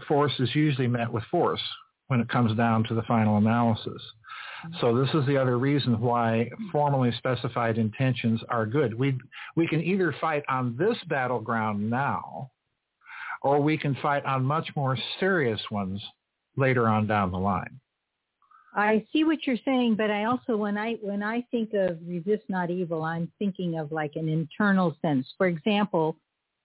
force 0.08 0.32
is 0.38 0.54
usually 0.54 0.88
met 0.88 1.10
with 1.10 1.24
force 1.30 1.62
when 2.08 2.20
it 2.20 2.28
comes 2.28 2.56
down 2.56 2.84
to 2.84 2.94
the 2.94 3.02
final 3.02 3.36
analysis. 3.36 4.02
Mm-hmm. 4.66 4.76
So 4.80 4.96
this 4.96 5.12
is 5.14 5.26
the 5.26 5.36
other 5.36 5.58
reason 5.58 6.00
why 6.00 6.50
formally 6.72 7.12
specified 7.18 7.78
intentions 7.78 8.40
are 8.48 8.66
good. 8.66 8.94
We 8.94 9.18
we 9.54 9.66
can 9.66 9.82
either 9.82 10.14
fight 10.20 10.42
on 10.48 10.76
this 10.76 10.96
battleground 11.08 11.88
now, 11.88 12.50
or 13.42 13.60
we 13.60 13.78
can 13.78 13.96
fight 14.02 14.24
on 14.24 14.44
much 14.44 14.68
more 14.76 14.98
serious 15.20 15.60
ones 15.70 16.02
later 16.56 16.88
on 16.88 17.06
down 17.06 17.30
the 17.30 17.38
line. 17.38 17.80
I 18.76 19.04
see 19.10 19.24
what 19.24 19.46
you're 19.46 19.56
saying, 19.64 19.94
but 19.94 20.10
I 20.10 20.24
also 20.24 20.56
when 20.56 20.76
I 20.76 20.94
when 21.00 21.22
I 21.22 21.40
think 21.50 21.72
of 21.72 21.98
resist 22.06 22.44
not 22.48 22.70
evil, 22.70 23.02
I'm 23.02 23.32
thinking 23.38 23.78
of 23.78 23.90
like 23.90 24.16
an 24.16 24.28
internal 24.28 24.94
sense. 25.00 25.26
For 25.38 25.46
example, 25.46 26.16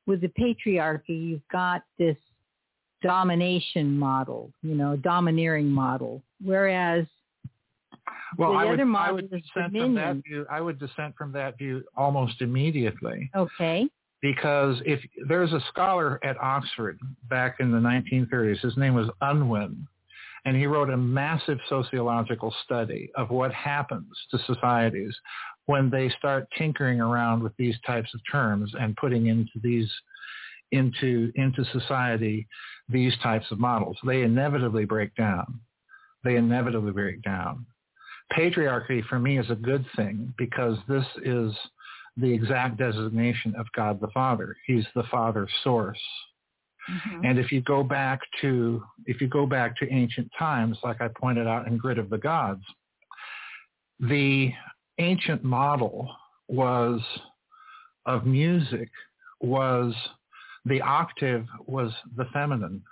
with 0.08 0.20
the 0.20 0.28
patriarchy, 0.28 1.30
you've 1.30 1.48
got 1.50 1.84
this 1.98 2.18
domination 3.02 3.98
model, 3.98 4.52
you 4.62 4.76
know, 4.76 4.98
domineering 4.98 5.70
model, 5.70 6.22
whereas 6.44 7.06
Well, 8.38 8.58
I 8.58 8.66
would, 8.66 8.80
I 8.80 9.12
would 9.12 9.26
is 9.26 9.30
dissent 9.30 9.78
from 9.78 9.96
that 9.96 10.18
view. 10.28 10.46
I 10.52 10.60
would 10.60 10.80
dissent 10.80 11.16
from 11.18 11.32
that 11.32 11.58
view 11.58 11.84
almost 11.96 12.42
immediately. 12.42 13.32
Okay. 13.36 13.90
because 14.22 14.82
if 14.86 15.00
there's 15.28 15.52
a 15.52 15.62
scholar 15.70 16.20
at 16.24 16.38
Oxford 16.40 17.00
back 17.30 17.56
in 17.60 17.72
the 17.72 17.80
1930s, 17.80 18.60
his 18.60 18.78
name 18.78 18.94
was 18.94 19.10
Unwin, 19.22 19.88
and 20.46 20.56
he 20.56 20.66
wrote 20.66 20.90
a 20.90 20.98
massive 20.98 21.60
sociological 21.70 22.54
study 22.64 23.12
of 23.16 23.30
what 23.30 23.54
happens 23.54 24.08
to 24.32 24.40
societies 24.46 25.16
when 25.68 25.90
they 25.90 26.10
start 26.18 26.48
tinkering 26.58 27.00
around 27.00 27.44
with 27.44 27.56
these 27.58 27.76
types 27.86 28.14
of 28.14 28.22
terms 28.32 28.72
and 28.80 28.96
putting 28.98 29.28
into 29.28 29.60
these 29.62 29.90
into 30.72 31.32
into 31.36 31.64
society 31.66 32.48
these 32.90 33.14
types 33.22 33.46
of 33.52 33.60
models. 33.60 33.98
They 34.06 34.22
inevitably 34.22 34.86
break 34.86 35.16
down. 35.16 35.60
They 36.24 36.36
inevitably 36.36 36.92
break 36.92 37.22
down. 37.24 37.66
Patriarchy 38.34 39.04
for 39.06 39.20
me 39.20 39.38
is 39.38 39.50
a 39.50 39.56
good 39.56 39.86
thing 39.96 40.34
because 40.38 40.78
this 40.88 41.06
is 41.24 41.54
the 42.18 42.32
exact 42.32 42.78
designation 42.78 43.54
of 43.58 43.66
God 43.76 44.00
the 44.00 44.08
Father. 44.14 44.56
He's 44.66 44.86
the 44.96 45.04
Father 45.04 45.48
source. 45.64 46.00
And 47.24 47.38
if 47.38 47.52
you 47.52 47.62
go 47.62 47.84
back 47.84 48.20
to 48.42 48.84
if 49.06 49.22
you 49.22 49.28
go 49.28 49.46
back 49.46 49.78
to 49.78 49.92
ancient 49.92 50.30
times, 50.38 50.78
like 50.84 51.02
I 51.02 51.10
pointed 51.20 51.48
out 51.48 51.68
in 51.68 51.78
Grid 51.78 51.98
of 51.98 52.10
the 52.10 52.18
Gods, 52.18 52.64
the 54.00 54.52
ancient 54.98 55.44
model 55.44 56.10
was 56.48 57.02
of 58.06 58.26
music 58.26 58.90
was 59.40 59.94
the 60.66 60.82
octave 60.82 61.46
was 61.66 61.92
the 62.18 62.26
feminine. 62.34 62.84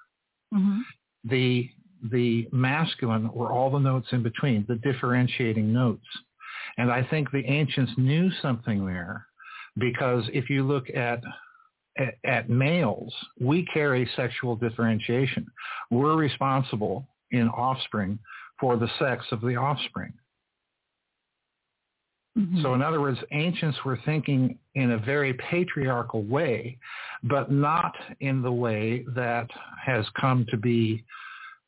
Mm-hmm. 0.53 0.79
The 1.25 1.69
the 2.11 2.47
masculine 2.51 3.31
were 3.33 3.51
all 3.51 3.69
the 3.69 3.79
notes 3.79 4.07
in 4.11 4.23
between, 4.23 4.65
the 4.67 4.75
differentiating 4.75 5.71
notes. 5.73 6.05
And 6.77 6.91
I 6.91 7.03
think 7.03 7.29
the 7.31 7.45
ancients 7.45 7.91
knew 7.97 8.31
something 8.41 8.85
there 8.85 9.25
because 9.77 10.23
if 10.33 10.49
you 10.49 10.65
look 10.65 10.89
at, 10.91 11.21
at, 11.99 12.15
at 12.23 12.49
males, 12.49 13.13
we 13.39 13.65
carry 13.73 14.09
sexual 14.15 14.55
differentiation. 14.55 15.45
We're 15.91 16.15
responsible 16.15 17.07
in 17.31 17.47
offspring 17.49 18.17
for 18.59 18.77
the 18.77 18.89
sex 18.97 19.25
of 19.31 19.41
the 19.41 19.55
offspring. 19.55 20.13
Mm-hmm. 22.37 22.61
So 22.61 22.73
in 22.73 22.81
other 22.81 23.01
words, 23.01 23.19
ancients 23.31 23.77
were 23.83 23.99
thinking 24.05 24.57
in 24.75 24.91
a 24.91 24.97
very 24.97 25.33
patriarchal 25.33 26.23
way, 26.23 26.77
but 27.23 27.51
not 27.51 27.93
in 28.21 28.41
the 28.41 28.51
way 28.51 29.03
that 29.15 29.49
has 29.85 30.05
come 30.19 30.45
to 30.49 30.57
be 30.57 31.03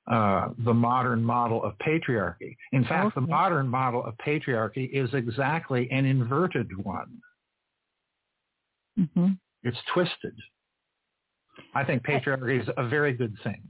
uh, 0.10 0.50
the 0.66 0.74
modern 0.74 1.24
model 1.24 1.64
of 1.64 1.74
patriarchy. 1.86 2.56
In 2.72 2.84
fact, 2.86 3.16
the 3.16 3.22
modern 3.22 3.68
model 3.68 4.04
of 4.04 4.16
patriarchy 4.26 4.90
is 4.92 5.14
exactly 5.14 5.90
an 5.92 6.06
inverted 6.06 6.70
one. 6.84 7.22
hmm 9.16 9.28
It's 9.64 9.78
twisted. 9.94 10.36
I 11.76 11.84
think 11.84 12.04
patriarchy 12.04 12.62
is 12.62 12.68
a 12.78 12.88
very 12.88 13.14
good 13.14 13.36
thing. 13.44 13.62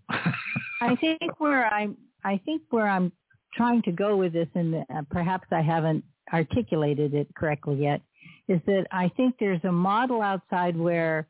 I 0.81 0.95
think 1.01 1.21
where 1.39 1.67
I'm, 1.73 1.97
I 2.23 2.39
think 2.45 2.61
where 2.69 2.87
I'm 2.87 3.11
trying 3.53 3.81
to 3.83 3.91
go 3.91 4.15
with 4.15 4.33
this, 4.33 4.47
and 4.55 4.75
uh, 4.75 5.01
perhaps 5.09 5.47
I 5.51 5.61
haven't 5.61 6.03
articulated 6.31 7.13
it 7.13 7.27
correctly 7.35 7.75
yet, 7.75 8.01
is 8.47 8.61
that 8.65 8.85
I 8.91 9.09
think 9.17 9.35
there's 9.39 9.63
a 9.63 9.71
model 9.71 10.21
outside 10.21 10.77
where 10.77 11.27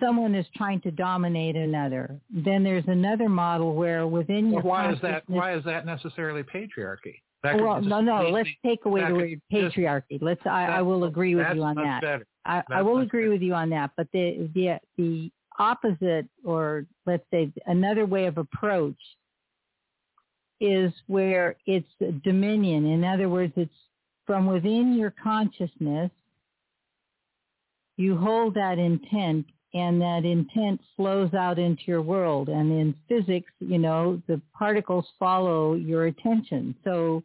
someone 0.00 0.34
is 0.34 0.46
trying 0.56 0.80
to 0.82 0.90
dominate 0.90 1.56
another. 1.56 2.18
Then 2.30 2.64
there's 2.64 2.84
another 2.86 3.28
model 3.28 3.74
where 3.74 4.06
within 4.06 4.50
your 4.50 4.62
why 4.62 4.92
is 4.92 5.00
that? 5.02 5.24
Why 5.26 5.54
is 5.54 5.64
that 5.64 5.86
necessarily 5.86 6.42
patriarchy? 6.42 7.20
That 7.42 7.60
well, 7.60 7.80
no, 7.82 8.00
no. 8.00 8.28
Let's 8.30 8.48
take 8.64 8.84
away 8.84 9.04
the 9.06 9.14
word 9.14 9.40
just- 9.50 9.76
patriarchy. 9.76 10.18
Let's. 10.20 10.40
I, 10.46 10.66
I 10.66 10.82
will 10.82 11.04
agree 11.04 11.34
with 11.34 11.46
you 11.54 11.62
on 11.62 11.76
that. 11.76 12.00
better. 12.00 12.26
I, 12.44 12.62
I 12.70 12.82
will 12.82 12.98
agree 12.98 13.28
with 13.28 13.42
you 13.42 13.54
on 13.54 13.70
that. 13.70 13.90
But 13.96 14.08
the 14.12 14.50
the 14.54 14.78
the 14.96 15.30
opposite, 15.58 16.26
or 16.44 16.86
let's 17.06 17.24
say 17.30 17.52
another 17.66 18.06
way 18.06 18.26
of 18.26 18.38
approach, 18.38 18.96
is 20.60 20.92
where 21.06 21.56
it's 21.66 21.88
dominion. 22.24 22.86
In 22.86 23.04
other 23.04 23.28
words, 23.28 23.52
it's 23.56 23.72
from 24.26 24.46
within 24.46 24.96
your 24.96 25.12
consciousness. 25.22 26.10
You 27.96 28.16
hold 28.16 28.54
that 28.54 28.78
intent 28.78 29.46
and 29.74 30.00
that 30.00 30.24
intent 30.24 30.80
flows 30.96 31.32
out 31.34 31.58
into 31.58 31.82
your 31.86 32.02
world. 32.02 32.48
And 32.48 32.70
in 32.70 32.94
physics, 33.08 33.50
you 33.60 33.78
know, 33.78 34.20
the 34.28 34.40
particles 34.56 35.06
follow 35.18 35.74
your 35.74 36.06
attention. 36.06 36.74
So 36.84 37.22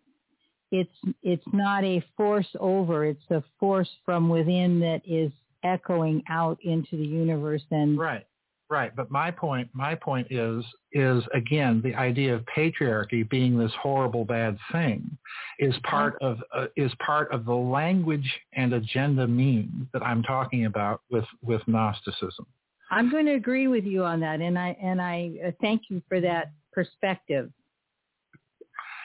it's 0.71 1.15
it's 1.23 1.45
not 1.53 1.83
a 1.83 2.03
force 2.15 2.47
over, 2.59 3.05
it's 3.05 3.29
a 3.29 3.43
force 3.59 3.89
from 4.05 4.29
within 4.29 4.79
that 4.81 5.01
is 5.05 5.31
echoing 5.63 6.23
out 6.29 6.57
into 6.63 6.97
the 6.97 7.05
universe 7.05 7.63
and 7.71 7.97
Right. 7.97 8.25
Right, 8.69 8.93
but 8.93 9.09
my 9.09 9.31
point 9.31 9.69
my 9.71 9.95
point 9.95 10.27
is 10.29 10.61
is 10.91 11.23
again 11.33 11.81
the 11.85 11.95
idea 11.95 12.35
of 12.35 12.43
patriarchy 12.53 13.27
being 13.29 13.57
this 13.57 13.71
horrible 13.81 14.25
bad 14.25 14.57
thing 14.73 15.17
is 15.57 15.73
part 15.83 16.17
of 16.21 16.39
uh, 16.53 16.65
is 16.75 16.91
part 17.05 17.31
of 17.31 17.45
the 17.45 17.55
language 17.55 18.29
and 18.51 18.73
agenda 18.73 19.25
means 19.25 19.87
that 19.93 20.03
I'm 20.03 20.21
talking 20.21 20.65
about 20.65 20.99
with 21.09 21.23
with 21.41 21.61
Gnosticism. 21.65 22.45
I'm 22.91 23.09
going 23.09 23.25
to 23.27 23.35
agree 23.35 23.67
with 23.67 23.85
you 23.85 24.03
on 24.03 24.19
that, 24.19 24.41
and 24.41 24.59
I 24.59 24.75
and 24.81 25.01
I 25.01 25.31
uh, 25.47 25.51
thank 25.61 25.83
you 25.89 26.01
for 26.09 26.19
that 26.19 26.51
perspective. 26.73 27.49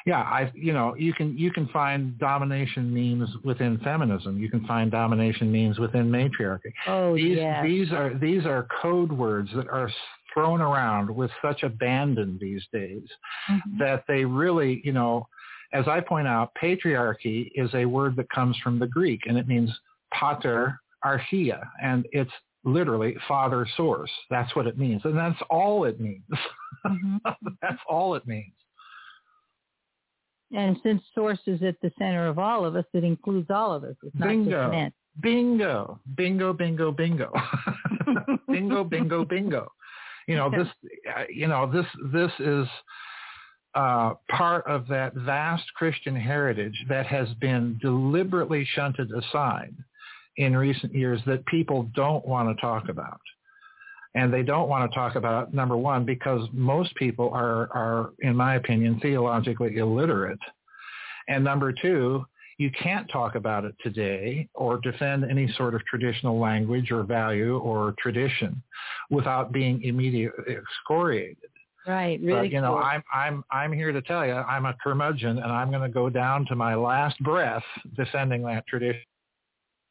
Yeah, 0.06 0.20
I 0.20 0.50
you 0.54 0.72
know 0.72 0.94
you 0.96 1.12
can 1.12 1.36
you 1.36 1.50
can 1.52 1.68
find 1.68 2.18
domination 2.18 2.92
memes 2.92 3.30
within 3.44 3.78
feminism. 3.78 4.38
You 4.38 4.50
can 4.50 4.66
find 4.66 4.90
domination 4.90 5.52
memes 5.52 5.78
within 5.78 6.10
matriarchy. 6.10 6.72
Oh 6.86 7.14
these, 7.14 7.36
yes. 7.36 7.64
These 7.64 7.92
are 7.92 8.14
these 8.18 8.44
are 8.44 8.66
code 8.80 9.12
words 9.12 9.50
that 9.54 9.68
are 9.68 9.90
thrown 10.34 10.60
around 10.60 11.14
with 11.14 11.30
such 11.40 11.62
abandon 11.62 12.38
these 12.40 12.64
days 12.72 13.02
mm-hmm. 13.50 13.78
that 13.78 14.04
they 14.08 14.24
really 14.24 14.80
you 14.84 14.92
know, 14.92 15.26
as 15.72 15.86
I 15.86 16.00
point 16.00 16.26
out, 16.26 16.50
patriarchy 16.60 17.50
is 17.54 17.72
a 17.74 17.84
word 17.84 18.16
that 18.16 18.28
comes 18.30 18.56
from 18.62 18.78
the 18.78 18.86
Greek 18.86 19.20
and 19.26 19.38
it 19.38 19.46
means 19.46 19.70
pater 20.12 20.80
archia, 21.04 21.66
and 21.82 22.06
it's 22.12 22.30
literally 22.64 23.16
father 23.26 23.66
source. 23.76 24.10
That's 24.30 24.54
what 24.54 24.66
it 24.66 24.78
means. 24.78 25.02
And 25.04 25.16
that's 25.16 25.38
all 25.50 25.84
it 25.84 26.00
means. 26.00 26.22
Mm-hmm. 26.84 27.18
that's 27.62 27.78
all 27.88 28.16
it 28.16 28.26
means. 28.26 28.54
And 30.54 30.76
since 30.82 31.02
source 31.14 31.38
is 31.46 31.62
at 31.62 31.80
the 31.80 31.90
center 31.98 32.26
of 32.26 32.38
all 32.38 32.64
of 32.64 32.76
us, 32.76 32.84
it 32.92 33.04
includes 33.04 33.50
all 33.50 33.72
of 33.72 33.84
us. 33.84 33.96
It's 34.02 34.14
not 34.16 34.28
bingo. 34.28 34.50
just 34.50 34.70
men. 34.70 34.92
Bingo. 35.20 36.00
Bingo, 36.16 36.52
bingo, 36.52 36.92
bingo. 36.92 37.32
bingo, 38.48 38.84
bingo, 38.84 39.24
bingo. 39.24 39.72
You 40.28 40.36
know, 40.36 40.50
this, 40.50 40.68
uh, 41.16 41.24
you 41.28 41.48
know, 41.48 41.70
this, 41.70 41.86
this 42.12 42.30
is, 42.38 42.66
uh, 43.74 44.12
part 44.30 44.66
of 44.66 44.86
that 44.88 45.14
vast 45.14 45.64
Christian 45.74 46.14
heritage 46.14 46.76
that 46.88 47.06
has 47.06 47.28
been 47.40 47.78
deliberately 47.80 48.66
shunted 48.74 49.10
aside 49.12 49.74
in 50.36 50.56
recent 50.56 50.94
years 50.94 51.20
that 51.26 51.44
people 51.46 51.88
don't 51.94 52.26
want 52.26 52.54
to 52.54 52.60
talk 52.60 52.88
about. 52.88 53.20
And 54.14 54.32
they 54.32 54.42
don't 54.42 54.68
want 54.68 54.90
to 54.90 54.94
talk 54.94 55.14
about 55.14 55.54
number 55.54 55.76
one 55.76 56.04
because 56.04 56.46
most 56.52 56.94
people 56.96 57.30
are 57.30 57.72
are 57.72 58.10
in 58.20 58.36
my 58.36 58.56
opinion 58.56 59.00
theologically 59.00 59.78
illiterate. 59.78 60.38
And 61.28 61.42
number 61.42 61.72
two, 61.72 62.26
you 62.58 62.70
can't 62.70 63.08
talk 63.10 63.34
about 63.34 63.64
it 63.64 63.74
today 63.82 64.48
or 64.54 64.78
defend 64.78 65.24
any 65.24 65.52
sort 65.56 65.74
of 65.74 65.84
traditional 65.86 66.38
language 66.38 66.90
or 66.90 67.02
value 67.02 67.58
or 67.58 67.94
tradition 67.98 68.62
without 69.10 69.50
being 69.52 69.82
immediately 69.82 70.56
excoriated. 70.56 71.50
Right, 71.86 72.20
really. 72.22 72.48
But, 72.48 72.52
you 72.52 72.60
know, 72.60 72.74
cool. 72.74 72.84
I'm 72.84 73.02
I'm 73.12 73.44
I'm 73.50 73.72
here 73.72 73.90
to 73.92 74.02
tell 74.02 74.24
you, 74.24 74.34
I'm 74.34 74.66
a 74.66 74.74
curmudgeon, 74.82 75.38
and 75.38 75.50
I'm 75.50 75.70
going 75.70 75.82
to 75.82 75.88
go 75.88 76.08
down 76.08 76.46
to 76.46 76.54
my 76.54 76.74
last 76.74 77.18
breath 77.20 77.64
defending 77.96 78.42
that 78.44 78.66
tradition. 78.68 79.02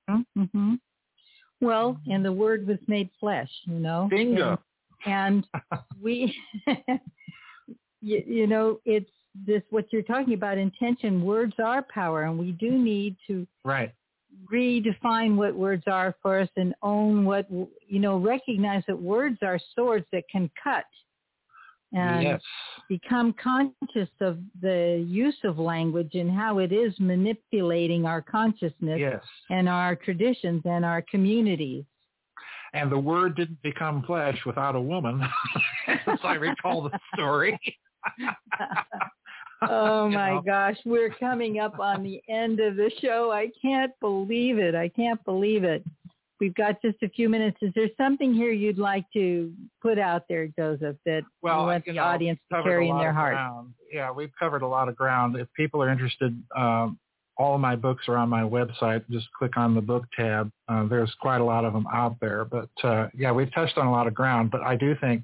Mm-hmm. 0.09 0.75
Well, 1.61 1.97
and 2.07 2.25
the 2.25 2.31
word 2.31 2.67
was 2.67 2.79
made 2.87 3.09
flesh, 3.19 3.49
you 3.65 3.75
know. 3.75 4.07
Bingo. 4.09 4.59
And, 5.05 5.45
and 5.53 5.79
we, 6.01 6.35
you, 8.01 8.23
you 8.25 8.47
know, 8.47 8.79
it's 8.83 9.09
this 9.47 9.61
what 9.69 9.85
you're 9.91 10.01
talking 10.01 10.33
about 10.33 10.57
intention. 10.57 11.23
Words 11.23 11.53
are 11.63 11.83
power, 11.83 12.23
and 12.23 12.37
we 12.37 12.51
do 12.53 12.71
need 12.71 13.15
to 13.27 13.47
right 13.63 13.93
redefine 14.51 15.35
what 15.35 15.55
words 15.55 15.83
are 15.87 16.15
for 16.21 16.39
us 16.39 16.49
and 16.57 16.73
own 16.81 17.25
what 17.25 17.47
you 17.49 17.99
know. 17.99 18.17
Recognize 18.17 18.83
that 18.87 18.99
words 18.99 19.37
are 19.41 19.59
swords 19.75 20.05
that 20.11 20.23
can 20.29 20.49
cut 20.61 20.85
and 21.93 22.23
yes. 22.23 22.41
become 22.87 23.33
conscious 23.41 24.09
of 24.21 24.39
the 24.61 25.03
use 25.07 25.35
of 25.43 25.59
language 25.59 26.11
and 26.13 26.31
how 26.31 26.59
it 26.59 26.71
is 26.71 26.93
manipulating 26.99 28.05
our 28.05 28.21
consciousness 28.21 28.99
yes. 28.99 29.21
and 29.49 29.67
our 29.67 29.95
traditions 29.95 30.61
and 30.65 30.85
our 30.85 31.01
communities. 31.01 31.83
And 32.73 32.89
the 32.89 32.97
word 32.97 33.35
didn't 33.35 33.61
become 33.61 34.03
flesh 34.03 34.37
without 34.45 34.75
a 34.75 34.81
woman, 34.81 35.21
as 35.87 36.19
I 36.23 36.35
recall 36.35 36.83
the 36.83 36.97
story. 37.13 37.59
oh 39.69 40.07
my 40.09 40.35
know? 40.35 40.41
gosh, 40.45 40.77
we're 40.85 41.09
coming 41.09 41.59
up 41.59 41.79
on 41.79 42.01
the 42.03 42.21
end 42.29 42.61
of 42.61 42.77
the 42.77 42.89
show. 43.01 43.31
I 43.31 43.49
can't 43.61 43.91
believe 43.99 44.57
it. 44.57 44.73
I 44.73 44.87
can't 44.87 45.23
believe 45.25 45.65
it. 45.65 45.83
We've 46.41 46.55
got 46.55 46.81
just 46.81 46.97
a 47.03 47.09
few 47.09 47.29
minutes. 47.29 47.57
Is 47.61 47.71
there 47.75 47.87
something 47.97 48.33
here 48.33 48.51
you'd 48.51 48.79
like 48.79 49.05
to 49.13 49.53
put 49.79 49.99
out 49.99 50.23
there, 50.27 50.47
Joseph, 50.57 50.95
that 51.05 51.21
well, 51.43 51.59
you 51.59 51.65
want 51.67 51.85
you 51.85 51.93
the 51.93 51.97
know, 51.97 52.03
audience 52.03 52.39
to 52.51 52.63
carry 52.63 52.89
in 52.89 52.97
their 52.97 53.13
heart? 53.13 53.35
ground. 53.35 53.73
Yeah, 53.93 54.11
we've 54.11 54.31
covered 54.39 54.63
a 54.63 54.67
lot 54.67 54.89
of 54.89 54.95
ground. 54.95 55.35
If 55.35 55.47
people 55.53 55.83
are 55.83 55.89
interested, 55.91 56.35
um, 56.57 56.97
all 57.37 57.53
of 57.53 57.61
my 57.61 57.75
books 57.75 58.05
are 58.07 58.17
on 58.17 58.27
my 58.27 58.41
website. 58.41 59.03
Just 59.11 59.27
click 59.37 59.55
on 59.55 59.75
the 59.75 59.81
book 59.81 60.05
tab. 60.17 60.51
Uh, 60.67 60.87
there's 60.87 61.13
quite 61.21 61.41
a 61.41 61.43
lot 61.43 61.63
of 61.63 61.73
them 61.73 61.85
out 61.93 62.15
there. 62.19 62.43
But 62.43 62.69
uh, 62.83 63.09
yeah, 63.15 63.31
we've 63.31 63.53
touched 63.53 63.77
on 63.77 63.85
a 63.85 63.91
lot 63.91 64.07
of 64.07 64.15
ground. 64.15 64.49
But 64.49 64.61
I 64.61 64.75
do 64.75 64.95
think 64.99 65.23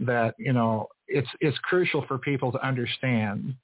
that 0.00 0.34
you 0.38 0.54
know 0.54 0.88
it's 1.08 1.28
it's 1.40 1.58
crucial 1.58 2.06
for 2.08 2.16
people 2.16 2.52
to 2.52 2.66
understand 2.66 3.54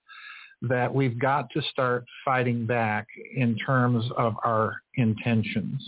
that 0.61 0.95
we've 0.95 1.19
got 1.19 1.49
to 1.53 1.63
start 1.63 2.05
fighting 2.27 2.67
back 2.67 3.07
in 3.35 3.57
terms 3.57 4.05
of 4.19 4.35
our 4.45 4.83
intentions 4.97 5.83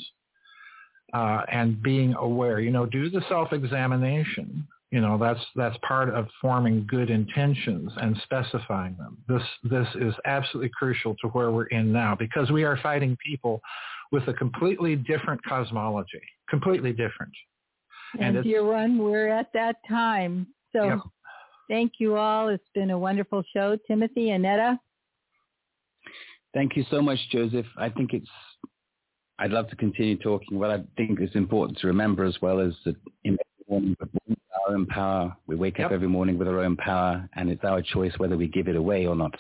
uh, 1.16 1.42
and 1.50 1.82
being 1.82 2.14
aware. 2.14 2.60
You 2.60 2.70
know, 2.70 2.84
do 2.84 3.08
the 3.08 3.22
self-examination. 3.28 4.66
You 4.90 5.00
know, 5.00 5.18
that's 5.18 5.40
that's 5.56 5.76
part 5.86 6.08
of 6.10 6.28
forming 6.40 6.86
good 6.86 7.10
intentions 7.10 7.90
and 7.96 8.16
specifying 8.24 8.96
them. 8.96 9.16
This 9.28 9.42
this 9.64 9.88
is 9.96 10.14
absolutely 10.26 10.70
crucial 10.78 11.16
to 11.22 11.28
where 11.28 11.50
we're 11.50 11.66
in 11.66 11.90
now 11.92 12.14
because 12.14 12.50
we 12.50 12.64
are 12.64 12.78
fighting 12.82 13.16
people 13.24 13.60
with 14.12 14.28
a 14.28 14.34
completely 14.34 14.94
different 14.94 15.40
cosmology, 15.44 16.22
completely 16.48 16.92
different. 16.92 17.32
And, 18.20 18.36
it's- 18.36 18.44
dear 18.44 18.64
one, 18.64 18.98
we're 18.98 19.28
at 19.28 19.52
that 19.54 19.76
time. 19.88 20.46
So 20.72 20.84
Yeah. 20.84 21.00
thank 21.68 21.94
you 21.98 22.16
all. 22.16 22.48
It's 22.48 22.70
been 22.74 22.90
a 22.90 22.98
wonderful 22.98 23.42
show. 23.52 23.76
Timothy, 23.88 24.30
Annetta, 24.30 24.78
Thank 26.56 26.74
you 26.74 26.84
so 26.90 27.02
much, 27.02 27.18
Joseph. 27.30 27.66
I 27.76 27.90
think 27.90 28.14
it's, 28.14 28.30
I'd 29.38 29.50
love 29.50 29.68
to 29.68 29.76
continue 29.76 30.16
talking. 30.16 30.58
What 30.58 30.70
I 30.70 30.82
think 30.96 31.20
is 31.20 31.30
important 31.34 31.78
to 31.80 31.86
remember 31.88 32.24
as 32.24 32.36
well 32.40 32.60
is 32.60 32.74
that 32.84 32.96
in 33.24 33.34
every 33.34 33.64
morning 33.68 33.96
we're 34.00 34.06
born 34.06 34.28
with 34.28 34.38
our 34.66 34.74
own 34.74 34.86
power. 34.86 35.36
We 35.46 35.56
wake 35.56 35.78
up 35.80 35.92
every 35.92 36.08
morning 36.08 36.38
with 36.38 36.48
our 36.48 36.60
own 36.60 36.76
power, 36.76 37.28
and 37.34 37.50
it's 37.50 37.62
our 37.64 37.82
choice 37.82 38.12
whether 38.18 38.36
we 38.36 38.48
give 38.48 38.68
it 38.68 38.76
away 38.76 39.06
or 39.06 39.14
not. 39.14 39.34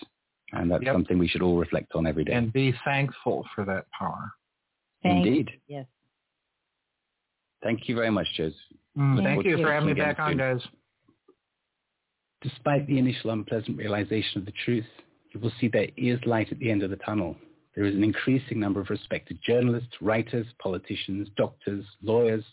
And 0.52 0.70
that's 0.70 0.84
Yep. 0.84 0.94
something 0.94 1.18
we 1.18 1.26
should 1.28 1.42
all 1.42 1.56
reflect 1.58 1.92
on 1.94 2.06
every 2.06 2.24
day. 2.24 2.34
and 2.34 2.52
be 2.52 2.72
thankful 2.84 3.46
for 3.54 3.64
that 3.64 3.86
power. 3.90 4.30
thank 5.02 5.26
Indeed. 5.26 5.50
Yes. 5.68 5.86
Thank 7.62 7.88
you 7.88 7.94
very 7.94 8.10
much, 8.10 8.26
Joseph. 8.34 8.58
Mm, 8.96 9.22
thank 9.22 9.44
you 9.44 9.56
for 9.58 9.72
having 9.72 9.88
me 9.88 9.94
talking 9.94 10.02
again 10.02 10.08
back 10.14 10.18
on, 10.20 10.30
soon. 10.32 10.38
guys. 10.38 10.68
Despite 12.42 12.86
the 12.86 12.98
initial 12.98 13.30
unpleasant 13.30 13.76
realization 13.78 14.40
of 14.40 14.44
the 14.46 14.52
truth, 14.64 14.86
you 15.32 15.40
will 15.40 15.52
see 15.60 15.68
there 15.68 15.88
is 15.96 16.18
light 16.26 16.52
at 16.52 16.58
the 16.58 16.70
end 16.70 16.82
of 16.82 16.90
the 16.90 16.96
tunnel. 16.96 17.36
There 17.76 17.84
is 17.84 17.94
an 17.94 18.02
increasing 18.02 18.58
number 18.58 18.80
of 18.80 18.88
respected 18.88 19.38
journalists, 19.46 19.92
writers, 20.00 20.46
politicians, 20.58 21.28
doctors, 21.36 21.84
lawyers, 22.02 22.44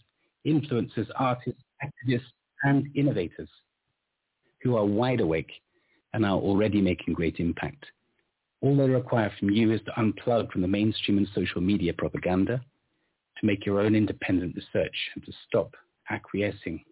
influencers, 0.45 1.07
artists, 1.15 1.61
activists, 1.81 2.21
and 2.63 2.89
innovators 2.93 3.49
who 4.61 4.75
are 4.75 4.85
wide 4.85 5.21
awake 5.21 5.51
and 6.13 6.25
are 6.25 6.37
already 6.37 6.81
making 6.81 7.13
great 7.13 7.39
impact. 7.39 7.85
All 8.61 8.75
they 8.75 8.89
require 8.89 9.31
from 9.39 9.49
you 9.49 9.71
is 9.71 9.81
to 9.85 9.91
unplug 9.91 10.51
from 10.51 10.61
the 10.61 10.67
mainstream 10.67 11.17
and 11.17 11.27
social 11.33 11.61
media 11.61 11.93
propaganda, 11.93 12.61
to 13.39 13.45
make 13.45 13.65
your 13.65 13.79
own 13.79 13.95
independent 13.95 14.55
research 14.55 14.95
and 15.15 15.25
to 15.25 15.31
stop 15.47 15.73
acquiescing 16.09 16.83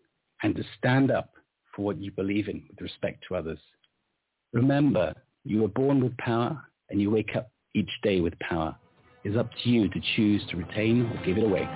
and 0.44 0.56
to 0.56 0.64
stand 0.78 1.12
up 1.12 1.34
for 1.76 1.84
what 1.84 1.98
you 1.98 2.12
believe 2.12 2.48
in 2.48 2.64
with 2.70 2.82
respect 2.82 3.24
to 3.28 3.36
others. 3.36 3.60
Remember, 4.54 5.14
you 5.44 5.62
were 5.62 5.68
born 5.68 6.02
with 6.02 6.16
power 6.18 6.62
and 6.90 7.00
you 7.02 7.10
wake 7.10 7.36
up 7.36 7.52
each 7.74 7.92
day 8.04 8.22
with 8.22 8.38
power. 8.40 8.76
Is 9.24 9.38
up 9.38 9.50
to 9.64 9.70
you 9.70 9.88
to 9.88 10.02
choose 10.16 10.42
to 10.50 10.58
retain 10.58 11.06
or 11.06 11.26
give 11.26 11.38
it 11.38 11.44
away. 11.44 11.68